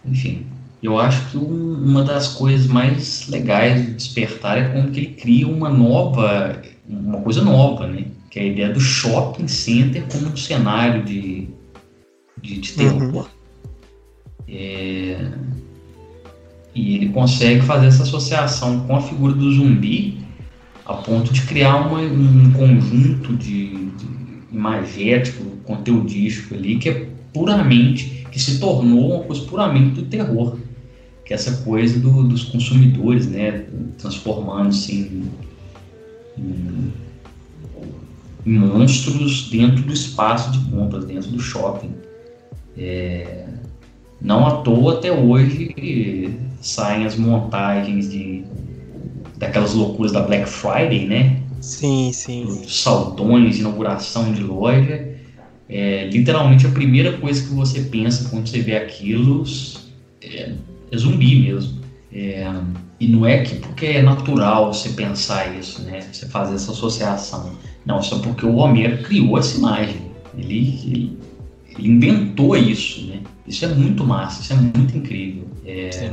enfim. 0.04 0.46
Eu 0.82 0.98
acho 0.98 1.30
que 1.30 1.36
um, 1.36 1.74
uma 1.84 2.02
das 2.02 2.28
coisas 2.28 2.66
mais 2.66 3.28
legais 3.28 3.84
de 3.84 3.92
Despertar 3.94 4.56
é 4.56 4.68
como 4.70 4.90
que 4.90 5.00
ele 5.00 5.14
cria 5.14 5.46
uma 5.46 5.68
nova, 5.68 6.62
uma 6.88 7.20
coisa 7.20 7.42
nova, 7.44 7.86
né? 7.86 8.06
Que 8.30 8.38
é 8.38 8.42
a 8.42 8.46
ideia 8.46 8.72
do 8.72 8.80
shopping 8.80 9.46
center 9.48 10.06
como 10.10 10.28
um 10.28 10.36
cenário 10.36 11.04
de, 11.04 11.48
de, 12.40 12.60
de 12.60 12.72
terror. 12.72 13.02
Uhum. 13.02 13.24
É, 14.48 15.30
E 16.74 16.96
ele 16.96 17.10
consegue 17.10 17.60
fazer 17.62 17.86
essa 17.88 18.04
associação 18.04 18.80
com 18.86 18.96
a 18.96 19.02
figura 19.02 19.34
do 19.34 19.52
zumbi 19.52 20.24
a 20.86 20.94
ponto 20.94 21.32
de 21.32 21.42
criar 21.42 21.76
uma, 21.76 22.00
um 22.00 22.52
conjunto 22.52 23.36
de 23.36 23.79
imagético, 24.60 25.44
conteudístico 25.64 26.54
ali 26.54 26.76
que 26.76 26.90
é 26.90 27.08
puramente, 27.32 28.26
que 28.30 28.38
se 28.38 28.60
tornou 28.60 29.14
uma 29.14 29.24
coisa 29.24 29.42
puramente 29.46 29.94
do 29.94 30.02
terror, 30.02 30.58
que 31.24 31.32
é 31.32 31.36
essa 31.36 31.64
coisa 31.64 31.98
do, 31.98 32.24
dos 32.24 32.44
consumidores, 32.44 33.26
né, 33.26 33.64
transformando-se 33.98 34.94
em, 34.94 35.30
em, 36.38 36.92
em, 38.44 38.52
monstros 38.58 39.48
dentro 39.50 39.82
do 39.82 39.92
espaço 39.92 40.52
de 40.52 40.70
compras, 40.70 41.04
dentro 41.04 41.30
do 41.30 41.40
shopping. 41.40 41.92
É, 42.76 43.46
não 44.20 44.46
à 44.46 44.56
toa 44.62 44.98
até 44.98 45.10
hoje 45.10 46.38
saem 46.60 47.06
as 47.06 47.16
montagens 47.16 48.10
de 48.10 48.44
daquelas 49.38 49.72
loucuras 49.72 50.12
da 50.12 50.20
Black 50.20 50.46
Friday, 50.46 51.06
né? 51.06 51.40
Sim, 51.60 52.12
sim. 52.12 52.62
Saltões, 52.66 53.58
inauguração 53.58 54.32
de 54.32 54.42
loja. 54.42 55.08
É, 55.68 56.08
literalmente 56.08 56.66
a 56.66 56.70
primeira 56.70 57.18
coisa 57.18 57.42
que 57.42 57.54
você 57.54 57.82
pensa 57.82 58.28
quando 58.28 58.48
você 58.48 58.60
vê 58.60 58.76
aquilo 58.76 59.44
é, 60.20 60.52
é 60.90 60.96
zumbi 60.96 61.40
mesmo. 61.40 61.80
É, 62.12 62.44
e 62.98 63.06
não 63.06 63.24
é 63.24 63.42
que 63.44 63.54
porque 63.54 63.86
é 63.86 64.02
natural 64.02 64.72
você 64.72 64.90
pensar 64.90 65.56
isso, 65.56 65.82
né? 65.82 66.00
Você 66.12 66.26
fazer 66.26 66.56
essa 66.56 66.72
associação. 66.72 67.52
Não, 67.86 68.02
só 68.02 68.18
porque 68.18 68.44
o 68.44 68.56
Homero 68.56 69.02
criou 69.02 69.38
essa 69.38 69.56
imagem. 69.56 70.10
Ele, 70.36 70.80
ele, 70.84 71.18
ele 71.78 71.88
inventou 71.88 72.56
isso, 72.56 73.06
né? 73.06 73.20
Isso 73.46 73.64
é 73.64 73.68
muito 73.68 74.04
massa, 74.04 74.42
isso 74.42 74.52
é 74.52 74.56
muito 74.56 74.96
incrível. 74.96 75.46
É, 75.64 76.10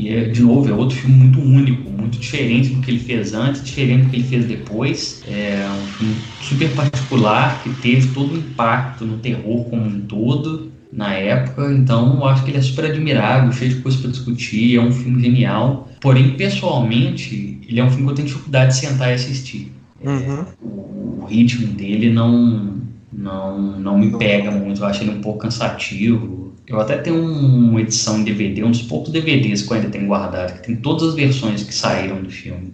e, 0.00 0.08
é, 0.08 0.24
de 0.28 0.40
novo, 0.40 0.66
é 0.66 0.72
outro 0.72 0.96
filme 0.96 1.14
muito 1.14 1.38
único, 1.38 1.90
muito 1.90 2.18
diferente 2.18 2.70
do 2.70 2.80
que 2.80 2.90
ele 2.90 3.00
fez 3.00 3.34
antes, 3.34 3.62
diferente 3.62 4.04
do 4.04 4.10
que 4.10 4.16
ele 4.16 4.24
fez 4.24 4.46
depois. 4.46 5.22
É 5.26 5.68
um 5.70 5.86
filme 5.92 6.24
super 6.40 6.74
particular 6.74 7.62
que 7.62 7.68
teve 7.74 8.08
todo 8.08 8.32
o 8.32 8.38
impacto 8.38 9.04
no 9.04 9.18
terror 9.18 9.64
como 9.68 9.82
um 9.84 10.00
todo 10.00 10.72
na 10.90 11.12
época, 11.14 11.70
então 11.70 12.16
eu 12.16 12.24
acho 12.24 12.42
que 12.44 12.50
ele 12.50 12.58
é 12.58 12.62
super 12.62 12.86
admirável, 12.86 13.52
cheio 13.52 13.74
de 13.74 13.80
coisas 13.80 14.00
para 14.00 14.10
discutir, 14.10 14.76
é 14.76 14.80
um 14.80 14.90
filme 14.90 15.22
genial. 15.22 15.88
Porém, 16.00 16.34
pessoalmente, 16.34 17.60
ele 17.68 17.78
é 17.78 17.84
um 17.84 17.90
filme 17.90 18.06
que 18.06 18.10
eu 18.10 18.16
tenho 18.16 18.28
dificuldade 18.28 18.72
de 18.72 18.80
sentar 18.80 19.10
e 19.10 19.14
assistir. 19.14 19.70
Uhum. 20.02 20.40
É, 20.40 20.46
o, 20.62 21.20
o 21.20 21.26
ritmo 21.26 21.66
dele 21.74 22.10
não, 22.10 22.80
não, 23.12 23.78
não 23.78 23.98
me 23.98 24.16
pega 24.16 24.50
muito, 24.50 24.80
eu 24.80 24.86
acho 24.86 25.04
ele 25.04 25.10
um 25.10 25.20
pouco 25.20 25.40
cansativo 25.40 26.49
eu 26.70 26.80
até 26.80 26.98
tenho 26.98 27.20
uma 27.20 27.80
edição 27.80 28.20
em 28.20 28.24
DVD, 28.24 28.62
um 28.62 28.70
dos 28.70 28.82
poucos 28.82 29.10
DVDs 29.10 29.62
que 29.62 29.72
eu 29.72 29.76
ainda 29.76 29.90
tenho 29.90 30.06
guardado, 30.06 30.54
que 30.54 30.66
tem 30.68 30.76
todas 30.76 31.08
as 31.08 31.14
versões 31.16 31.64
que 31.64 31.74
saíram 31.74 32.22
do 32.22 32.30
filme. 32.30 32.72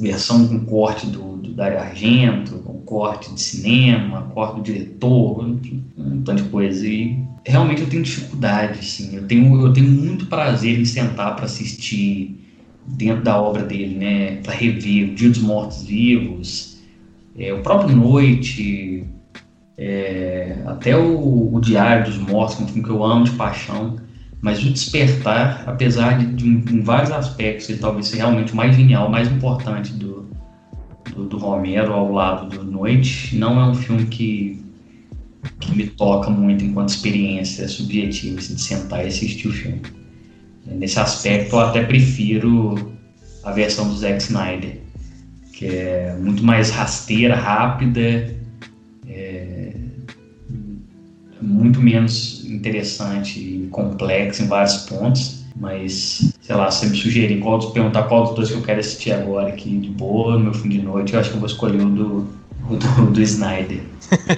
Versão 0.00 0.48
com 0.48 0.64
corte 0.66 1.06
do, 1.06 1.36
do 1.36 1.52
Dario 1.52 1.78
Argento, 1.78 2.58
com 2.58 2.80
corte 2.80 3.32
de 3.32 3.40
cinema, 3.40 4.30
corte 4.34 4.56
do 4.56 4.62
diretor, 4.62 5.44
um, 5.96 6.22
tanto 6.24 6.42
de 6.42 6.48
coisa. 6.48 6.86
E 6.86 7.22
realmente 7.46 7.82
eu 7.82 7.88
tenho 7.88 8.02
dificuldade, 8.02 8.80
assim. 8.80 9.14
Eu 9.16 9.26
tenho, 9.26 9.64
eu 9.64 9.72
tenho 9.72 9.88
muito 9.88 10.26
prazer 10.26 10.78
em 10.78 10.84
sentar 10.84 11.36
para 11.36 11.44
assistir 11.44 12.36
dentro 12.86 13.22
da 13.22 13.40
obra 13.40 13.62
dele, 13.62 13.94
né? 13.94 14.36
Para 14.42 14.54
rever 14.54 15.10
o 15.10 15.14
Dia 15.14 15.30
dos 15.30 15.38
Mortos 15.38 15.84
Vivos, 15.84 16.78
é, 17.38 17.52
o 17.54 17.62
próprio 17.62 17.96
Noite, 17.96 19.04
é, 19.76 20.58
até 20.66 20.96
o, 20.96 21.54
o, 21.54 21.60
Diário 21.60 22.04
dos 22.04 22.18
Mortos, 22.18 22.60
é 22.60 22.64
um 22.64 22.66
filme 22.66 22.82
que 22.82 22.90
eu 22.90 23.02
amo 23.02 23.24
de 23.24 23.32
paixão, 23.32 23.96
mas 24.40 24.62
o 24.62 24.70
Despertar, 24.70 25.64
apesar 25.66 26.18
de, 26.18 26.26
de 26.26 26.46
em 26.46 26.82
vários 26.82 27.10
aspectos, 27.10 27.68
ele 27.68 27.78
talvez 27.78 28.08
seja 28.08 28.24
realmente 28.24 28.52
o 28.52 28.56
mais 28.56 28.76
genial, 28.76 29.08
o 29.08 29.10
mais 29.10 29.30
importante 29.30 29.92
do, 29.92 30.28
do, 31.14 31.26
do, 31.26 31.38
Romero 31.38 31.92
ao 31.92 32.12
lado 32.12 32.48
do 32.48 32.64
Noite, 32.64 33.36
não 33.36 33.60
é 33.60 33.66
um 33.66 33.74
filme 33.74 34.06
que, 34.06 34.62
que 35.60 35.74
me 35.74 35.86
toca 35.86 36.28
muito 36.28 36.64
enquanto 36.64 36.90
experiência 36.90 37.66
subjetiva, 37.68 38.38
assim, 38.38 38.54
de 38.54 38.60
sentar 38.60 39.04
e 39.04 39.08
assistir 39.08 39.48
o 39.48 39.52
filme. 39.52 39.82
Nesse 40.66 40.98
aspecto, 40.98 41.56
eu 41.56 41.60
até 41.60 41.82
prefiro 41.84 42.92
a 43.42 43.50
versão 43.52 43.88
do 43.88 43.96
Zack 43.96 44.22
Snyder, 44.22 44.80
que 45.52 45.66
é 45.66 46.16
muito 46.20 46.44
mais 46.44 46.70
rasteira, 46.70 47.34
rápida, 47.34 48.41
muito 51.62 51.80
menos 51.80 52.44
interessante 52.44 53.38
e 53.38 53.68
complexo 53.70 54.42
em 54.42 54.46
vários 54.46 54.76
pontos. 54.78 55.42
Mas, 55.54 56.32
sei 56.40 56.56
lá, 56.56 56.70
se 56.70 56.86
me 56.86 56.96
sugerir 56.96 57.40
qual, 57.40 57.58
perguntar 57.72 58.04
qual 58.04 58.24
dos 58.24 58.34
dois 58.34 58.50
que 58.50 58.56
eu 58.56 58.62
quero 58.62 58.80
assistir 58.80 59.12
agora 59.12 59.48
aqui 59.48 59.70
de 59.78 59.90
boa, 59.90 60.34
no 60.34 60.44
meu 60.44 60.54
fim 60.54 60.68
de 60.68 60.80
noite, 60.80 61.12
eu 61.12 61.20
acho 61.20 61.30
que 61.30 61.36
eu 61.36 61.40
vou 61.40 61.48
escolher 61.48 61.82
o 61.82 61.90
do, 61.90 62.28
o 62.70 62.76
do, 62.76 63.10
do 63.10 63.22
Snyder. 63.22 63.82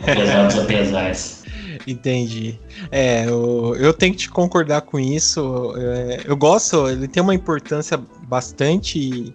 apesar 0.03 0.47
dos 0.49 0.59
apesares. 0.59 1.45
Entendi. 1.87 2.59
É, 2.91 3.27
eu, 3.27 3.75
eu 3.77 3.93
tenho 3.93 4.13
que 4.13 4.21
te 4.21 4.31
concordar 4.31 4.83
com 4.83 4.99
isso. 4.99 5.75
É, 5.77 6.23
eu 6.25 6.37
gosto, 6.37 6.89
ele 6.89 7.09
tem 7.09 7.23
uma 7.23 7.35
importância 7.35 8.01
bastante 8.29 9.33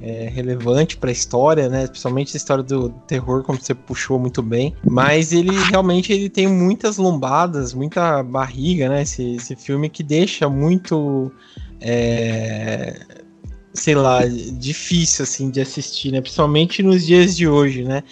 é, 0.00 0.28
relevante 0.28 0.96
para 0.96 1.10
a 1.10 1.12
história, 1.12 1.68
né? 1.68 1.86
Principalmente 1.86 2.36
a 2.36 2.38
história 2.38 2.62
do 2.62 2.90
terror, 3.06 3.42
como 3.42 3.60
você 3.60 3.74
puxou 3.74 4.18
muito 4.18 4.42
bem. 4.42 4.74
Mas 4.84 5.32
ele 5.32 5.52
realmente 5.70 6.12
ele 6.12 6.28
tem 6.28 6.46
muitas 6.46 6.96
lombadas, 6.96 7.72
muita 7.72 8.22
barriga, 8.22 8.88
né? 8.88 9.02
Esse, 9.02 9.36
esse 9.36 9.56
filme 9.56 9.88
que 9.88 10.02
deixa 10.02 10.48
muito. 10.48 11.32
É, 11.80 13.00
sei 13.72 13.94
lá, 13.94 14.20
difícil 14.26 15.22
assim 15.22 15.50
de 15.50 15.60
assistir, 15.60 16.12
né? 16.12 16.20
Principalmente 16.20 16.82
nos 16.82 17.04
dias 17.04 17.36
de 17.36 17.48
hoje, 17.48 17.84
né? 17.84 18.02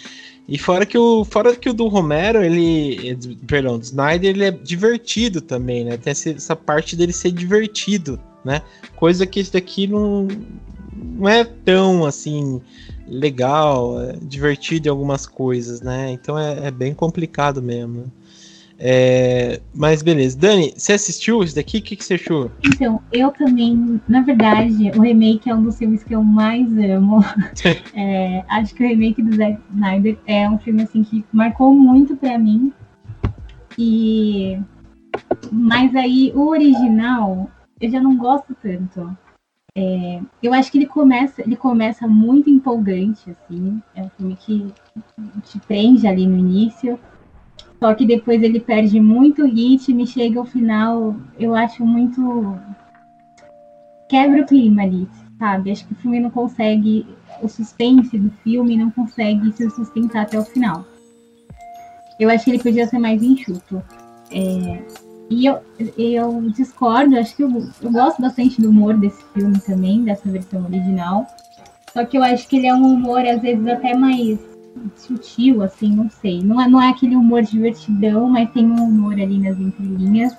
E 0.47 0.59
fora 0.59 0.85
que 0.85 0.97
o, 0.97 1.25
fora 1.25 1.55
que 1.55 1.69
o 1.69 1.73
do 1.73 1.87
Romero, 1.87 2.43
ele. 2.43 3.17
Perdão, 3.47 3.77
do 3.79 3.83
Snyder, 3.83 4.29
ele 4.29 4.45
é 4.45 4.51
divertido 4.51 5.41
também, 5.41 5.83
né? 5.83 5.97
Tem 5.97 6.11
essa, 6.11 6.29
essa 6.29 6.55
parte 6.55 6.95
dele 6.95 7.13
ser 7.13 7.31
divertido, 7.31 8.19
né? 8.43 8.61
Coisa 8.95 9.25
que 9.25 9.39
esse 9.39 9.51
daqui 9.51 9.87
não, 9.87 10.27
não 10.95 11.27
é 11.27 11.43
tão 11.43 12.05
assim 12.05 12.61
legal, 13.07 14.01
é 14.01 14.13
divertido 14.21 14.87
em 14.87 14.91
algumas 14.91 15.25
coisas, 15.25 15.81
né? 15.81 16.11
Então 16.11 16.37
é, 16.37 16.67
é 16.67 16.71
bem 16.71 16.93
complicado 16.93 17.61
mesmo. 17.61 18.11
É, 18.77 19.61
mas 19.73 20.01
beleza. 20.01 20.37
Dani, 20.37 20.73
você 20.75 20.93
assistiu 20.93 21.41
isso 21.43 21.55
daqui? 21.55 21.77
O 21.77 21.81
que, 21.81 21.95
que 21.95 22.03
você 22.03 22.15
achou? 22.15 22.51
Então, 22.63 23.01
eu 23.11 23.31
também, 23.31 24.01
na 24.07 24.21
verdade, 24.21 24.91
o 24.95 25.01
remake 25.01 25.49
é 25.49 25.55
um 25.55 25.63
dos 25.63 25.77
filmes 25.77 26.03
que 26.03 26.13
eu 26.13 26.23
mais 26.23 26.67
amo. 26.77 27.23
é, 27.95 28.43
acho 28.49 28.75
que 28.75 28.83
o 28.83 28.87
remake 28.87 29.21
do 29.21 29.35
Zack 29.35 29.59
Snyder 29.71 30.17
é 30.27 30.49
um 30.49 30.59
filme 30.59 30.83
assim 30.83 31.03
que 31.03 31.23
marcou 31.31 31.73
muito 31.73 32.17
para 32.17 32.37
mim. 32.37 32.73
E 33.77 34.59
mas 35.51 35.95
aí 35.95 36.31
o 36.35 36.47
original 36.49 37.49
eu 37.79 37.89
já 37.89 38.01
não 38.01 38.17
gosto 38.17 38.55
tanto. 38.61 39.17
É, 39.77 40.21
eu 40.41 40.53
acho 40.53 40.71
que 40.71 40.77
ele 40.77 40.85
começa, 40.85 41.41
ele 41.41 41.57
começa 41.57 42.07
muito 42.07 42.49
empolgante, 42.49 43.29
assim. 43.29 43.81
É 43.93 44.03
um 44.03 44.09
filme 44.09 44.35
que 44.37 44.73
te 45.43 45.59
prende 45.59 46.07
ali 46.07 46.25
no 46.25 46.37
início. 46.37 46.97
Só 47.77 47.93
que 47.93 48.05
depois 48.05 48.41
ele 48.41 48.59
perde 48.59 48.99
muito 49.01 49.45
ritmo 49.45 49.99
e 49.99 50.07
chega 50.07 50.39
ao 50.39 50.45
final, 50.45 51.15
eu 51.37 51.53
acho 51.53 51.85
muito. 51.85 52.57
quebra 54.09 54.41
o 54.41 54.45
clima 54.45 54.83
ali, 54.83 55.07
sabe? 55.37 55.71
Acho 55.71 55.85
que 55.85 55.93
o 55.93 55.97
filme 55.97 56.21
não 56.21 56.29
consegue. 56.29 57.05
O 57.41 57.49
suspense 57.49 58.17
do 58.17 58.31
filme 58.43 58.77
não 58.77 58.89
consegue 58.91 59.51
se 59.51 59.69
sustentar 59.69 60.21
até 60.21 60.39
o 60.39 60.45
final. 60.45 60.85
Eu 62.17 62.29
acho 62.29 62.45
que 62.45 62.51
ele 62.51 62.63
podia 62.63 62.87
ser 62.87 62.97
mais 62.97 63.21
enxuto. 63.21 63.83
É, 64.31 64.81
e 65.29 65.45
eu, 65.45 65.59
eu 65.97 66.41
discordo, 66.51 67.17
acho 67.17 67.35
que 67.35 67.43
eu, 67.43 67.49
eu 67.81 67.91
gosto 67.91 68.21
bastante 68.21 68.61
do 68.61 68.69
humor 68.69 68.95
desse 68.95 69.23
filme 69.33 69.59
também, 69.59 70.03
dessa 70.03 70.29
versão 70.29 70.63
original. 70.65 71.25
Só 71.91 72.05
que 72.05 72.17
eu 72.17 72.23
acho 72.23 72.47
que 72.47 72.57
ele 72.57 72.67
é 72.67 72.75
um 72.75 72.93
humor, 72.93 73.25
às 73.25 73.41
vezes, 73.41 73.65
até 73.67 73.95
mais 73.95 74.37
sutil, 74.95 75.63
assim, 75.63 75.95
não 75.95 76.09
sei. 76.09 76.43
Não 76.43 76.61
é, 76.61 76.67
não 76.67 76.81
é 76.81 76.89
aquele 76.89 77.15
humor 77.15 77.41
divertidão, 77.41 78.29
mas 78.29 78.51
tem 78.51 78.65
um 78.65 78.83
humor 78.83 79.13
ali 79.13 79.39
nas 79.39 79.57
entrelinhas. 79.59 80.37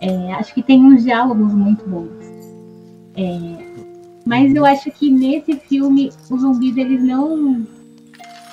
É, 0.00 0.32
acho 0.34 0.54
que 0.54 0.62
tem 0.62 0.82
uns 0.84 1.04
diálogos 1.04 1.52
muito 1.54 1.88
bons. 1.88 2.10
É, 3.14 3.66
mas 4.24 4.54
eu 4.54 4.64
acho 4.64 4.90
que 4.90 5.10
nesse 5.10 5.54
filme 5.54 6.10
os 6.30 6.40
zumbis 6.40 6.76
eles 6.76 7.02
não 7.02 7.64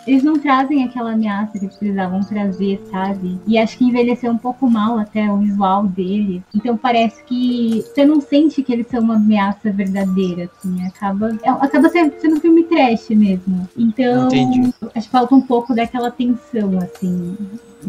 eles 0.05 0.23
não 0.23 0.37
trazem 0.37 0.83
aquela 0.83 1.13
ameaça 1.13 1.53
que 1.57 1.65
eles 1.65 1.75
precisavam 1.75 2.21
trazer, 2.21 2.81
sabe? 2.91 3.39
E 3.47 3.57
acho 3.57 3.77
que 3.77 3.85
envelheceu 3.85 4.31
um 4.31 4.37
pouco 4.37 4.69
mal 4.69 4.97
até 4.97 5.31
o 5.31 5.37
visual 5.37 5.87
dele. 5.87 6.43
Então 6.53 6.77
parece 6.77 7.23
que 7.23 7.81
você 7.81 8.05
não 8.05 8.19
sente 8.21 8.61
que 8.63 8.73
eles 8.73 8.87
são 8.87 9.01
uma 9.01 9.15
ameaça 9.15 9.71
verdadeira, 9.71 10.49
assim. 10.57 10.85
Acaba, 10.85 11.37
é, 11.43 11.49
acaba 11.49 11.89
sendo, 11.89 12.13
sendo 12.19 12.35
um 12.35 12.39
filme 12.39 12.63
trash 12.63 13.09
mesmo. 13.09 13.67
Então, 13.77 14.27
Entendi. 14.27 14.73
acho 14.95 15.07
que 15.07 15.11
falta 15.11 15.35
um 15.35 15.41
pouco 15.41 15.73
daquela 15.73 16.11
tensão, 16.11 16.77
assim. 16.79 17.37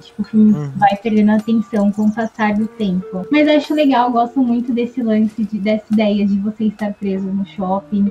Tipo, 0.01 0.23
o 0.23 0.24
filme 0.24 0.53
uhum. 0.53 0.70
vai 0.77 0.97
perdendo 0.97 1.31
atenção 1.31 1.91
com 1.93 2.07
o 2.07 2.12
passar 2.12 2.55
do 2.55 2.66
tempo. 2.66 3.27
Mas 3.31 3.47
acho 3.49 3.74
legal, 3.74 4.11
gosto 4.11 4.41
muito 4.41 4.73
desse 4.73 5.03
lance, 5.03 5.45
de, 5.45 5.59
dessa 5.59 5.85
ideia 5.93 6.27
de 6.27 6.39
você 6.39 6.65
estar 6.65 6.93
preso 6.95 7.27
no 7.27 7.47
shopping. 7.47 8.11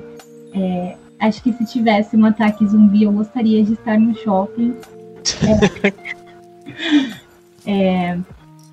É, 0.54 0.96
acho 1.28 1.42
que 1.42 1.52
se 1.52 1.64
tivesse 1.64 2.16
um 2.16 2.24
ataque 2.24 2.66
zumbi, 2.66 3.04
eu 3.04 3.12
gostaria 3.12 3.62
de 3.64 3.74
estar 3.74 3.98
no 3.98 4.14
shopping. 4.14 4.74
É, 7.66 8.12
é, 8.12 8.18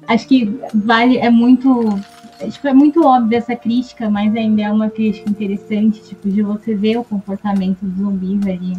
acho 0.08 0.28
que 0.28 0.60
vale, 0.74 1.18
é 1.18 1.30
muito. 1.30 1.88
É, 2.40 2.50
tipo, 2.50 2.68
é 2.68 2.74
muito 2.74 3.06
óbvio 3.06 3.38
essa 3.38 3.56
crítica, 3.56 4.10
mas 4.10 4.36
ainda 4.36 4.62
é 4.64 4.72
uma 4.72 4.90
crítica 4.90 5.30
interessante, 5.30 6.02
tipo, 6.02 6.30
de 6.30 6.42
você 6.42 6.76
ver 6.76 6.98
o 6.98 7.04
comportamento 7.04 7.80
dos 7.82 7.98
zumbis 7.98 8.46
ali. 8.48 8.74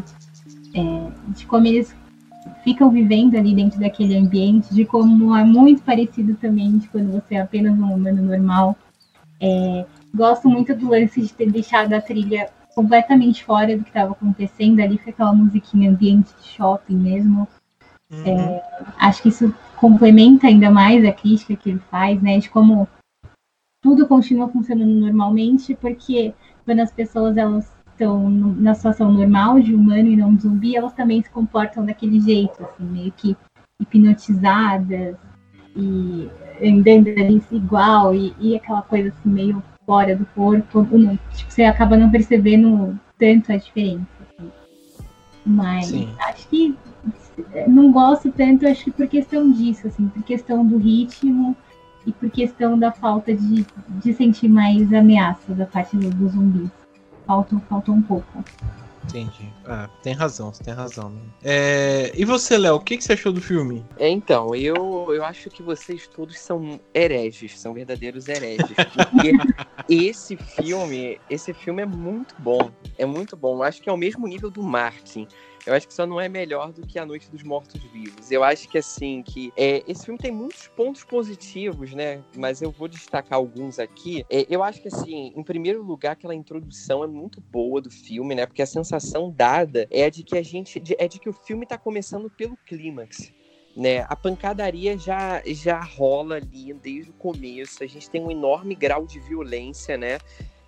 É, 0.74 1.06
de 1.28 1.46
como 1.46 1.66
eles 1.66 1.94
ficam 2.64 2.90
vivendo 2.90 3.36
ali 3.36 3.54
dentro 3.54 3.78
daquele 3.80 4.16
ambiente, 4.16 4.74
de 4.74 4.84
como 4.84 5.34
é 5.36 5.44
muito 5.44 5.82
parecido 5.82 6.34
também 6.34 6.78
de 6.78 6.88
quando 6.88 7.12
você 7.12 7.34
é 7.36 7.40
apenas 7.40 7.78
um 7.78 7.92
humano 7.92 8.22
normal. 8.22 8.76
É, 9.40 9.84
gosto 10.14 10.48
muito 10.48 10.74
do 10.74 10.90
lance 10.90 11.20
de 11.20 11.32
ter 11.32 11.50
deixado 11.50 11.92
a 11.92 12.00
trilha 12.00 12.50
completamente 12.74 13.44
fora 13.44 13.76
do 13.76 13.82
que 13.82 13.90
estava 13.90 14.12
acontecendo 14.12 14.80
ali, 14.80 14.98
com 14.98 15.10
aquela 15.10 15.32
musiquinha 15.32 15.90
ambiente 15.90 16.32
de 16.40 16.48
shopping 16.48 16.96
mesmo. 16.96 17.46
Uhum. 18.10 18.26
É, 18.26 18.62
acho 18.98 19.22
que 19.22 19.28
isso 19.28 19.54
complementa 19.76 20.46
ainda 20.46 20.70
mais 20.70 21.04
a 21.04 21.12
crítica 21.12 21.56
que 21.56 21.70
ele 21.70 21.82
faz, 21.90 22.20
né? 22.22 22.38
De 22.38 22.50
como 22.50 22.88
tudo 23.82 24.06
continua 24.06 24.48
funcionando 24.48 24.92
normalmente, 24.92 25.74
porque 25.74 26.32
quando 26.64 26.80
as 26.80 26.92
pessoas 26.92 27.36
elas 27.36 27.70
estão 27.90 28.30
na 28.30 28.74
situação 28.74 29.12
normal 29.12 29.60
de 29.60 29.74
humano 29.74 30.08
e 30.08 30.16
não 30.16 30.34
de 30.34 30.42
zumbi, 30.42 30.76
elas 30.76 30.92
também 30.92 31.22
se 31.22 31.30
comportam 31.30 31.84
daquele 31.84 32.20
jeito, 32.20 32.62
assim, 32.64 32.84
meio 32.84 33.12
que 33.12 33.36
hipnotizadas 33.80 35.16
e 35.76 36.30
andando 36.62 37.08
ali 37.08 37.42
igual 37.50 38.14
e, 38.14 38.34
e 38.38 38.54
aquela 38.54 38.82
coisa 38.82 39.08
assim 39.08 39.28
meio 39.28 39.62
fora 39.92 40.16
do 40.16 40.24
corpo, 40.34 40.86
tipo, 41.34 41.52
você 41.52 41.64
acaba 41.64 41.98
não 41.98 42.10
percebendo 42.10 42.98
tanto 43.18 43.52
a 43.52 43.58
diferença. 43.58 44.06
Assim. 44.22 44.50
Mas 45.44 45.86
Sim. 45.86 46.08
acho 46.18 46.48
que 46.48 46.74
não 47.68 47.92
gosto 47.92 48.32
tanto, 48.32 48.66
acho 48.66 48.84
que 48.84 48.90
por 48.90 49.06
questão 49.06 49.52
disso, 49.52 49.86
assim, 49.86 50.08
por 50.08 50.22
questão 50.22 50.66
do 50.66 50.78
ritmo 50.78 51.54
e 52.06 52.12
por 52.12 52.30
questão 52.30 52.78
da 52.78 52.90
falta 52.90 53.34
de, 53.34 53.66
de 54.02 54.14
sentir 54.14 54.48
mais 54.48 54.90
ameaça 54.94 55.52
da 55.52 55.66
parte 55.66 55.94
dos 55.94 56.14
do 56.14 56.28
zumbis. 56.28 56.70
Falta, 57.26 57.58
falta 57.68 57.92
um 57.92 58.00
pouco. 58.00 58.42
Entendi. 59.04 59.52
Ah, 59.66 59.88
tem 60.02 60.12
razão, 60.12 60.52
você 60.52 60.62
tem 60.62 60.74
razão. 60.74 61.12
É... 61.42 62.12
E 62.14 62.24
você, 62.24 62.56
Léo, 62.56 62.76
o 62.76 62.80
que, 62.80 62.96
que 62.96 63.04
você 63.04 63.14
achou 63.14 63.32
do 63.32 63.40
filme? 63.40 63.84
É, 63.98 64.08
então, 64.08 64.54
eu, 64.54 65.08
eu 65.12 65.24
acho 65.24 65.50
que 65.50 65.62
vocês 65.62 66.06
todos 66.06 66.38
são 66.38 66.80
hereges, 66.94 67.58
são 67.58 67.74
verdadeiros 67.74 68.28
hereges. 68.28 68.66
Porque 68.66 69.32
esse 69.88 70.36
filme, 70.36 71.20
esse 71.28 71.52
filme 71.52 71.82
é 71.82 71.86
muito 71.86 72.34
bom. 72.38 72.70
É 72.96 73.04
muito 73.04 73.36
bom. 73.36 73.56
Eu 73.56 73.62
acho 73.64 73.82
que 73.82 73.88
é 73.88 73.92
o 73.92 73.96
mesmo 73.96 74.26
nível 74.26 74.50
do 74.50 74.62
Martin. 74.62 75.26
Eu 75.64 75.74
acho 75.74 75.86
que 75.86 75.94
só 75.94 76.06
não 76.06 76.20
é 76.20 76.28
melhor 76.28 76.72
do 76.72 76.86
que 76.86 76.98
A 76.98 77.06
Noite 77.06 77.30
dos 77.30 77.42
Mortos 77.42 77.80
Vivos. 77.84 78.30
Eu 78.30 78.42
acho 78.42 78.68
que 78.68 78.78
assim, 78.78 79.22
que 79.22 79.52
é, 79.56 79.82
esse 79.86 80.04
filme 80.04 80.18
tem 80.18 80.32
muitos 80.32 80.66
pontos 80.68 81.04
positivos, 81.04 81.92
né? 81.94 82.22
Mas 82.36 82.60
eu 82.60 82.70
vou 82.70 82.88
destacar 82.88 83.38
alguns 83.38 83.78
aqui. 83.78 84.24
É, 84.28 84.44
eu 84.50 84.62
acho 84.62 84.82
que 84.82 84.88
assim, 84.88 85.32
em 85.36 85.42
primeiro 85.42 85.82
lugar, 85.82 86.12
aquela 86.12 86.34
introdução 86.34 87.04
é 87.04 87.06
muito 87.06 87.40
boa 87.40 87.80
do 87.80 87.90
filme, 87.90 88.34
né? 88.34 88.44
Porque 88.44 88.62
a 88.62 88.66
sensação 88.66 89.30
dada 89.30 89.86
é 89.90 90.10
de 90.10 90.24
que 90.24 90.36
a 90.36 90.42
gente. 90.42 90.80
De, 90.80 90.96
é 90.98 91.06
de 91.06 91.20
que 91.20 91.28
o 91.28 91.32
filme 91.32 91.64
tá 91.64 91.78
começando 91.78 92.28
pelo 92.28 92.56
clímax. 92.66 93.32
Né, 93.74 94.04
a 94.06 94.14
pancadaria 94.14 94.98
já, 94.98 95.42
já 95.46 95.80
rola 95.80 96.36
ali 96.36 96.74
desde 96.74 97.10
o 97.10 97.14
começo. 97.14 97.82
A 97.82 97.86
gente 97.86 98.10
tem 98.10 98.20
um 98.20 98.30
enorme 98.30 98.74
grau 98.74 99.06
de 99.06 99.18
violência, 99.18 99.96
né? 99.96 100.18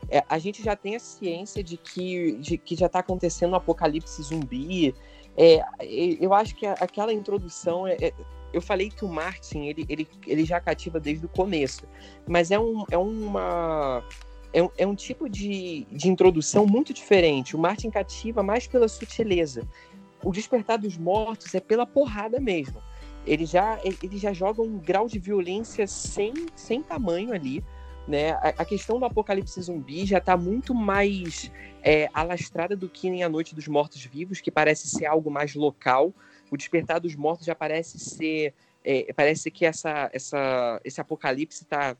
É, 0.09 0.25
a 0.29 0.39
gente 0.39 0.63
já 0.63 0.77
tem 0.77 0.97
a 0.97 1.01
ciência 1.01 1.63
de 1.63 1.77
que, 1.77 2.33
de, 2.33 2.59
que 2.59 2.77
já 2.77 2.87
está 2.87 2.99
acontecendo 3.01 3.53
um 3.53 3.57
apocalipse 3.57 4.23
zumbi. 4.23 4.95
É, 5.37 5.61
eu 6.21 6.33
acho 6.33 6.55
que 6.55 6.67
aquela 6.67 7.13
introdução 7.13 7.87
é, 7.87 7.97
é, 8.01 8.13
eu 8.53 8.63
falei 8.63 8.89
que 8.89 9.05
o 9.05 9.09
Martin 9.09 9.67
ele, 9.67 9.85
ele, 9.89 10.09
ele 10.27 10.45
já 10.45 10.61
cativa 10.61 11.01
desde 11.01 11.27
o 11.27 11.29
começo, 11.29 11.83
mas 12.27 12.51
é, 12.51 12.59
um, 12.59 12.85
é 12.91 12.97
uma 12.97 14.05
é 14.53 14.63
um, 14.63 14.71
é 14.79 14.87
um 14.87 14.95
tipo 14.95 15.29
de, 15.29 15.85
de 15.91 16.09
introdução 16.09 16.65
muito 16.65 16.95
diferente. 16.95 17.57
O 17.57 17.59
Martin 17.59 17.91
cativa 17.91 18.43
mais 18.43 18.69
pela 18.69 18.87
sutileza. 18.87 19.67
O 20.23 20.31
Despertar 20.31 20.79
dos 20.79 20.97
Mortos 20.97 21.53
é 21.55 21.61
pela 21.61 21.85
porrada 21.85 22.39
mesmo. 22.39 22.81
Ele 23.27 23.45
já, 23.45 23.81
ele 23.83 24.17
já 24.17 24.33
joga 24.33 24.63
um 24.63 24.79
grau 24.79 25.09
de 25.09 25.19
violência 25.19 25.87
sem, 25.89 26.33
sem 26.55 26.83
tamanho 26.83 27.33
ali 27.33 27.65
né? 28.07 28.33
A, 28.33 28.49
a, 28.49 28.65
questão 28.65 28.99
do 28.99 29.05
apocalipse 29.05 29.61
zumbi 29.61 30.05
já 30.05 30.19
está 30.19 30.37
muito 30.37 30.75
mais 30.75 31.51
é, 31.83 32.09
alastrada 32.13 32.77
do 32.77 32.89
que 32.89 33.09
em 33.09 33.23
A 33.23 33.29
Noite 33.29 33.55
dos 33.55 33.67
Mortos 33.67 34.05
Vivos, 34.05 34.41
que 34.41 34.51
parece 34.51 34.89
ser 34.89 35.07
algo 35.07 35.31
mais 35.31 35.55
local. 35.55 36.15
O 36.51 36.57
Despertar 36.57 37.01
dos 37.01 37.15
Mortos 37.15 37.47
já 37.47 37.55
parece 37.55 37.99
ser. 37.99 38.55
É, 38.85 39.13
parece 39.15 39.51
que 39.51 39.65
essa, 39.65 40.11
essa, 40.13 40.81
esse 40.85 41.01
apocalipse 41.01 41.63
está 41.63 41.97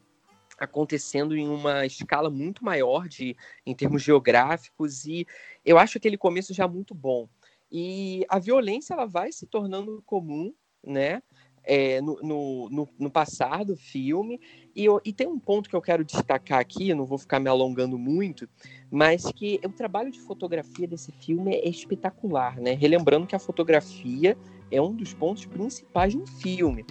acontecendo 0.59 1.37
em 1.37 1.49
uma 1.49 1.87
escala 1.87 2.31
muito 2.31 2.65
maior 2.65 3.09
de, 3.09 3.37
em 3.67 3.75
termos 3.75 4.03
geográficos, 4.03 5.05
e 5.05 5.27
eu 5.65 5.79
acho 5.79 5.99
aquele 5.99 6.17
começo 6.17 6.55
já 6.55 6.69
muito 6.69 6.95
bom. 6.95 7.29
E 7.73 8.25
a 8.29 8.39
violência 8.39 8.95
ela 8.95 9.07
vai 9.07 9.33
se 9.33 9.47
tornando 9.47 10.03
comum, 10.07 10.55
né? 10.83 11.23
É, 11.65 12.01
no, 12.01 12.19
no, 12.23 12.69
no, 12.71 12.89
no, 12.99 13.11
passar 13.11 13.65
do 13.65 13.77
filme. 13.77 14.41
E, 14.75 14.85
eu, 14.85 15.01
e 15.05 15.13
tem 15.13 15.27
um 15.27 15.39
ponto 15.39 15.69
que 15.69 15.77
eu 15.77 15.83
quero 15.83 16.05
destacar 16.05 16.61
aqui, 16.61 16.93
não 16.95 17.05
vou 17.05 17.19
ficar 17.19 17.41
me 17.41 17.49
alongando 17.49 17.99
muito, 17.99 18.49
mas 18.91 19.25
que 19.33 19.61
o 19.65 19.71
trabalho 19.71 20.11
de 20.11 20.21
fotografia 20.21 20.87
desse 20.87 21.13
filme 21.13 21.55
é 21.55 21.69
espetacular, 21.69 22.61
né? 22.61 22.73
Relembrando 22.73 23.27
que 23.27 23.37
a 23.37 23.39
fotografia 23.39 24.37
é 24.71 24.81
um 24.81 24.95
dos 24.95 25.15
pontos 25.15 25.47
principais 25.47 26.13
de 26.13 26.19
um 26.19 26.27
filme. 26.27 26.85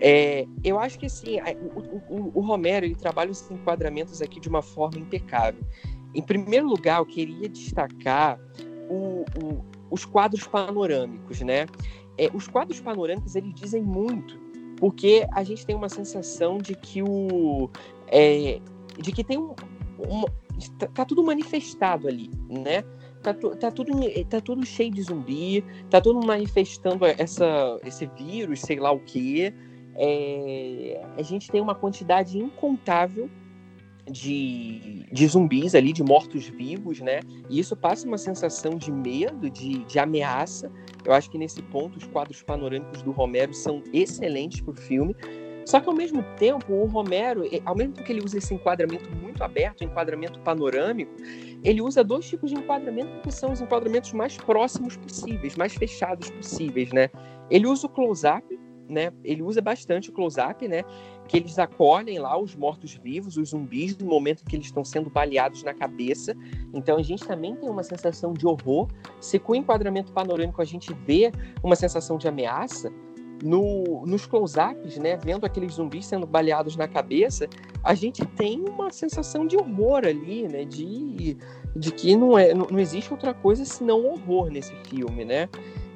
É, 0.00 0.46
eu 0.62 0.78
acho 0.78 0.98
que 0.98 1.06
assim, 1.06 1.38
o, 1.74 2.14
o, 2.14 2.32
o, 2.34 2.40
Romero 2.40 2.86
ele 2.86 2.94
trabalha 2.94 3.30
os 3.30 3.50
enquadramentos 3.50 4.22
aqui 4.22 4.38
de 4.38 4.48
uma 4.48 4.62
forma 4.62 4.98
impecável. 4.98 5.60
Em 6.14 6.22
primeiro 6.22 6.66
lugar, 6.66 7.00
eu 7.00 7.06
queria 7.06 7.48
destacar 7.48 8.38
o, 8.88 9.24
os 9.90 10.04
quadros 10.04 10.46
panorâmicos, 10.46 11.40
né? 11.40 11.66
É, 12.18 12.28
os 12.34 12.48
quadros 12.48 12.80
panorâmicos 12.80 13.36
eles 13.36 13.54
dizem 13.54 13.82
muito, 13.82 14.38
porque 14.76 15.26
a 15.32 15.42
gente 15.44 15.64
tem 15.64 15.74
uma 15.74 15.88
sensação 15.88 16.58
de 16.58 16.74
que 16.74 17.02
o 17.02 17.70
é, 18.08 18.60
de 18.98 19.12
que 19.12 19.22
tem 19.22 19.38
um, 19.38 19.54
um 19.98 20.24
tá, 20.78 20.88
tá, 20.88 21.04
tudo 21.04 21.22
manifestado 21.22 22.08
ali, 22.08 22.30
né? 22.48 22.82
Tá, 23.22 23.34
tá, 23.34 23.70
tudo, 23.70 23.92
tá 24.28 24.40
tudo 24.40 24.64
cheio 24.64 24.92
de 24.92 25.02
zumbi, 25.02 25.64
tá 25.90 26.00
tudo 26.00 26.24
manifestando 26.24 27.04
essa, 27.04 27.78
esse 27.84 28.06
vírus, 28.06 28.60
sei 28.60 28.78
lá 28.78 28.92
o 28.92 29.00
que. 29.00 29.52
É, 29.96 31.04
a 31.16 31.22
gente 31.22 31.50
tem 31.50 31.60
uma 31.60 31.74
quantidade 31.74 32.38
incontável 32.38 33.28
de, 34.10 35.04
de 35.12 35.26
zumbis 35.26 35.74
ali, 35.74 35.92
de 35.92 36.02
mortos-vivos, 36.02 37.00
né? 37.00 37.20
E 37.48 37.58
isso 37.58 37.76
passa 37.76 38.06
uma 38.06 38.18
sensação 38.18 38.76
de 38.76 38.90
medo, 38.90 39.50
de, 39.50 39.84
de 39.84 39.98
ameaça. 39.98 40.70
Eu 41.04 41.12
acho 41.12 41.30
que 41.30 41.38
nesse 41.38 41.62
ponto 41.62 41.96
os 41.96 42.06
quadros 42.06 42.42
panorâmicos 42.42 43.02
do 43.02 43.10
Romero 43.10 43.54
são 43.54 43.82
excelentes 43.92 44.60
para 44.60 44.72
o 44.72 44.76
filme. 44.76 45.14
Só 45.66 45.80
que 45.80 45.88
ao 45.88 45.94
mesmo 45.94 46.22
tempo, 46.38 46.72
o 46.72 46.86
Romero, 46.86 47.42
ao 47.66 47.76
mesmo 47.76 47.92
tempo 47.92 48.06
que 48.06 48.12
ele 48.12 48.24
usa 48.24 48.38
esse 48.38 48.54
enquadramento 48.54 49.10
muito 49.16 49.44
aberto, 49.44 49.84
enquadramento 49.84 50.40
panorâmico, 50.40 51.14
ele 51.62 51.82
usa 51.82 52.02
dois 52.02 52.26
tipos 52.26 52.50
de 52.50 52.56
enquadramento 52.56 53.20
que 53.20 53.30
são 53.30 53.52
os 53.52 53.60
enquadramentos 53.60 54.14
mais 54.14 54.36
próximos 54.38 54.96
possíveis, 54.96 55.56
mais 55.56 55.74
fechados 55.74 56.30
possíveis, 56.30 56.90
né? 56.90 57.10
Ele 57.50 57.66
usa 57.66 57.86
o 57.86 57.90
close-up, 57.90 58.44
né? 58.88 59.12
Ele 59.22 59.42
usa 59.42 59.60
bastante 59.60 60.10
o 60.10 60.12
close-up, 60.12 60.66
né? 60.66 60.82
Que 61.26 61.36
eles 61.36 61.58
acolhem 61.58 62.18
lá 62.18 62.38
os 62.38 62.56
mortos-vivos, 62.56 63.36
os 63.36 63.50
zumbis, 63.50 63.96
no 63.96 64.06
momento 64.06 64.44
que 64.44 64.56
eles 64.56 64.66
estão 64.66 64.84
sendo 64.84 65.10
baleados 65.10 65.62
na 65.62 65.74
cabeça. 65.74 66.34
Então 66.72 66.96
a 66.96 67.02
gente 67.02 67.26
também 67.26 67.54
tem 67.56 67.68
uma 67.68 67.82
sensação 67.82 68.32
de 68.32 68.46
horror. 68.46 68.88
Se 69.20 69.38
com 69.38 69.52
o 69.52 69.56
enquadramento 69.56 70.12
panorâmico 70.12 70.62
a 70.62 70.64
gente 70.64 70.92
vê 71.06 71.30
uma 71.62 71.76
sensação 71.76 72.16
de 72.16 72.26
ameaça, 72.26 72.92
no, 73.42 74.04
nos 74.06 74.26
close-ups, 74.26 74.98
né, 74.98 75.16
vendo 75.16 75.44
aqueles 75.44 75.74
zumbis 75.74 76.06
sendo 76.06 76.26
baleados 76.26 76.76
na 76.76 76.88
cabeça, 76.88 77.48
a 77.82 77.94
gente 77.94 78.24
tem 78.24 78.60
uma 78.68 78.90
sensação 78.90 79.46
de 79.46 79.56
horror 79.56 80.04
ali, 80.04 80.48
né, 80.48 80.64
de, 80.64 81.36
de 81.74 81.92
que 81.92 82.16
não, 82.16 82.38
é, 82.38 82.52
não, 82.52 82.66
não 82.70 82.78
existe 82.78 83.12
outra 83.12 83.32
coisa 83.32 83.64
senão 83.64 84.04
horror 84.04 84.50
nesse 84.50 84.74
filme, 84.88 85.24
né. 85.24 85.48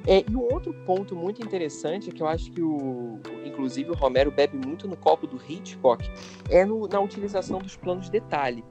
É, 0.05 0.23
e 0.29 0.35
um 0.35 0.41
outro 0.53 0.73
ponto 0.85 1.15
muito 1.15 1.41
interessante, 1.41 2.11
que 2.11 2.21
eu 2.21 2.27
acho 2.27 2.51
que 2.51 2.61
o, 2.61 3.19
inclusive 3.45 3.89
o 3.89 3.95
Romero 3.95 4.31
bebe 4.31 4.57
muito 4.57 4.87
no 4.87 4.97
copo 4.97 5.25
do 5.25 5.37
Hitchcock, 5.37 6.03
é 6.49 6.65
no, 6.65 6.87
na 6.87 6.99
utilização 6.99 7.59
dos 7.59 7.77
planos 7.77 8.05
de 8.05 8.11
detalhe. 8.11 8.63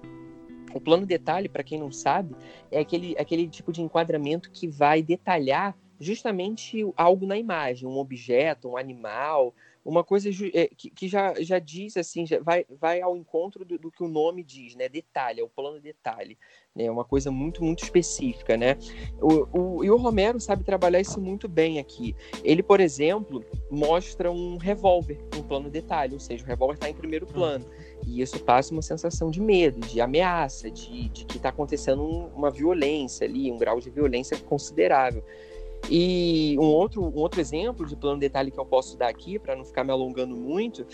O 0.75 0.81
plano 0.81 1.07
detalhe, 1.07 1.49
para 1.49 1.63
quem 1.63 1.79
não 1.79 1.91
sabe, 1.91 2.35
é 2.71 2.81
aquele, 2.81 3.17
aquele 3.19 3.49
tipo 3.49 3.73
de 3.73 3.81
enquadramento 3.83 4.51
que 4.51 4.67
vai 4.67 5.03
detalhar 5.03 5.77
justamente 5.99 6.85
algo 6.97 7.27
na 7.27 7.39
imagem, 7.39 7.89
um 7.89 7.99
objeto, 7.99 8.69
um 8.69 8.77
animal, 8.77 9.55
uma 9.85 10.05
coisa 10.05 10.31
é, 10.55 10.69
que, 10.69 11.09
já, 11.09 11.35
já 11.41 11.59
diz 11.59 11.97
assim, 11.97 12.25
já 12.25 12.41
vai, 12.41 12.65
vai 12.71 13.01
ao 13.01 13.17
encontro 13.17 13.65
do, 13.65 13.79
do, 13.79 13.91
que 13.91 14.03
o 14.03 14.09
nome 14.09 14.45
diz, 14.45 14.77
né? 14.77 14.89
Detalhe, 14.89 15.41
é 15.41 15.45
o 15.45 15.49
plano 15.49 15.81
detalhe, 15.81 16.39
né? 16.75 16.89
Uma 16.89 17.05
coisa 17.05 17.33
muito, 17.33 17.65
muito 17.65 17.83
específica, 17.83 18.57
né? 18.57 18.77
O, 19.21 19.59
o, 19.59 19.85
e 19.85 19.91
o 19.91 19.97
Romero 19.97 20.39
sabe 20.39 20.63
trabalhar 20.63 21.01
isso 21.01 21.21
muito 21.21 21.49
bem 21.49 21.81
aqui. 21.81 22.15
Ele, 22.45 22.63
por 22.63 22.81
exemplo, 22.81 23.45
mostra 23.71 24.31
um 24.31 24.57
revólver, 24.57 25.19
um 25.37 25.43
plano 25.43 25.69
detalhe, 25.69 26.15
ou 26.15 26.21
seja, 26.21 26.45
o 26.45 26.47
revólver 26.47 26.75
está 26.75 26.89
em 26.89 26.95
primeiro 26.95 27.27
hum. 27.27 27.33
plano. 27.33 27.67
E 28.07 28.21
isso 28.21 28.39
passa 28.45 28.73
uma 28.73 28.83
sensação 28.83 29.31
de 29.31 29.41
medo, 29.41 29.81
de 29.81 30.01
ameaça, 30.01 30.71
de, 30.71 31.09
de 31.09 31.25
que 31.25 31.39
está 31.39 31.49
acontecendo 31.49 32.05
uma 32.05 32.51
violência 32.51 33.27
ali, 33.27 33.51
um 33.51 33.59
grau 33.59 33.81
de 33.81 33.91
violência 33.91 34.39
considerável. 34.39 35.25
E 35.91 36.57
um 36.59 36.65
outro, 36.65 37.03
um 37.03 37.19
outro 37.19 37.41
exemplo 37.41 37.87
de 37.87 37.97
plano 37.97 38.17
de 38.17 38.21
detalhe 38.21 38.51
que 38.51 38.59
eu 38.59 38.65
posso 38.65 38.97
dar 38.97 39.09
aqui, 39.09 39.39
para 39.39 39.57
não 39.57 39.65
ficar 39.65 39.85
me 39.85 39.91
alongando 39.91 40.37
muito, 40.37 40.87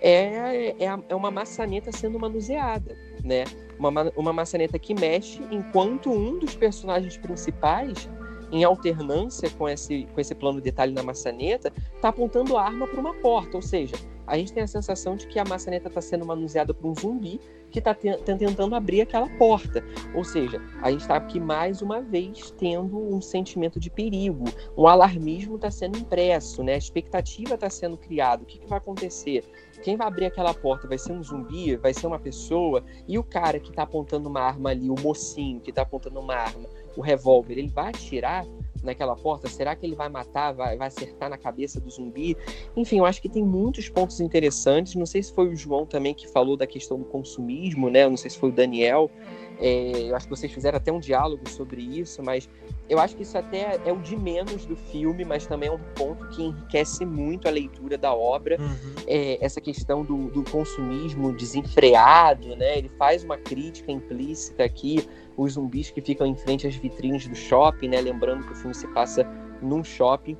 é, 0.00 0.74
é, 0.78 0.86
é, 1.08 1.14
uma 1.14 1.30
maçaneta 1.30 1.90
sendo 1.92 2.18
manuseada, 2.18 2.96
né? 3.24 3.44
Uma, 3.78 4.12
uma 4.16 4.32
maçaneta 4.32 4.78
que 4.78 4.94
mexe 4.94 5.42
enquanto 5.50 6.10
um 6.10 6.38
dos 6.38 6.54
personagens 6.54 7.16
principais, 7.16 8.08
em 8.52 8.62
alternância 8.62 9.50
com 9.50 9.68
esse, 9.68 10.06
com 10.14 10.20
esse 10.20 10.34
plano 10.34 10.58
de 10.58 10.64
detalhe 10.64 10.92
na 10.92 11.02
maçaneta, 11.02 11.72
está 11.94 12.08
apontando 12.08 12.56
a 12.56 12.62
arma 12.62 12.86
para 12.86 13.00
uma 13.00 13.14
porta, 13.14 13.56
ou 13.56 13.62
seja, 13.62 13.96
a 14.26 14.36
gente 14.36 14.52
tem 14.52 14.62
a 14.62 14.66
sensação 14.66 15.16
de 15.16 15.26
que 15.26 15.38
a 15.38 15.44
maçaneta 15.44 15.88
está 15.88 16.00
sendo 16.00 16.24
manuseada 16.24 16.72
por 16.72 16.88
um 16.88 16.94
zumbi 16.94 17.40
que 17.76 17.80
está 17.80 17.94
tentando 17.94 18.74
abrir 18.74 19.02
aquela 19.02 19.28
porta. 19.36 19.84
Ou 20.14 20.24
seja, 20.24 20.62
a 20.80 20.90
gente 20.90 21.02
está 21.02 21.16
aqui 21.16 21.38
mais 21.38 21.82
uma 21.82 22.00
vez 22.00 22.50
tendo 22.52 22.98
um 22.98 23.20
sentimento 23.20 23.78
de 23.78 23.90
perigo, 23.90 24.44
um 24.76 24.86
alarmismo 24.86 25.56
está 25.56 25.70
sendo 25.70 25.98
impresso, 25.98 26.62
né? 26.62 26.74
a 26.74 26.78
expectativa 26.78 27.54
está 27.54 27.68
sendo 27.68 27.98
criada. 27.98 28.42
O 28.42 28.46
que, 28.46 28.58
que 28.58 28.66
vai 28.66 28.78
acontecer? 28.78 29.44
Quem 29.82 29.94
vai 29.94 30.06
abrir 30.06 30.24
aquela 30.24 30.54
porta 30.54 30.88
vai 30.88 30.96
ser 30.96 31.12
um 31.12 31.22
zumbi, 31.22 31.76
vai 31.76 31.92
ser 31.92 32.06
uma 32.06 32.18
pessoa, 32.18 32.82
e 33.06 33.18
o 33.18 33.22
cara 33.22 33.60
que 33.60 33.68
está 33.68 33.82
apontando 33.82 34.26
uma 34.26 34.40
arma 34.40 34.70
ali, 34.70 34.88
o 34.88 34.94
mocinho 34.98 35.60
que 35.60 35.68
está 35.68 35.82
apontando 35.82 36.18
uma 36.18 36.34
arma, 36.34 36.66
o 36.96 37.02
revólver, 37.02 37.58
ele 37.58 37.68
vai 37.68 37.90
atirar? 37.90 38.46
Naquela 38.86 39.14
porta? 39.16 39.48
Será 39.48 39.74
que 39.76 39.84
ele 39.84 39.94
vai 39.94 40.08
matar, 40.08 40.52
vai, 40.52 40.76
vai 40.76 40.88
acertar 40.88 41.28
na 41.28 41.36
cabeça 41.36 41.80
do 41.80 41.90
zumbi? 41.90 42.36
Enfim, 42.76 42.98
eu 42.98 43.04
acho 43.04 43.20
que 43.20 43.28
tem 43.28 43.44
muitos 43.44 43.88
pontos 43.88 44.20
interessantes. 44.20 44.94
Não 44.94 45.06
sei 45.06 45.22
se 45.22 45.34
foi 45.34 45.48
o 45.48 45.56
João 45.56 45.84
também 45.84 46.14
que 46.14 46.26
falou 46.28 46.56
da 46.56 46.66
questão 46.66 46.98
do 46.98 47.04
consumismo, 47.04 47.90
né? 47.90 48.08
Não 48.08 48.16
sei 48.16 48.30
se 48.30 48.38
foi 48.38 48.48
o 48.48 48.52
Daniel. 48.52 49.10
É, 49.58 50.10
eu 50.10 50.16
acho 50.16 50.26
que 50.26 50.36
vocês 50.36 50.52
fizeram 50.52 50.76
até 50.76 50.92
um 50.92 51.00
diálogo 51.00 51.48
sobre 51.48 51.82
isso, 51.82 52.22
mas 52.22 52.48
eu 52.88 53.00
acho 53.00 53.16
que 53.16 53.22
isso 53.22 53.36
até 53.36 53.80
é 53.84 53.92
o 53.92 53.98
de 53.98 54.16
menos 54.16 54.64
do 54.64 54.76
filme, 54.76 55.24
mas 55.24 55.46
também 55.46 55.68
é 55.68 55.72
um 55.72 55.80
ponto 55.94 56.28
que 56.28 56.42
enriquece 56.42 57.04
muito 57.04 57.48
a 57.48 57.50
leitura 57.50 57.98
da 57.98 58.14
obra. 58.14 58.56
Uhum. 58.60 58.94
É, 59.06 59.44
essa 59.44 59.60
questão 59.60 60.04
do, 60.04 60.28
do, 60.30 60.44
consumismo 60.50 61.32
desenfreado, 61.32 62.54
né? 62.54 62.78
Ele 62.78 62.88
faz 62.90 63.24
uma 63.24 63.36
crítica 63.36 63.90
implícita 63.90 64.64
aqui 64.64 65.08
os 65.36 65.54
zumbis 65.54 65.90
que 65.90 66.00
ficam 66.00 66.26
em 66.26 66.36
frente 66.36 66.66
às 66.66 66.76
vitrines 66.76 67.26
do 67.26 67.34
shopping, 67.34 67.88
né? 67.88 68.00
Lembrando 68.00 68.46
que 68.46 68.52
o 68.52 68.56
filme 68.56 68.74
se 68.74 68.86
passa 68.88 69.24
num 69.60 69.82
shopping. 69.82 70.36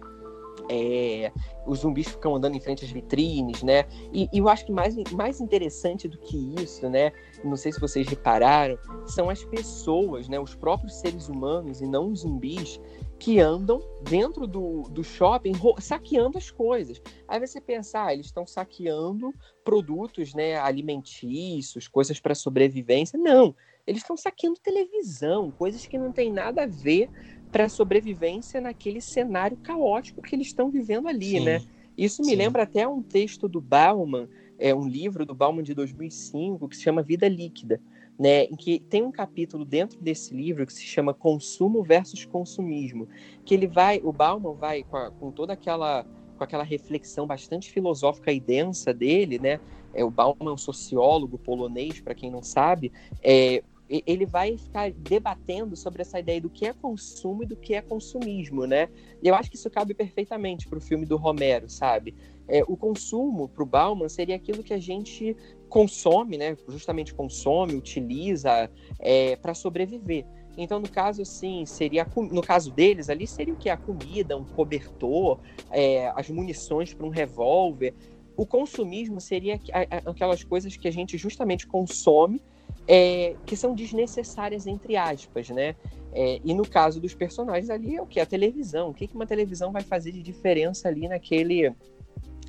É, 0.68 1.32
os 1.66 1.80
zumbis 1.80 2.08
ficam 2.08 2.34
andando 2.34 2.56
em 2.56 2.60
frente 2.60 2.84
às 2.84 2.90
vitrines, 2.90 3.62
né? 3.62 3.84
E, 4.12 4.28
e, 4.32 4.38
eu 4.38 4.48
acho 4.48 4.64
que 4.66 4.72
mais, 4.72 4.96
mais 5.12 5.40
interessante 5.40 6.08
do 6.08 6.18
que 6.18 6.54
isso, 6.60 6.88
né? 6.88 7.12
Não 7.44 7.56
sei 7.56 7.72
se 7.72 7.80
vocês 7.80 8.06
repararam, 8.08 8.78
são 9.06 9.30
as 9.30 9.44
pessoas, 9.44 10.28
né? 10.28 10.38
Os 10.40 10.54
próprios 10.54 10.94
seres 10.94 11.28
humanos 11.28 11.80
e 11.80 11.86
não 11.86 12.10
os 12.10 12.20
zumbis 12.20 12.80
que 13.18 13.40
andam 13.40 13.80
dentro 14.02 14.46
do, 14.46 14.82
do 14.90 15.02
shopping 15.02 15.52
saqueando 15.78 16.36
as 16.36 16.50
coisas. 16.50 17.00
Aí 17.26 17.40
você 17.40 17.60
pensa, 17.60 18.04
ah, 18.04 18.12
eles 18.12 18.26
estão 18.26 18.46
saqueando 18.46 19.32
produtos, 19.64 20.34
né? 20.34 20.56
Alimentícios, 20.58 21.88
coisas 21.88 22.20
para 22.20 22.34
sobrevivência. 22.34 23.18
Não, 23.18 23.54
eles 23.86 24.02
estão 24.02 24.16
saqueando 24.16 24.58
televisão, 24.58 25.50
coisas 25.50 25.86
que 25.86 25.96
não 25.96 26.12
tem 26.12 26.32
nada 26.32 26.64
a 26.64 26.66
ver 26.66 27.08
para 27.50 27.64
a 27.64 27.68
sobrevivência 27.68 28.60
naquele 28.60 29.00
cenário 29.00 29.56
caótico 29.56 30.22
que 30.22 30.34
eles 30.34 30.48
estão 30.48 30.70
vivendo 30.70 31.08
ali, 31.08 31.38
Sim. 31.38 31.44
né? 31.44 31.62
Isso 31.96 32.22
me 32.22 32.30
Sim. 32.30 32.36
lembra 32.36 32.64
até 32.64 32.86
um 32.86 33.02
texto 33.02 33.48
do 33.48 33.60
Bauman, 33.60 34.28
é 34.58 34.74
um 34.74 34.86
livro 34.86 35.24
do 35.24 35.34
Bauman 35.34 35.62
de 35.62 35.74
2005 35.74 36.68
que 36.68 36.76
se 36.76 36.82
chama 36.82 37.02
Vida 37.02 37.28
Líquida, 37.28 37.80
né? 38.18 38.44
Em 38.44 38.56
que 38.56 38.78
tem 38.80 39.02
um 39.02 39.12
capítulo 39.12 39.64
dentro 39.64 40.00
desse 40.00 40.34
livro 40.34 40.66
que 40.66 40.72
se 40.72 40.82
chama 40.82 41.14
Consumo 41.14 41.82
versus 41.82 42.24
Consumismo, 42.24 43.08
que 43.44 43.54
ele 43.54 43.66
vai, 43.66 44.00
o 44.02 44.12
Bauman 44.12 44.54
vai 44.54 44.82
com, 44.82 44.96
a, 44.96 45.10
com 45.10 45.30
toda 45.30 45.52
aquela 45.52 46.04
com 46.36 46.44
aquela 46.44 46.64
reflexão 46.64 47.26
bastante 47.26 47.72
filosófica 47.72 48.30
e 48.30 48.38
densa 48.38 48.92
dele, 48.92 49.38
né? 49.38 49.58
É, 49.94 50.04
o 50.04 50.10
Bauman 50.10 50.50
é 50.50 50.52
um 50.52 50.58
sociólogo 50.58 51.38
polonês, 51.38 51.98
para 52.00 52.14
quem 52.14 52.30
não 52.30 52.42
sabe, 52.42 52.92
é, 53.22 53.62
ele 53.88 54.26
vai 54.26 54.58
ficar 54.58 54.90
debatendo 54.90 55.76
sobre 55.76 56.02
essa 56.02 56.18
ideia 56.18 56.40
do 56.40 56.50
que 56.50 56.66
é 56.66 56.72
consumo 56.72 57.44
e 57.44 57.46
do 57.46 57.56
que 57.56 57.74
é 57.74 57.80
consumismo, 57.80 58.66
né? 58.66 58.88
E 59.22 59.28
eu 59.28 59.34
acho 59.34 59.48
que 59.48 59.56
isso 59.56 59.70
cabe 59.70 59.94
perfeitamente 59.94 60.68
para 60.68 60.78
o 60.78 60.80
filme 60.80 61.06
do 61.06 61.16
Romero, 61.16 61.70
sabe? 61.70 62.14
É, 62.48 62.62
o 62.66 62.76
consumo 62.76 63.48
para 63.48 63.62
o 63.62 63.66
Bauman 63.66 64.08
seria 64.08 64.34
aquilo 64.34 64.62
que 64.62 64.74
a 64.74 64.78
gente 64.78 65.36
consome, 65.68 66.36
né? 66.36 66.56
Justamente 66.68 67.14
consome, 67.14 67.74
utiliza 67.74 68.70
é, 68.98 69.36
para 69.36 69.54
sobreviver. 69.54 70.26
Então, 70.56 70.80
no 70.80 70.88
caso, 70.88 71.22
assim, 71.22 71.66
seria 71.66 72.06
no 72.16 72.42
caso 72.42 72.72
deles 72.72 73.10
ali 73.10 73.26
seria 73.26 73.52
o 73.52 73.56
que 73.56 73.68
a 73.68 73.76
comida, 73.76 74.36
um 74.36 74.44
cobertor, 74.44 75.38
é, 75.70 76.10
as 76.16 76.28
munições 76.30 76.94
para 76.94 77.06
um 77.06 77.10
revólver. 77.10 77.94
O 78.36 78.46
consumismo 78.46 79.20
seria 79.20 79.60
aquelas 80.04 80.42
coisas 80.42 80.76
que 80.76 80.88
a 80.88 80.90
gente 80.90 81.16
justamente 81.16 81.66
consome 81.66 82.40
é, 82.88 83.34
que 83.44 83.56
são 83.56 83.74
desnecessárias, 83.74 84.66
entre 84.66 84.96
aspas, 84.96 85.48
né? 85.50 85.74
É, 86.12 86.40
e 86.44 86.54
no 86.54 86.66
caso 86.66 87.00
dos 87.00 87.14
personagens 87.14 87.68
ali 87.68 87.96
é 87.96 88.02
o 88.02 88.06
que? 88.06 88.20
A 88.20 88.26
televisão. 88.26 88.90
O 88.90 88.94
que, 88.94 89.06
que 89.06 89.14
uma 89.14 89.26
televisão 89.26 89.72
vai 89.72 89.82
fazer 89.82 90.12
de 90.12 90.22
diferença 90.22 90.88
ali 90.88 91.08
naquele. 91.08 91.72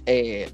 É, 0.05 0.47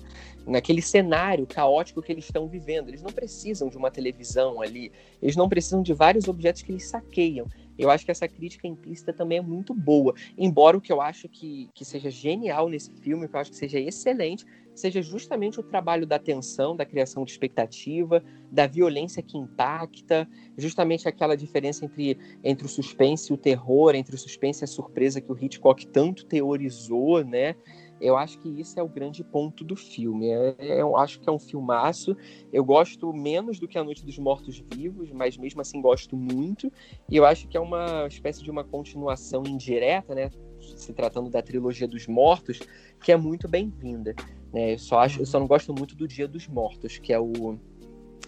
naquele 0.45 0.81
cenário 0.81 1.47
caótico 1.47 2.01
que 2.01 2.11
eles 2.11 2.26
estão 2.26 2.47
vivendo. 2.47 2.89
Eles 2.89 3.01
não 3.01 3.11
precisam 3.11 3.69
de 3.69 3.77
uma 3.77 3.89
televisão 3.89 4.61
ali, 4.61 4.91
eles 5.22 5.35
não 5.35 5.47
precisam 5.47 5.81
de 5.81 5.93
vários 5.93 6.27
objetos 6.27 6.61
que 6.61 6.72
eles 6.72 6.85
saqueiam. 6.85 7.47
Eu 7.77 7.89
acho 7.89 8.05
que 8.05 8.11
essa 8.11 8.27
crítica 8.27 8.68
implícita 8.68 9.14
também 9.14 9.38
é 9.39 9.41
muito 9.41 9.73
boa. 9.73 10.14
Embora 10.38 10.77
o 10.77 10.81
que 10.81 10.91
eu 10.91 11.01
acho 11.01 11.27
que, 11.27 11.69
que 11.73 11.84
seja 11.84 12.10
genial 12.10 12.69
nesse 12.69 12.91
filme, 12.91 13.26
o 13.26 13.30
que 13.30 13.35
eu 13.35 13.39
acho 13.39 13.51
que 13.51 13.57
seja 13.57 13.80
excelente, 13.80 14.45
seja 14.74 15.02
justamente 15.02 15.60
o 15.60 15.64
trabalho 15.64 16.06
da 16.06 16.18
tensão, 16.18 16.76
da 16.76 16.86
criação 16.86 17.24
de 17.24 17.32
expectativa, 17.32 18.24
da 18.52 18.68
violência 18.68 19.22
que 19.22 19.38
impacta, 19.38 20.28
justamente 20.58 21.08
aquela 21.08 21.36
diferença 21.36 21.86
entre, 21.86 22.18
entre 22.44 22.66
o 22.66 22.70
suspense 22.70 23.32
e 23.32 23.34
o 23.34 23.38
terror, 23.38 23.95
entre 23.95 24.16
o 24.16 24.18
suspense 24.18 24.64
e 24.64 24.66
a 24.66 24.68
surpresa 24.68 25.22
que 25.22 25.32
o 25.32 25.38
Hitchcock 25.38 25.88
tanto 25.88 26.26
teorizou, 26.26 27.24
né? 27.24 27.56
Eu 28.04 28.18
acho 28.18 28.38
que 28.40 28.50
isso 28.50 28.78
é 28.78 28.84
o 28.84 28.88
grande 28.90 29.24
ponto 29.24 29.64
do 29.64 29.78
filme. 29.78 30.28
É, 30.28 30.56
é 30.60 30.82
eu 30.82 30.98
acho 30.98 31.22
que 31.22 31.30
é 31.30 31.32
um 31.32 31.40
filmaço. 31.40 32.18
Eu 32.52 32.64
gosto 32.66 33.14
menos 33.14 33.60
do 33.60 33.68
que 33.68 33.78
A 33.78 33.84
Noite 33.84 34.06
dos 34.06 34.18
Mortos 34.18 34.62
Vivos, 34.74 35.10
mas 35.14 35.38
mesmo 35.38 35.62
assim 35.62 35.82
gosto 35.82 36.18
muito. 36.18 36.70
E 37.10 37.16
eu 37.16 37.26
acho 37.26 37.48
que 37.48 37.56
é 37.56 37.60
uma 37.62 38.06
espécie 38.08 38.44
de 38.44 38.52
uma 38.52 38.64
continuação 38.64 39.44
indireta, 39.48 40.14
né? 40.14 40.30
Se 40.76 40.91
tratando 40.91 41.30
da 41.30 41.41
trilogia 41.41 41.88
dos 41.88 42.06
mortos, 42.06 42.60
que 43.02 43.12
é 43.12 43.16
muito 43.16 43.48
bem-vinda. 43.48 44.14
Né? 44.54 44.74
Eu 44.74 44.80
só 44.80 45.00
acho, 45.00 45.20
eu 45.20 45.26
só 45.26 45.40
não 45.40 45.48
gosto 45.48 45.74
muito 45.74 45.96
do 45.96 46.08
Dia 46.08 46.28
dos 46.28 46.48
Mortos, 46.48 46.98
que 46.98 47.12
é 47.12 47.20
o 47.20 47.58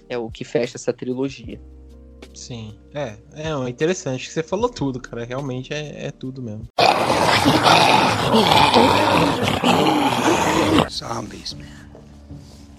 é 0.10 0.18
o 0.18 0.30
que 0.30 0.44
fecha 0.44 0.78
essa 0.78 0.92
trilogia. 0.92 1.60
Sim, 2.34 2.78
é, 2.94 3.18
é 3.34 3.70
interessante 3.70 4.28
que 4.28 4.34
você 4.34 4.44
falou 4.44 4.70
tudo, 4.70 5.00
cara. 5.00 5.24
Realmente 5.24 5.74
é, 5.74 6.08
é 6.08 6.12
tudo 6.12 6.42
mesmo. 6.42 6.68
Zombies, 10.90 11.54
man. 11.54 11.66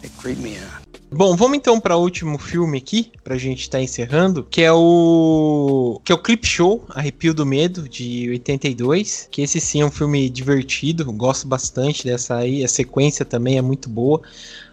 They 0.00 0.10
creep 0.20 0.38
me 0.38 0.56
out. 0.58 0.85
Bom, 1.16 1.34
vamos 1.34 1.56
então 1.56 1.80
para 1.80 1.96
o 1.96 2.02
último 2.02 2.36
filme 2.36 2.76
aqui, 2.76 3.10
pra 3.24 3.38
gente 3.38 3.62
estar 3.62 3.78
tá 3.78 3.82
encerrando, 3.82 4.44
que 4.44 4.60
é 4.60 4.70
o 4.70 5.98
que 6.04 6.12
é 6.12 6.14
o 6.14 6.18
Clip 6.18 6.46
Show, 6.46 6.84
Arrepio 6.90 7.32
do 7.32 7.46
Medo 7.46 7.88
de 7.88 8.28
82, 8.28 9.26
que 9.30 9.40
esse 9.40 9.58
sim 9.58 9.80
é 9.80 9.86
um 9.86 9.90
filme 9.90 10.28
divertido, 10.28 11.10
gosto 11.10 11.48
bastante 11.48 12.04
dessa 12.04 12.36
aí, 12.36 12.62
a 12.62 12.68
sequência 12.68 13.24
também 13.24 13.56
é 13.56 13.62
muito 13.62 13.88
boa. 13.88 14.20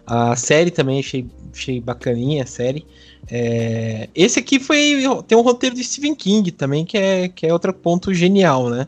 A 0.06 0.36
série 0.36 0.70
também 0.70 1.00
achei, 1.00 1.26
achei 1.50 1.80
bacaninha 1.80 2.42
a 2.42 2.46
série. 2.46 2.86
É, 3.30 4.08
esse 4.14 4.38
aqui 4.38 4.60
foi 4.60 5.02
tem 5.26 5.36
um 5.36 5.40
roteiro 5.40 5.74
de 5.74 5.82
Stephen 5.82 6.14
King 6.14 6.50
também 6.50 6.84
que 6.84 6.96
é, 6.98 7.28
que 7.28 7.46
é 7.46 7.52
outro 7.52 7.72
ponto 7.72 8.12
genial, 8.12 8.68
né? 8.68 8.86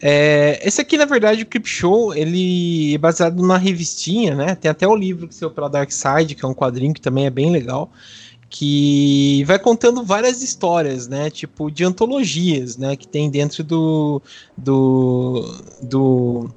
É, 0.00 0.60
esse 0.62 0.80
aqui 0.80 0.98
na 0.98 1.06
verdade 1.06 1.42
o 1.42 1.46
Creep 1.46 1.66
Show 1.66 2.14
ele 2.14 2.94
é 2.94 2.98
baseado 2.98 3.36
numa 3.36 3.56
revistinha, 3.56 4.34
né? 4.34 4.54
Tem 4.54 4.70
até 4.70 4.86
o 4.86 4.94
livro 4.94 5.26
que 5.26 5.34
saiu 5.34 5.50
pela 5.50 5.70
Dark 5.70 5.90
Side 5.90 6.34
que 6.34 6.44
é 6.44 6.48
um 6.48 6.54
quadrinho 6.54 6.92
que 6.92 7.00
também 7.00 7.26
é 7.26 7.30
bem 7.30 7.50
legal 7.50 7.90
que 8.50 9.44
vai 9.44 9.58
contando 9.58 10.02
várias 10.02 10.42
histórias, 10.42 11.06
né? 11.06 11.30
Tipo 11.30 11.70
de 11.70 11.84
antologias, 11.84 12.76
né? 12.76 12.96
Que 12.96 13.06
tem 13.06 13.30
dentro 13.30 13.62
do 13.62 14.22
do, 14.56 15.54
do, 15.82 16.50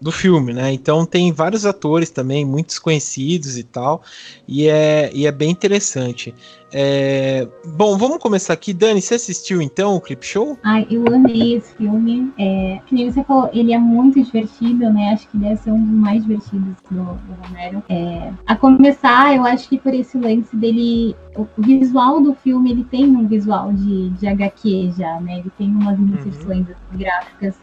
do 0.00 0.12
filme, 0.12 0.52
né? 0.52 0.72
Então 0.72 1.04
tem 1.04 1.32
vários 1.32 1.66
atores 1.66 2.10
também, 2.10 2.44
muitos 2.44 2.78
conhecidos 2.78 3.58
e 3.58 3.64
tal, 3.64 4.02
e 4.46 4.68
é, 4.68 5.10
e 5.12 5.26
é 5.26 5.32
bem 5.32 5.50
interessante. 5.50 6.34
É... 6.72 7.48
Bom, 7.64 7.96
vamos 7.96 8.18
começar 8.18 8.52
aqui. 8.52 8.72
Dani, 8.72 9.00
você 9.00 9.14
assistiu 9.14 9.62
então 9.62 9.96
o 9.96 10.00
Clip 10.00 10.24
Show? 10.24 10.58
Ai, 10.62 10.86
eu 10.90 11.04
amei 11.06 11.54
esse 11.54 11.74
filme. 11.74 12.30
É, 12.38 12.78
que 12.86 12.94
nem 12.94 13.10
você 13.10 13.24
falou, 13.24 13.48
ele 13.52 13.72
é 13.72 13.78
muito 13.78 14.22
divertido, 14.22 14.92
né? 14.92 15.12
Acho 15.12 15.28
que 15.28 15.36
deve 15.38 15.56
ser 15.56 15.72
um 15.72 15.82
dos 15.82 15.94
mais 15.94 16.22
divertidos 16.22 16.76
do, 16.90 17.04
do 17.04 17.42
Romero. 17.42 17.82
É, 17.88 18.32
a 18.46 18.54
começar, 18.54 19.34
eu 19.34 19.44
acho 19.44 19.68
que 19.68 19.78
por 19.78 19.94
esse 19.94 20.18
lance 20.18 20.54
dele. 20.56 21.16
O 21.36 21.46
visual 21.56 22.20
do 22.20 22.34
filme, 22.34 22.72
ele 22.72 22.84
tem 22.84 23.04
um 23.04 23.26
visual 23.26 23.72
de, 23.72 24.10
de 24.10 24.26
HQ 24.26 24.92
já, 24.98 25.20
né? 25.20 25.38
Ele 25.38 25.52
tem 25.56 25.68
umas 25.68 25.98
inserções 25.98 26.66
uhum. 26.68 26.98
gráficas 26.98 27.54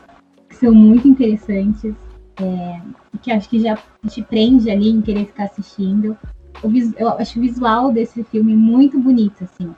que 0.47 0.55
são 0.55 0.73
muito 0.73 1.07
interessantes. 1.07 1.93
É, 2.41 2.81
que 3.21 3.31
acho 3.31 3.49
que 3.49 3.59
já 3.59 3.77
te 4.07 4.21
prende 4.21 4.69
ali 4.69 4.89
em 4.89 5.01
querer 5.01 5.25
ficar 5.25 5.45
assistindo 5.45 6.17
eu 6.97 7.09
acho 7.09 7.39
o 7.39 7.41
visual 7.41 7.91
desse 7.91 8.23
filme 8.23 8.55
muito 8.55 8.99
bonito, 8.99 9.43
assim. 9.43 9.73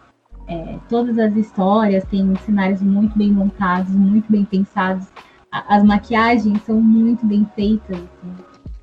É, 0.48 0.78
todas 0.88 1.18
as 1.20 1.36
histórias 1.36 2.06
têm 2.06 2.34
cenários 2.38 2.82
muito 2.82 3.18
bem 3.18 3.32
montados, 3.32 3.92
muito 3.92 4.32
bem 4.32 4.46
pensados. 4.46 5.08
as 5.52 5.84
maquiagens 5.84 6.62
são 6.64 6.80
muito 6.80 7.26
bem 7.26 7.46
feitas. 7.56 7.98
Assim. 7.98 8.36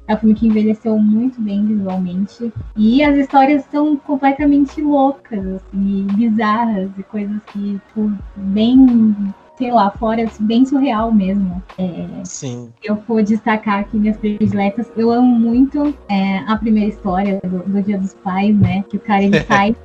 É 0.07 0.15
um 0.15 0.19
filme 0.19 0.35
que 0.35 0.47
envelheceu 0.47 0.99
muito 0.99 1.41
bem 1.41 1.65
visualmente. 1.65 2.53
E 2.77 3.03
as 3.03 3.17
histórias 3.17 3.65
são 3.71 3.97
completamente 3.97 4.81
loucas, 4.83 5.47
assim, 5.47 6.07
bizarras, 6.15 6.91
e 6.99 7.03
coisas 7.05 7.41
que, 7.47 7.81
tipo, 7.87 8.13
bem 8.37 9.17
sei 9.57 9.73
lá, 9.73 9.91
fora, 9.91 10.25
bem 10.41 10.65
surreal 10.67 11.13
mesmo. 11.13 11.63
É, 11.79 12.07
Sim. 12.25 12.73
Eu 12.83 12.97
vou 13.07 13.23
destacar 13.23 13.81
aqui 13.81 13.97
minhas 13.97 14.17
prediletas. 14.17 14.91
Eu 14.97 15.11
amo 15.11 15.39
muito 15.39 15.95
é, 16.09 16.39
a 16.47 16.57
primeira 16.57 16.91
história 16.91 17.41
do, 17.45 17.59
do, 17.61 17.83
Dia 17.83 17.99
dos 17.99 18.15
Pais, 18.15 18.57
né? 18.59 18.85
Que 18.89 18.97
o 18.97 19.01
cara 19.01 19.23
ele 19.23 19.41
sai. 19.47 19.77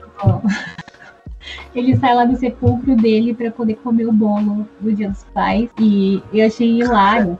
ele 1.73 1.97
sai 1.97 2.15
lá 2.15 2.25
do 2.25 2.35
sepulcro 2.35 2.95
dele 2.95 3.33
para 3.33 3.51
poder 3.51 3.75
comer 3.75 4.07
o 4.07 4.13
bolo 4.13 4.67
do 4.79 4.93
Dia 4.93 5.09
dos 5.09 5.23
Pais. 5.33 5.69
E 5.79 6.21
eu 6.33 6.47
achei 6.47 6.79
hilário. 6.79 7.37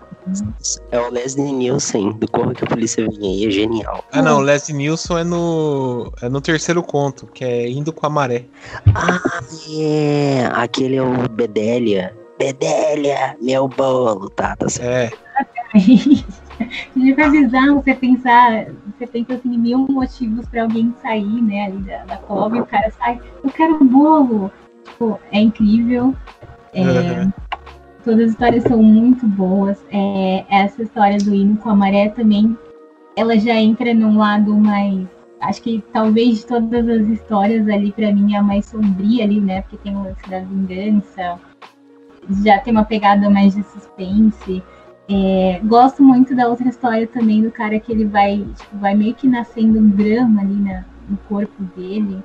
É 0.92 1.00
o 1.00 1.10
Leslie 1.10 1.52
Nielsen, 1.52 2.12
do 2.12 2.30
Corra 2.30 2.54
que 2.54 2.64
a 2.64 2.68
Polícia 2.68 3.04
Vem 3.08 3.20
Aí, 3.20 3.48
é 3.48 3.50
genial. 3.50 4.04
Ah, 4.12 4.22
não, 4.22 4.38
o 4.38 4.42
Leslie 4.42 4.78
Nielsen 4.78 5.18
é 5.18 5.24
no, 5.24 6.14
é 6.22 6.30
no 6.30 6.40
terceiro 6.40 6.84
conto, 6.84 7.26
que 7.26 7.44
é 7.44 7.68
Indo 7.68 7.92
com 7.92 8.06
a 8.06 8.10
Maré. 8.10 8.46
Ah, 8.94 9.42
é, 9.72 10.46
aquele 10.54 10.98
é 10.98 11.02
o 11.02 11.28
Bedelia. 11.30 12.19
Bedelia, 12.40 13.36
meu 13.42 13.68
bolo, 13.68 14.30
tá, 14.30 14.56
tá 14.56 14.70
certo. 14.70 15.20
É. 15.76 15.80
Fica 16.94 17.30
bizarro 17.30 17.82
você 17.82 17.94
pensar, 17.94 18.68
você 18.98 19.06
pensa 19.06 19.34
assim, 19.34 19.58
mil 19.58 19.80
motivos 19.90 20.48
para 20.48 20.64
alguém 20.64 20.94
sair, 21.02 21.42
né, 21.42 21.66
ali 21.66 21.78
da, 21.80 22.06
da 22.06 22.18
cova 22.18 22.56
e 22.58 22.62
o 22.62 22.66
cara 22.66 22.90
sai, 22.92 23.20
eu 23.44 23.50
quero 23.50 23.76
um 23.76 23.86
bolo. 23.86 24.50
Tipo, 24.86 25.20
é 25.34 25.42
incrível. 25.42 26.16
É, 26.74 26.82
uhum. 26.82 27.34
Todas 28.06 28.26
as 28.26 28.32
histórias 28.32 28.64
são 28.64 28.82
muito 28.82 29.28
boas. 29.28 29.78
É, 29.92 30.46
essa 30.50 30.82
história 30.82 31.18
do 31.18 31.34
hino 31.34 31.58
com 31.58 31.70
a 31.70 31.76
maré 31.76 32.08
também, 32.10 32.58
ela 33.18 33.38
já 33.38 33.56
entra 33.56 33.94
num 33.94 34.18
lado 34.18 34.56
mais. 34.56 35.06
Acho 35.42 35.62
que 35.62 35.84
talvez 35.94 36.40
de 36.40 36.46
todas 36.46 36.88
as 36.88 37.08
histórias 37.08 37.68
ali, 37.68 37.92
para 37.92 38.14
mim, 38.14 38.34
é 38.34 38.38
a 38.38 38.44
mais 38.44 38.66
sombria 38.66 39.26
ali, 39.26 39.42
né? 39.42 39.62
Porque 39.62 39.78
tem 39.78 39.96
o 39.96 40.04
lance 40.04 40.30
da 40.30 40.40
vingança, 40.40 41.40
já 42.44 42.60
tem 42.60 42.72
uma 42.72 42.86
pegada 42.86 43.30
mais 43.30 43.56
de 43.56 43.64
suspense. 43.64 44.64
É, 45.10 45.60
gosto 45.64 46.04
muito 46.04 46.36
da 46.36 46.48
outra 46.48 46.68
história 46.70 47.08
também 47.08 47.42
do 47.42 47.52
cara 47.52 47.80
que 47.80 47.92
ele 47.92 48.06
vai, 48.06 48.46
tipo, 48.56 48.78
vai 48.78 48.94
meio 48.94 49.16
que 49.16 49.28
nascendo 49.28 49.80
um 49.80 49.90
drama 49.90 50.42
ali 50.42 50.56
na, 50.56 50.86
no 51.10 51.18
corpo 51.28 51.64
dele. 51.76 52.24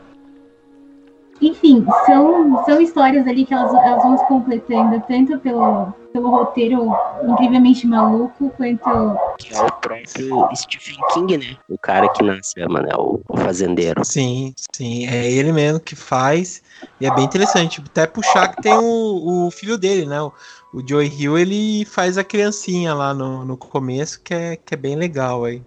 Enfim, 1.41 1.85
são, 2.07 2.65
são 2.65 2.81
histórias 2.81 3.27
ali 3.27 3.45
que 3.45 3.55
elas, 3.55 3.73
elas 3.73 4.03
vão 4.03 4.17
se 4.17 4.27
completando, 4.27 5.03
tanto 5.09 5.39
pelo, 5.41 5.93
pelo 6.15 6.31
roteiro 6.31 6.93
incrivelmente 7.28 7.89
maluco, 7.89 8.49
quanto. 8.51 9.19
Que 9.36 9.53
é 9.53 9.61
o 9.61 9.73
próprio 9.73 10.49
Stephen 10.55 10.97
King, 11.12 11.39
né? 11.39 11.57
O 11.69 11.77
cara 11.77 12.09
que 12.09 12.23
nasce, 12.23 12.65
mano, 12.69 12.89
é 12.89 12.97
o, 12.97 13.20
o 13.28 13.36
fazendeiro. 13.36 14.05
Sim, 14.05 14.55
sim, 14.73 15.09
é 15.09 15.28
ele 15.28 15.53
mesmo 15.53 15.81
que 15.81 15.97
faz. 15.97 16.62
E 17.01 17.07
é 17.07 17.12
bem 17.12 17.24
interessante. 17.24 17.82
Até 17.85 18.07
puxar 18.07 18.55
que 18.55 18.62
tem 18.62 18.77
o, 18.77 19.47
o 19.47 19.51
filho 19.51 19.77
dele, 19.77 20.07
né? 20.07 20.23
O, 20.23 20.32
o 20.73 20.89
Joey 20.89 21.09
Hill, 21.09 21.36
ele 21.36 21.85
faz 21.85 22.16
a 22.16 22.23
criancinha 22.23 22.95
lá 22.95 23.12
no, 23.12 23.45
no 23.45 23.57
começo, 23.57 24.20
que 24.23 24.32
é, 24.32 24.57
que 24.57 24.73
é 24.73 24.77
bem 24.77 24.95
legal 24.95 25.45
aí. 25.45 25.65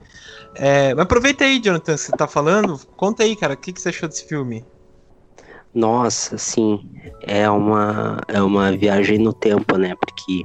É, 0.56 0.94
mas 0.94 1.04
aproveita 1.04 1.44
aí, 1.44 1.60
Jonathan, 1.60 1.94
que 1.94 2.00
você 2.00 2.12
tá 2.14 2.26
falando. 2.26 2.80
Conta 2.96 3.24
aí, 3.24 3.36
cara, 3.36 3.54
o 3.54 3.58
que, 3.58 3.74
que 3.74 3.82
você 3.82 3.90
achou 3.90 4.08
desse 4.08 4.26
filme? 4.26 4.66
Nossa, 5.78 6.40
sim, 6.40 6.80
é 7.22 7.48
uma, 7.48 8.20
é 8.28 8.42
uma 8.42 8.72
viagem 8.72 9.20
no 9.20 9.32
tempo, 9.32 9.78
né? 9.78 9.94
Porque 9.94 10.44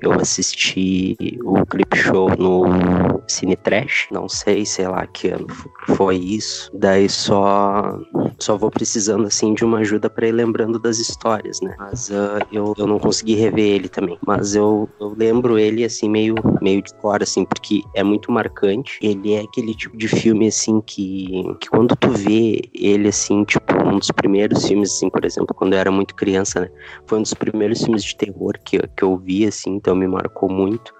eu 0.00 0.12
assisti 0.12 1.16
o 1.42 1.66
clip 1.66 1.96
show 1.96 2.30
no 2.38 3.20
Cine 3.26 3.56
Trash, 3.56 4.06
não 4.12 4.28
sei, 4.28 4.64
sei 4.64 4.86
lá 4.86 5.04
que 5.08 5.30
ano 5.30 5.48
foi 5.96 6.14
isso. 6.14 6.70
Daí 6.72 7.08
só 7.08 7.98
só 8.38 8.56
vou 8.56 8.70
precisando 8.70 9.26
assim 9.26 9.52
de 9.52 9.64
uma 9.64 9.78
ajuda 9.78 10.08
para 10.08 10.28
ir 10.28 10.32
lembrando 10.32 10.78
das 10.78 10.98
histórias, 10.98 11.60
né? 11.60 11.74
Mas 11.78 12.08
uh, 12.08 12.38
eu, 12.52 12.72
eu 12.78 12.86
não 12.86 12.98
consegui 12.98 13.34
rever 13.34 13.64
ele 13.64 13.88
também. 13.88 14.18
Mas 14.24 14.54
eu, 14.54 14.88
eu 15.00 15.14
lembro 15.16 15.58
ele 15.58 15.84
assim 15.84 16.08
meio 16.08 16.36
meio 16.60 16.80
de 16.80 16.92
fora 17.00 17.24
assim, 17.24 17.44
porque 17.44 17.82
é 17.94 18.02
muito 18.02 18.30
marcante. 18.30 18.98
Ele 19.02 19.34
é 19.34 19.40
aquele 19.40 19.74
tipo 19.74 19.96
de 19.96 20.06
filme 20.06 20.46
assim 20.46 20.80
que 20.80 21.42
que 21.60 21.68
quando 21.68 21.96
tu 21.96 22.10
vê 22.10 22.62
ele 22.72 23.08
assim, 23.08 23.44
tipo, 23.44 23.66
um 23.84 23.98
dos 23.98 24.10
primeiros 24.10 24.66
filmes 24.66 24.92
assim, 24.92 25.10
por 25.10 25.24
exemplo, 25.24 25.54
quando 25.54 25.72
eu 25.72 25.78
era 25.78 25.90
muito 25.90 26.14
criança, 26.14 26.60
né? 26.60 26.70
Foi 27.06 27.18
um 27.18 27.22
dos 27.22 27.34
primeiros 27.34 27.82
filmes 27.82 28.04
de 28.04 28.16
terror 28.16 28.54
que, 28.64 28.78
que 28.78 29.02
eu 29.02 29.16
vi 29.16 29.46
assim, 29.46 29.74
então 29.74 29.94
me 29.96 30.06
marcou 30.06 30.48
muito. 30.48 30.94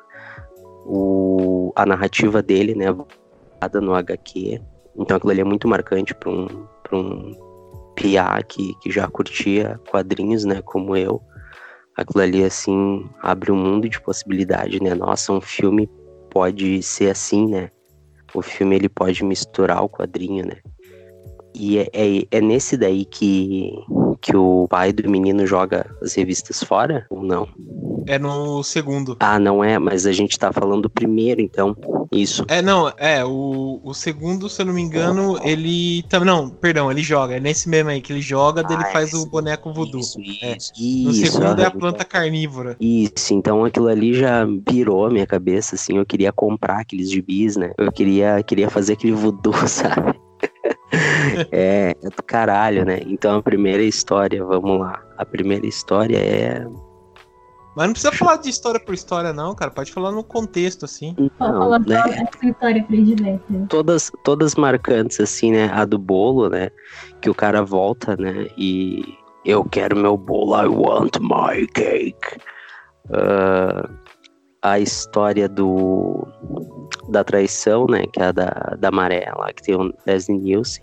O, 0.91 1.71
a 1.77 1.85
narrativa 1.85 2.43
dele, 2.43 2.75
né, 2.75 2.87
no 3.83 3.95
HQ. 3.95 4.61
Então 4.97 5.17
aquilo 5.17 5.31
ali 5.31 5.41
é 5.43 5.45
muito 5.45 5.69
marcante 5.69 6.15
para 6.15 6.31
um, 6.31 6.47
pra 6.89 6.99
um 6.99 7.33
PA 7.97 8.43
que, 8.43 8.75
que 8.81 8.91
já 8.91 9.09
curtia 9.09 9.81
quadrinhos, 9.91 10.45
né, 10.45 10.63
como 10.63 10.97
eu. 10.97 11.21
Aquilo 11.97 12.23
ali, 12.23 12.45
assim, 12.45 13.09
abre 13.23 13.51
um 13.51 13.57
mundo 13.57 13.89
de 13.89 14.01
possibilidade, 14.01 14.81
né? 14.81 14.95
Nossa, 14.95 15.33
um 15.33 15.41
filme 15.41 15.91
pode 16.31 16.81
ser 16.81 17.11
assim, 17.11 17.49
né? 17.49 17.71
O 18.33 18.41
filme, 18.41 18.77
ele 18.77 18.89
pode 18.89 19.25
misturar 19.25 19.83
o 19.83 19.89
quadrinho, 19.89 20.47
né? 20.47 20.59
E 21.55 21.79
é, 21.79 21.89
é, 21.93 22.27
é 22.31 22.41
nesse 22.41 22.77
daí 22.77 23.05
que, 23.05 23.73
que 24.21 24.37
o 24.37 24.67
pai 24.69 24.93
do 24.93 25.09
menino 25.11 25.47
joga 25.47 25.87
as 26.03 26.15
revistas 26.15 26.63
fora 26.63 27.07
ou 27.11 27.23
não? 27.23 27.49
É 28.07 28.19
no 28.19 28.63
segundo. 28.63 29.17
Ah, 29.21 29.39
não 29.39 29.63
é, 29.63 29.79
mas 29.79 30.07
a 30.07 30.13
gente 30.13 30.39
tá 30.39 30.51
falando 30.51 30.83
do 30.83 30.91
primeiro, 30.91 31.43
então. 31.43 31.77
Isso. 32.11 32.45
É, 32.49 32.63
não, 32.63 32.91
é, 32.97 33.23
o, 33.23 33.81
o 33.85 33.93
segundo, 33.93 34.49
se 34.49 34.63
eu 34.63 34.67
não 34.67 34.73
me 34.73 34.81
engano, 34.81 35.39
ele. 35.45 36.03
Não, 36.25 36.49
perdão, 36.49 36.91
ele 36.91 37.03
joga. 37.03 37.37
É 37.37 37.41
nesse 37.41 37.69
mesmo 37.69 37.91
aí 37.91 38.01
que 38.01 38.11
ele 38.11 38.23
joga, 38.23 38.65
ah, 38.67 38.73
ele 38.73 38.85
faz 38.87 39.13
o 39.13 39.27
boneco 39.27 39.75
voodoo. 39.75 40.01
Isso, 40.01 40.19
é. 40.43 40.57
isso, 40.57 41.05
No 41.05 41.13
segundo 41.13 41.61
é 41.61 41.67
a 41.67 41.71
planta 41.71 42.05
carnívora. 42.05 42.77
Isso, 42.81 43.35
então 43.35 43.63
aquilo 43.65 43.89
ali 43.89 44.15
já 44.15 44.47
pirou 44.65 45.07
a 45.07 45.11
minha 45.11 45.27
cabeça, 45.27 45.75
assim. 45.75 45.99
Eu 45.99 46.07
queria 46.07 46.33
comprar 46.33 46.81
aqueles 46.81 47.11
gibis, 47.11 47.57
né? 47.57 47.73
Eu 47.77 47.93
queria, 47.93 48.43
queria 48.43 48.71
fazer 48.71 48.95
aquele 48.95 49.13
voodoo, 49.13 49.53
sabe? 49.69 50.19
é, 51.53 51.95
é 52.03 52.11
do 52.11 52.23
caralho, 52.23 52.85
né? 52.85 53.01
Então 53.07 53.37
a 53.37 53.43
primeira 53.43 53.83
história, 53.83 54.45
vamos 54.45 54.81
lá. 54.81 55.03
A 55.17 55.25
primeira 55.25 55.67
história 55.67 56.19
é 56.19 56.67
mas 57.79 57.87
não 57.87 57.93
precisa 57.93 58.13
falar 58.13 58.39
de 58.39 58.51
história 58.51 58.81
por 58.81 58.93
história, 58.93 59.33
não, 59.33 59.55
cara. 59.55 59.71
Pode 59.71 59.93
falar 59.93 60.11
no 60.11 60.25
contexto, 60.25 60.85
assim. 60.85 61.15
Não, 61.39 61.79
né? 61.79 62.29
história 62.43 62.83
predileta. 62.83 63.45
Todas, 63.69 64.11
todas 64.25 64.57
marcantes, 64.57 65.21
assim, 65.21 65.53
né? 65.53 65.71
A 65.73 65.85
do 65.85 65.97
bolo, 65.97 66.49
né? 66.49 66.71
Que 67.21 67.31
o 67.31 67.35
cara 67.35 67.63
volta, 67.63 68.17
né? 68.17 68.49
E 68.59 69.17
eu 69.45 69.63
quero 69.63 69.97
meu 69.97 70.17
bolo, 70.17 70.61
I 70.61 70.67
want 70.67 71.19
my 71.21 71.69
cake. 71.69 72.41
Uh, 73.11 73.89
a 74.61 74.81
história 74.81 75.49
do 75.49 76.27
da 77.09 77.25
traição, 77.25 77.87
né? 77.87 78.05
Que 78.13 78.21
é 78.21 78.27
a 78.27 78.33
da, 78.33 78.77
da 78.79 78.91
maré 78.91 79.31
lá, 79.37 79.53
que 79.53 79.63
tem 79.63 79.75
o 79.75 79.93
Leslie 80.07 80.39
Nielsen. 80.39 80.83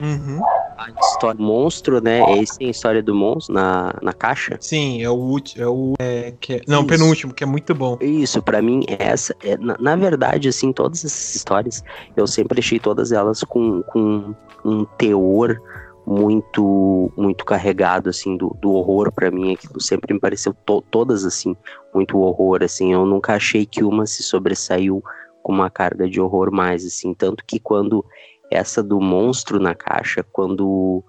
Uhum. 0.00 0.40
A 0.76 0.90
história 1.00 1.36
do 1.36 1.44
monstro, 1.44 2.00
né? 2.00 2.20
Esse 2.38 2.58
tem 2.58 2.66
a 2.66 2.70
história 2.70 3.00
do 3.00 3.14
monstro 3.14 3.54
na, 3.54 3.94
na 4.02 4.12
caixa. 4.12 4.56
Sim, 4.60 5.00
é 5.00 5.08
o 5.08 5.14
último. 5.14 5.62
É 5.62 5.68
o. 5.68 5.94
É, 6.00 6.34
que 6.40 6.54
é, 6.54 6.60
não, 6.66 6.80
Isso. 6.80 6.88
penúltimo, 6.88 7.32
que 7.32 7.44
é 7.44 7.46
muito 7.46 7.72
bom. 7.72 7.96
Isso, 8.00 8.42
para 8.42 8.60
mim, 8.60 8.84
essa. 8.88 9.34
É, 9.44 9.56
na, 9.56 9.76
na, 9.78 9.94
verdade, 9.94 10.48
assim, 10.48 10.72
todas 10.72 11.04
essas 11.04 11.36
histórias, 11.36 11.84
eu 12.16 12.26
sempre 12.26 12.58
achei 12.58 12.80
todas 12.80 13.12
elas 13.12 13.44
com, 13.44 13.82
com 13.82 14.34
um 14.64 14.84
teor 14.98 15.60
muito 16.04 17.12
muito 17.16 17.44
carregado 17.44 18.10
assim 18.10 18.36
do, 18.36 18.56
do 18.60 18.72
horror 18.72 19.12
para 19.12 19.30
mim 19.30 19.54
aquilo 19.54 19.80
sempre 19.80 20.12
me 20.12 20.18
pareceu 20.18 20.52
to, 20.66 20.82
todas 20.90 21.24
assim 21.24 21.56
muito 21.94 22.18
horror 22.18 22.60
assim 22.62 22.92
eu 22.92 23.06
nunca 23.06 23.34
achei 23.34 23.64
que 23.64 23.84
uma 23.84 24.04
se 24.04 24.20
sobressaiu 24.22 25.00
com 25.42 25.52
uma 25.52 25.70
carga 25.70 26.08
de 26.08 26.20
horror 26.20 26.52
mais 26.52 26.84
assim 26.84 27.14
tanto 27.14 27.44
que 27.44 27.58
quando 27.58 28.04
essa 28.50 28.82
do 28.82 29.00
monstro 29.00 29.58
na 29.58 29.74
caixa 29.74 30.22
quando 30.22 31.04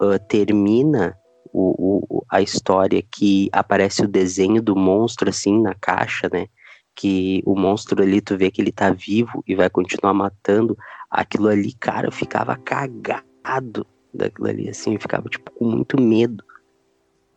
uh, 0.00 0.18
termina 0.28 1.16
o, 1.52 2.06
o, 2.08 2.24
a 2.30 2.40
história 2.40 3.02
que 3.02 3.48
aparece 3.52 4.04
o 4.04 4.08
desenho 4.08 4.62
do 4.62 4.74
monstro 4.74 5.28
assim 5.28 5.60
na 5.60 5.74
caixa 5.74 6.28
né 6.32 6.46
que 6.94 7.42
o 7.46 7.54
monstro 7.54 8.02
ali 8.02 8.20
tu 8.20 8.36
vê 8.36 8.50
que 8.50 8.60
ele 8.60 8.72
tá 8.72 8.90
vivo 8.90 9.42
e 9.46 9.54
vai 9.54 9.70
continuar 9.70 10.12
matando 10.12 10.76
aquilo 11.10 11.48
ali 11.48 11.72
cara 11.72 12.06
eu 12.06 12.12
ficava 12.12 12.56
cagado 12.56 13.86
daquilo 14.12 14.48
ali, 14.48 14.68
assim, 14.68 14.94
eu 14.94 15.00
ficava, 15.00 15.28
tipo, 15.28 15.50
com 15.52 15.64
muito 15.64 16.00
medo. 16.00 16.44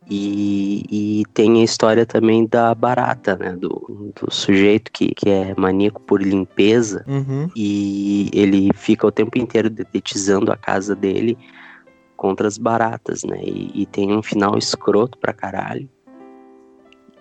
E, 0.07 0.83
e 1.21 1.23
tem 1.33 1.61
a 1.61 1.63
história 1.63 2.05
também 2.05 2.45
da 2.45 2.73
barata, 2.75 3.35
né? 3.35 3.53
Do, 3.53 4.13
do 4.19 4.31
sujeito 4.31 4.91
que, 4.91 5.15
que 5.15 5.29
é 5.29 5.53
maníaco 5.57 6.01
por 6.01 6.21
limpeza 6.21 7.03
Uhum. 7.07 7.49
e 7.55 8.29
ele 8.33 8.71
fica 8.73 9.07
o 9.07 9.11
tempo 9.11 9.37
inteiro 9.37 9.69
detetizando 9.69 10.51
a 10.51 10.57
casa 10.57 10.95
dele 10.95 11.37
contra 12.15 12.47
as 12.47 12.57
baratas, 12.57 13.23
né? 13.23 13.39
E, 13.43 13.81
e 13.81 13.85
tem 13.85 14.11
um 14.15 14.21
final 14.21 14.57
escroto 14.57 15.17
pra 15.17 15.33
caralho. 15.33 15.89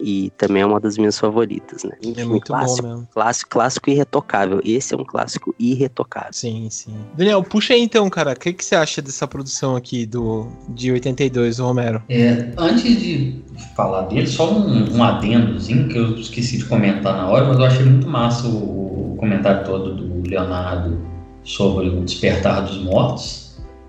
E 0.00 0.30
também 0.36 0.62
é 0.62 0.66
uma 0.66 0.80
das 0.80 0.98
minhas 0.98 1.18
favoritas, 1.18 1.84
né? 1.84 1.92
É 2.16 2.24
muito 2.24 2.46
clássico, 2.46 2.82
bom 2.82 2.88
mesmo. 2.88 3.08
clássico, 3.12 3.50
clássico 3.50 3.90
irretocável. 3.90 4.60
Esse 4.64 4.94
é 4.94 4.96
um 4.96 5.04
clássico 5.04 5.54
irretocável. 5.58 6.32
Sim, 6.32 6.68
sim. 6.70 6.94
Daniel, 7.16 7.42
puxa 7.42 7.74
aí 7.74 7.82
então, 7.82 8.08
cara. 8.10 8.32
O 8.32 8.36
que, 8.36 8.52
que 8.52 8.64
você 8.64 8.74
acha 8.74 9.00
dessa 9.00 9.26
produção 9.26 9.76
aqui 9.76 10.04
do 10.04 10.48
de 10.68 10.90
82, 10.90 11.60
o 11.60 11.66
Romero? 11.66 12.02
É, 12.08 12.52
antes 12.56 13.00
de 13.00 13.42
falar 13.76 14.02
dele, 14.02 14.26
só 14.26 14.52
um, 14.52 14.96
um 14.96 15.02
adendozinho 15.02 15.88
que 15.88 15.96
eu 15.96 16.16
esqueci 16.16 16.58
de 16.58 16.64
comentar 16.64 17.16
na 17.16 17.28
hora, 17.28 17.46
mas 17.46 17.58
eu 17.58 17.64
achei 17.64 17.84
muito 17.84 18.08
massa 18.08 18.48
o, 18.48 19.14
o 19.14 19.16
comentário 19.16 19.64
todo 19.64 19.94
do 19.94 20.28
Leonardo 20.28 21.00
sobre 21.44 21.88
o 21.88 22.04
despertar 22.04 22.62
dos 22.62 22.78
mortos. 22.82 23.44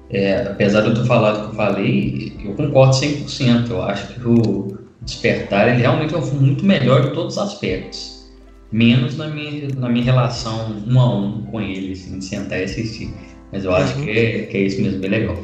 É, 0.09 0.43
apesar 0.43 0.81
de 0.81 0.89
eu 0.89 0.93
ter 0.93 1.05
falado 1.05 1.37
o 1.37 1.41
que 1.41 1.47
eu 1.47 1.55
falei, 1.55 2.37
eu 2.43 2.53
concordo 2.53 2.93
100%. 2.93 3.69
Eu 3.69 3.81
acho 3.81 4.13
que 4.13 4.27
o 4.27 4.84
Despertar 5.05 5.69
ele 5.69 5.81
realmente 5.81 6.13
é 6.13 6.17
um 6.17 6.21
filme 6.21 6.47
muito 6.47 6.65
melhor 6.65 7.05
em 7.05 7.13
todos 7.13 7.37
os 7.37 7.41
aspectos. 7.43 8.25
Menos 8.71 9.15
na 9.15 9.27
minha, 9.27 9.67
na 9.77 9.87
minha 9.87 10.03
relação 10.03 10.75
um 10.87 10.99
a 10.99 11.15
um 11.15 11.43
com 11.43 11.61
ele, 11.61 11.93
assim, 11.93 12.17
de 12.17 12.25
sentar 12.25 12.59
e 12.59 12.63
assistir. 12.63 13.13
Mas 13.51 13.63
eu 13.63 13.73
acho 13.73 13.97
Uhum. 13.99 14.05
que, 14.05 14.11
é, 14.11 14.41
que 14.47 14.57
é 14.57 14.61
isso 14.61 14.81
mesmo, 14.81 14.99
bem 14.99 15.09
legal. 15.11 15.37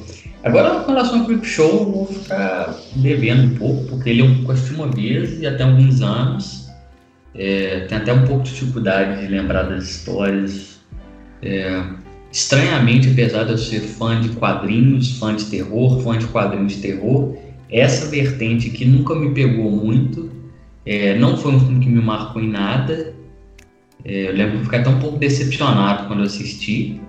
Agora, 0.44 0.80
com 0.82 0.92
relação 0.92 1.20
ao 1.20 1.26
Creep 1.28 1.44
Show, 1.46 1.70
eu 1.70 1.92
vou 1.92 2.06
ficar 2.08 2.76
devendo 2.96 3.54
um 3.54 3.56
pouco, 3.58 3.84
porque 3.86 4.10
ele 4.10 4.22
eu 4.22 4.52
assisti 4.52 4.74
uma 4.74 4.88
vez 4.88 5.40
e 5.40 5.46
até 5.46 5.64
alguns 5.64 6.02
anos. 6.02 6.68
É, 7.36 7.82
tem 7.82 7.98
até 8.00 8.12
um 8.12 8.26
pouco 8.26 8.44
de 8.44 8.52
dificuldade 8.52 9.22
de 9.22 9.28
lembrar 9.28 9.64
das 9.64 9.84
histórias. 9.86 10.82
É, 11.44 11.84
estranhamente, 12.32 13.10
apesar 13.10 13.44
de 13.44 13.52
eu 13.52 13.58
ser 13.58 13.82
fã 13.82 14.20
de 14.20 14.30
quadrinhos, 14.30 15.18
fã 15.20 15.36
de 15.36 15.46
terror, 15.46 16.02
fã 16.02 16.18
de 16.18 16.26
quadrinhos 16.28 16.74
de 16.74 16.82
terror, 16.82 17.36
essa 17.72 18.08
vertente 18.08 18.70
que 18.70 18.86
nunca 18.86 19.16
me 19.16 19.34
pegou 19.34 19.72
muito. 19.72 20.30
É, 20.86 21.18
não 21.18 21.38
foi 21.38 21.54
um 21.54 21.60
filme 21.60 21.80
que 21.80 21.90
me 21.90 22.02
marcou 22.02 22.42
em 22.42 22.50
nada. 22.50 23.16
É, 24.04 24.28
eu 24.30 24.34
lembro 24.34 24.58
eu 24.58 24.64
fiquei 24.64 24.80
até 24.80 24.90
um 24.90 25.00
pouco 25.00 25.18
decepcionado 25.18 26.08
quando 26.08 26.20
eu 26.20 26.26
assisti. 26.26 27.00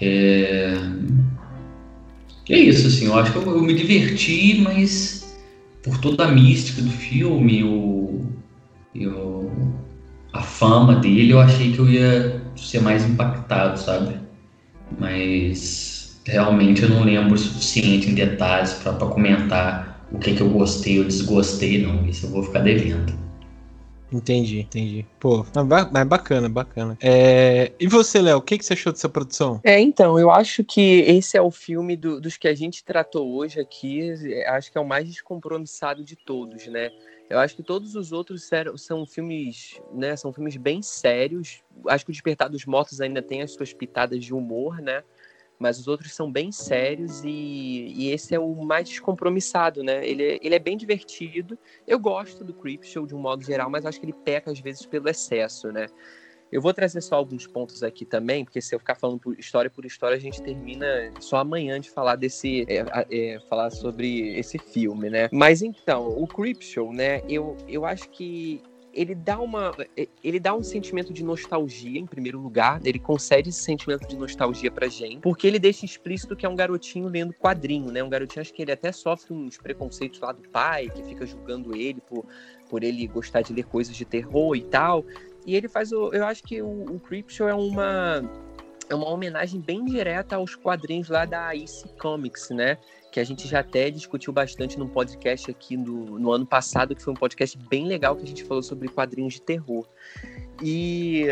É, 0.00 0.74
é 2.48 2.58
isso, 2.58 2.86
assim, 2.88 3.06
eu 3.06 3.16
acho 3.16 3.32
que 3.32 3.38
eu, 3.38 3.42
eu 3.42 3.62
me 3.62 3.74
diverti, 3.74 4.60
mas 4.60 5.34
por 5.82 5.98
toda 5.98 6.24
a 6.26 6.30
mística 6.32 6.82
do 6.82 6.90
filme, 6.90 7.62
o, 7.64 8.26
o- 8.96 9.50
a 10.32 10.42
fama 10.42 10.96
dele, 10.96 11.32
eu 11.32 11.40
achei 11.40 11.72
que 11.72 11.78
eu 11.78 11.88
ia 11.88 12.42
ser 12.56 12.80
mais 12.80 13.04
impactado, 13.08 13.78
sabe? 13.78 14.16
Mas 14.98 16.03
realmente 16.26 16.82
eu 16.82 16.88
não 16.88 17.04
lembro 17.04 17.34
o 17.34 17.38
suficiente 17.38 18.08
em 18.10 18.14
detalhes 18.14 18.72
para 18.74 18.94
comentar 18.94 20.06
o 20.10 20.18
que, 20.18 20.34
que 20.34 20.40
eu 20.40 20.50
gostei 20.50 20.98
ou 20.98 21.04
desgostei, 21.04 21.82
não. 21.82 22.06
Isso 22.06 22.26
eu 22.26 22.30
vou 22.30 22.42
ficar 22.42 22.60
devendo. 22.60 23.12
Entendi, 24.12 24.60
entendi. 24.60 25.04
Pô, 25.18 25.44
mas 25.54 25.66
ba- 25.66 25.90
mas 25.92 26.06
bacana, 26.06 26.48
bacana. 26.48 26.96
É, 27.02 27.72
E 27.80 27.88
você, 27.88 28.20
Léo, 28.22 28.38
o 28.38 28.42
que, 28.42 28.56
que 28.56 28.64
você 28.64 28.74
achou 28.74 28.92
dessa 28.92 29.08
produção? 29.08 29.60
É, 29.64 29.80
então, 29.80 30.16
eu 30.18 30.30
acho 30.30 30.62
que 30.62 31.00
esse 31.00 31.36
é 31.36 31.42
o 31.42 31.50
filme 31.50 31.96
do- 31.96 32.20
dos 32.20 32.36
que 32.36 32.46
a 32.46 32.54
gente 32.54 32.84
tratou 32.84 33.34
hoje 33.34 33.58
aqui, 33.58 34.14
é, 34.32 34.48
acho 34.50 34.70
que 34.70 34.78
é 34.78 34.80
o 34.80 34.86
mais 34.86 35.08
descompromissado 35.08 36.04
de 36.04 36.14
todos, 36.14 36.66
né? 36.68 36.90
Eu 37.28 37.38
acho 37.40 37.56
que 37.56 37.62
todos 37.62 37.96
os 37.96 38.12
outros 38.12 38.48
são 38.76 39.04
filmes, 39.06 39.80
né? 39.92 40.14
São 40.14 40.32
filmes 40.32 40.56
bem 40.58 40.80
sérios. 40.82 41.62
Acho 41.88 42.04
que 42.04 42.10
o 42.10 42.12
Despertar 42.12 42.48
dos 42.48 42.66
Mortos 42.66 43.00
ainda 43.00 43.20
tem 43.22 43.42
as 43.42 43.52
suas 43.52 43.72
pitadas 43.72 44.22
de 44.22 44.32
humor, 44.32 44.80
né? 44.80 45.02
Mas 45.58 45.78
os 45.78 45.86
outros 45.86 46.12
são 46.12 46.30
bem 46.30 46.50
sérios 46.50 47.22
e, 47.24 47.92
e 47.96 48.10
esse 48.10 48.34
é 48.34 48.38
o 48.38 48.54
mais 48.64 48.88
descompromissado, 48.88 49.82
né? 49.82 50.06
Ele, 50.06 50.22
é- 50.22 50.38
ele 50.42 50.54
é 50.54 50.58
bem 50.58 50.76
divertido. 50.76 51.58
Eu 51.86 51.98
gosto 51.98 52.44
do 52.44 52.52
Creepshow 52.52 53.06
de 53.06 53.14
um 53.14 53.20
modo 53.20 53.44
geral, 53.44 53.70
mas 53.70 53.86
acho 53.86 53.98
que 54.00 54.06
ele 54.06 54.12
peca 54.24 54.50
às 54.50 54.60
vezes 54.60 54.84
pelo 54.84 55.08
excesso, 55.08 55.70
né? 55.70 55.86
Eu 56.52 56.60
vou 56.60 56.72
trazer 56.72 57.00
só 57.00 57.16
alguns 57.16 57.46
pontos 57.48 57.82
aqui 57.82 58.04
também, 58.04 58.44
porque 58.44 58.60
se 58.60 58.72
eu 58.74 58.78
ficar 58.78 58.94
falando 58.94 59.18
por 59.18 59.36
história 59.38 59.68
por 59.68 59.84
história, 59.84 60.16
a 60.16 60.20
gente 60.20 60.40
termina 60.40 60.86
só 61.18 61.38
amanhã 61.38 61.80
de 61.80 61.90
falar 61.90 62.14
desse. 62.16 62.64
é, 62.68 62.84
é, 63.10 63.40
falar 63.48 63.70
sobre 63.70 64.38
esse 64.38 64.56
filme, 64.58 65.10
né? 65.10 65.28
Mas 65.32 65.62
então, 65.62 66.06
o 66.06 66.26
Creepshow, 66.28 66.92
né? 66.92 67.22
Eu, 67.28 67.56
eu 67.66 67.84
acho 67.84 68.08
que 68.10 68.62
ele 68.94 69.14
dá 69.14 69.38
uma. 69.38 69.72
Ele 70.22 70.38
dá 70.38 70.54
um 70.54 70.62
sentimento 70.62 71.12
de 71.12 71.24
nostalgia, 71.24 71.98
em 71.98 72.06
primeiro 72.06 72.40
lugar. 72.40 72.80
Ele 72.84 72.98
concede 72.98 73.50
esse 73.50 73.60
sentimento 73.60 74.06
de 74.06 74.16
nostalgia 74.16 74.70
pra 74.70 74.88
gente. 74.88 75.20
Porque 75.20 75.46
ele 75.46 75.58
deixa 75.58 75.84
explícito 75.84 76.36
que 76.36 76.46
é 76.46 76.48
um 76.48 76.54
garotinho 76.54 77.08
lendo 77.08 77.34
quadrinho, 77.34 77.90
né? 77.90 78.02
Um 78.02 78.08
garotinho, 78.08 78.40
acho 78.40 78.54
que 78.54 78.62
ele 78.62 78.72
até 78.72 78.92
sofre 78.92 79.34
uns 79.34 79.58
preconceitos 79.58 80.20
lá 80.20 80.32
do 80.32 80.48
pai, 80.48 80.88
que 80.88 81.02
fica 81.02 81.26
julgando 81.26 81.76
ele 81.76 82.00
por, 82.00 82.24
por 82.70 82.84
ele 82.84 83.06
gostar 83.06 83.42
de 83.42 83.52
ler 83.52 83.64
coisas 83.64 83.94
de 83.94 84.04
terror 84.04 84.54
e 84.54 84.62
tal. 84.62 85.04
E 85.44 85.56
ele 85.56 85.68
faz 85.68 85.92
o. 85.92 86.12
Eu 86.12 86.24
acho 86.24 86.42
que 86.42 86.62
o, 86.62 86.84
o 86.94 87.00
Creepshow 87.00 87.48
é 87.48 87.54
uma. 87.54 88.22
É 88.88 88.94
uma 88.94 89.08
homenagem 89.08 89.60
bem 89.60 89.82
direta 89.84 90.36
aos 90.36 90.54
quadrinhos 90.54 91.08
lá 91.08 91.24
da 91.24 91.54
IC 91.54 91.88
Comics, 91.98 92.50
né? 92.50 92.76
Que 93.14 93.20
a 93.20 93.24
gente 93.24 93.46
já 93.46 93.60
até 93.60 93.92
discutiu 93.92 94.32
bastante 94.32 94.76
num 94.76 94.88
podcast 94.88 95.48
aqui 95.48 95.76
no, 95.76 96.18
no 96.18 96.32
ano 96.32 96.44
passado, 96.44 96.96
que 96.96 97.00
foi 97.00 97.12
um 97.12 97.16
podcast 97.16 97.56
bem 97.56 97.86
legal 97.86 98.16
que 98.16 98.24
a 98.24 98.26
gente 98.26 98.42
falou 98.42 98.60
sobre 98.60 98.88
quadrinhos 98.88 99.34
de 99.34 99.42
terror. 99.42 99.86
E. 100.60 101.24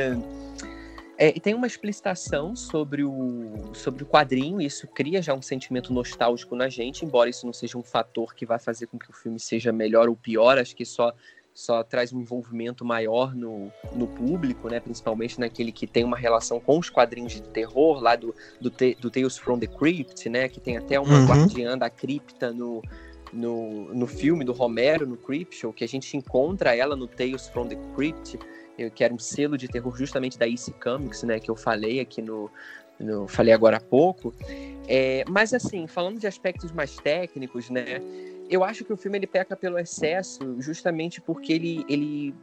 é, 1.19 1.33
tem 1.41 1.55
uma 1.55 1.67
explicitação 1.67 2.55
sobre 2.55 3.03
o, 3.03 3.75
sobre 3.75 4.05
o 4.05 4.07
quadrinho, 4.07 4.61
e 4.61 4.67
isso 4.67 4.87
cria 4.87 5.21
já 5.21 5.35
um 5.35 5.43
sentimento 5.43 5.93
nostálgico 5.93 6.55
na 6.55 6.69
gente, 6.69 7.05
embora 7.05 7.29
isso 7.29 7.45
não 7.47 7.53
seja 7.53 7.77
um 7.77 7.83
fator 7.83 8.33
que 8.33 8.47
vai 8.47 8.61
fazer 8.61 8.87
com 8.87 8.97
que 8.97 9.11
o 9.11 9.13
filme 9.13 9.41
seja 9.41 9.73
melhor 9.73 10.09
ou 10.09 10.15
pior, 10.15 10.59
acho 10.59 10.77
que 10.77 10.85
só 10.85 11.13
só 11.55 11.83
traz 11.83 12.13
um 12.13 12.21
envolvimento 12.21 12.85
maior 12.85 13.35
no, 13.35 13.71
no 13.95 14.07
público, 14.07 14.69
né? 14.69 14.81
Principalmente 14.81 15.39
naquele 15.39 15.71
que 15.71 15.87
tem 15.87 16.03
uma 16.05 16.17
relação 16.17 16.59
com 16.59 16.79
os 16.79 16.89
quadrinhos 16.89 17.33
de 17.33 17.43
terror, 17.43 18.01
lá 18.01 18.17
do, 18.17 18.35
do, 18.61 18.71
Te- 18.71 18.97
do 19.01 19.11
Tales 19.11 19.37
from 19.37 19.59
the 19.59 19.67
Crypt, 19.67 20.29
né? 20.29 20.49
Que 20.49 20.61
tem 20.61 20.77
até 20.77 20.99
uma 20.99 21.19
Uhum. 21.19 21.27
guardiã 21.27 21.77
da 21.77 21.91
cripta 21.91 22.53
no, 22.53 22.83
no, 23.33 23.95
no 23.95 24.07
filme 24.07 24.45
do 24.45 24.53
Romero, 24.53 25.07
no 25.07 25.17
Creepshow, 25.17 25.73
que 25.73 25.85
a 25.85 25.89
gente 25.89 26.17
encontra 26.17 26.75
ela 26.75 26.97
no 26.97 27.07
Tales 27.07 27.49
from 27.49 27.67
the 27.69 27.77
Crypt, 27.95 28.39
que 28.95 29.05
era 29.05 29.13
um 29.13 29.19
selo 29.19 29.57
de 29.59 29.69
terror 29.69 29.95
justamente 29.97 30.39
da 30.39 30.49
EC 30.49 30.73
Comics, 30.83 31.23
né? 31.23 31.39
Que 31.39 31.51
eu 31.51 31.57
falei 31.57 32.01
aqui 32.01 32.23
no, 32.23 32.51
no 32.99 33.29
falei 33.29 33.53
agora 33.53 33.77
há 33.77 33.81
pouco. 33.81 34.35
É, 34.89 35.23
mas 35.29 35.53
assim, 35.55 35.87
falando 35.87 36.19
de 36.19 36.27
aspectos 36.27 36.73
mais 36.73 36.97
técnicos, 36.97 37.69
né? 37.71 38.01
Eu 38.53 38.63
acho 38.63 38.85
que 38.85 38.93
o 38.93 38.99
filme 38.99 39.17
ele 39.17 39.27
peca 39.27 39.57
pelo 39.57 39.79
excesso, 39.79 40.61
justamente 40.61 41.23
porque 41.23 41.55
ele, 41.55 41.87
ele, 41.89 42.35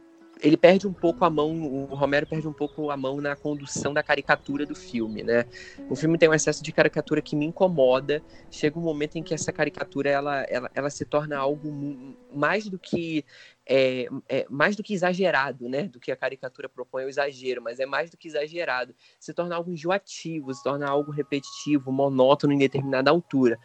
ele 0.42 0.56
perde 0.56 0.84
um 0.84 0.92
pouco 0.92 1.24
a 1.24 1.30
mão, 1.30 1.62
o 1.62 1.94
Romero 1.94 2.26
perde 2.26 2.48
um 2.48 2.52
pouco 2.52 2.90
a 2.90 2.96
mão 2.96 3.20
na 3.20 3.36
condução 3.36 3.94
da 3.94 4.02
caricatura 4.02 4.66
do 4.66 4.74
filme, 4.74 5.22
né? 5.22 5.44
O 5.88 5.94
filme 5.94 6.18
tem 6.18 6.28
um 6.28 6.34
excesso 6.34 6.64
de 6.64 6.72
caricatura 6.72 7.22
que 7.22 7.36
me 7.36 7.46
incomoda. 7.46 8.20
Chega 8.50 8.76
um 8.76 8.82
momento 8.82 9.18
em 9.18 9.22
que 9.22 9.32
essa 9.32 9.52
caricatura 9.52 10.10
ela, 10.10 10.42
ela, 10.48 10.68
ela 10.74 10.90
se 10.90 11.04
torna 11.04 11.38
algo 11.38 12.16
mais 12.34 12.68
do 12.68 12.76
que 12.76 13.24
é, 13.64 14.08
é, 14.28 14.46
mais 14.50 14.74
do 14.74 14.82
que 14.82 14.92
exagerado, 14.92 15.68
né? 15.68 15.84
Do 15.84 16.00
que 16.00 16.10
a 16.10 16.16
caricatura 16.16 16.68
propõe 16.68 17.04
é 17.04 17.06
o 17.06 17.08
exagero, 17.08 17.62
mas 17.62 17.78
é 17.78 17.86
mais 17.86 18.10
do 18.10 18.16
que 18.16 18.26
exagerado. 18.26 18.96
Se 19.20 19.32
torna 19.32 19.54
algo 19.54 19.70
enjoativo, 19.70 20.52
se 20.52 20.64
torna 20.64 20.88
algo 20.88 21.12
repetitivo, 21.12 21.92
monótono 21.92 22.52
em 22.52 22.58
determinada 22.58 23.12
altura. 23.12 23.56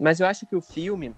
Mas 0.00 0.18
eu 0.18 0.26
acho 0.26 0.46
que 0.46 0.56
o 0.56 0.62
filme 0.62 1.14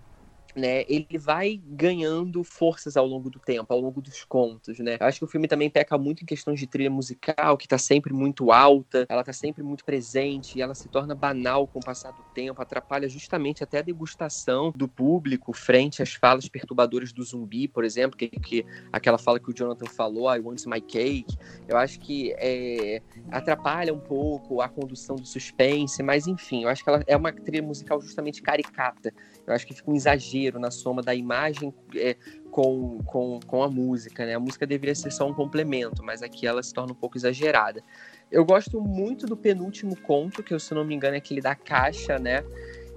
né, 0.55 0.85
ele 0.89 1.19
vai 1.19 1.61
ganhando 1.65 2.45
forças 2.45 2.97
ao 2.97 3.07
longo 3.07 3.31
do 3.31 3.41
tempo, 3.41 3.73
ao 3.73 3.81
longo 3.81 4.01
dos 4.03 4.25
contos, 4.25 4.79
né? 4.79 4.97
Eu 5.01 5.07
acho 5.07 5.19
que 5.19 5.25
o 5.25 5.29
filme 5.29 5.49
também 5.49 5.71
peca 5.71 5.97
muito 5.97 6.23
em 6.23 6.27
questões 6.27 6.61
de 6.61 6.67
trilha 6.67 6.91
musical, 6.91 7.57
que 7.57 7.67
tá 7.67 7.79
sempre 7.79 8.13
muito 8.13 8.53
alta, 8.53 9.07
ela 9.09 9.25
tá 9.25 9.33
sempre 9.33 9.63
muito 9.63 9.85
presente, 9.85 10.59
e 10.59 10.63
ela 10.63 10.75
se 10.75 10.89
torna 10.89 11.15
banal 11.15 11.67
com 11.67 11.79
o 11.79 11.83
passar 11.83 12.13
do 12.13 12.23
tempo, 12.35 12.61
atrapalha 12.61 13.09
justamente 13.09 13.65
até 13.65 13.79
a 13.79 13.83
degustação 13.83 14.73
do 14.77 14.87
público 14.89 15.53
frente 15.53 16.03
às 16.03 16.13
falas 16.15 16.49
perturbadoras 16.49 17.13
do 17.13 17.23
zumbi, 17.23 17.67
por 17.67 17.85
exemplo, 17.85 18.17
que, 18.17 18.29
que 18.29 18.67
aquela 18.93 19.19
fala 19.19 19.41
que 19.41 19.51
o 19.51 19.55
Jonathan 19.55 19.87
falou, 19.87 20.35
I 20.35 20.39
want 20.41 20.61
my 20.67 20.81
cake, 20.81 21.37
eu 21.67 21.77
acho 21.77 21.99
que 21.99 22.35
é, 22.39 23.03
atrapalha 23.31 23.95
um 23.95 24.01
pouco 24.01 24.61
a 24.61 24.69
condução 24.69 25.17
do 25.17 25.27
suspense, 25.27 26.03
mas 26.03 26.27
enfim, 26.27 26.65
eu 26.65 26.69
acho 26.69 26.83
que 26.85 26.91
ela 26.91 27.03
é 27.07 27.17
uma 27.17 27.33
trilha 27.33 27.63
musical 27.63 28.01
justamente 28.01 28.43
caricata, 28.43 29.13
eu 29.47 29.55
acho 29.55 29.67
que 29.67 29.75
fica 29.75 29.91
um 29.91 29.95
exagero 29.95 30.59
na 30.59 30.71
soma 30.71 31.03
da 31.03 31.15
imagem 31.15 31.75
é, 31.97 32.17
com, 32.51 32.99
com, 33.05 33.41
com 33.47 33.63
a 33.63 33.69
música, 33.69 34.25
né? 34.25 34.35
A 34.35 34.41
música 34.41 34.67
deveria 34.67 34.95
ser 34.95 35.11
só 35.11 35.27
um 35.27 35.35
complemento, 35.35 36.03
mas 36.03 36.23
aqui 36.23 36.47
ela 36.47 36.63
se 36.63 36.73
torna 36.73 36.93
um 36.93 36.97
pouco 36.97 37.17
exagerada. 37.17 37.83
Eu 38.31 38.45
gosto 38.45 38.81
muito 38.81 39.27
do 39.27 39.37
penúltimo 39.37 39.97
conto, 39.97 40.43
que 40.43 40.59
se 40.59 40.75
não 40.75 40.85
me 40.85 40.95
engano 40.95 41.15
é 41.15 41.19
aquele 41.19 41.41
da 41.41 41.55
caixa, 41.55 42.19
né? 42.19 42.45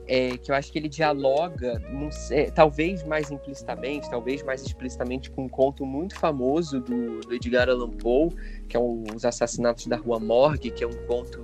É, 0.07 0.37
que 0.37 0.51
eu 0.51 0.55
acho 0.55 0.71
que 0.71 0.77
ele 0.77 0.87
dialoga, 0.87 1.81
sei, 2.11 2.51
talvez 2.51 3.03
mais 3.03 3.31
implicitamente, 3.31 4.07
talvez 4.07 4.43
mais 4.43 4.61
explicitamente, 4.61 5.31
com 5.31 5.45
um 5.45 5.49
conto 5.49 5.83
muito 5.83 6.15
famoso 6.15 6.79
do, 6.79 7.21
do 7.21 7.33
Edgar 7.33 7.67
Allan 7.67 7.89
Poe, 7.89 8.29
que 8.69 8.77
é 8.77 8.79
Os 8.79 9.25
Assassinatos 9.25 9.87
da 9.87 9.95
Rua 9.95 10.19
Morgue, 10.19 10.69
que 10.69 10.83
é 10.83 10.87
um 10.87 11.07
conto 11.07 11.43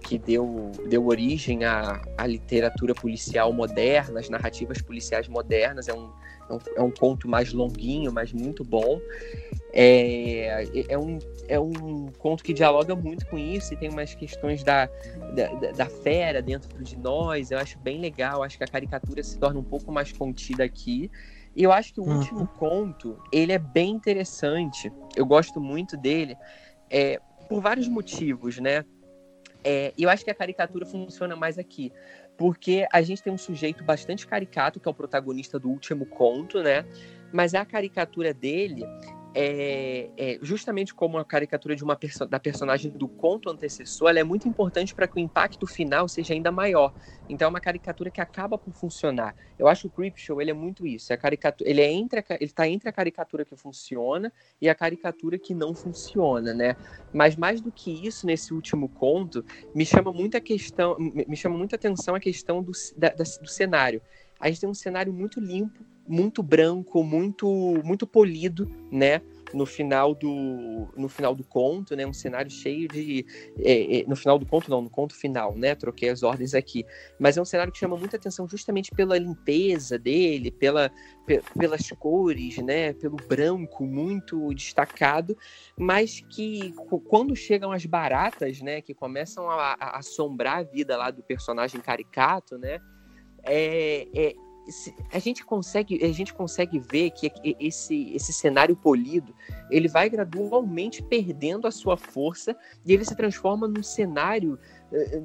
que 0.00 0.18
deu, 0.18 0.70
deu 0.88 1.06
origem 1.06 1.64
à, 1.64 2.00
à 2.16 2.26
literatura 2.26 2.94
policial 2.94 3.52
moderna, 3.52 4.20
às 4.20 4.28
narrativas 4.28 4.80
policiais 4.80 5.28
modernas. 5.28 5.88
É 5.88 5.94
um, 5.94 6.10
é 6.48 6.52
um, 6.52 6.58
é 6.76 6.82
um 6.82 6.90
conto 6.90 7.28
mais 7.28 7.52
longuinho, 7.52 8.12
mas 8.12 8.32
muito 8.32 8.64
bom. 8.64 9.00
É, 9.72 10.66
é, 10.88 10.98
um, 10.98 11.18
é 11.46 11.60
um 11.60 12.06
conto 12.18 12.42
que 12.42 12.54
dialoga 12.54 12.94
muito 12.94 13.26
com 13.26 13.36
isso 13.36 13.74
e 13.74 13.76
tem 13.76 13.90
umas 13.90 14.14
questões 14.14 14.62
da, 14.62 14.86
da, 15.34 15.72
da 15.72 15.86
fera 15.86 16.40
dentro 16.40 16.82
de 16.82 16.96
nós. 16.96 17.50
Eu 17.50 17.58
acho 17.58 17.78
bem 17.78 18.00
legal. 18.00 18.42
Acho 18.42 18.56
que 18.56 18.64
a 18.64 18.68
caricatura 18.68 19.22
se 19.22 19.38
torna 19.38 19.60
um 19.60 19.64
pouco 19.64 19.92
mais 19.92 20.12
contida 20.12 20.64
aqui. 20.64 21.10
E 21.54 21.62
eu 21.62 21.72
acho 21.72 21.92
que 21.92 22.00
o 22.00 22.04
uhum. 22.04 22.18
último 22.18 22.46
conto, 22.46 23.18
ele 23.32 23.52
é 23.52 23.58
bem 23.58 23.90
interessante. 23.90 24.92
Eu 25.16 25.26
gosto 25.26 25.60
muito 25.60 25.96
dele 25.96 26.36
é, 26.88 27.20
por 27.48 27.60
vários 27.60 27.88
motivos, 27.88 28.58
né? 28.58 28.84
É, 29.64 29.92
eu 29.98 30.08
acho 30.08 30.24
que 30.24 30.30
a 30.30 30.34
caricatura 30.34 30.86
funciona 30.86 31.34
mais 31.34 31.58
aqui, 31.58 31.92
porque 32.36 32.86
a 32.92 33.02
gente 33.02 33.22
tem 33.22 33.32
um 33.32 33.38
sujeito 33.38 33.82
bastante 33.82 34.26
caricato, 34.26 34.78
que 34.78 34.88
é 34.88 34.90
o 34.90 34.94
protagonista 34.94 35.58
do 35.58 35.68
último 35.68 36.06
conto, 36.06 36.62
né? 36.62 36.84
Mas 37.32 37.54
a 37.54 37.64
caricatura 37.64 38.32
dele 38.32 38.84
é, 39.34 40.10
é, 40.16 40.38
justamente 40.42 40.94
como 40.94 41.18
a 41.18 41.24
caricatura 41.24 41.76
de 41.76 41.84
uma 41.84 41.94
perso 41.94 42.26
da 42.26 42.40
personagem 42.40 42.90
do 42.90 43.06
conto 43.06 43.50
antecessor, 43.50 44.08
ela 44.08 44.18
é 44.18 44.24
muito 44.24 44.48
importante 44.48 44.94
para 44.94 45.06
que 45.06 45.16
o 45.16 45.18
impacto 45.18 45.66
final 45.66 46.08
seja 46.08 46.34
ainda 46.34 46.50
maior. 46.50 46.92
Então 47.28 47.46
é 47.46 47.48
uma 47.48 47.60
caricatura 47.60 48.10
que 48.10 48.20
acaba 48.20 48.56
por 48.56 48.72
funcionar. 48.72 49.34
Eu 49.58 49.68
acho 49.68 49.82
que 49.82 49.86
o 49.88 49.90
Creepshow 49.90 50.40
ele 50.40 50.50
é 50.50 50.54
muito 50.54 50.86
isso. 50.86 51.12
É 51.12 51.18
ele 51.60 51.80
é 51.80 51.92
entre 51.92 52.24
ele 52.30 52.44
está 52.44 52.66
entre 52.66 52.88
a 52.88 52.92
caricatura 52.92 53.44
que 53.44 53.54
funciona 53.54 54.32
e 54.60 54.68
a 54.68 54.74
caricatura 54.74 55.38
que 55.38 55.54
não 55.54 55.74
funciona, 55.74 56.54
né? 56.54 56.74
Mas 57.12 57.36
mais 57.36 57.60
do 57.60 57.70
que 57.70 58.06
isso, 58.06 58.26
nesse 58.26 58.54
último 58.54 58.88
conto, 58.88 59.44
me 59.74 59.84
chama 59.84 60.12
muita 60.12 60.40
questão, 60.40 60.96
me 60.98 61.36
chama 61.36 61.56
muita 61.56 61.76
atenção 61.76 62.14
a 62.14 62.20
questão 62.20 62.62
do, 62.62 62.72
da, 62.96 63.10
do 63.10 63.48
cenário. 63.48 64.00
A 64.40 64.48
gente 64.48 64.60
tem 64.60 64.68
um 64.68 64.74
cenário 64.74 65.12
muito 65.12 65.40
limpo, 65.40 65.84
muito 66.08 66.42
branco, 66.42 67.04
muito 67.04 67.46
muito 67.84 68.06
polido, 68.06 68.70
né? 68.90 69.20
No 69.52 69.64
final 69.64 70.14
do 70.14 70.88
no 70.96 71.08
final 71.08 71.34
do 71.34 71.44
conto, 71.44 71.94
né? 71.94 72.06
Um 72.06 72.12
cenário 72.12 72.50
cheio 72.50 72.88
de 72.88 73.24
é, 73.58 74.00
é, 74.00 74.04
no 74.06 74.16
final 74.16 74.38
do 74.38 74.46
conto 74.46 74.70
não, 74.70 74.80
no 74.80 74.90
conto 74.90 75.14
final, 75.14 75.54
né? 75.54 75.74
Troquei 75.74 76.08
as 76.08 76.22
ordens 76.22 76.54
aqui, 76.54 76.84
mas 77.18 77.36
é 77.36 77.42
um 77.42 77.44
cenário 77.44 77.72
que 77.72 77.78
chama 77.78 77.96
muita 77.96 78.16
atenção 78.16 78.48
justamente 78.48 78.90
pela 78.90 79.18
limpeza 79.18 79.98
dele, 79.98 80.50
pela 80.50 80.90
pelas 81.58 81.88
cores, 81.90 82.56
né? 82.58 82.94
Pelo 82.94 83.16
branco 83.16 83.84
muito 83.84 84.52
destacado, 84.54 85.36
mas 85.76 86.24
que 86.30 86.72
quando 87.06 87.36
chegam 87.36 87.70
as 87.70 87.84
baratas, 87.84 88.62
né? 88.62 88.80
Que 88.80 88.94
começam 88.94 89.50
a, 89.50 89.76
a 89.78 89.98
assombrar 89.98 90.58
a 90.58 90.62
vida 90.62 90.96
lá 90.96 91.10
do 91.10 91.22
personagem 91.22 91.80
caricato, 91.80 92.56
né? 92.56 92.80
É, 93.44 94.08
é, 94.14 94.34
a 95.12 95.18
gente 95.18 95.44
consegue 95.44 96.04
a 96.04 96.12
gente 96.12 96.34
consegue 96.34 96.78
ver 96.78 97.10
que 97.10 97.32
esse 97.58 98.12
esse 98.14 98.32
cenário 98.32 98.76
polido 98.76 99.34
ele 99.70 99.88
vai 99.88 100.08
gradualmente 100.10 101.02
perdendo 101.02 101.66
a 101.66 101.70
sua 101.70 101.96
força 101.96 102.56
e 102.84 102.92
ele 102.92 103.04
se 103.04 103.16
transforma 103.16 103.66
num 103.66 103.82
cenário 103.82 104.58
eh, 104.92 105.10
eh, 105.12 105.20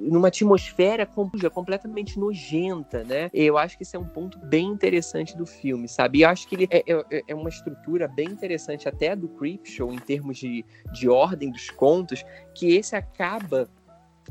numa 0.00 0.28
atmosfera 0.28 1.04
completamente 1.52 2.18
nojenta, 2.18 3.02
né? 3.02 3.28
Eu 3.32 3.58
acho 3.58 3.76
que 3.76 3.82
isso 3.82 3.96
é 3.96 3.98
um 3.98 4.04
ponto 4.04 4.38
bem 4.38 4.66
interessante 4.66 5.36
do 5.36 5.46
filme, 5.46 5.88
sabe? 5.88 6.18
E 6.18 6.22
eu 6.22 6.28
acho 6.28 6.46
que 6.46 6.54
ele 6.54 6.68
é, 6.70 6.84
é, 6.86 7.22
é 7.28 7.34
uma 7.34 7.48
estrutura 7.48 8.06
bem 8.06 8.28
interessante 8.28 8.88
até 8.88 9.16
do 9.16 9.28
Creepshow 9.28 9.92
em 9.92 9.98
termos 9.98 10.38
de, 10.38 10.64
de 10.92 11.08
ordem 11.08 11.50
dos 11.50 11.70
contos, 11.70 12.24
que 12.54 12.74
esse 12.74 12.94
acaba 12.94 13.68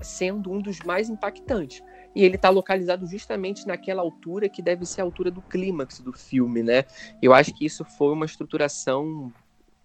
sendo 0.01 0.51
um 0.51 0.61
dos 0.61 0.79
mais 0.79 1.09
impactantes 1.09 1.83
e 2.15 2.23
ele 2.23 2.35
está 2.35 2.49
localizado 2.49 3.05
justamente 3.05 3.67
naquela 3.67 4.01
altura 4.01 4.49
que 4.49 4.61
deve 4.61 4.85
ser 4.85 5.01
a 5.01 5.03
altura 5.03 5.29
do 5.29 5.41
clímax 5.41 5.99
do 5.99 6.13
filme, 6.13 6.63
né? 6.63 6.85
Eu 7.21 7.33
acho 7.33 7.53
que 7.53 7.65
isso 7.65 7.85
foi 7.85 8.13
uma 8.13 8.25
estruturação 8.25 9.31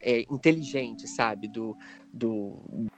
é, 0.01 0.23
inteligente, 0.23 1.07
sabe? 1.07 1.49
Do, 1.49 1.77
do, 2.13 2.89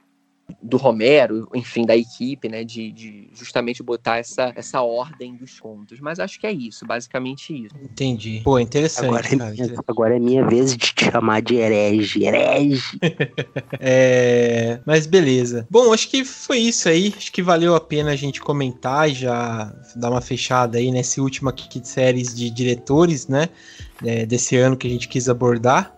do 0.61 0.77
Romero, 0.77 1.47
enfim, 1.53 1.85
da 1.85 1.95
equipe, 1.95 2.47
né, 2.47 2.63
de, 2.63 2.91
de, 2.91 3.29
justamente 3.33 3.83
botar 3.83 4.17
essa, 4.17 4.51
essa 4.55 4.81
ordem 4.81 5.35
dos 5.35 5.59
contos. 5.59 5.99
Mas 5.99 6.19
acho 6.19 6.39
que 6.39 6.47
é 6.47 6.51
isso, 6.51 6.85
basicamente 6.85 7.53
isso. 7.53 7.75
Entendi. 7.81 8.41
Pô, 8.43 8.57
interessante. 8.57 9.07
Agora, 9.07 9.27
é, 9.27 9.35
minha, 9.35 9.75
agora 9.87 10.15
é 10.15 10.19
minha 10.19 10.45
vez 10.45 10.71
de 10.71 10.77
te 10.77 11.05
chamar 11.05 11.41
de 11.41 11.55
herege, 11.55 12.23
herege. 12.23 12.97
é, 13.79 14.79
mas 14.85 15.05
beleza. 15.05 15.67
Bom, 15.69 15.93
acho 15.93 16.09
que 16.09 16.23
foi 16.23 16.59
isso 16.59 16.87
aí. 16.87 17.13
Acho 17.15 17.31
que 17.31 17.43
valeu 17.43 17.75
a 17.75 17.81
pena 17.81 18.11
a 18.11 18.15
gente 18.15 18.41
comentar 18.41 19.09
e 19.09 19.13
já 19.13 19.73
dar 19.95 20.09
uma 20.09 20.21
fechada 20.21 20.77
aí 20.77 20.91
nesse 20.91 21.19
último 21.19 21.49
aqui 21.49 21.79
de 21.79 21.87
séries 21.87 22.33
de 22.33 22.49
diretores, 22.49 23.27
né, 23.27 23.49
é, 24.03 24.25
desse 24.25 24.55
ano 24.55 24.77
que 24.77 24.87
a 24.87 24.89
gente 24.89 25.07
quis 25.07 25.27
abordar. 25.27 25.96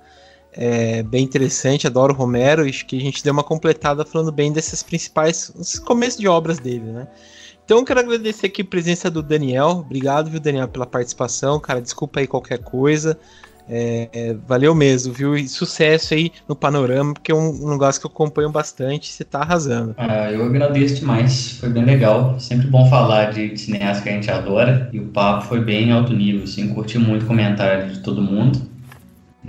É 0.52 1.04
bem 1.04 1.24
interessante, 1.24 1.86
adoro 1.86 2.14
Romero. 2.14 2.64
Acho 2.64 2.86
que 2.86 2.98
a 2.98 3.02
gente 3.02 3.24
deu 3.24 3.34
uma 3.34 3.44
completada 3.44 4.04
falando 4.04 4.32
bem 4.32 4.52
desses 4.52 4.82
principais 4.82 5.52
começos 5.86 6.20
de 6.20 6.28
obras 6.28 6.60
dele, 6.60 6.92
né? 6.92 7.08
Então 7.64 7.86
quero 7.86 8.00
agradecer 8.00 8.48
aqui 8.48 8.64
a 8.64 8.66
presença 8.66 9.12
do 9.12 9.22
Daniel. 9.22 9.84
Obrigado, 9.86 10.30
viu, 10.30 10.40
Daniel, 10.40 10.68
pela 10.68 10.88
participação. 10.88 11.60
Cara, 11.60 11.80
desculpa 11.80 12.20
aí 12.20 12.26
qualquer 12.26 12.58
coisa. 12.60 13.18
É, 13.70 14.10
é, 14.12 14.36
valeu 14.48 14.74
mesmo, 14.74 15.14
viu? 15.14 15.38
E 15.38 15.48
sucesso 15.48 16.16
aí 16.16 16.32
no 16.48 16.56
panorama, 16.56 17.14
porque 17.14 17.32
é 17.32 17.36
um, 17.36 17.70
negócio 17.70 18.02
que 18.02 18.08
eu 18.08 18.12
acompanho 18.12 18.52
bastante. 18.52 19.14
Você 19.14 19.24
tá 19.24 19.42
arrasando. 19.42 19.94
Ah, 19.96 20.32
eu 20.32 20.44
agradeço 20.44 20.96
demais, 20.96 21.60
foi 21.60 21.70
bem 21.70 21.86
legal. 21.86 22.40
Sempre 22.40 22.66
bom 22.66 22.90
falar 22.90 23.32
de, 23.32 23.50
de 23.50 23.62
cineasta 23.62 24.02
que 24.02 24.10
a 24.10 24.14
gente 24.14 24.32
adora. 24.32 24.90
E 24.92 25.00
o 25.00 25.06
papo 25.10 25.46
foi 25.46 25.64
bem 25.64 25.92
alto 25.92 26.12
nível, 26.12 26.46
assim, 26.46 26.74
curti 26.74 26.98
muito 26.98 27.24
o 27.24 27.28
comentário 27.28 27.94
de 27.94 28.00
todo 28.00 28.20
mundo. 28.20 28.60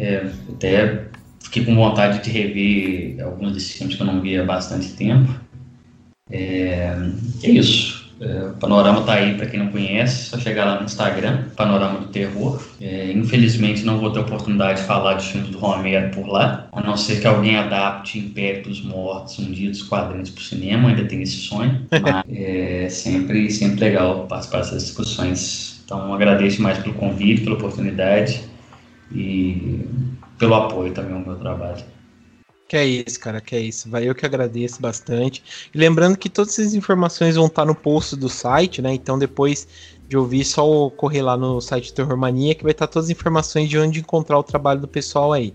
É, 0.00 0.26
até 0.48 1.04
fiquei 1.40 1.62
com 1.62 1.74
vontade 1.74 2.24
de 2.24 2.30
rever 2.30 3.22
alguns 3.22 3.52
desses 3.52 3.72
filmes 3.72 3.96
que 3.96 4.02
eu 4.02 4.06
não 4.06 4.22
via 4.22 4.42
há 4.42 4.46
bastante 4.46 4.92
tempo. 4.92 5.30
É, 6.30 6.96
é 7.42 7.50
isso. 7.50 8.00
É, 8.18 8.48
o 8.48 8.52
Panorama 8.54 9.02
tá 9.02 9.14
aí 9.14 9.34
para 9.34 9.46
quem 9.46 9.58
não 9.58 9.68
conhece, 9.68 10.30
só 10.30 10.38
chegar 10.38 10.66
lá 10.66 10.78
no 10.78 10.84
Instagram, 10.84 11.44
Panorama 11.56 12.00
do 12.00 12.08
Terror. 12.08 12.62
É, 12.80 13.12
infelizmente 13.12 13.82
não 13.82 13.98
vou 13.98 14.10
ter 14.10 14.20
oportunidade 14.20 14.80
de 14.80 14.86
falar 14.86 15.14
de 15.14 15.26
filmes 15.26 15.50
do 15.50 15.58
Romero 15.58 16.10
por 16.10 16.26
lá, 16.26 16.68
a 16.72 16.82
não 16.82 16.96
ser 16.96 17.20
que 17.20 17.26
alguém 17.26 17.56
adapte 17.56 18.18
Império 18.18 18.62
dos 18.62 18.82
Mortos 18.82 19.38
um 19.38 19.50
dia 19.50 19.70
dos 19.70 19.82
quadrinhos 19.82 20.30
para 20.30 20.40
o 20.40 20.44
cinema, 20.44 20.88
ainda 20.90 21.04
tem 21.04 21.22
esse 21.22 21.36
sonho. 21.36 21.86
Mas 22.02 22.24
é 22.28 22.88
sempre, 22.90 23.50
sempre 23.50 23.80
legal 23.80 24.26
participar 24.26 24.58
dessas 24.58 24.84
discussões. 24.84 25.80
Então 25.84 26.12
agradeço 26.14 26.62
mais 26.62 26.78
pelo 26.78 26.94
convite, 26.94 27.42
pela 27.42 27.56
oportunidade 27.56 28.49
e 29.12 29.86
pelo 30.38 30.54
apoio 30.54 30.92
também 30.92 31.14
ao 31.14 31.20
meu 31.20 31.36
trabalho. 31.36 31.84
Que 32.70 32.76
é 32.76 32.86
isso, 32.86 33.18
cara, 33.18 33.40
que 33.40 33.56
é 33.56 33.58
isso. 33.58 33.90
Vai 33.90 34.08
eu 34.08 34.14
que 34.14 34.24
agradeço 34.24 34.80
bastante. 34.80 35.42
E 35.74 35.76
lembrando 35.76 36.16
que 36.16 36.30
todas 36.30 36.56
essas 36.56 36.72
informações 36.72 37.34
vão 37.34 37.46
estar 37.46 37.64
no 37.64 37.74
post 37.74 38.14
do 38.14 38.28
site, 38.28 38.80
né? 38.80 38.94
Então 38.94 39.18
depois 39.18 39.66
de 40.06 40.16
ouvir, 40.16 40.44
só 40.44 40.88
correr 40.90 41.20
lá 41.20 41.36
no 41.36 41.60
site 41.60 41.92
Terror 41.92 42.16
Mania 42.16 42.54
que 42.54 42.62
vai 42.62 42.70
estar 42.70 42.86
todas 42.86 43.06
as 43.06 43.10
informações 43.10 43.68
de 43.68 43.76
onde 43.76 43.98
encontrar 43.98 44.38
o 44.38 44.44
trabalho 44.44 44.80
do 44.80 44.86
pessoal 44.86 45.32
aí. 45.32 45.52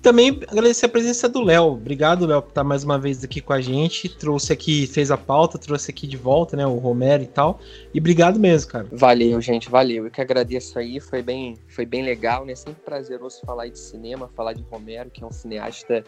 Também 0.00 0.40
agradecer 0.48 0.86
a 0.86 0.88
presença 0.88 1.28
do 1.28 1.42
Léo. 1.42 1.72
Obrigado, 1.72 2.24
Léo, 2.24 2.40
por 2.40 2.48
estar 2.48 2.64
mais 2.64 2.82
uma 2.82 2.98
vez 2.98 3.22
aqui 3.22 3.42
com 3.42 3.52
a 3.52 3.60
gente. 3.60 4.08
Trouxe 4.08 4.50
aqui, 4.50 4.86
fez 4.86 5.10
a 5.10 5.18
pauta, 5.18 5.58
trouxe 5.58 5.90
aqui 5.90 6.06
de 6.06 6.16
volta, 6.16 6.56
né? 6.56 6.66
O 6.66 6.78
Romero 6.78 7.22
e 7.22 7.26
tal. 7.26 7.60
E 7.92 7.98
obrigado 7.98 8.40
mesmo, 8.40 8.70
cara. 8.70 8.86
Valeu, 8.90 9.38
gente, 9.38 9.68
valeu. 9.68 10.06
Eu 10.06 10.10
que 10.10 10.20
agradeço 10.20 10.78
aí, 10.78 10.98
foi 10.98 11.22
bem, 11.22 11.58
foi 11.68 11.84
bem 11.84 12.02
legal, 12.02 12.46
né? 12.46 12.54
Sempre 12.54 12.82
prazeroso 12.82 13.40
falar 13.44 13.68
de 13.68 13.78
cinema, 13.78 14.30
falar 14.34 14.54
de 14.54 14.62
Romero, 14.62 15.10
que 15.10 15.22
é 15.22 15.26
um 15.26 15.32
cineasta 15.32 16.02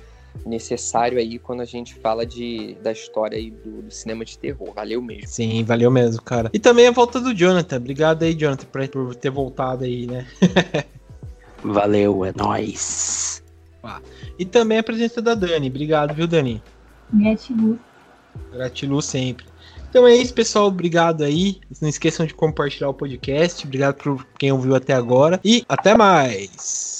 necessário 0.44 1.18
aí 1.18 1.38
quando 1.38 1.60
a 1.60 1.64
gente 1.64 1.94
fala 1.94 2.26
de, 2.26 2.76
da 2.82 2.92
história 2.92 3.38
aí 3.38 3.50
do, 3.50 3.82
do, 3.82 3.90
cinema 3.90 4.24
de 4.24 4.38
terror. 4.38 4.72
Valeu 4.74 5.00
mesmo. 5.00 5.26
Sim, 5.26 5.64
valeu 5.64 5.90
mesmo, 5.90 6.22
cara. 6.22 6.50
E 6.52 6.58
também 6.58 6.86
a 6.86 6.90
volta 6.90 7.20
do 7.20 7.34
Jonathan. 7.34 7.76
Obrigado 7.76 8.22
aí, 8.22 8.34
Jonathan, 8.34 8.66
por 8.88 9.14
ter 9.14 9.30
voltado 9.30 9.84
aí, 9.84 10.06
né? 10.06 10.26
valeu, 11.62 12.24
é 12.24 12.32
nóis. 12.36 13.42
E 14.38 14.44
também 14.44 14.78
a 14.78 14.82
presença 14.82 15.22
da 15.22 15.34
Dani. 15.34 15.68
Obrigado, 15.68 16.14
viu, 16.14 16.26
Dani? 16.26 16.62
Gratiluz. 17.12 17.78
Gratiluz 18.52 19.04
sempre. 19.04 19.46
Então 19.88 20.06
é 20.06 20.14
isso, 20.14 20.34
pessoal. 20.34 20.66
Obrigado 20.66 21.24
aí. 21.24 21.60
Não 21.80 21.88
esqueçam 21.88 22.26
de 22.26 22.34
compartilhar 22.34 22.88
o 22.88 22.94
podcast. 22.94 23.64
Obrigado 23.64 23.94
por 23.94 24.26
quem 24.38 24.52
ouviu 24.52 24.74
até 24.74 24.92
agora. 24.92 25.40
E 25.44 25.64
até 25.68 25.96
mais. 25.96 26.95